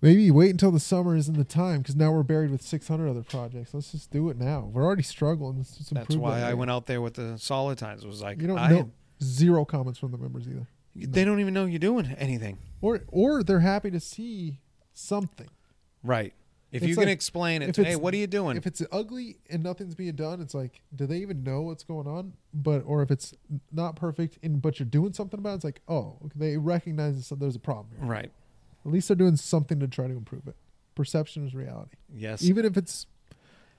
maybe 0.00 0.30
wait 0.30 0.50
until 0.50 0.70
the 0.70 0.78
summer 0.80 1.16
isn't 1.16 1.36
the 1.36 1.44
time 1.44 1.78
because 1.82 1.96
now 1.96 2.12
we're 2.12 2.22
buried 2.22 2.50
with 2.50 2.62
600 2.62 3.08
other 3.08 3.22
projects. 3.22 3.74
Let's 3.74 3.90
just 3.92 4.10
do 4.10 4.28
it 4.30 4.36
now. 4.38 4.70
We're 4.72 4.84
already 4.84 5.02
struggling. 5.02 5.56
Let's 5.58 5.76
just 5.76 5.92
that's 5.92 6.04
improve 6.10 6.20
why 6.22 6.40
that 6.40 6.50
I 6.50 6.54
went 6.54 6.70
out 6.70 6.86
there 6.86 7.00
with 7.00 7.14
the 7.14 7.36
solid 7.38 7.78
tines. 7.78 8.04
It 8.04 8.06
was 8.06 8.22
like 8.22 8.40
You 8.40 8.46
don't 8.46 8.58
I, 8.58 8.70
know 8.70 8.90
zero 9.22 9.64
comments 9.64 9.98
from 9.98 10.12
the 10.12 10.18
members 10.18 10.46
either, 10.46 10.68
they 10.94 11.24
don't 11.24 11.40
even 11.40 11.54
know 11.54 11.64
you're 11.66 11.78
doing 11.80 12.06
anything. 12.18 12.58
or 12.80 13.00
or 13.08 13.42
they're 13.42 13.60
happy 13.60 13.90
to 13.90 13.98
see 14.00 14.60
something. 14.94 15.48
Right. 16.04 16.32
If 16.70 16.82
It's 16.82 16.90
you 16.90 16.96
can 16.96 17.08
explain 17.08 17.62
it, 17.62 17.74
to, 17.76 17.84
hey, 17.84 17.96
what 17.96 18.12
are 18.12 18.18
you 18.18 18.26
doing? 18.26 18.58
If 18.58 18.66
it's 18.66 18.82
ugly 18.92 19.38
and 19.48 19.62
nothing's 19.62 19.94
being 19.94 20.14
done, 20.16 20.42
it's 20.42 20.52
like, 20.52 20.82
do 20.94 21.06
they 21.06 21.16
even 21.18 21.42
know 21.42 21.62
what's 21.62 21.82
going 21.82 22.06
on? 22.06 22.34
But 22.52 22.82
or 22.84 23.00
if 23.02 23.10
it's 23.10 23.32
not 23.72 23.96
perfect 23.96 24.38
and 24.42 24.60
but 24.60 24.78
you're 24.78 24.86
doing 24.86 25.14
something 25.14 25.40
about 25.40 25.52
it, 25.52 25.54
it's 25.56 25.64
like, 25.64 25.80
oh, 25.88 26.18
okay, 26.26 26.34
they 26.36 26.56
recognize 26.58 27.26
that 27.30 27.40
there's 27.40 27.56
a 27.56 27.60
problem 27.60 27.96
here. 27.98 28.06
right. 28.06 28.30
At 28.84 28.92
least 28.92 29.08
they're 29.08 29.16
doing 29.16 29.36
something 29.36 29.80
to 29.80 29.88
try 29.88 30.06
to 30.08 30.12
improve 30.12 30.46
it. 30.46 30.56
Perception 30.94 31.46
is 31.46 31.54
reality. 31.54 31.96
Yes. 32.14 32.42
even 32.44 32.64
if 32.66 32.76
it's 32.76 33.06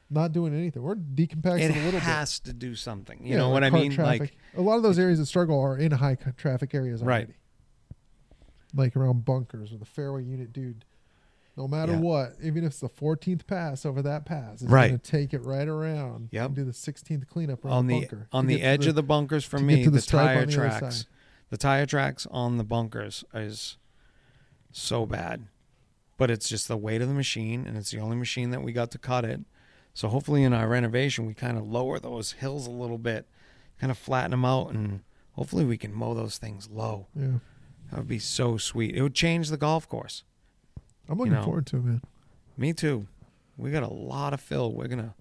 not 0.09 0.31
doing 0.31 0.55
anything. 0.55 0.81
We're 0.81 0.95
decompacting 0.95 1.69
it 1.69 1.71
a 1.71 1.85
little 1.85 1.91
bit. 1.91 2.01
has 2.01 2.39
to 2.39 2.53
do 2.53 2.73
something. 2.73 3.19
You 3.23 3.33
Yeah, 3.33 3.37
know 3.37 3.49
like 3.51 3.53
what 3.53 3.63
I 3.65 3.69
mean? 3.69 3.91
Traffic. 3.91 4.19
Like 4.21 4.33
a 4.57 4.61
lot 4.61 4.77
of 4.77 4.83
those 4.83 4.97
areas 4.97 5.19
that 5.19 5.27
struggle 5.27 5.59
are 5.59 5.77
in 5.77 5.91
high 5.91 6.15
traffic 6.37 6.73
areas 6.73 7.03
already. 7.03 7.25
Right. 7.27 7.35
Like 8.75 8.95
around 8.95 9.25
bunkers 9.25 9.71
or 9.71 9.77
the 9.77 9.85
fairway 9.85 10.23
unit, 10.23 10.51
dude. 10.53 10.85
No 11.59 11.67
matter 11.67 11.91
Yeah. 11.91 11.99
what, 11.99 12.35
even 12.41 12.63
if 12.63 12.67
it's 12.71 12.79
the 12.79 12.87
14th 12.87 13.45
pass 13.45 13.85
over 13.85 14.01
that 14.03 14.23
pass, 14.23 14.61
it's 14.61 14.71
Right. 14.71 14.87
going 14.87 14.99
to 15.01 15.11
take 15.11 15.33
it 15.33 15.43
right 15.43 15.67
around. 15.67 16.29
Yep. 16.31 16.45
And 16.45 16.55
do 16.55 16.63
the 16.63 16.71
16th 16.71 17.27
cleanup 17.27 17.65
on 17.65 17.87
the 17.87 17.95
the 17.95 17.99
bunker 18.07 18.27
on 18.31 18.47
the 18.47 18.61
edge 18.61 18.87
of 18.87 18.95
the 18.95 19.03
bunkers 19.03 19.43
for 19.43 19.59
me, 19.59 19.83
the 19.83 19.91
the, 19.91 20.01
tire 20.01 20.45
the 20.45 20.51
tracks, 20.53 21.05
the 21.49 21.57
tire 21.57 21.85
tracks 21.85 22.25
on 22.31 22.55
the 22.57 22.63
bunkers 22.63 23.25
is 23.33 23.77
so 24.71 25.05
bad. 25.05 25.47
But 26.17 26.31
it's 26.31 26.47
just 26.47 26.69
the 26.69 26.77
weight 26.77 27.01
of 27.01 27.09
the 27.09 27.13
machine, 27.13 27.67
and 27.67 27.75
it's 27.77 27.91
the 27.91 27.99
only 27.99 28.15
machine 28.15 28.51
that 28.51 28.63
we 28.63 28.71
got 28.71 28.89
to 28.91 28.97
cut 28.97 29.25
it. 29.25 29.41
So 29.93 30.07
hopefully, 30.07 30.43
in 30.43 30.53
our 30.53 30.67
renovation, 30.69 31.25
we 31.25 31.33
kind 31.33 31.57
of 31.57 31.67
lower 31.67 31.99
those 31.99 32.33
hills 32.33 32.67
a 32.67 32.71
little 32.71 32.97
bit, 32.97 33.27
kind 33.81 33.91
of 33.91 33.97
flatten 33.97 34.31
them 34.31 34.45
out, 34.45 34.71
and 34.73 35.01
hopefully, 35.33 35.65
we 35.65 35.77
can 35.77 35.93
mow 35.93 36.13
those 36.13 36.37
things 36.37 36.69
low. 36.69 37.07
Yeah, 37.15 37.39
That 37.91 37.97
would 37.99 38.07
be 38.07 38.19
so 38.19 38.55
sweet. 38.57 38.95
It 38.95 39.01
would 39.01 39.13
change 39.15 39.49
the 39.49 39.57
golf 39.57 39.89
course. 39.89 40.23
I'm 41.09 41.17
looking 41.17 41.33
know. 41.33 41.43
forward 41.43 41.65
to 41.67 41.77
it, 41.77 41.83
man. 41.83 42.01
Me 42.57 42.73
too. 42.73 43.07
We 43.57 43.71
got 43.71 43.83
a 43.83 43.91
lot 43.93 44.33
of 44.33 44.39
fill. 44.39 44.71
We're 44.71 44.87
gonna. 44.87 45.15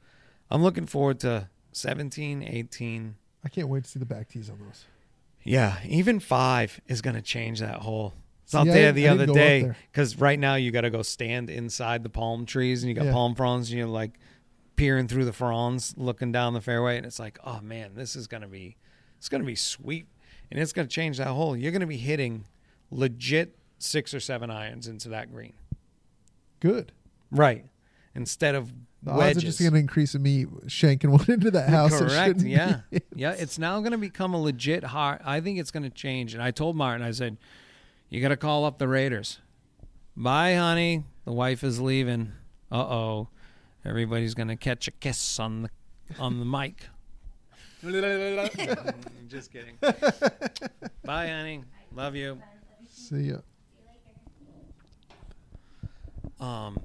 I'm 0.50 0.62
looking 0.62 0.86
forward 0.86 1.20
to 1.20 1.48
17, 1.72 2.42
18. 2.42 3.16
I 3.44 3.48
can't 3.48 3.68
wait 3.68 3.84
to 3.84 3.90
see 3.90 3.98
the 3.98 4.06
back 4.06 4.28
tees 4.28 4.50
on 4.50 4.58
those. 4.58 4.84
Yeah, 5.42 5.78
even 5.86 6.20
five 6.20 6.80
is 6.86 7.00
gonna 7.00 7.22
change 7.22 7.60
that 7.60 7.76
hole. 7.76 8.14
It's 8.44 8.54
out 8.54 8.68
I 8.68 8.72
there 8.72 8.92
the 8.92 9.08
other 9.08 9.26
didn't 9.26 9.34
go 9.34 9.40
up 9.40 9.46
day 9.46 9.72
because 9.92 10.16
right 10.18 10.38
now 10.38 10.54
you 10.54 10.70
got 10.70 10.80
to 10.80 10.88
go 10.90 11.02
stand 11.02 11.50
inside 11.50 12.02
the 12.02 12.08
palm 12.08 12.46
trees 12.46 12.82
and 12.82 12.88
you 12.88 12.94
got 12.94 13.04
Yeah. 13.04 13.12
palm 13.12 13.34
fronds 13.34 13.68
and 13.68 13.76
you're 13.78 13.86
like 13.86 14.18
peering 14.74 15.06
through 15.06 15.26
the 15.26 15.34
fronds, 15.34 15.92
looking 15.98 16.32
down 16.32 16.54
the 16.54 16.62
fairway, 16.62 16.96
and 16.96 17.04
it's 17.04 17.18
like, 17.18 17.38
oh 17.44 17.60
man, 17.60 17.90
this 17.94 18.16
is 18.16 18.26
gonna 18.26 18.48
be, 18.48 18.76
it's 19.18 19.28
gonna 19.28 19.44
be 19.44 19.54
sweet, 19.54 20.06
and 20.50 20.58
it's 20.58 20.72
gonna 20.72 20.88
change 20.88 21.18
that 21.18 21.26
hole. 21.26 21.54
You're 21.56 21.72
gonna 21.72 21.86
be 21.86 21.98
hitting 21.98 22.46
legit 22.90 23.54
six 23.78 24.14
or 24.14 24.20
seven 24.20 24.50
irons 24.50 24.88
into 24.88 25.10
that 25.10 25.30
green, 25.30 25.52
Good. 26.60 26.92
right? 27.30 27.64
Instead 28.14 28.54
of 28.54 28.72
The 29.02 29.10
odds 29.12 29.18
wedges. 29.18 29.42
are 29.42 29.46
just 29.46 29.60
going 29.60 29.72
to 29.74 29.78
increase 29.78 30.14
in 30.14 30.22
me 30.22 30.44
shanking 30.66 31.10
one 31.16 31.24
into 31.30 31.50
that 31.52 31.68
house. 31.68 31.98
Correct. 31.98 32.40
Yeah. 32.42 32.80
Yeah. 33.14 33.32
It's 33.32 33.58
now 33.58 33.78
going 33.80 33.92
to 33.92 33.98
become 33.98 34.34
a 34.34 34.40
legit 34.40 34.84
hard. 34.84 35.20
I 35.24 35.40
think 35.40 35.58
it's 35.58 35.70
going 35.70 35.82
to 35.84 35.90
change. 35.90 36.34
And 36.34 36.42
I 36.42 36.50
told 36.50 36.76
Martin, 36.76 37.04
I 37.06 37.10
said, 37.10 37.36
you 38.08 38.20
got 38.20 38.28
to 38.28 38.36
call 38.36 38.64
up 38.64 38.78
the 38.78 38.86
Raiders. 38.88 39.38
Bye, 40.16 40.54
honey. 40.54 41.04
The 41.24 41.32
wife 41.32 41.62
is 41.64 41.80
leaving. 41.80 42.32
Uh 42.72 42.76
oh. 42.80 43.28
Everybody's 43.84 44.34
going 44.34 44.48
to 44.48 44.56
catch 44.56 44.88
a 44.88 44.90
kiss 44.90 45.38
on 45.38 45.62
the 45.62 45.70
on 46.18 46.38
the 46.38 46.44
mic. 46.44 46.86
Just 49.28 49.52
kidding. 49.52 49.76
Bye, 51.04 51.28
honey. 51.28 51.62
Love 51.94 52.16
you. 52.16 52.40
See 52.90 53.30
ya. 53.30 53.36
Um, 56.40 56.78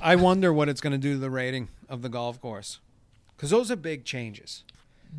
I 0.00 0.16
wonder 0.16 0.52
what 0.52 0.68
it's 0.68 0.80
going 0.80 0.92
to 0.92 0.98
do 0.98 1.14
to 1.14 1.18
the 1.18 1.30
rating 1.30 1.68
of 1.88 2.02
the 2.02 2.08
golf 2.08 2.40
course. 2.40 2.78
Because 3.36 3.50
those 3.50 3.70
are 3.70 3.76
big 3.76 4.04
changes. 4.04 4.64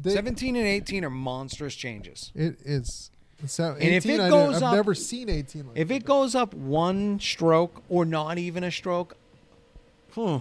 They- 0.02 0.14
17 0.14 0.56
and 0.56 0.66
18 0.66 1.06
are 1.06 1.10
monstrous 1.10 1.76
changes. 1.76 2.32
It 2.34 2.58
is. 2.64 3.12
So 3.46 3.74
And 3.74 3.84
if 3.84 4.06
18, 4.06 4.20
it 4.20 4.24
I 4.24 4.30
goes 4.30 4.54
have 4.56 4.64
up- 4.64 4.76
never 4.76 4.96
seen 4.96 5.30
18 5.30 5.68
like 5.68 5.78
If 5.78 5.90
that. 5.90 5.94
it 5.96 6.06
goes 6.06 6.34
up 6.34 6.54
one 6.54 7.20
stroke 7.20 7.84
or 7.90 8.06
not 8.06 8.38
even 8.38 8.64
a 8.64 8.72
stroke, 8.72 9.18
hmm, 10.14 10.38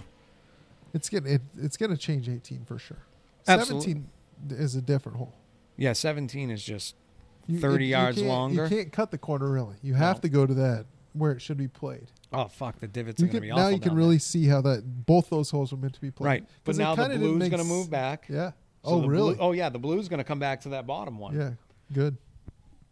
it's 0.95 1.09
getting 1.09 1.33
it, 1.35 1.43
it's 1.59 1.77
going 1.77 1.91
to 1.91 1.97
change 1.97 2.29
18 2.29 2.65
for 2.65 2.79
sure. 2.79 2.99
Absolutely. 3.49 3.95
17 4.49 4.57
is 4.59 4.77
a 4.77 4.83
different 4.83 5.19
hole. 5.19 5.35
yeah, 5.77 5.93
17 5.93 6.51
is 6.51 6.63
just 6.63 6.95
You- 7.49 7.59
30 7.59 7.87
it- 7.87 7.89
yards 7.89 8.17
can't- 8.19 8.29
longer. 8.29 8.65
You 8.65 8.69
can't 8.69 8.93
cut 8.93 9.11
the 9.11 9.19
corner 9.19 9.51
really. 9.51 9.77
You 9.83 9.95
have 9.95 10.19
No. 10.19 10.21
to 10.23 10.29
go 10.29 10.47
to 10.47 10.55
that 10.55 10.87
where 11.13 11.33
it 11.33 11.41
should 11.43 11.57
be 11.59 11.69
played. 11.69 12.07
Oh 12.33 12.49
fuck, 12.49 12.79
the 12.81 12.89
divots 12.89 13.21
You 13.21 13.27
are 13.27 13.29
going 13.29 13.43
to 13.43 13.49
be 13.49 13.55
now 13.55 13.69
you 13.69 13.81
can 13.81 13.95
really 13.95 14.19
see 14.19 14.47
how 14.47 14.61
that 14.63 14.83
both 15.07 15.31
those 15.31 15.51
holes 15.51 15.73
were 15.73 15.79
meant 15.79 15.95
to 15.95 16.01
be 16.01 16.11
played. 16.11 16.27
right, 16.27 16.45
but 16.65 16.77
now 16.77 16.95
the 16.95 17.09
blue's 17.19 17.49
going 17.49 17.63
to 17.63 17.65
move 17.65 17.91
back. 17.91 18.27
Yeah. 18.29 18.53
So 18.85 18.91
oh 18.91 19.07
really? 19.07 19.35
Blue, 19.35 19.45
oh 19.45 19.53
yeah, 19.53 19.69
the 19.69 19.79
blue's 19.79 20.03
is 20.03 20.09
going 20.09 20.19
to 20.19 20.25
come 20.25 20.39
back 20.39 20.63
to 20.63 20.71
that 20.71 20.87
bottom 20.87 21.19
one. 21.19 21.37
yeah. 21.39 21.51
Good. 21.93 22.17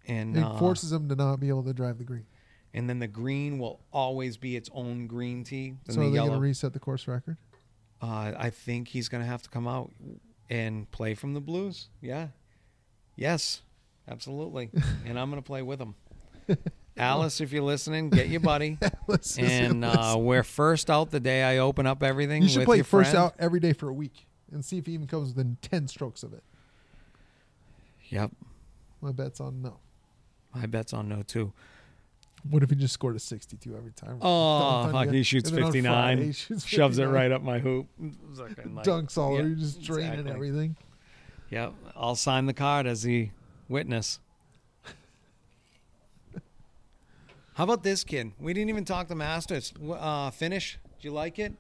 and 0.07 0.37
It 0.37 0.43
uh, 0.43 0.59
forces 0.59 0.91
them 0.91 1.09
to 1.09 1.17
not 1.17 1.41
be 1.41 1.49
able 1.49 1.65
to 1.65 1.73
drive 1.73 1.99
the 1.99 2.05
green. 2.05 2.27
and 2.75 2.89
then 2.89 2.99
the 2.99 3.09
green 3.09 3.59
will 3.59 3.81
always 3.93 4.37
be 4.37 4.57
its 4.57 4.69
own 4.73 5.07
green 5.07 5.43
tee. 5.43 5.75
So 5.89 5.95
the 5.95 6.01
are 6.01 6.11
they 6.11 6.17
going 6.19 6.33
to 6.33 6.39
reset 6.39 6.73
the 6.73 6.79
course 6.81 7.09
record? 7.09 7.37
Uh, 8.03 8.33
I 8.37 8.51
think 8.51 8.89
he's 8.89 9.09
going 9.09 9.23
to 9.23 9.29
have 9.29 9.43
to 9.43 9.51
come 9.51 9.67
out 9.67 9.91
and 10.49 10.91
play 10.91 11.15
from 11.15 11.35
the 11.35 11.41
Blues. 11.41 11.89
Yeah. 12.01 12.29
Yes, 13.17 13.63
absolutely. 14.09 14.71
and 15.07 15.19
I'm 15.19 15.31
going 15.31 15.43
to 15.43 15.47
play 15.47 15.63
with 15.63 15.81
him. 15.81 15.95
Alice, 17.01 17.41
if 17.41 17.53
you're 17.53 17.63
listening, 17.63 18.11
get 18.11 18.29
your 18.29 18.41
buddy. 18.41 18.79
And 19.39 19.85
uh, 19.85 20.17
we're 20.19 20.45
first 20.45 20.89
out 20.89 21.11
the 21.11 21.19
day 21.19 21.43
I 21.43 21.59
open 21.59 21.85
up 21.87 22.03
everything. 22.03 22.43
you 22.43 22.49
should 22.49 22.65
play 22.65 22.83
first 22.83 23.11
friend. 23.11 23.27
out 23.27 23.35
every 23.41 23.59
day 23.59 23.73
for 23.73 23.89
a 23.89 23.93
week 23.93 24.29
and 24.53 24.65
see 24.65 24.79
if 24.79 24.87
he 24.87 24.93
even 24.93 25.09
comes 25.09 25.35
within 25.35 25.57
10 25.63 25.89
strokes 25.89 26.23
of 26.23 26.33
it. 26.33 26.45
Yep. 28.11 28.31
My 29.01 29.13
bet's 29.13 29.41
on 29.41 29.63
no. 29.63 29.79
My 30.55 30.67
bet's 30.67 30.93
on 30.93 31.09
no, 31.09 31.23
too. 31.23 31.53
What 32.49 32.63
if 32.63 32.71
he 32.71 32.77
just 32.77 32.95
scored 32.95 33.17
a 33.17 33.19
62 33.19 33.77
every 33.77 33.93
time? 33.93 34.19
Oh, 34.23 34.91
fuck! 34.91 35.11
He 35.11 35.23
shoots 35.23 35.51
and 35.51 35.59
then 35.59 35.65
on 35.65 35.73
59, 35.73 35.93
Friday 35.93 36.27
he 36.27 36.33
shoots 36.33 36.65
shoves 36.67 36.99
it 36.99 37.05
right 37.05 37.31
up 37.31 37.43
my 37.43 37.59
hoop, 37.59 37.87
like- 37.99 38.57
dunks 38.87 39.19
all 39.19 39.35
yeah, 39.35 39.41
over, 39.41 39.49
you 39.49 39.57
just 39.57 39.83
draining 39.83 40.13
exactly. 40.13 40.33
everything. 40.33 40.77
Yep, 41.51 41.75
I'll 41.97 42.17
sign 42.17 42.47
the 42.47 42.55
card 42.55 42.87
as 42.87 43.03
the 43.03 43.31
witness. 43.69 44.21
How 47.61 47.65
about 47.65 47.83
this 47.83 48.05
kid? 48.05 48.33
We 48.41 48.55
didn't 48.55 48.71
even 48.71 48.87
talk 48.87 49.09
the 49.09 49.15
Masters 49.15 49.75
uh, 49.87 50.31
finish. 50.31 50.79
Did 50.97 51.05
you 51.05 51.11
like 51.11 51.39
it? 51.39 51.53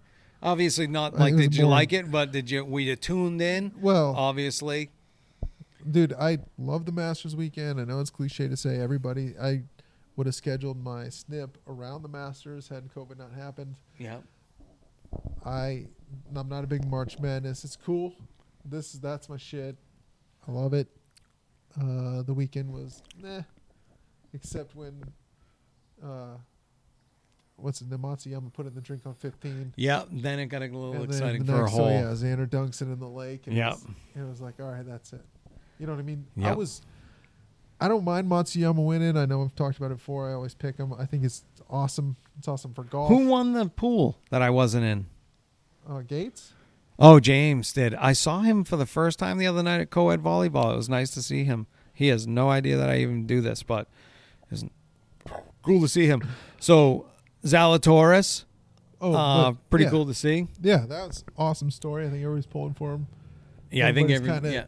Obviously, 0.43 0.87
not 0.87 1.19
like 1.19 1.37
did 1.37 1.55
you 1.55 1.65
boring. 1.65 1.71
like 1.71 1.93
it, 1.93 2.11
but 2.11 2.33
did 2.33 2.51
you? 2.51 2.79
You 2.79 2.97
tuned 2.97 3.43
in? 3.43 3.73
Well, 3.79 4.15
Obviously, 4.17 4.89
dude, 5.91 6.15
I 6.15 6.39
love 6.57 6.87
the 6.87 6.93
Masters 6.93 7.37
weekend. 7.37 7.79
I 7.79 7.85
know 7.85 8.01
it's 8.01 8.09
cliche 8.09 8.49
to 8.49 8.57
say 8.57 8.81
everybody. 8.81 9.35
I 9.39 9.65
would 10.17 10.27
have 10.27 10.35
scheduled 10.35 10.83
my 10.83 11.11
snip 11.11 11.59
around 11.67 12.01
the 12.01 12.09
Masters 12.09 12.67
had 12.67 12.89
COVID 12.95 13.19
not 13.19 13.35
happened. 13.35 13.75
yeah. 13.99 14.21
I 15.45 15.85
I'm 16.35 16.49
not 16.49 16.65
a 16.65 16.67
big 16.67 16.87
March 16.87 17.19
Madness. 17.19 17.63
It's 17.63 17.77
cool. 17.77 18.15
This 18.65 18.95
is 18.95 19.01
that's 19.01 19.29
my 19.29 19.37
shit. 19.37 19.77
I 20.49 20.51
love 20.51 20.73
it. 20.73 20.89
Uh, 21.79 22.23
the 22.23 22.33
weekend 22.33 22.73
was 22.73 23.03
except 24.33 24.75
when 24.75 25.03
uh, 26.03 26.37
what's 27.57 27.81
it? 27.81 27.91
Namatsuyama 27.91 28.53
put 28.53 28.67
in 28.67 28.75
the 28.75 28.81
drink 28.81 29.03
on 29.07 29.15
15. 29.15 29.75
Yeah, 29.77 30.05
then 30.11 30.39
it 30.39 30.47
got 30.47 30.63
a 30.63 30.67
little 30.67 30.93
And 30.95 31.05
exciting 31.05 31.45
the 31.45 31.53
for 31.53 31.65
a 31.65 31.71
hole. 31.71 31.89
So 31.89 31.89
yeah, 31.89 32.03
Xander 32.37 32.49
dunks 32.49 32.81
it 32.83 32.87
in 32.87 32.99
the 32.99 33.09
lake. 33.09 33.47
And 33.47 33.57
Yep. 33.57 33.67
it, 33.67 33.73
was, 33.73 33.85
and 34.15 34.25
it 34.27 34.29
was 34.29 34.41
like, 34.41 34.61
all 34.61 34.67
right, 34.71 34.87
that's 34.87 35.13
it. 35.13 35.25
You 35.79 35.87
know 35.87 35.93
what 35.93 36.01
I 36.01 36.03
mean? 36.03 36.27
I 36.43 36.53
was. 36.53 36.83
I 37.83 37.89
don't 37.89 38.05
mind 38.05 38.31
Matsuyama 38.31 38.85
winning. 38.85 39.17
I 39.17 39.25
know 39.25 39.43
I've 39.43 39.55
talked 39.55 39.79
about 39.79 39.91
it 39.91 39.97
before. 39.97 40.29
I 40.31 40.35
always 40.35 40.55
pick 40.55 40.77
him. 40.77 40.93
I 40.93 41.07
think 41.07 41.25
it's 41.25 41.45
awesome. 41.71 42.17
It's 42.39 42.47
awesome 42.47 42.75
for 42.75 42.85
golf. 42.85 43.09
Who 43.09 43.27
won 43.27 43.55
the 43.55 43.67
pool 43.71 44.19
that 44.29 44.43
I 44.43 44.51
wasn't 44.51 44.85
in? 44.85 45.07
Uh, 45.89 46.01
Gates. 46.01 46.53
Oh, 46.99 47.19
James 47.19 47.73
did. 47.73 47.95
I 47.95 48.13
saw 48.13 48.41
him 48.41 48.65
for 48.65 48.77
the 48.77 48.85
first 48.85 49.19
time 49.19 49.39
the 49.39 49.47
other 49.47 49.63
night 49.63 49.81
at 49.81 49.89
co-ed 49.89 50.23
volleyball. 50.23 50.75
It 50.75 50.77
was 50.77 50.91
nice 50.91 51.11
to 51.13 51.23
see 51.23 51.45
him. 51.45 51.67
He 51.95 52.09
has 52.09 52.27
no 52.27 52.51
idea 52.51 52.77
that 52.77 52.91
I 52.91 52.99
even 52.99 53.27
do 53.27 53.41
this, 53.41 53.63
but 53.63 53.89
it's 54.51 54.63
cool 55.63 55.81
to 55.81 55.89
see 55.89 56.07
him. 56.07 56.23
So 56.59 57.07
Zalatoris, 57.45 58.45
Oh, 59.01 59.15
uh, 59.15 59.51
but- 59.53 59.71
pretty 59.71 59.85
yeah. 59.87 59.91
cool 59.91 60.07
to 60.07 60.15
see. 60.15 60.49
Yeah, 60.61 60.85
that 60.87 61.07
was 61.09 61.25
awesome 61.39 61.71
story. 61.71 62.07
I 62.07 62.11
think 62.11 62.23
everybody's 62.23 62.47
pulling 62.47 62.75
for 62.75 62.93
him. 62.93 63.07
Yeah, 63.71 63.89
I 63.89 63.93
think 63.95 64.11
every 64.11 64.29
kind 64.29 64.45
of 64.45 64.53
yeah, 64.53 64.65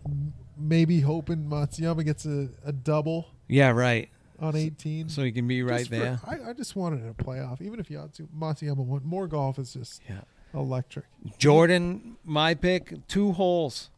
maybe 0.57 1.01
hoping 1.01 1.45
Matsuyama 1.51 2.05
gets 2.05 2.25
a, 2.25 2.49
a 2.65 2.73
double 2.73 3.27
yeah, 3.49 3.71
right. 3.71 4.09
on 4.39 4.55
18. 4.57 5.09
So 5.09 5.23
he 5.25 5.33
can 5.33 5.47
be 5.49 5.63
right 5.63 5.79
Just 5.81 5.91
for- 5.91 5.97
there. 5.97 6.21
I, 6.27 6.51
I 6.51 6.53
just 6.53 6.77
wanted 6.77 7.05
a 7.05 7.13
playoff, 7.13 7.61
even 7.61 7.81
if 7.81 7.89
Yatsu, 7.89 8.29
Matsuyama 8.37 8.77
won. 8.77 9.03
More 9.05 9.27
golf 9.27 9.59
is 9.59 9.73
just 9.75 10.01
Yeah. 10.09 10.21
electric. 10.55 11.05
Jordan, 11.39 12.17
my 12.25 12.55
pick, 12.55 13.07
two 13.09 13.33
holes. 13.33 13.91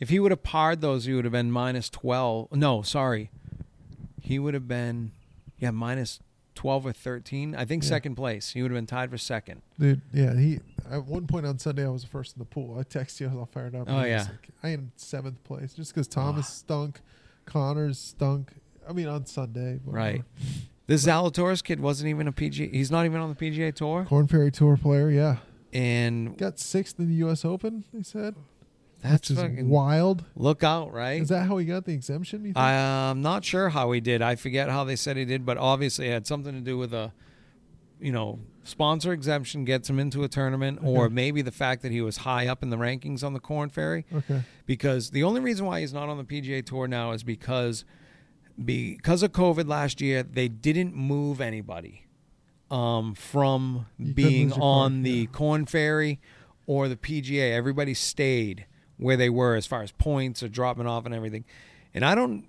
If 0.00 0.08
he 0.08 0.18
would 0.20 0.30
have 0.32 0.42
parred 0.42 0.80
those, 0.80 1.04
he 1.04 1.14
would 1.14 1.24
have 1.24 1.32
been 1.32 1.50
minus 1.50 1.88
twelve. 1.90 2.52
No, 2.52 2.82
sorry, 2.82 3.30
he 4.20 4.38
would 4.38 4.54
have 4.54 4.66
been 4.68 5.12
yeah 5.58 5.70
minus 5.70 6.20
twelve 6.54 6.86
or 6.86 6.92
thirteen. 6.92 7.54
I 7.54 7.64
think 7.64 7.82
Yeah. 7.82 7.88
second 7.90 8.14
place. 8.16 8.50
He 8.52 8.62
would 8.62 8.70
have 8.70 8.76
been 8.76 8.86
tied 8.86 9.10
for 9.10 9.18
second. 9.18 9.62
Dude, 9.78 10.00
yeah, 10.12 10.34
he 10.36 10.60
at 10.90 11.04
one 11.06 11.26
point 11.26 11.46
on 11.46 11.58
Sunday 11.58 11.84
I 11.84 11.88
was 11.88 12.02
the 12.02 12.08
first 12.08 12.36
in 12.36 12.38
the 12.40 12.44
pool. 12.44 12.78
I 12.78 12.82
texted 12.82 13.20
you, 13.20 13.26
I 13.26 13.30
was 13.30 13.38
all 13.38 13.46
fired 13.46 13.74
up. 13.74 13.86
Oh, 13.88 14.04
yeah. 14.04 14.22
like, 14.22 14.50
I 14.62 14.68
am 14.70 14.92
seventh 14.96 15.42
place 15.44 15.74
just 15.74 15.94
because 15.94 16.08
ah. 16.12 16.14
Thomas 16.14 16.48
stunk, 16.48 17.00
Conners 17.46 17.98
stunk. 17.98 18.52
I 18.88 18.92
mean 18.92 19.08
on 19.08 19.26
Sunday, 19.26 19.80
whatever. 19.84 19.96
Right. 19.96 20.22
This 20.86 21.06
Zalatoris 21.06 21.64
kid 21.64 21.80
wasn't 21.80 22.10
even 22.10 22.28
a 22.28 22.32
PGA. 22.32 22.70
He's 22.70 22.90
not 22.90 23.06
even 23.06 23.20
on 23.20 23.30
the 23.30 23.34
PGA 23.36 23.74
Tour, 23.74 24.04
Korn 24.04 24.26
Ferry 24.26 24.50
Tour 24.50 24.76
player, 24.76 25.08
yeah, 25.10 25.36
and 25.72 26.36
got 26.36 26.58
sixth 26.58 26.98
in 26.98 27.08
the 27.08 27.14
U.S. 27.16 27.44
Open. 27.44 27.84
They 27.94 28.02
said 28.02 28.34
that's 29.04 29.28
which 29.28 29.38
is 29.38 29.64
wild. 29.64 30.24
look 30.34 30.64
out, 30.64 30.92
right? 30.92 31.20
Is 31.20 31.28
that 31.28 31.46
how 31.46 31.58
he 31.58 31.66
got 31.66 31.84
the 31.84 31.92
exemption? 31.92 32.52
I'm 32.56 33.20
not 33.20 33.44
sure 33.44 33.68
how 33.68 33.92
he 33.92 34.00
did. 34.00 34.22
I 34.22 34.34
forget 34.34 34.70
how 34.70 34.84
they 34.84 34.96
said 34.96 35.18
he 35.18 35.26
did, 35.26 35.44
but 35.44 35.58
obviously 35.58 36.08
it 36.08 36.12
had 36.12 36.26
something 36.26 36.54
to 36.54 36.60
do 36.60 36.78
with 36.78 36.94
a, 36.94 37.12
you 38.00 38.12
know, 38.12 38.38
sponsor 38.62 39.12
exemption 39.12 39.66
gets 39.66 39.90
him 39.90 39.98
into 39.98 40.24
a 40.24 40.28
tournament, 40.28 40.78
or 40.82 41.10
maybe 41.10 41.42
the 41.42 41.52
fact 41.52 41.82
that 41.82 41.92
he 41.92 42.00
was 42.00 42.18
high 42.18 42.46
up 42.46 42.62
in 42.62 42.70
the 42.70 42.78
rankings 42.78 43.22
on 43.22 43.34
the 43.34 43.40
Korn 43.40 43.68
Ferry. 43.68 44.06
okay. 44.12 44.42
Because 44.64 45.10
the 45.10 45.22
only 45.22 45.42
reason 45.42 45.66
why 45.66 45.80
he's 45.80 45.92
not 45.92 46.08
on 46.08 46.16
the 46.16 46.24
PGA 46.24 46.64
Tour 46.64 46.88
now 46.88 47.12
is 47.12 47.22
because 47.22 47.84
because 48.64 49.22
of 49.22 49.32
COVID 49.32 49.68
last 49.68 50.00
year, 50.00 50.22
they 50.22 50.48
didn't 50.48 50.94
move 50.94 51.40
anybody 51.40 52.06
um, 52.70 53.14
from 53.14 53.86
You 53.98 54.14
being 54.14 54.52
on 54.52 55.02
the 55.02 55.10
yeah. 55.10 55.26
Korn 55.26 55.66
Ferry 55.66 56.20
or 56.66 56.88
the 56.88 56.96
PGA. 56.96 57.52
Everybody 57.52 57.94
stayed 57.94 58.66
where 58.96 59.16
they 59.16 59.28
were 59.30 59.54
as 59.54 59.66
far 59.66 59.82
as 59.82 59.90
points 59.92 60.42
or 60.42 60.48
dropping 60.48 60.86
off 60.86 61.04
and 61.06 61.14
everything. 61.14 61.44
And 61.92 62.04
I 62.04 62.14
don't 62.14 62.46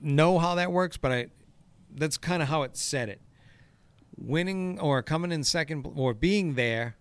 know 0.00 0.38
how 0.38 0.54
that 0.56 0.72
works, 0.72 0.96
but 0.96 1.12
I 1.12 1.26
that's 1.94 2.16
kind 2.18 2.42
of 2.42 2.48
how 2.48 2.62
it 2.62 2.76
said 2.76 3.08
it. 3.08 3.20
Winning 4.16 4.78
or 4.80 5.02
coming 5.02 5.30
in 5.32 5.44
second 5.44 5.86
or 5.96 6.12
being 6.14 6.54
there 6.54 6.96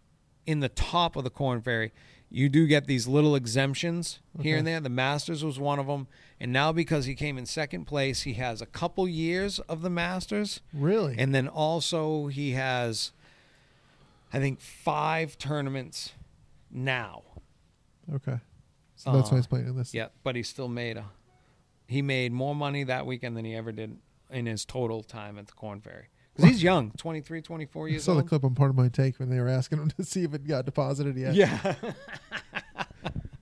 in 0.46 0.60
the 0.60 0.70
top 0.70 1.16
of 1.16 1.24
the 1.24 1.30
Korn 1.30 1.62
Ferry, 1.62 1.92
you 2.30 2.48
do 2.50 2.68
get 2.68 2.86
these 2.88 3.08
little 3.08 3.36
exemptions 3.36 4.20
here 4.42 4.58
and 4.58 4.68
there. 4.68 4.80
The 4.80 4.90
Masters 4.90 5.44
was 5.44 5.60
one 5.60 5.80
of 5.80 5.88
them, 5.88 6.08
and 6.40 6.54
now 6.54 6.72
because 6.72 7.06
he 7.06 7.16
came 7.16 7.38
in 7.38 7.46
second 7.46 7.86
place, 7.86 8.22
he 8.22 8.34
has 8.34 8.62
a 8.62 8.66
couple 8.66 9.08
years 9.08 9.60
of 9.62 9.82
the 9.82 9.90
Masters, 9.90 10.62
Really? 10.74 11.16
and 11.18 11.34
then 11.34 11.48
also 11.48 12.28
he 12.28 12.52
has, 12.52 13.12
I 14.32 14.40
think, 14.40 14.60
five 14.60 15.38
tournaments 15.38 16.14
now. 16.70 17.24
okay. 18.14 18.40
So 18.98 19.14
that's 19.14 19.32
why 19.32 19.38
he's 19.38 19.48
playing 19.48 19.68
in 19.68 19.78
this. 19.78 19.94
Yeah, 19.94 20.08
but 20.24 20.36
he 20.36 20.44
still 20.44 20.68
made 20.68 20.98
a. 20.98 21.06
He 21.88 22.02
made 22.02 22.34
more 22.34 22.54
money 22.54 22.84
that 22.84 23.06
weekend 23.06 23.38
than 23.38 23.46
he 23.46 23.56
ever 23.56 23.72
did 23.72 23.98
in 24.30 24.46
his 24.46 24.66
total 24.66 25.04
time 25.04 25.38
at 25.40 25.48
the 25.48 25.54
Korn 25.54 25.80
Ferry. 25.80 26.08
Because 26.36 26.52
he's 26.52 26.62
young, 26.64 26.92
23, 26.98 27.42
24 27.42 27.86
I 27.88 27.90
years 27.90 28.04
saw 28.04 28.14
the 28.14 28.20
old. 28.20 28.30
clip 28.30 28.44
on 28.44 28.54
part 28.56 28.70
of 28.70 28.76
my 28.76 28.90
take 28.90 29.18
when 29.20 29.30
they 29.30 29.40
were 29.40 29.48
asking 29.48 29.80
him 29.80 29.90
to 29.98 30.04
see 30.04 30.24
if 30.24 30.34
it 30.34 30.46
got 30.48 30.66
deposited 30.66 31.16
yet. 31.16 31.34
Yeah. 31.34 31.76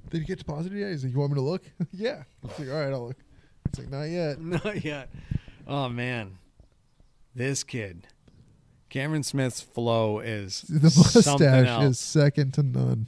Did 0.09 0.21
it 0.21 0.27
get 0.27 0.37
deposited 0.39 0.77
yet? 0.77 0.91
He's 0.91 1.03
like, 1.03 1.13
"You 1.13 1.19
want 1.19 1.31
me 1.31 1.35
to 1.35 1.41
look?" 1.41 1.63
yeah. 1.91 2.23
It's 2.43 2.59
like, 2.59 2.69
"All 2.69 2.75
right, 2.75 2.93
I'll 2.93 3.07
look." 3.07 3.17
It's 3.65 3.79
like, 3.79 3.89
"Not 3.89 4.03
yet." 4.03 4.39
Not 4.39 4.83
yet. 4.85 5.09
Oh 5.67 5.89
man, 5.89 6.37
this 7.33 7.63
kid, 7.63 8.07
Cameron 8.89 9.23
Smith's 9.23 9.59
flow 9.61 10.19
is 10.19 10.61
The 10.69 10.89
something 10.91 11.47
mustache 11.49 11.67
else. 11.67 11.83
is 11.85 11.99
second 11.99 12.53
to 12.53 12.63
none. 12.63 13.07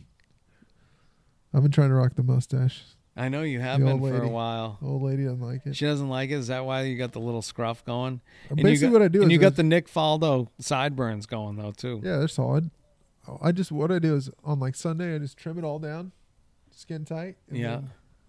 I've 1.53 1.61
been 1.64 1.72
trying 1.72 1.90
to 1.90 1.95
rock 1.95 2.15
the 2.15 2.24
mustache. 2.24 2.84
I 3.15 3.30
know 3.30 3.41
you 3.41 3.60
have 3.61 3.80
the 3.80 3.86
been 3.88 3.94
old 3.99 4.10
for 4.11 4.15
a 4.18 4.19
lady. 4.19 4.32
while. 4.32 4.78
Old 4.82 5.02
lady 5.02 5.24
doesn't 5.24 5.41
like 5.41 5.65
it. 5.65 5.76
She 5.76 5.86
doesn't 5.86 6.07
like 6.10 6.30
it. 6.30 6.34
Is 6.36 6.48
that 6.48 6.65
why 6.65 6.84
you 6.84 6.98
got 6.98 7.14
the 7.14 7.19
little 7.19 7.41
scruff 7.41 7.84
going? 7.84 8.22
And 8.49 8.60
you 8.60 8.64
Basically, 8.64 8.90
got, 8.90 8.94
what 8.94 9.02
I 9.02 9.07
do 9.07 9.24
and 9.24 9.32
is 9.32 9.36
you 9.36 9.40
I- 9.40 9.49
got 9.49 9.56
the 9.56 9.64
Nick 9.64 9.88
Faldo 9.88 10.49
sideburns 10.60 11.26
going 11.26 11.56
though 11.56 11.72
too. 11.72 11.99
Yeah, 12.03 12.18
they're 12.18 12.28
solid. 12.28 12.69
Oh, 13.28 13.40
I 13.41 13.52
just 13.52 13.72
what 13.72 13.91
I 13.91 13.98
do 13.99 14.15
is 14.15 14.30
on 14.44 14.60
like 14.60 14.76
Sunday 14.76 15.15
I 15.15 15.18
just 15.18 15.36
trim 15.38 15.57
it 15.57 15.64
all 15.64 15.80
down, 15.80 16.11
skin 16.72 17.06
tight. 17.06 17.38
And 17.49 17.57
Yeah. 17.57 17.82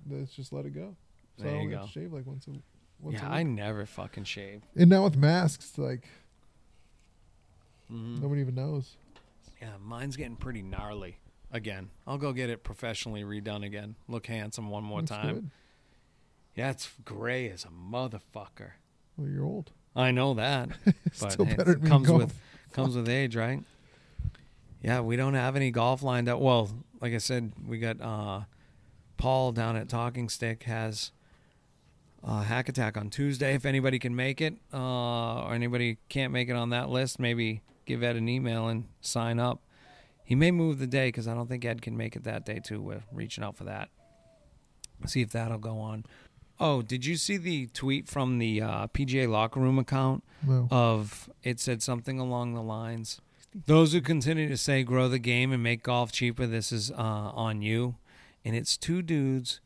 then 0.07 0.21
Let's 0.21 0.33
just 0.35 0.53
let 0.55 0.65
it 0.65 0.71
go. 0.75 0.97
So 1.37 1.45
There 1.45 1.53
I 1.53 1.57
you 1.57 1.61
only 1.65 1.73
have 1.75 1.83
go. 1.83 1.87
to 1.87 1.93
shave 1.93 2.13
like 2.15 2.27
once 2.27 2.47
a 2.49 2.53
once 3.01 3.19
yeah, 3.21 3.29
a 3.29 3.31
I 3.31 3.39
week. 3.45 3.49
never 3.49 3.85
fucking 3.85 4.25
shave. 4.25 4.63
And 4.75 4.89
now 4.89 5.05
with 5.05 5.17
masks, 5.19 5.77
like 5.77 6.09
Mhm. 7.93 8.21
nobody 8.23 8.41
even 8.41 8.55
knows. 8.55 8.97
Yeah, 9.61 9.73
mine's 9.85 10.17
getting 10.17 10.37
pretty 10.37 10.63
gnarly. 10.63 11.19
Again, 11.51 11.91
I'll 12.07 12.19
go 12.19 12.33
get 12.33 12.51
it 12.51 12.63
professionally 12.63 13.23
redone 13.25 13.65
again. 13.65 13.95
Look 14.07 14.27
handsome 14.27 14.69
one 14.69 14.85
more 14.85 14.99
Looks 14.99 15.11
time. 15.11 15.35
good. 15.35 15.51
Yeah, 16.55 16.71
it's 16.71 16.91
gray 17.05 17.49
as 17.51 17.65
a 17.65 17.69
motherfucker. 17.69 18.73
Well, 19.17 19.29
you're 19.29 19.45
old. 19.45 19.73
I 19.97 20.11
know 20.11 20.35
that, 20.35 20.69
but 21.21 21.33
Still 21.33 21.47
better 21.47 21.73
it 21.73 21.85
comes 21.85 22.07
golf. 22.07 22.19
with 22.21 22.41
comes 22.73 22.95
with 22.97 23.09
age, 23.09 23.35
right? 23.35 23.63
Yeah, 24.83 25.01
we 25.01 25.17
don't 25.17 25.35
have 25.35 25.57
any 25.57 25.71
golf 25.71 26.03
lined 26.03 26.29
up. 26.29 26.39
Well, 26.39 26.71
like 27.01 27.13
I 27.15 27.19
said, 27.19 27.53
we 27.67 27.79
got 27.79 28.01
uh, 28.01 28.43
Paul 29.17 29.53
down 29.53 29.77
at 29.77 29.89
Talking 29.89 30.29
Stick 30.29 30.65
has 30.65 31.11
uh, 32.23 32.43
Hack 32.43 32.69
Attack 32.69 32.97
on 32.97 33.11
Tuesday. 33.11 33.55
If 33.55 33.65
anybody 33.65 33.99
can 33.99 34.15
make 34.15 34.41
it, 34.41 34.55
uh, 34.73 35.45
or 35.45 35.55
anybody 35.55 35.99
can't 36.09 36.33
make 36.33 36.49
it 36.49 36.55
on 36.55 36.71
that 36.71 36.91
list, 36.91 37.19
maybe 37.19 37.63
give 37.87 38.03
Ed 38.03 38.17
an 38.17 38.29
email 38.29 38.69
and 38.69 38.85
sign 39.01 39.39
up. 39.41 39.63
He 40.29 40.35
may 40.35 40.51
move 40.51 40.79
the 40.79 40.87
day 40.87 41.09
because 41.09 41.27
I 41.27 41.33
don't 41.33 41.49
think 41.49 41.65
Ed 41.65 41.81
can 41.81 41.97
make 41.97 42.15
it 42.15 42.25
that 42.25 42.45
day 42.45 42.61
too. 42.63 42.83
We're 42.83 43.03
reaching 43.11 43.43
out 43.43 43.57
for 43.57 43.65
that. 43.65 43.89
See 45.07 45.23
if 45.23 45.31
that'll 45.31 45.57
go 45.59 45.79
on. 45.79 46.05
Oh, 46.61 46.83
did 46.83 47.07
you 47.07 47.17
see 47.17 47.39
the 47.39 47.69
tweet 47.69 48.09
from 48.09 48.37
the 48.39 48.61
uh, 48.61 48.87
PGA 48.89 49.27
locker 49.29 49.59
room 49.61 49.79
account 49.79 50.23
No. 50.47 50.69
of 50.71 51.31
it 51.43 51.61
said 51.61 51.83
something 51.83 52.19
along 52.19 52.53
the 52.55 52.63
lines 52.63 53.21
those 53.67 53.95
who 53.95 54.01
continue 54.03 54.47
to 54.49 54.57
say 54.59 54.83
grow 54.83 55.09
the 55.09 55.19
game 55.19 55.53
and 55.53 55.63
make 55.63 55.83
golf 55.83 56.13
cheaper 56.13 56.47
this 56.47 56.71
is 56.71 56.91
uh, 56.91 56.95
on 56.97 57.63
you 57.63 57.95
and 58.45 58.55
it's 58.55 58.77
two 58.77 59.01
dudes 59.01 59.61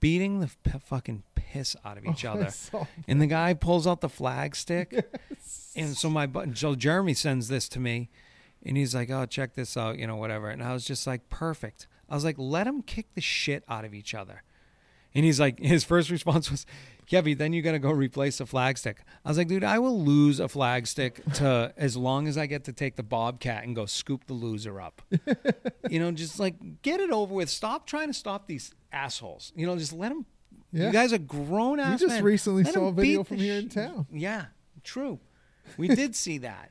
beating 0.00 0.40
the 0.40 0.50
p- 0.64 0.78
fucking 0.84 1.22
piss 1.36 1.76
out 1.84 1.96
of 1.96 2.04
each 2.04 2.24
Oh, 2.24 2.32
other. 2.32 2.50
And 3.06 3.20
the 3.22 3.26
guy 3.28 3.54
pulls 3.54 3.86
out 3.86 4.00
the 4.00 4.08
flag 4.08 4.56
stick. 4.56 4.92
And 5.76 5.96
so 5.96 6.10
my 6.10 6.26
bu- 6.26 6.54
so 6.56 6.74
Jeremy 6.74 7.14
sends 7.14 7.46
this 7.46 7.68
to 7.68 7.78
me 7.78 8.08
and 8.64 8.76
he's 8.76 8.94
like, 8.94 9.10
"Oh, 9.10 9.26
check 9.26 9.54
this 9.54 9.76
out, 9.76 9.98
you 9.98 10.06
know, 10.06 10.16
whatever." 10.16 10.48
And 10.48 10.62
I 10.62 10.72
was 10.72 10.84
just 10.84 11.06
like, 11.06 11.28
"Perfect." 11.28 11.86
I 12.08 12.14
was 12.14 12.24
like, 12.24 12.36
"Let 12.38 12.64
them 12.64 12.82
kick 12.82 13.14
the 13.14 13.20
shit 13.20 13.64
out 13.68 13.84
of 13.84 13.94
each 13.94 14.14
other." 14.14 14.42
And 15.14 15.24
he's 15.24 15.40
like, 15.40 15.58
his 15.60 15.84
first 15.84 16.10
response 16.10 16.50
was, 16.50 16.66
"Yeah, 17.08 17.20
but 17.22 17.38
then 17.38 17.52
you 17.52 17.62
got 17.62 17.72
to 17.72 17.78
go 17.78 17.90
replace 17.90 18.38
the 18.38 18.44
flagstick." 18.44 18.96
I 19.24 19.28
was 19.28 19.38
like, 19.38 19.48
"Dude, 19.48 19.64
I 19.64 19.78
will 19.78 20.02
lose 20.02 20.40
a 20.40 20.44
flagstick 20.44 21.32
to 21.34 21.72
as 21.76 21.96
long 21.96 22.28
as 22.28 22.36
I 22.36 22.46
get 22.46 22.64
to 22.64 22.72
take 22.72 22.96
the 22.96 23.02
bobcat 23.02 23.64
and 23.64 23.74
go 23.74 23.86
scoop 23.86 24.26
the 24.26 24.34
loser 24.34 24.80
up." 24.80 25.02
you 25.90 25.98
know, 25.98 26.10
just 26.12 26.38
like 26.38 26.82
get 26.82 27.00
it 27.00 27.10
over 27.10 27.34
with. 27.34 27.48
Stop 27.48 27.86
trying 27.86 28.08
to 28.08 28.14
stop 28.14 28.46
these 28.46 28.74
assholes. 28.92 29.52
You 29.56 29.66
know, 29.66 29.76
just 29.76 29.92
let 29.92 30.10
them. 30.10 30.26
Yeah. 30.70 30.86
You 30.88 30.92
guys 30.92 31.14
are 31.14 31.18
grown 31.18 31.80
ass. 31.80 32.00
just 32.00 32.14
men. 32.14 32.24
recently 32.24 32.62
Let 32.62 32.74
saw 32.74 32.88
a 32.88 32.92
video 32.92 33.24
from 33.24 33.38
here 33.38 33.58
in 33.58 33.70
town. 33.70 34.06
Yeah, 34.12 34.46
true. 34.84 35.18
We 35.78 35.88
did 35.88 36.14
see 36.14 36.38
that. 36.38 36.70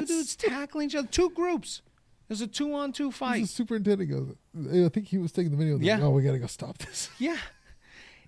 Two 0.00 0.06
dudes 0.06 0.36
tackling 0.36 0.86
each 0.88 0.94
other. 0.94 1.08
Two 1.08 1.30
groups. 1.30 1.82
There's 2.28 2.40
a 2.40 2.46
two 2.46 2.74
on 2.74 2.92
two 2.92 3.12
fight. 3.12 3.42
The 3.42 3.48
superintendent 3.48 4.10
goes. 4.10 4.86
I 4.86 4.88
think 4.88 5.06
he 5.08 5.18
was 5.18 5.32
taking 5.32 5.50
the 5.52 5.56
video. 5.56 5.78
Yeah. 5.78 5.94
Like, 5.96 6.04
oh, 6.04 6.10
we 6.10 6.22
gotta 6.22 6.38
go 6.38 6.46
stop 6.46 6.78
this. 6.78 7.10
Yeah. 7.18 7.36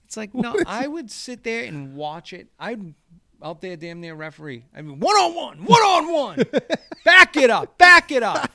It's 0.05 0.17
like 0.17 0.35
no, 0.35 0.57
I 0.67 0.87
would 0.87 1.11
sit 1.11 1.45
there 1.45 1.65
and 1.65 1.95
watch 1.95 2.33
it. 2.33 2.49
I'd 2.59 2.95
out 3.43 3.61
there 3.61 3.77
damn 3.77 4.01
near 4.01 4.15
referee. 4.15 4.65
I 4.75 4.81
mean 4.81 4.99
one 5.01 5.15
on 5.17 5.35
one, 5.35 5.59
one 5.59 5.83
on 5.83 6.11
one. 6.13 6.43
Back 7.05 7.37
it 7.37 7.51
up, 7.51 7.77
back 7.77 8.11
it 8.11 8.23
up. 8.23 8.51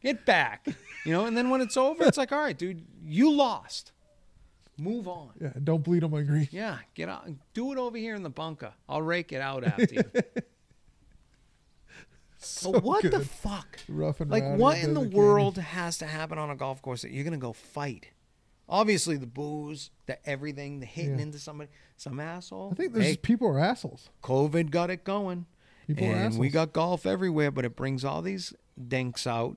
Get 0.00 0.24
back. 0.24 0.66
You 1.04 1.12
know, 1.12 1.24
and 1.26 1.36
then 1.36 1.50
when 1.50 1.60
it's 1.60 1.76
over, 1.76 2.04
it's 2.04 2.16
like, 2.16 2.30
all 2.30 2.38
right, 2.38 2.56
dude, 2.56 2.84
you 3.04 3.32
lost. 3.32 3.90
Move 4.78 5.08
on. 5.08 5.30
Yeah, 5.40 5.50
don't 5.64 5.82
bleed 5.82 6.04
on 6.04 6.12
my 6.12 6.22
green. 6.22 6.48
Yeah, 6.52 6.78
get 6.94 7.08
out. 7.08 7.28
Do 7.54 7.72
it 7.72 7.78
over 7.78 7.96
here 7.98 8.14
in 8.14 8.22
the 8.22 8.30
bunker. 8.30 8.72
I'll 8.88 9.02
rake 9.02 9.32
it 9.32 9.40
out 9.40 9.64
after 9.64 9.94
you. 9.94 10.04
So 12.38 12.72
but 12.72 12.82
what 12.84 13.02
the 13.02 13.20
fuck? 13.20 13.80
Rough 13.88 14.20
and 14.20 14.30
Like, 14.30 14.56
what 14.56 14.78
in 14.78 14.94
the 14.94 15.00
world 15.00 15.58
has 15.58 15.98
to 15.98 16.06
happen 16.06 16.38
on 16.38 16.50
a 16.50 16.56
golf 16.56 16.80
course 16.80 17.02
that 17.02 17.10
you're 17.10 17.24
gonna 17.24 17.36
go 17.36 17.52
fight? 17.52 18.08
Obviously, 18.68 19.16
the 19.16 19.26
booze, 19.26 19.90
the 20.06 20.18
everything, 20.28 20.80
the 20.80 20.86
hitting 20.86 21.16
Yeah. 21.16 21.22
into 21.22 21.38
somebody, 21.38 21.70
some 21.96 22.20
asshole. 22.20 22.70
I 22.72 22.74
think 22.74 22.92
there's 22.92 23.06
hey, 23.06 23.16
people 23.16 23.48
are 23.48 23.58
assholes. 23.58 24.10
COVID 24.22 24.70
got 24.70 24.90
it 24.90 25.04
going, 25.04 25.46
People 25.86 26.06
are 26.06 26.14
and 26.14 26.38
we 26.38 26.48
got 26.50 26.72
golf 26.72 27.06
everywhere. 27.06 27.50
But 27.50 27.64
it 27.64 27.74
brings 27.74 28.04
all 28.04 28.20
these 28.22 28.52
dinks 28.86 29.26
out. 29.26 29.56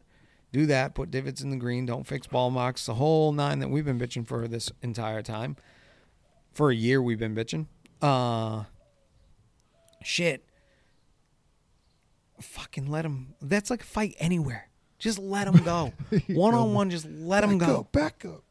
Do 0.54 0.66
that. 0.66 0.96
Put 0.96 1.12
divots 1.12 1.42
in 1.42 1.50
the 1.50 1.58
green. 1.58 1.86
Don't 1.86 2.08
fix 2.08 2.26
ball 2.26 2.52
marks. 2.52 2.86
The 2.86 2.96
whole 2.96 3.32
nine 3.32 3.60
that 3.60 3.70
we've 3.70 3.86
been 3.86 4.00
bitching 4.00 4.26
for 4.26 4.48
this 4.48 4.72
entire 4.82 5.22
time. 5.22 5.56
For 6.54 6.72
a 6.72 6.76
year, 6.76 7.02
we've 7.02 7.20
been 7.20 7.36
bitching. 7.36 7.68
Uh, 8.02 8.64
shit. 10.04 10.46
Fucking 12.42 12.90
let 12.90 13.04
them. 13.04 13.34
That's 13.42 13.70
like 13.70 13.82
a 13.82 13.86
fight 13.86 14.16
anywhere. 14.20 14.68
Just 15.00 15.18
let 15.18 15.46
them 15.52 15.64
go. 15.64 15.94
One 16.30 16.54
on 16.54 16.74
one, 16.74 16.90
just 16.92 17.08
let 17.10 17.42
them 17.42 17.58
Back 17.58 17.68
go. 17.68 17.80
up, 17.80 17.92
back 17.92 18.26
up. 18.26 18.44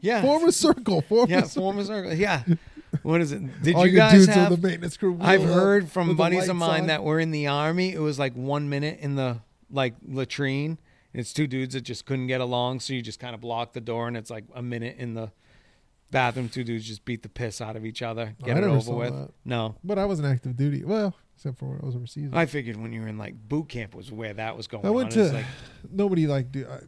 Yeah. 0.00 0.22
Form 0.22 0.44
a 0.44 0.52
circle. 0.52 1.02
Form 1.02 1.28
Yeah, 1.28 1.40
a 1.40 1.46
circle. 1.46 1.62
form 1.62 1.78
a 1.80 1.84
circle. 1.84 2.14
Yeah. 2.14 2.44
What 3.02 3.20
is 3.20 3.32
it? 3.32 3.62
Did 3.62 3.74
All 3.74 3.86
you 3.86 3.94
guys 3.96 4.26
have? 4.26 4.50
the 4.50 4.56
maintenance 4.68 4.96
crew. 4.96 5.18
I've 5.20 5.44
heard 5.44 5.90
from 5.90 6.16
buddies 6.16 6.48
of 6.48 6.56
mine 6.56 6.82
on. 6.82 6.86
that 6.86 7.04
were 7.04 7.20
in 7.20 7.30
the 7.30 7.46
army. 7.46 7.92
It 7.92 7.98
was 8.00 8.18
like 8.18 8.32
one 8.34 8.70
minute 8.70 9.00
in 9.00 9.16
the 9.16 9.40
like 9.70 9.94
latrine. 10.06 10.78
It's 11.12 11.32
two 11.34 11.46
dudes 11.46 11.74
that 11.74 11.82
just 11.82 12.06
couldn't 12.06 12.28
get 12.28 12.40
along, 12.40 12.80
so 12.80 12.92
you 12.94 13.02
just 13.02 13.18
kind 13.20 13.34
of 13.34 13.40
block 13.42 13.72
the 13.74 13.80
door, 13.80 14.08
and 14.08 14.16
it's 14.16 14.30
like 14.30 14.44
a 14.54 14.62
minute 14.62 14.96
in 14.98 15.12
the 15.14 15.30
bathroom. 16.10 16.48
Two 16.48 16.64
dudes 16.64 16.84
just 16.86 17.04
beat 17.04 17.22
the 17.22 17.28
piss 17.28 17.60
out 17.60 17.76
of 17.76 17.84
each 17.84 18.02
other, 18.02 18.34
I 18.42 18.46
get 18.46 18.56
it 18.58 18.64
over 18.64 18.94
with. 18.94 19.12
that. 19.12 19.30
No, 19.44 19.76
But 19.84 19.98
I 19.98 20.04
was 20.04 20.18
in 20.18 20.24
active 20.24 20.56
duty. 20.56 20.84
Well, 20.84 21.14
except 21.36 21.58
for 21.58 21.66
when 21.66 21.80
I 21.82 21.86
was 21.86 21.94
overseas. 21.96 22.30
I 22.32 22.46
figured 22.46 22.76
when 22.76 22.92
you 22.92 23.02
were 23.02 23.08
in 23.08 23.18
like 23.18 23.34
boot 23.48 23.68
camp 23.68 23.94
was 23.94 24.10
where 24.10 24.34
that 24.34 24.56
was 24.56 24.66
going. 24.66 24.84
I 24.86 24.90
went 24.90 25.16
on. 25.16 25.24
To 25.24 25.32
like, 25.32 25.46
nobody 25.90 26.26
like 26.26 26.50
do. 26.52 26.66
I, 26.68 26.80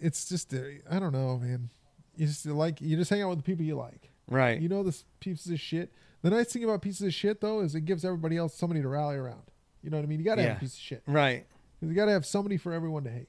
it's 0.00 0.28
just 0.28 0.54
uh, 0.54 0.58
I 0.90 0.98
don't 0.98 1.12
know, 1.12 1.38
man. 1.38 1.70
You 2.16 2.26
just 2.26 2.46
like 2.46 2.80
you 2.80 2.96
just 2.96 3.10
hang 3.10 3.22
out 3.22 3.30
with 3.30 3.38
the 3.38 3.44
people 3.44 3.64
you 3.64 3.76
like. 3.76 4.10
right, 4.28 4.60
You 4.60 4.68
know 4.68 4.82
this 4.82 5.04
pieces 5.20 5.50
of 5.52 5.60
shit. 5.60 5.92
The 6.22 6.30
nice 6.30 6.52
thing 6.52 6.64
about 6.64 6.82
pieces 6.82 7.02
of 7.06 7.14
shit 7.14 7.40
though 7.40 7.60
is 7.60 7.74
it 7.74 7.82
gives 7.84 8.04
everybody 8.04 8.36
else 8.36 8.54
somebody 8.54 8.82
to 8.82 8.88
rally 8.88 9.16
around. 9.16 9.42
You 9.82 9.90
know 9.90 9.96
what 9.98 10.02
I 10.02 10.06
mean? 10.06 10.18
You 10.18 10.24
got 10.24 10.34
to 10.36 10.42
Yeah. 10.42 10.48
have 10.48 10.56
a 10.56 10.60
piece 10.60 10.74
of 10.74 10.80
shit. 10.80 11.02
right? 11.06 11.46
You 11.80 11.94
got 11.94 12.06
to 12.06 12.10
have 12.12 12.26
somebody 12.26 12.56
for 12.56 12.72
everyone 12.72 13.04
to 13.04 13.10
hate. 13.10 13.28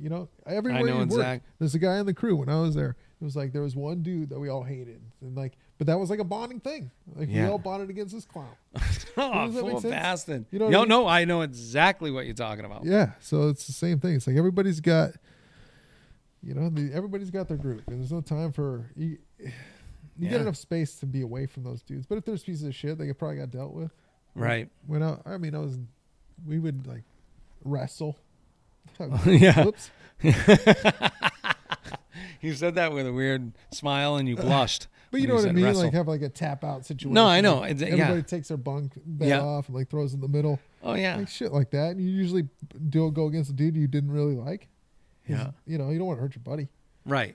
You 0.00 0.08
know, 0.08 0.28
everywhere 0.46 0.80
know 0.84 1.00
you 1.02 1.06
work, 1.06 1.40
there's 1.58 1.74
a 1.74 1.80
guy 1.80 1.98
on 1.98 2.06
the 2.06 2.14
crew. 2.14 2.36
When 2.36 2.48
I 2.48 2.60
was 2.60 2.76
there, 2.76 2.96
it 3.20 3.24
was 3.24 3.36
like 3.36 3.52
there 3.52 3.62
was 3.62 3.76
one 3.76 4.02
dude 4.02 4.30
that 4.30 4.40
we 4.40 4.48
all 4.48 4.62
hated, 4.62 5.00
and 5.20 5.36
like, 5.36 5.52
but 5.78 5.86
that 5.88 5.98
was 5.98 6.08
like 6.10 6.20
a 6.20 6.24
bonding 6.24 6.60
thing. 6.60 6.90
Like 7.14 7.28
we 7.28 7.34
Yeah. 7.34 7.50
all 7.50 7.58
bonded 7.58 7.90
against 7.90 8.14
this 8.14 8.24
clown. 8.24 8.48
Oh, 9.16 9.46
Does 9.46 9.54
that 9.56 9.64
make 9.66 9.80
full 9.80 9.90
bastard. 9.90 10.46
You 10.52 10.60
know 10.60 10.68
no, 10.70 10.78
I 10.78 10.80
mean? 10.80 10.88
no, 10.88 11.06
I 11.08 11.24
know 11.24 11.40
exactly 11.42 12.10
what 12.12 12.24
you're 12.26 12.34
talking 12.34 12.64
about. 12.64 12.84
Yeah, 12.84 13.12
so 13.20 13.48
it's 13.48 13.66
the 13.66 13.72
same 13.72 13.98
thing. 14.00 14.14
It's 14.14 14.26
like 14.26 14.36
everybody's 14.36 14.80
got, 14.80 15.10
you 16.42 16.54
know, 16.54 16.70
the, 16.70 16.92
everybody's 16.94 17.30
got 17.30 17.48
their 17.48 17.56
group, 17.58 17.82
and 17.88 17.98
there's 18.00 18.12
no 18.12 18.20
time 18.20 18.52
for 18.52 18.88
you. 18.96 19.18
You 19.38 19.50
Yeah. 20.18 20.30
get 20.30 20.40
enough 20.42 20.56
space 20.56 20.94
to 21.00 21.06
be 21.06 21.22
away 21.22 21.46
from 21.46 21.64
those 21.64 21.82
dudes, 21.82 22.06
but 22.06 22.18
if 22.18 22.24
there's 22.24 22.42
pieces 22.44 22.62
of 22.64 22.74
shit, 22.74 22.98
they 22.98 23.12
probably 23.12 23.38
got 23.38 23.50
dealt 23.50 23.72
with. 23.74 23.90
Right. 24.34 24.68
When 24.86 25.02
I, 25.02 25.16
I 25.26 25.36
mean, 25.38 25.54
I 25.54 25.58
was, 25.58 25.76
we 26.46 26.58
would 26.58 26.86
like 26.86 27.02
wrestle. 27.64 28.16
Yeah. 29.26 29.64
Whoops. 29.64 29.90
You 32.46 32.54
said 32.54 32.74
that 32.76 32.92
with 32.92 33.06
a 33.06 33.12
weird 33.12 33.52
smile 33.70 34.16
and 34.16 34.26
you 34.28 34.34
blushed. 34.48 34.86
But 35.10 35.20
you 35.20 35.26
know 35.26 35.34
what 35.34 35.46
I 35.46 35.52
mean? 35.52 35.64
wrestle. 35.64 35.82
Like 35.84 35.92
have 35.92 36.08
like 36.08 36.22
a 36.22 36.28
tap 36.28 36.62
out 36.64 36.86
situation. 36.86 37.12
No, 37.12 37.26
I 37.26 37.40
know. 37.40 37.64
It's- 37.64 37.80
yeah. 37.80 37.88
Everybody 37.94 38.22
takes 38.22 38.48
their 38.48 38.56
bunk 38.56 38.92
bed 39.04 39.28
Yeah. 39.28 39.40
off 39.40 39.66
and 39.68 39.76
like 39.76 39.90
throws 39.90 40.14
in 40.14 40.20
the 40.20 40.28
middle, 40.28 40.58
oh 40.82 40.94
yeah, 40.94 41.16
like 41.16 41.28
shit 41.28 41.52
like 41.52 41.70
that. 41.72 41.90
And 41.90 42.00
you 42.00 42.08
usually 42.10 42.48
do 42.88 43.10
go 43.10 43.26
against 43.26 43.50
a 43.50 43.52
dude 43.52 43.76
you 43.76 43.86
didn't 43.88 44.12
really 44.12 44.36
like. 44.36 44.68
yeah, 45.28 45.50
You 45.66 45.78
know, 45.78 45.90
you 45.90 45.98
don't 45.98 46.06
want 46.06 46.18
to 46.18 46.22
hurt 46.22 46.34
your 46.34 46.42
buddy. 46.44 46.68
right. 47.04 47.34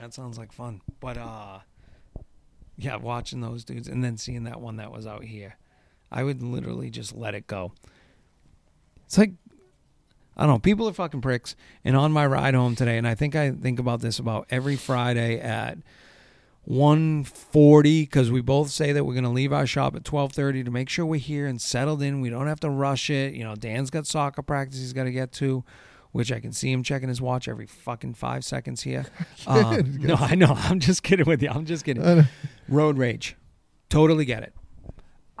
That 0.00 0.14
sounds 0.14 0.38
like 0.38 0.52
fun, 0.52 0.80
but 1.00 1.18
uh, 1.18 1.58
yeah, 2.78 2.96
watching 2.96 3.40
those 3.40 3.64
dudes 3.64 3.88
and 3.88 4.02
then 4.02 4.16
seeing 4.16 4.44
that 4.44 4.60
one 4.60 4.76
that 4.76 4.90
was 4.92 5.06
out 5.06 5.24
here, 5.24 5.56
I 6.10 6.22
would 6.24 6.42
literally 6.42 6.90
just 6.90 7.14
let 7.14 7.34
it 7.34 7.46
go. 7.46 7.72
It's 9.04 9.18
like 9.18 9.32
I 10.40 10.44
don't 10.44 10.54
know. 10.54 10.58
People 10.58 10.88
are 10.88 10.92
fucking 10.94 11.20
pricks. 11.20 11.54
And 11.84 11.94
on 11.94 12.12
my 12.12 12.26
ride 12.26 12.54
home 12.54 12.74
today, 12.74 12.96
and 12.96 13.06
I 13.06 13.14
think 13.14 13.36
I 13.36 13.50
think 13.50 13.78
about 13.78 14.00
this 14.00 14.18
about 14.18 14.46
every 14.48 14.74
Friday 14.74 15.38
at 15.38 15.76
1:40 16.66 17.82
because 18.04 18.30
we 18.30 18.40
both 18.40 18.70
say 18.70 18.92
that 18.92 19.04
we're 19.04 19.12
going 19.12 19.24
to 19.24 19.30
leave 19.30 19.52
our 19.52 19.66
shop 19.66 19.94
at 19.94 20.02
12:30 20.02 20.64
to 20.64 20.70
make 20.70 20.88
sure 20.88 21.04
we're 21.04 21.20
here 21.20 21.46
and 21.46 21.60
settled 21.60 22.00
in. 22.00 22.22
We 22.22 22.30
don't 22.30 22.46
have 22.46 22.60
to 22.60 22.70
rush 22.70 23.10
it. 23.10 23.34
You 23.34 23.44
know, 23.44 23.54
Dan's 23.54 23.90
got 23.90 24.06
soccer 24.06 24.40
practice 24.40 24.80
he's 24.80 24.94
got 24.94 25.04
to 25.04 25.12
get 25.12 25.30
to, 25.32 25.62
which 26.12 26.32
I 26.32 26.40
can 26.40 26.52
see 26.54 26.72
him 26.72 26.82
checking 26.82 27.10
his 27.10 27.20
watch 27.20 27.46
every 27.46 27.66
fucking 27.66 28.14
five 28.14 28.42
seconds 28.42 28.82
here. 28.82 29.04
Uh, 29.46 29.82
no, 29.84 30.14
I 30.14 30.34
know. 30.34 30.52
I'm 30.56 30.80
just 30.80 31.02
kidding 31.02 31.26
with 31.26 31.42
you. 31.42 31.50
I'm 31.50 31.66
just 31.66 31.84
kidding. 31.84 32.26
Road 32.68 32.98
rage. 32.98 33.36
Totally 33.88 34.24
get 34.24 34.42
it. 34.42 34.54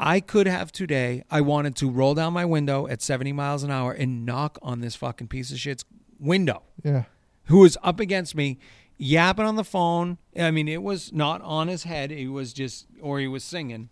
I 0.02 0.20
could 0.20 0.46
have 0.46 0.72
today, 0.72 1.24
I 1.30 1.42
wanted 1.42 1.76
to 1.76 1.90
roll 1.90 2.14
down 2.14 2.32
my 2.32 2.46
window 2.46 2.86
at 2.88 3.02
70 3.02 3.32
miles 3.34 3.62
an 3.62 3.70
hour 3.70 3.92
and 3.92 4.24
knock 4.24 4.58
on 4.62 4.80
this 4.80 4.96
fucking 4.96 5.28
piece 5.28 5.52
of 5.52 5.58
shit's 5.58 5.84
window 6.18 6.62
Yeah. 6.82 7.04
who 7.44 7.58
was 7.58 7.76
up 7.82 8.00
against 8.00 8.34
me, 8.34 8.58
yapping 8.96 9.44
on 9.44 9.56
the 9.56 9.64
phone. 9.64 10.16
I 10.38 10.50
mean, 10.52 10.68
it 10.68 10.82
was 10.82 11.12
not 11.12 11.42
on 11.42 11.68
his 11.68 11.82
head. 11.84 12.10
He 12.10 12.26
was 12.26 12.54
just, 12.54 12.86
or 13.02 13.20
he 13.20 13.28
was 13.28 13.44
singing, 13.44 13.90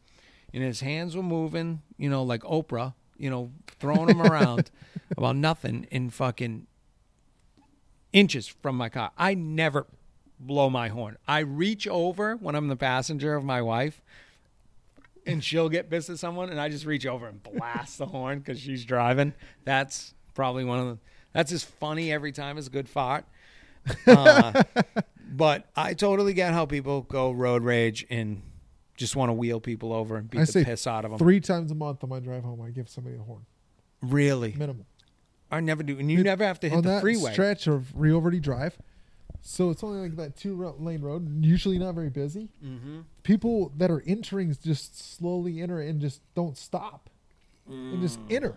and 0.55 0.63
his 0.63 0.81
hands 0.81 1.15
were 1.15 1.23
moving, 1.23 1.83
you 1.99 2.09
know, 2.09 2.23
like 2.23 2.41
Oprah, 2.43 2.95
you 3.19 3.29
know, 3.29 3.51
throwing 3.79 4.09
him 4.09 4.23
around 4.23 4.71
about 5.17 5.37
nothing 5.37 5.87
in 5.91 6.09
fucking 6.09 6.67
inches 8.15 8.47
from 8.49 8.77
my 8.77 8.89
car. 8.89 9.11
I 9.19 9.35
never 9.35 9.87
blow 10.41 10.71
my 10.71 10.89
horn. 10.89 11.19
I 11.27 11.41
reach 11.41 11.87
over 11.87 12.35
when 12.37 12.55
I'm 12.55 12.69
the 12.69 12.77
passenger 12.77 13.35
of 13.35 13.45
my 13.45 13.61
wife. 13.61 14.01
And 15.29 15.45
she'll 15.45 15.69
get 15.69 15.91
pissed 15.91 16.11
at 16.11 16.19
someone, 16.19 16.49
and 16.51 16.61
I 16.61 16.69
just 16.69 16.85
reach 16.87 17.07
over 17.07 17.27
and 17.27 17.43
blast 17.43 17.99
the 17.99 18.07
horn 18.07 18.39
because 18.39 18.59
she's 18.59 18.85
driving. 18.85 19.35
That's 19.65 20.15
probably 20.35 20.65
one 20.65 20.79
of 20.79 20.87
the. 20.87 20.99
That's 21.33 21.53
as 21.53 21.63
funny 21.63 22.11
every 22.13 22.33
time 22.33 22.59
as 22.59 22.67
a 22.67 22.71
good 22.71 22.89
fart. 22.89 23.25
Uh, 24.07 24.63
but 25.31 25.69
I 25.77 25.95
totally 25.95 26.33
get 26.35 26.53
how 26.53 26.67
people 26.67 27.03
go 27.03 27.31
road 27.31 27.63
rage 27.63 28.07
and 28.11 28.43
just 28.97 29.15
want 29.15 29.29
to 29.29 29.33
wheel 29.35 29.61
people 29.61 29.93
over 29.93 30.17
and 30.17 30.29
beat 30.29 30.41
I 30.41 30.45
the 30.45 30.53
say 30.53 30.65
piss 30.65 30.87
out 30.87 31.05
of 31.05 31.13
them. 31.13 31.19
Three 31.19 31.41
times 31.41 31.71
a 31.71 31.75
month 31.75 32.03
on 32.03 32.11
my 32.11 32.19
drive 32.21 32.43
home, 32.43 32.61
I 32.61 32.71
give 32.71 32.89
somebody 32.89 33.17
a 33.17 33.21
horn. 33.21 33.47
Really, 34.03 34.55
Minimum. 34.57 34.87
I 35.51 35.61
never 35.61 35.83
do, 35.83 35.99
and 35.99 36.11
you 36.11 36.23
never 36.23 36.45
have 36.45 36.61
to 36.61 36.69
hit 36.69 36.77
on 36.77 36.83
the 36.83 36.89
that 36.91 37.01
freeway. 37.01 37.33
stretch 37.33 37.67
of 37.67 37.95
Rio 37.99 38.21
Verde 38.21 38.41
Drive. 38.41 38.77
So 39.41 39.71
it's 39.71 39.83
only 39.83 40.01
like 40.01 40.17
that 40.17 40.37
two 40.37 40.75
lane 40.79 41.01
road, 41.01 41.45
usually 41.45 41.79
not 41.79 41.95
very 41.95 42.11
busy. 42.11 42.49
mm-hmm. 42.65 43.01
People 43.23 43.73
that 43.77 43.91
are 43.91 44.03
entering 44.07 44.55
just 44.63 45.17
slowly 45.17 45.61
enter 45.63 45.81
and 45.81 46.01
just 46.01 46.21
don't 46.35 46.57
stop 46.57 47.09
and 47.69 48.01
just 48.01 48.19
Mm. 48.29 48.33
enter. 48.33 48.55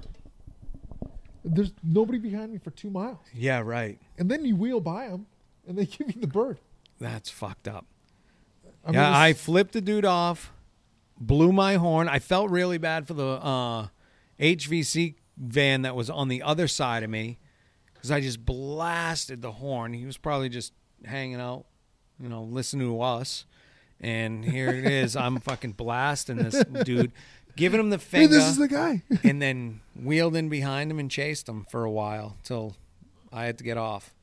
There's 1.43 1.71
nobody 1.83 2.19
behind 2.19 2.51
me 2.51 2.59
for 2.59 2.69
two 2.71 2.89
miles, 2.89 3.17
Yeah, 3.33 3.59
right. 3.61 3.99
and 4.17 4.29
then 4.29 4.45
you 4.45 4.55
wheel 4.55 4.79
by 4.79 5.07
them, 5.07 5.25
and 5.67 5.77
they 5.77 5.85
give 5.97 6.13
you 6.15 6.21
the 6.21 6.27
bird. 6.27 6.59
That's 6.99 7.29
fucked 7.29 7.67
up. 7.67 7.85
I 8.85 8.91
yeah, 8.91 9.01
it's- 9.01 9.15
I 9.17 9.33
flipped 9.33 9.73
the 9.73 9.81
dude 9.81 10.05
off, 10.05 10.51
blew 11.19 11.51
my 11.51 11.75
horn. 11.75 12.07
I 12.07 12.19
felt 12.19 12.51
really 12.51 12.77
bad 12.77 13.07
for 13.07 13.13
the 13.15 13.25
uh, 13.25 13.87
HVC 14.39 15.15
van 15.37 15.81
that 15.81 15.95
was 15.95 16.09
on 16.09 16.27
the 16.27 16.41
other 16.43 16.67
side 16.67 17.01
of 17.03 17.09
me 17.09 17.39
because 18.01 18.09
I 18.09 18.19
just 18.19 18.43
blasted 18.43 19.43
the 19.43 19.51
horn. 19.51 19.93
He 19.93 20.07
was 20.07 20.17
probably 20.17 20.49
just 20.49 20.73
hanging 21.05 21.39
out, 21.39 21.65
you 22.19 22.29
know, 22.29 22.41
listening 22.41 22.87
to 22.87 22.99
us. 22.99 23.45
And 23.99 24.43
here 24.43 24.69
it 24.69 24.85
is. 24.85 25.15
I'm 25.15 25.39
fucking 25.39 25.73
blasting 25.73 26.37
this 26.37 26.63
dude, 26.83 27.11
giving 27.55 27.79
him 27.79 27.91
the 27.91 27.97
hey, 27.97 28.03
finger, 28.03 28.33
this 28.33 28.47
is 28.47 28.57
the 28.57 28.67
guy. 28.67 29.03
and 29.23 29.39
then 29.39 29.81
wheeled 29.95 30.35
in 30.35 30.49
behind 30.49 30.89
him 30.89 30.97
and 30.97 31.11
chased 31.11 31.47
him 31.47 31.67
for 31.69 31.83
a 31.83 31.91
while 31.91 32.37
till 32.43 32.75
I 33.31 33.45
had 33.45 33.59
to 33.59 33.63
get 33.63 33.77
off. 33.77 34.15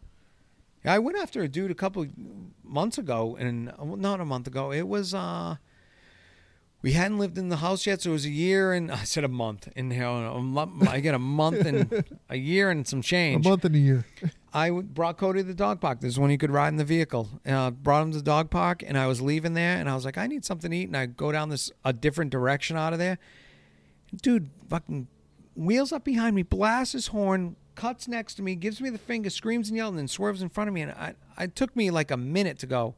Yeah, 0.84 0.94
I 0.94 0.98
went 0.98 1.16
after 1.16 1.42
a 1.42 1.48
dude 1.48 1.70
a 1.70 1.76
couple 1.76 2.04
months 2.64 2.98
ago, 2.98 3.36
and 3.38 3.72
well, 3.78 3.96
not 3.96 4.20
a 4.20 4.24
month 4.24 4.48
ago. 4.48 4.72
It 4.72 4.88
was 4.88 5.14
uh, 5.14 5.56
we 6.80 6.92
hadn't 6.92 7.18
lived 7.18 7.38
in 7.38 7.48
the 7.48 7.56
house 7.56 7.86
yet, 7.86 8.02
so 8.02 8.10
it 8.10 8.12
was 8.12 8.24
a 8.24 8.30
year 8.30 8.72
and 8.72 8.90
I 8.92 9.04
said 9.04 9.24
a 9.24 9.28
month. 9.28 9.68
And 9.76 9.92
you 9.92 10.00
know, 10.00 10.70
I 10.88 11.00
get 11.00 11.14
a 11.14 11.18
month 11.18 11.66
and 11.66 12.04
a 12.28 12.36
year 12.36 12.70
and 12.70 12.86
some 12.86 13.02
change. 13.02 13.44
a 13.44 13.48
month 13.48 13.64
and 13.64 13.74
a 13.74 13.78
year. 13.78 14.06
I 14.52 14.70
brought 14.70 15.18
Cody 15.18 15.40
to 15.40 15.46
the 15.46 15.54
dog 15.54 15.80
park. 15.80 16.00
This 16.00 16.14
is 16.14 16.18
when 16.18 16.30
he 16.30 16.38
could 16.38 16.50
ride 16.50 16.68
in 16.68 16.76
the 16.76 16.84
vehicle. 16.84 17.28
Uh, 17.46 17.70
brought 17.70 18.02
him 18.02 18.12
to 18.12 18.18
the 18.18 18.24
dog 18.24 18.50
park, 18.50 18.82
and 18.86 18.96
I 18.96 19.06
was 19.06 19.20
leaving 19.20 19.54
there, 19.54 19.76
and 19.76 19.90
I 19.90 19.94
was 19.94 20.04
like, 20.04 20.16
I 20.16 20.26
need 20.26 20.44
something 20.44 20.70
to 20.70 20.76
eat, 20.76 20.88
and 20.88 20.96
I 20.96 21.06
go 21.06 21.30
down 21.32 21.50
this 21.50 21.70
a 21.84 21.92
different 21.92 22.30
direction 22.30 22.76
out 22.76 22.94
of 22.94 22.98
there. 22.98 23.18
Dude, 24.22 24.48
fucking 24.70 25.06
wheels 25.54 25.92
up 25.92 26.02
behind 26.04 26.34
me, 26.34 26.42
blasts 26.42 26.94
his 26.94 27.08
horn, 27.08 27.56
cuts 27.74 28.08
next 28.08 28.36
to 28.36 28.42
me, 28.42 28.54
gives 28.54 28.80
me 28.80 28.88
the 28.88 28.98
finger, 28.98 29.28
screams 29.28 29.68
and 29.68 29.76
yells, 29.76 29.90
and 29.90 29.98
then 29.98 30.08
swerves 30.08 30.40
in 30.40 30.48
front 30.48 30.68
of 30.68 30.74
me. 30.74 30.80
And 30.80 30.92
I, 30.92 31.14
it 31.38 31.54
took 31.54 31.76
me 31.76 31.90
like 31.90 32.10
a 32.10 32.16
minute 32.16 32.58
to 32.60 32.66
go. 32.66 32.94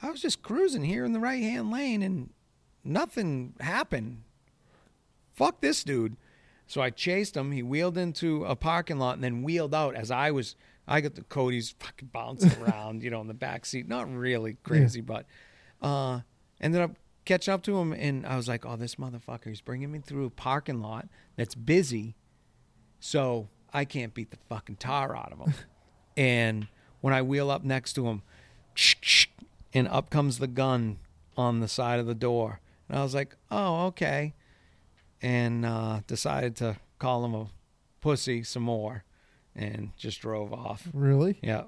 I 0.00 0.10
was 0.10 0.22
just 0.22 0.42
cruising 0.42 0.84
here 0.84 1.04
in 1.04 1.12
the 1.12 1.18
right 1.20 1.42
hand 1.42 1.72
lane, 1.72 2.02
and 2.02 2.30
nothing 2.88 3.54
happened. 3.60 4.22
Fuck 5.34 5.60
this 5.60 5.84
dude. 5.84 6.16
So 6.66 6.82
I 6.82 6.90
chased 6.90 7.36
him. 7.36 7.52
He 7.52 7.62
wheeled 7.62 7.96
into 7.96 8.44
a 8.44 8.56
parking 8.56 8.98
lot 8.98 9.14
and 9.14 9.24
then 9.24 9.42
wheeled 9.42 9.74
out 9.74 9.94
as 9.94 10.10
I 10.10 10.30
was. 10.30 10.56
I 10.86 11.00
got 11.00 11.14
the 11.14 11.22
Cody's 11.22 11.74
fucking 11.78 12.10
bouncing 12.12 12.62
around, 12.62 13.02
you 13.02 13.10
know, 13.10 13.20
in 13.20 13.26
the 13.26 13.34
back 13.34 13.66
seat. 13.66 13.88
Not 13.88 14.12
really 14.12 14.56
crazy, 14.62 15.00
but 15.00 15.26
uh, 15.80 16.20
ended 16.60 16.80
up 16.80 16.92
catching 17.24 17.52
up 17.52 17.62
to 17.62 17.78
him, 17.78 17.92
and 17.92 18.26
I 18.26 18.36
was 18.36 18.48
like, 18.48 18.66
"Oh, 18.66 18.76
this 18.76 18.96
motherfucker! 18.96 19.46
He's 19.46 19.60
bringing 19.60 19.92
me 19.92 20.00
through 20.00 20.26
a 20.26 20.30
parking 20.30 20.80
lot 20.80 21.08
that's 21.36 21.54
busy, 21.54 22.16
so 23.00 23.48
I 23.72 23.84
can't 23.84 24.14
beat 24.14 24.30
the 24.30 24.38
fucking 24.48 24.76
tar 24.76 25.16
out 25.16 25.32
of 25.32 25.38
him." 25.38 25.54
and 26.16 26.68
when 27.00 27.14
I 27.14 27.22
wheel 27.22 27.50
up 27.50 27.64
next 27.64 27.92
to 27.94 28.08
him, 28.08 28.22
and 29.72 29.88
up 29.88 30.10
comes 30.10 30.38
the 30.38 30.46
gun 30.46 30.98
on 31.36 31.60
the 31.60 31.68
side 31.68 32.00
of 32.00 32.06
the 32.06 32.14
door, 32.14 32.60
and 32.88 32.98
I 32.98 33.02
was 33.02 33.14
like, 33.14 33.36
"Oh, 33.50 33.86
okay." 33.88 34.34
and 35.20 35.66
uh, 35.66 36.00
decided 36.06 36.54
to 36.54 36.76
call 37.00 37.24
him 37.24 37.34
a 37.34 37.48
pussy 38.00 38.44
some 38.44 38.62
more 38.62 39.02
and 39.56 39.90
just 39.96 40.20
drove 40.20 40.52
off. 40.52 40.86
Really? 40.92 41.40
Yeah. 41.42 41.64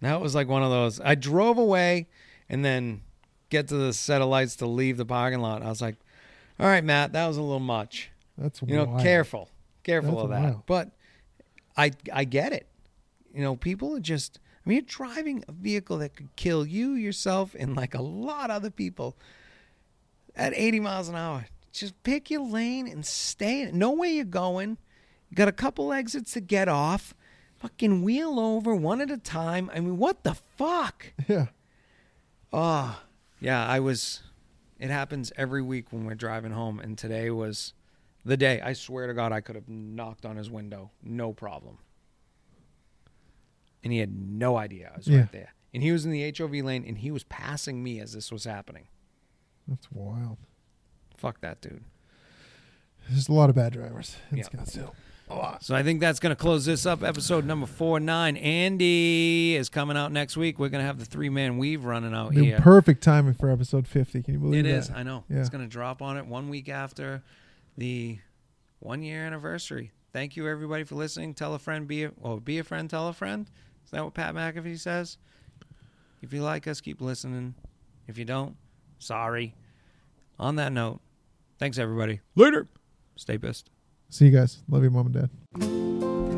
That 0.00 0.20
was 0.20 0.34
like 0.34 0.48
one 0.48 0.64
of 0.64 0.70
those. 0.70 0.98
I 1.00 1.14
drove 1.14 1.58
away 1.58 2.08
and 2.48 2.64
then 2.64 3.02
get 3.50 3.68
to 3.68 3.76
the 3.76 3.92
set 3.92 4.20
of 4.20 4.28
lights 4.28 4.56
to 4.56 4.66
leave 4.66 4.96
the 4.96 5.04
parking 5.06 5.38
lot. 5.38 5.62
I 5.62 5.68
was 5.68 5.80
like, 5.80 5.94
all 6.58 6.66
right, 6.66 6.82
Matt, 6.82 7.12
that 7.12 7.28
was 7.28 7.36
a 7.36 7.42
little 7.42 7.60
much. 7.60 8.10
That's 8.36 8.60
You 8.66 8.74
know, 8.78 8.84
wild. 8.86 9.00
careful. 9.02 9.48
Careful 9.84 10.10
That's 10.14 10.24
of 10.24 10.30
that. 10.30 10.42
wild. 10.42 10.66
But 10.66 10.90
I 11.76 11.92
I 12.12 12.24
get 12.24 12.52
it. 12.52 12.66
You 13.32 13.42
know, 13.42 13.54
people 13.54 13.94
are 13.96 14.00
just 14.00 14.40
I 14.64 14.68
mean, 14.68 14.76
you're 14.78 14.86
driving 14.86 15.44
a 15.46 15.52
vehicle 15.52 15.98
that 15.98 16.16
could 16.16 16.34
kill 16.34 16.66
you, 16.66 16.94
yourself, 16.94 17.54
and 17.56 17.76
like 17.76 17.94
a 17.94 18.02
lot 18.02 18.50
of 18.50 18.56
other 18.56 18.70
people 18.70 19.16
at 20.36 20.52
80 20.54 20.80
miles 20.80 21.08
an 21.08 21.16
hour. 21.16 21.46
Just 21.72 22.00
pick 22.02 22.30
your 22.30 22.42
lane 22.42 22.86
and 22.86 23.04
stay 23.04 23.62
in 23.62 23.68
it. 23.68 23.74
Know 23.74 23.90
where 23.92 24.10
you're 24.10 24.24
going. 24.24 24.78
You 25.30 25.34
got 25.34 25.48
a 25.48 25.52
couple 25.52 25.92
exits 25.92 26.32
to 26.34 26.40
get 26.40 26.68
off. 26.68 27.14
Fucking 27.58 28.02
wheel 28.02 28.38
over 28.38 28.74
one 28.74 29.00
at 29.00 29.10
a 29.10 29.16
time. 29.18 29.70
I 29.74 29.80
mean, 29.80 29.96
what 29.96 30.22
the 30.24 30.34
fuck? 30.34 31.12
Yeah. 31.28 31.46
Oh, 32.52 33.00
yeah, 33.40 33.66
I 33.66 33.80
was. 33.80 34.22
It 34.78 34.88
happens 34.90 35.32
every 35.36 35.62
week 35.62 35.86
when 35.92 36.04
we're 36.04 36.14
driving 36.14 36.52
home, 36.52 36.78
and 36.78 36.96
today 36.96 37.30
was 37.30 37.72
the 38.24 38.36
day. 38.36 38.60
I 38.60 38.72
swear 38.72 39.06
to 39.08 39.14
God, 39.14 39.32
I 39.32 39.40
could 39.40 39.56
have 39.56 39.68
knocked 39.68 40.24
on 40.24 40.36
his 40.36 40.48
window, 40.50 40.90
no 41.02 41.32
problem. 41.32 41.78
And 43.82 43.92
he 43.92 43.98
had 43.98 44.14
no 44.16 44.56
idea 44.56 44.90
I 44.92 44.96
was 44.96 45.08
Yeah. 45.08 45.20
right 45.20 45.32
there. 45.32 45.54
And 45.74 45.82
he 45.82 45.92
was 45.92 46.04
in 46.04 46.10
the 46.12 46.22
HOV 46.22 46.62
lane, 46.62 46.84
and 46.86 46.98
he 46.98 47.10
was 47.10 47.24
passing 47.24 47.82
me 47.82 48.00
as 48.00 48.12
this 48.12 48.30
was 48.32 48.44
happening. 48.44 48.86
That's 49.68 49.90
wild. 49.92 50.38
Fuck 51.16 51.40
that 51.40 51.60
dude. 51.60 51.82
There's 53.08 53.28
a 53.28 53.32
lot 53.32 53.50
of 53.50 53.56
bad 53.56 53.72
drivers 53.72 54.16
in. 54.30 54.38
Scottsdale. 54.38 54.92
So 55.60 55.74
I 55.74 55.82
think 55.82 55.98
that's 56.00 56.20
going 56.20 56.30
to 56.34 56.40
close 56.40 56.64
this 56.66 56.86
up. 56.86 57.02
Episode 57.02 57.44
number 57.44 57.66
four 57.66 57.98
nine. 57.98 58.36
Andy 58.36 59.56
is 59.56 59.68
coming 59.68 59.96
out 59.96 60.12
next 60.12 60.36
week. 60.36 60.58
We're 60.58 60.68
going 60.68 60.82
to 60.82 60.86
have 60.86 60.98
the 61.00 61.04
three 61.04 61.28
man 61.30 61.58
weave 61.58 61.84
running 61.84 62.14
out 62.14 62.32
The 62.32 62.44
here. 62.44 62.58
perfect 62.60 63.02
timing 63.02 63.34
for 63.34 63.50
episode 63.50 63.88
50. 63.88 64.22
Can 64.22 64.34
you 64.34 64.40
believe 64.40 64.64
It 64.64 64.68
It 64.68 64.74
is. 64.74 64.90
I 64.90 65.02
know. 65.02 65.24
Yeah. 65.28 65.40
It's 65.40 65.48
going 65.48 65.64
to 65.64 65.70
drop 65.70 66.00
on 66.00 66.16
it 66.16 66.26
one 66.26 66.48
week 66.48 66.68
after 66.68 67.22
the 67.76 68.18
one 68.78 69.02
year 69.02 69.24
anniversary. 69.24 69.90
Thank 70.12 70.36
you 70.36 70.48
everybody 70.48 70.84
for 70.84 70.94
listening. 70.94 71.34
Tell 71.34 71.54
a 71.54 71.58
friend. 71.58 71.88
Be 71.88 72.04
a 72.04 72.12
well. 72.16 72.38
Be 72.38 72.58
a 72.58 72.64
friend. 72.64 72.88
Tell 72.88 73.08
a 73.08 73.12
friend. 73.12 73.50
Is 73.84 73.90
that 73.90 74.04
what 74.04 74.14
Pat 74.14 74.34
McAfee 74.34 74.78
says? 74.78 75.18
If 76.22 76.32
you 76.32 76.42
like 76.42 76.66
us, 76.68 76.80
keep 76.80 77.00
listening. 77.00 77.54
If 78.06 78.16
you 78.16 78.24
don't, 78.24 78.56
sorry. 78.98 79.54
On 80.38 80.56
that 80.56 80.72
note, 80.72 81.00
thanks 81.58 81.78
everybody. 81.78 82.20
Later. 82.34 82.68
Stay 83.16 83.38
pissed. 83.38 83.70
See 84.10 84.26
you 84.26 84.30
guys. 84.30 84.58
Love 84.68 84.82
you, 84.84 84.90
mom 84.90 85.06
and 85.06 85.14
dad. 85.14 86.35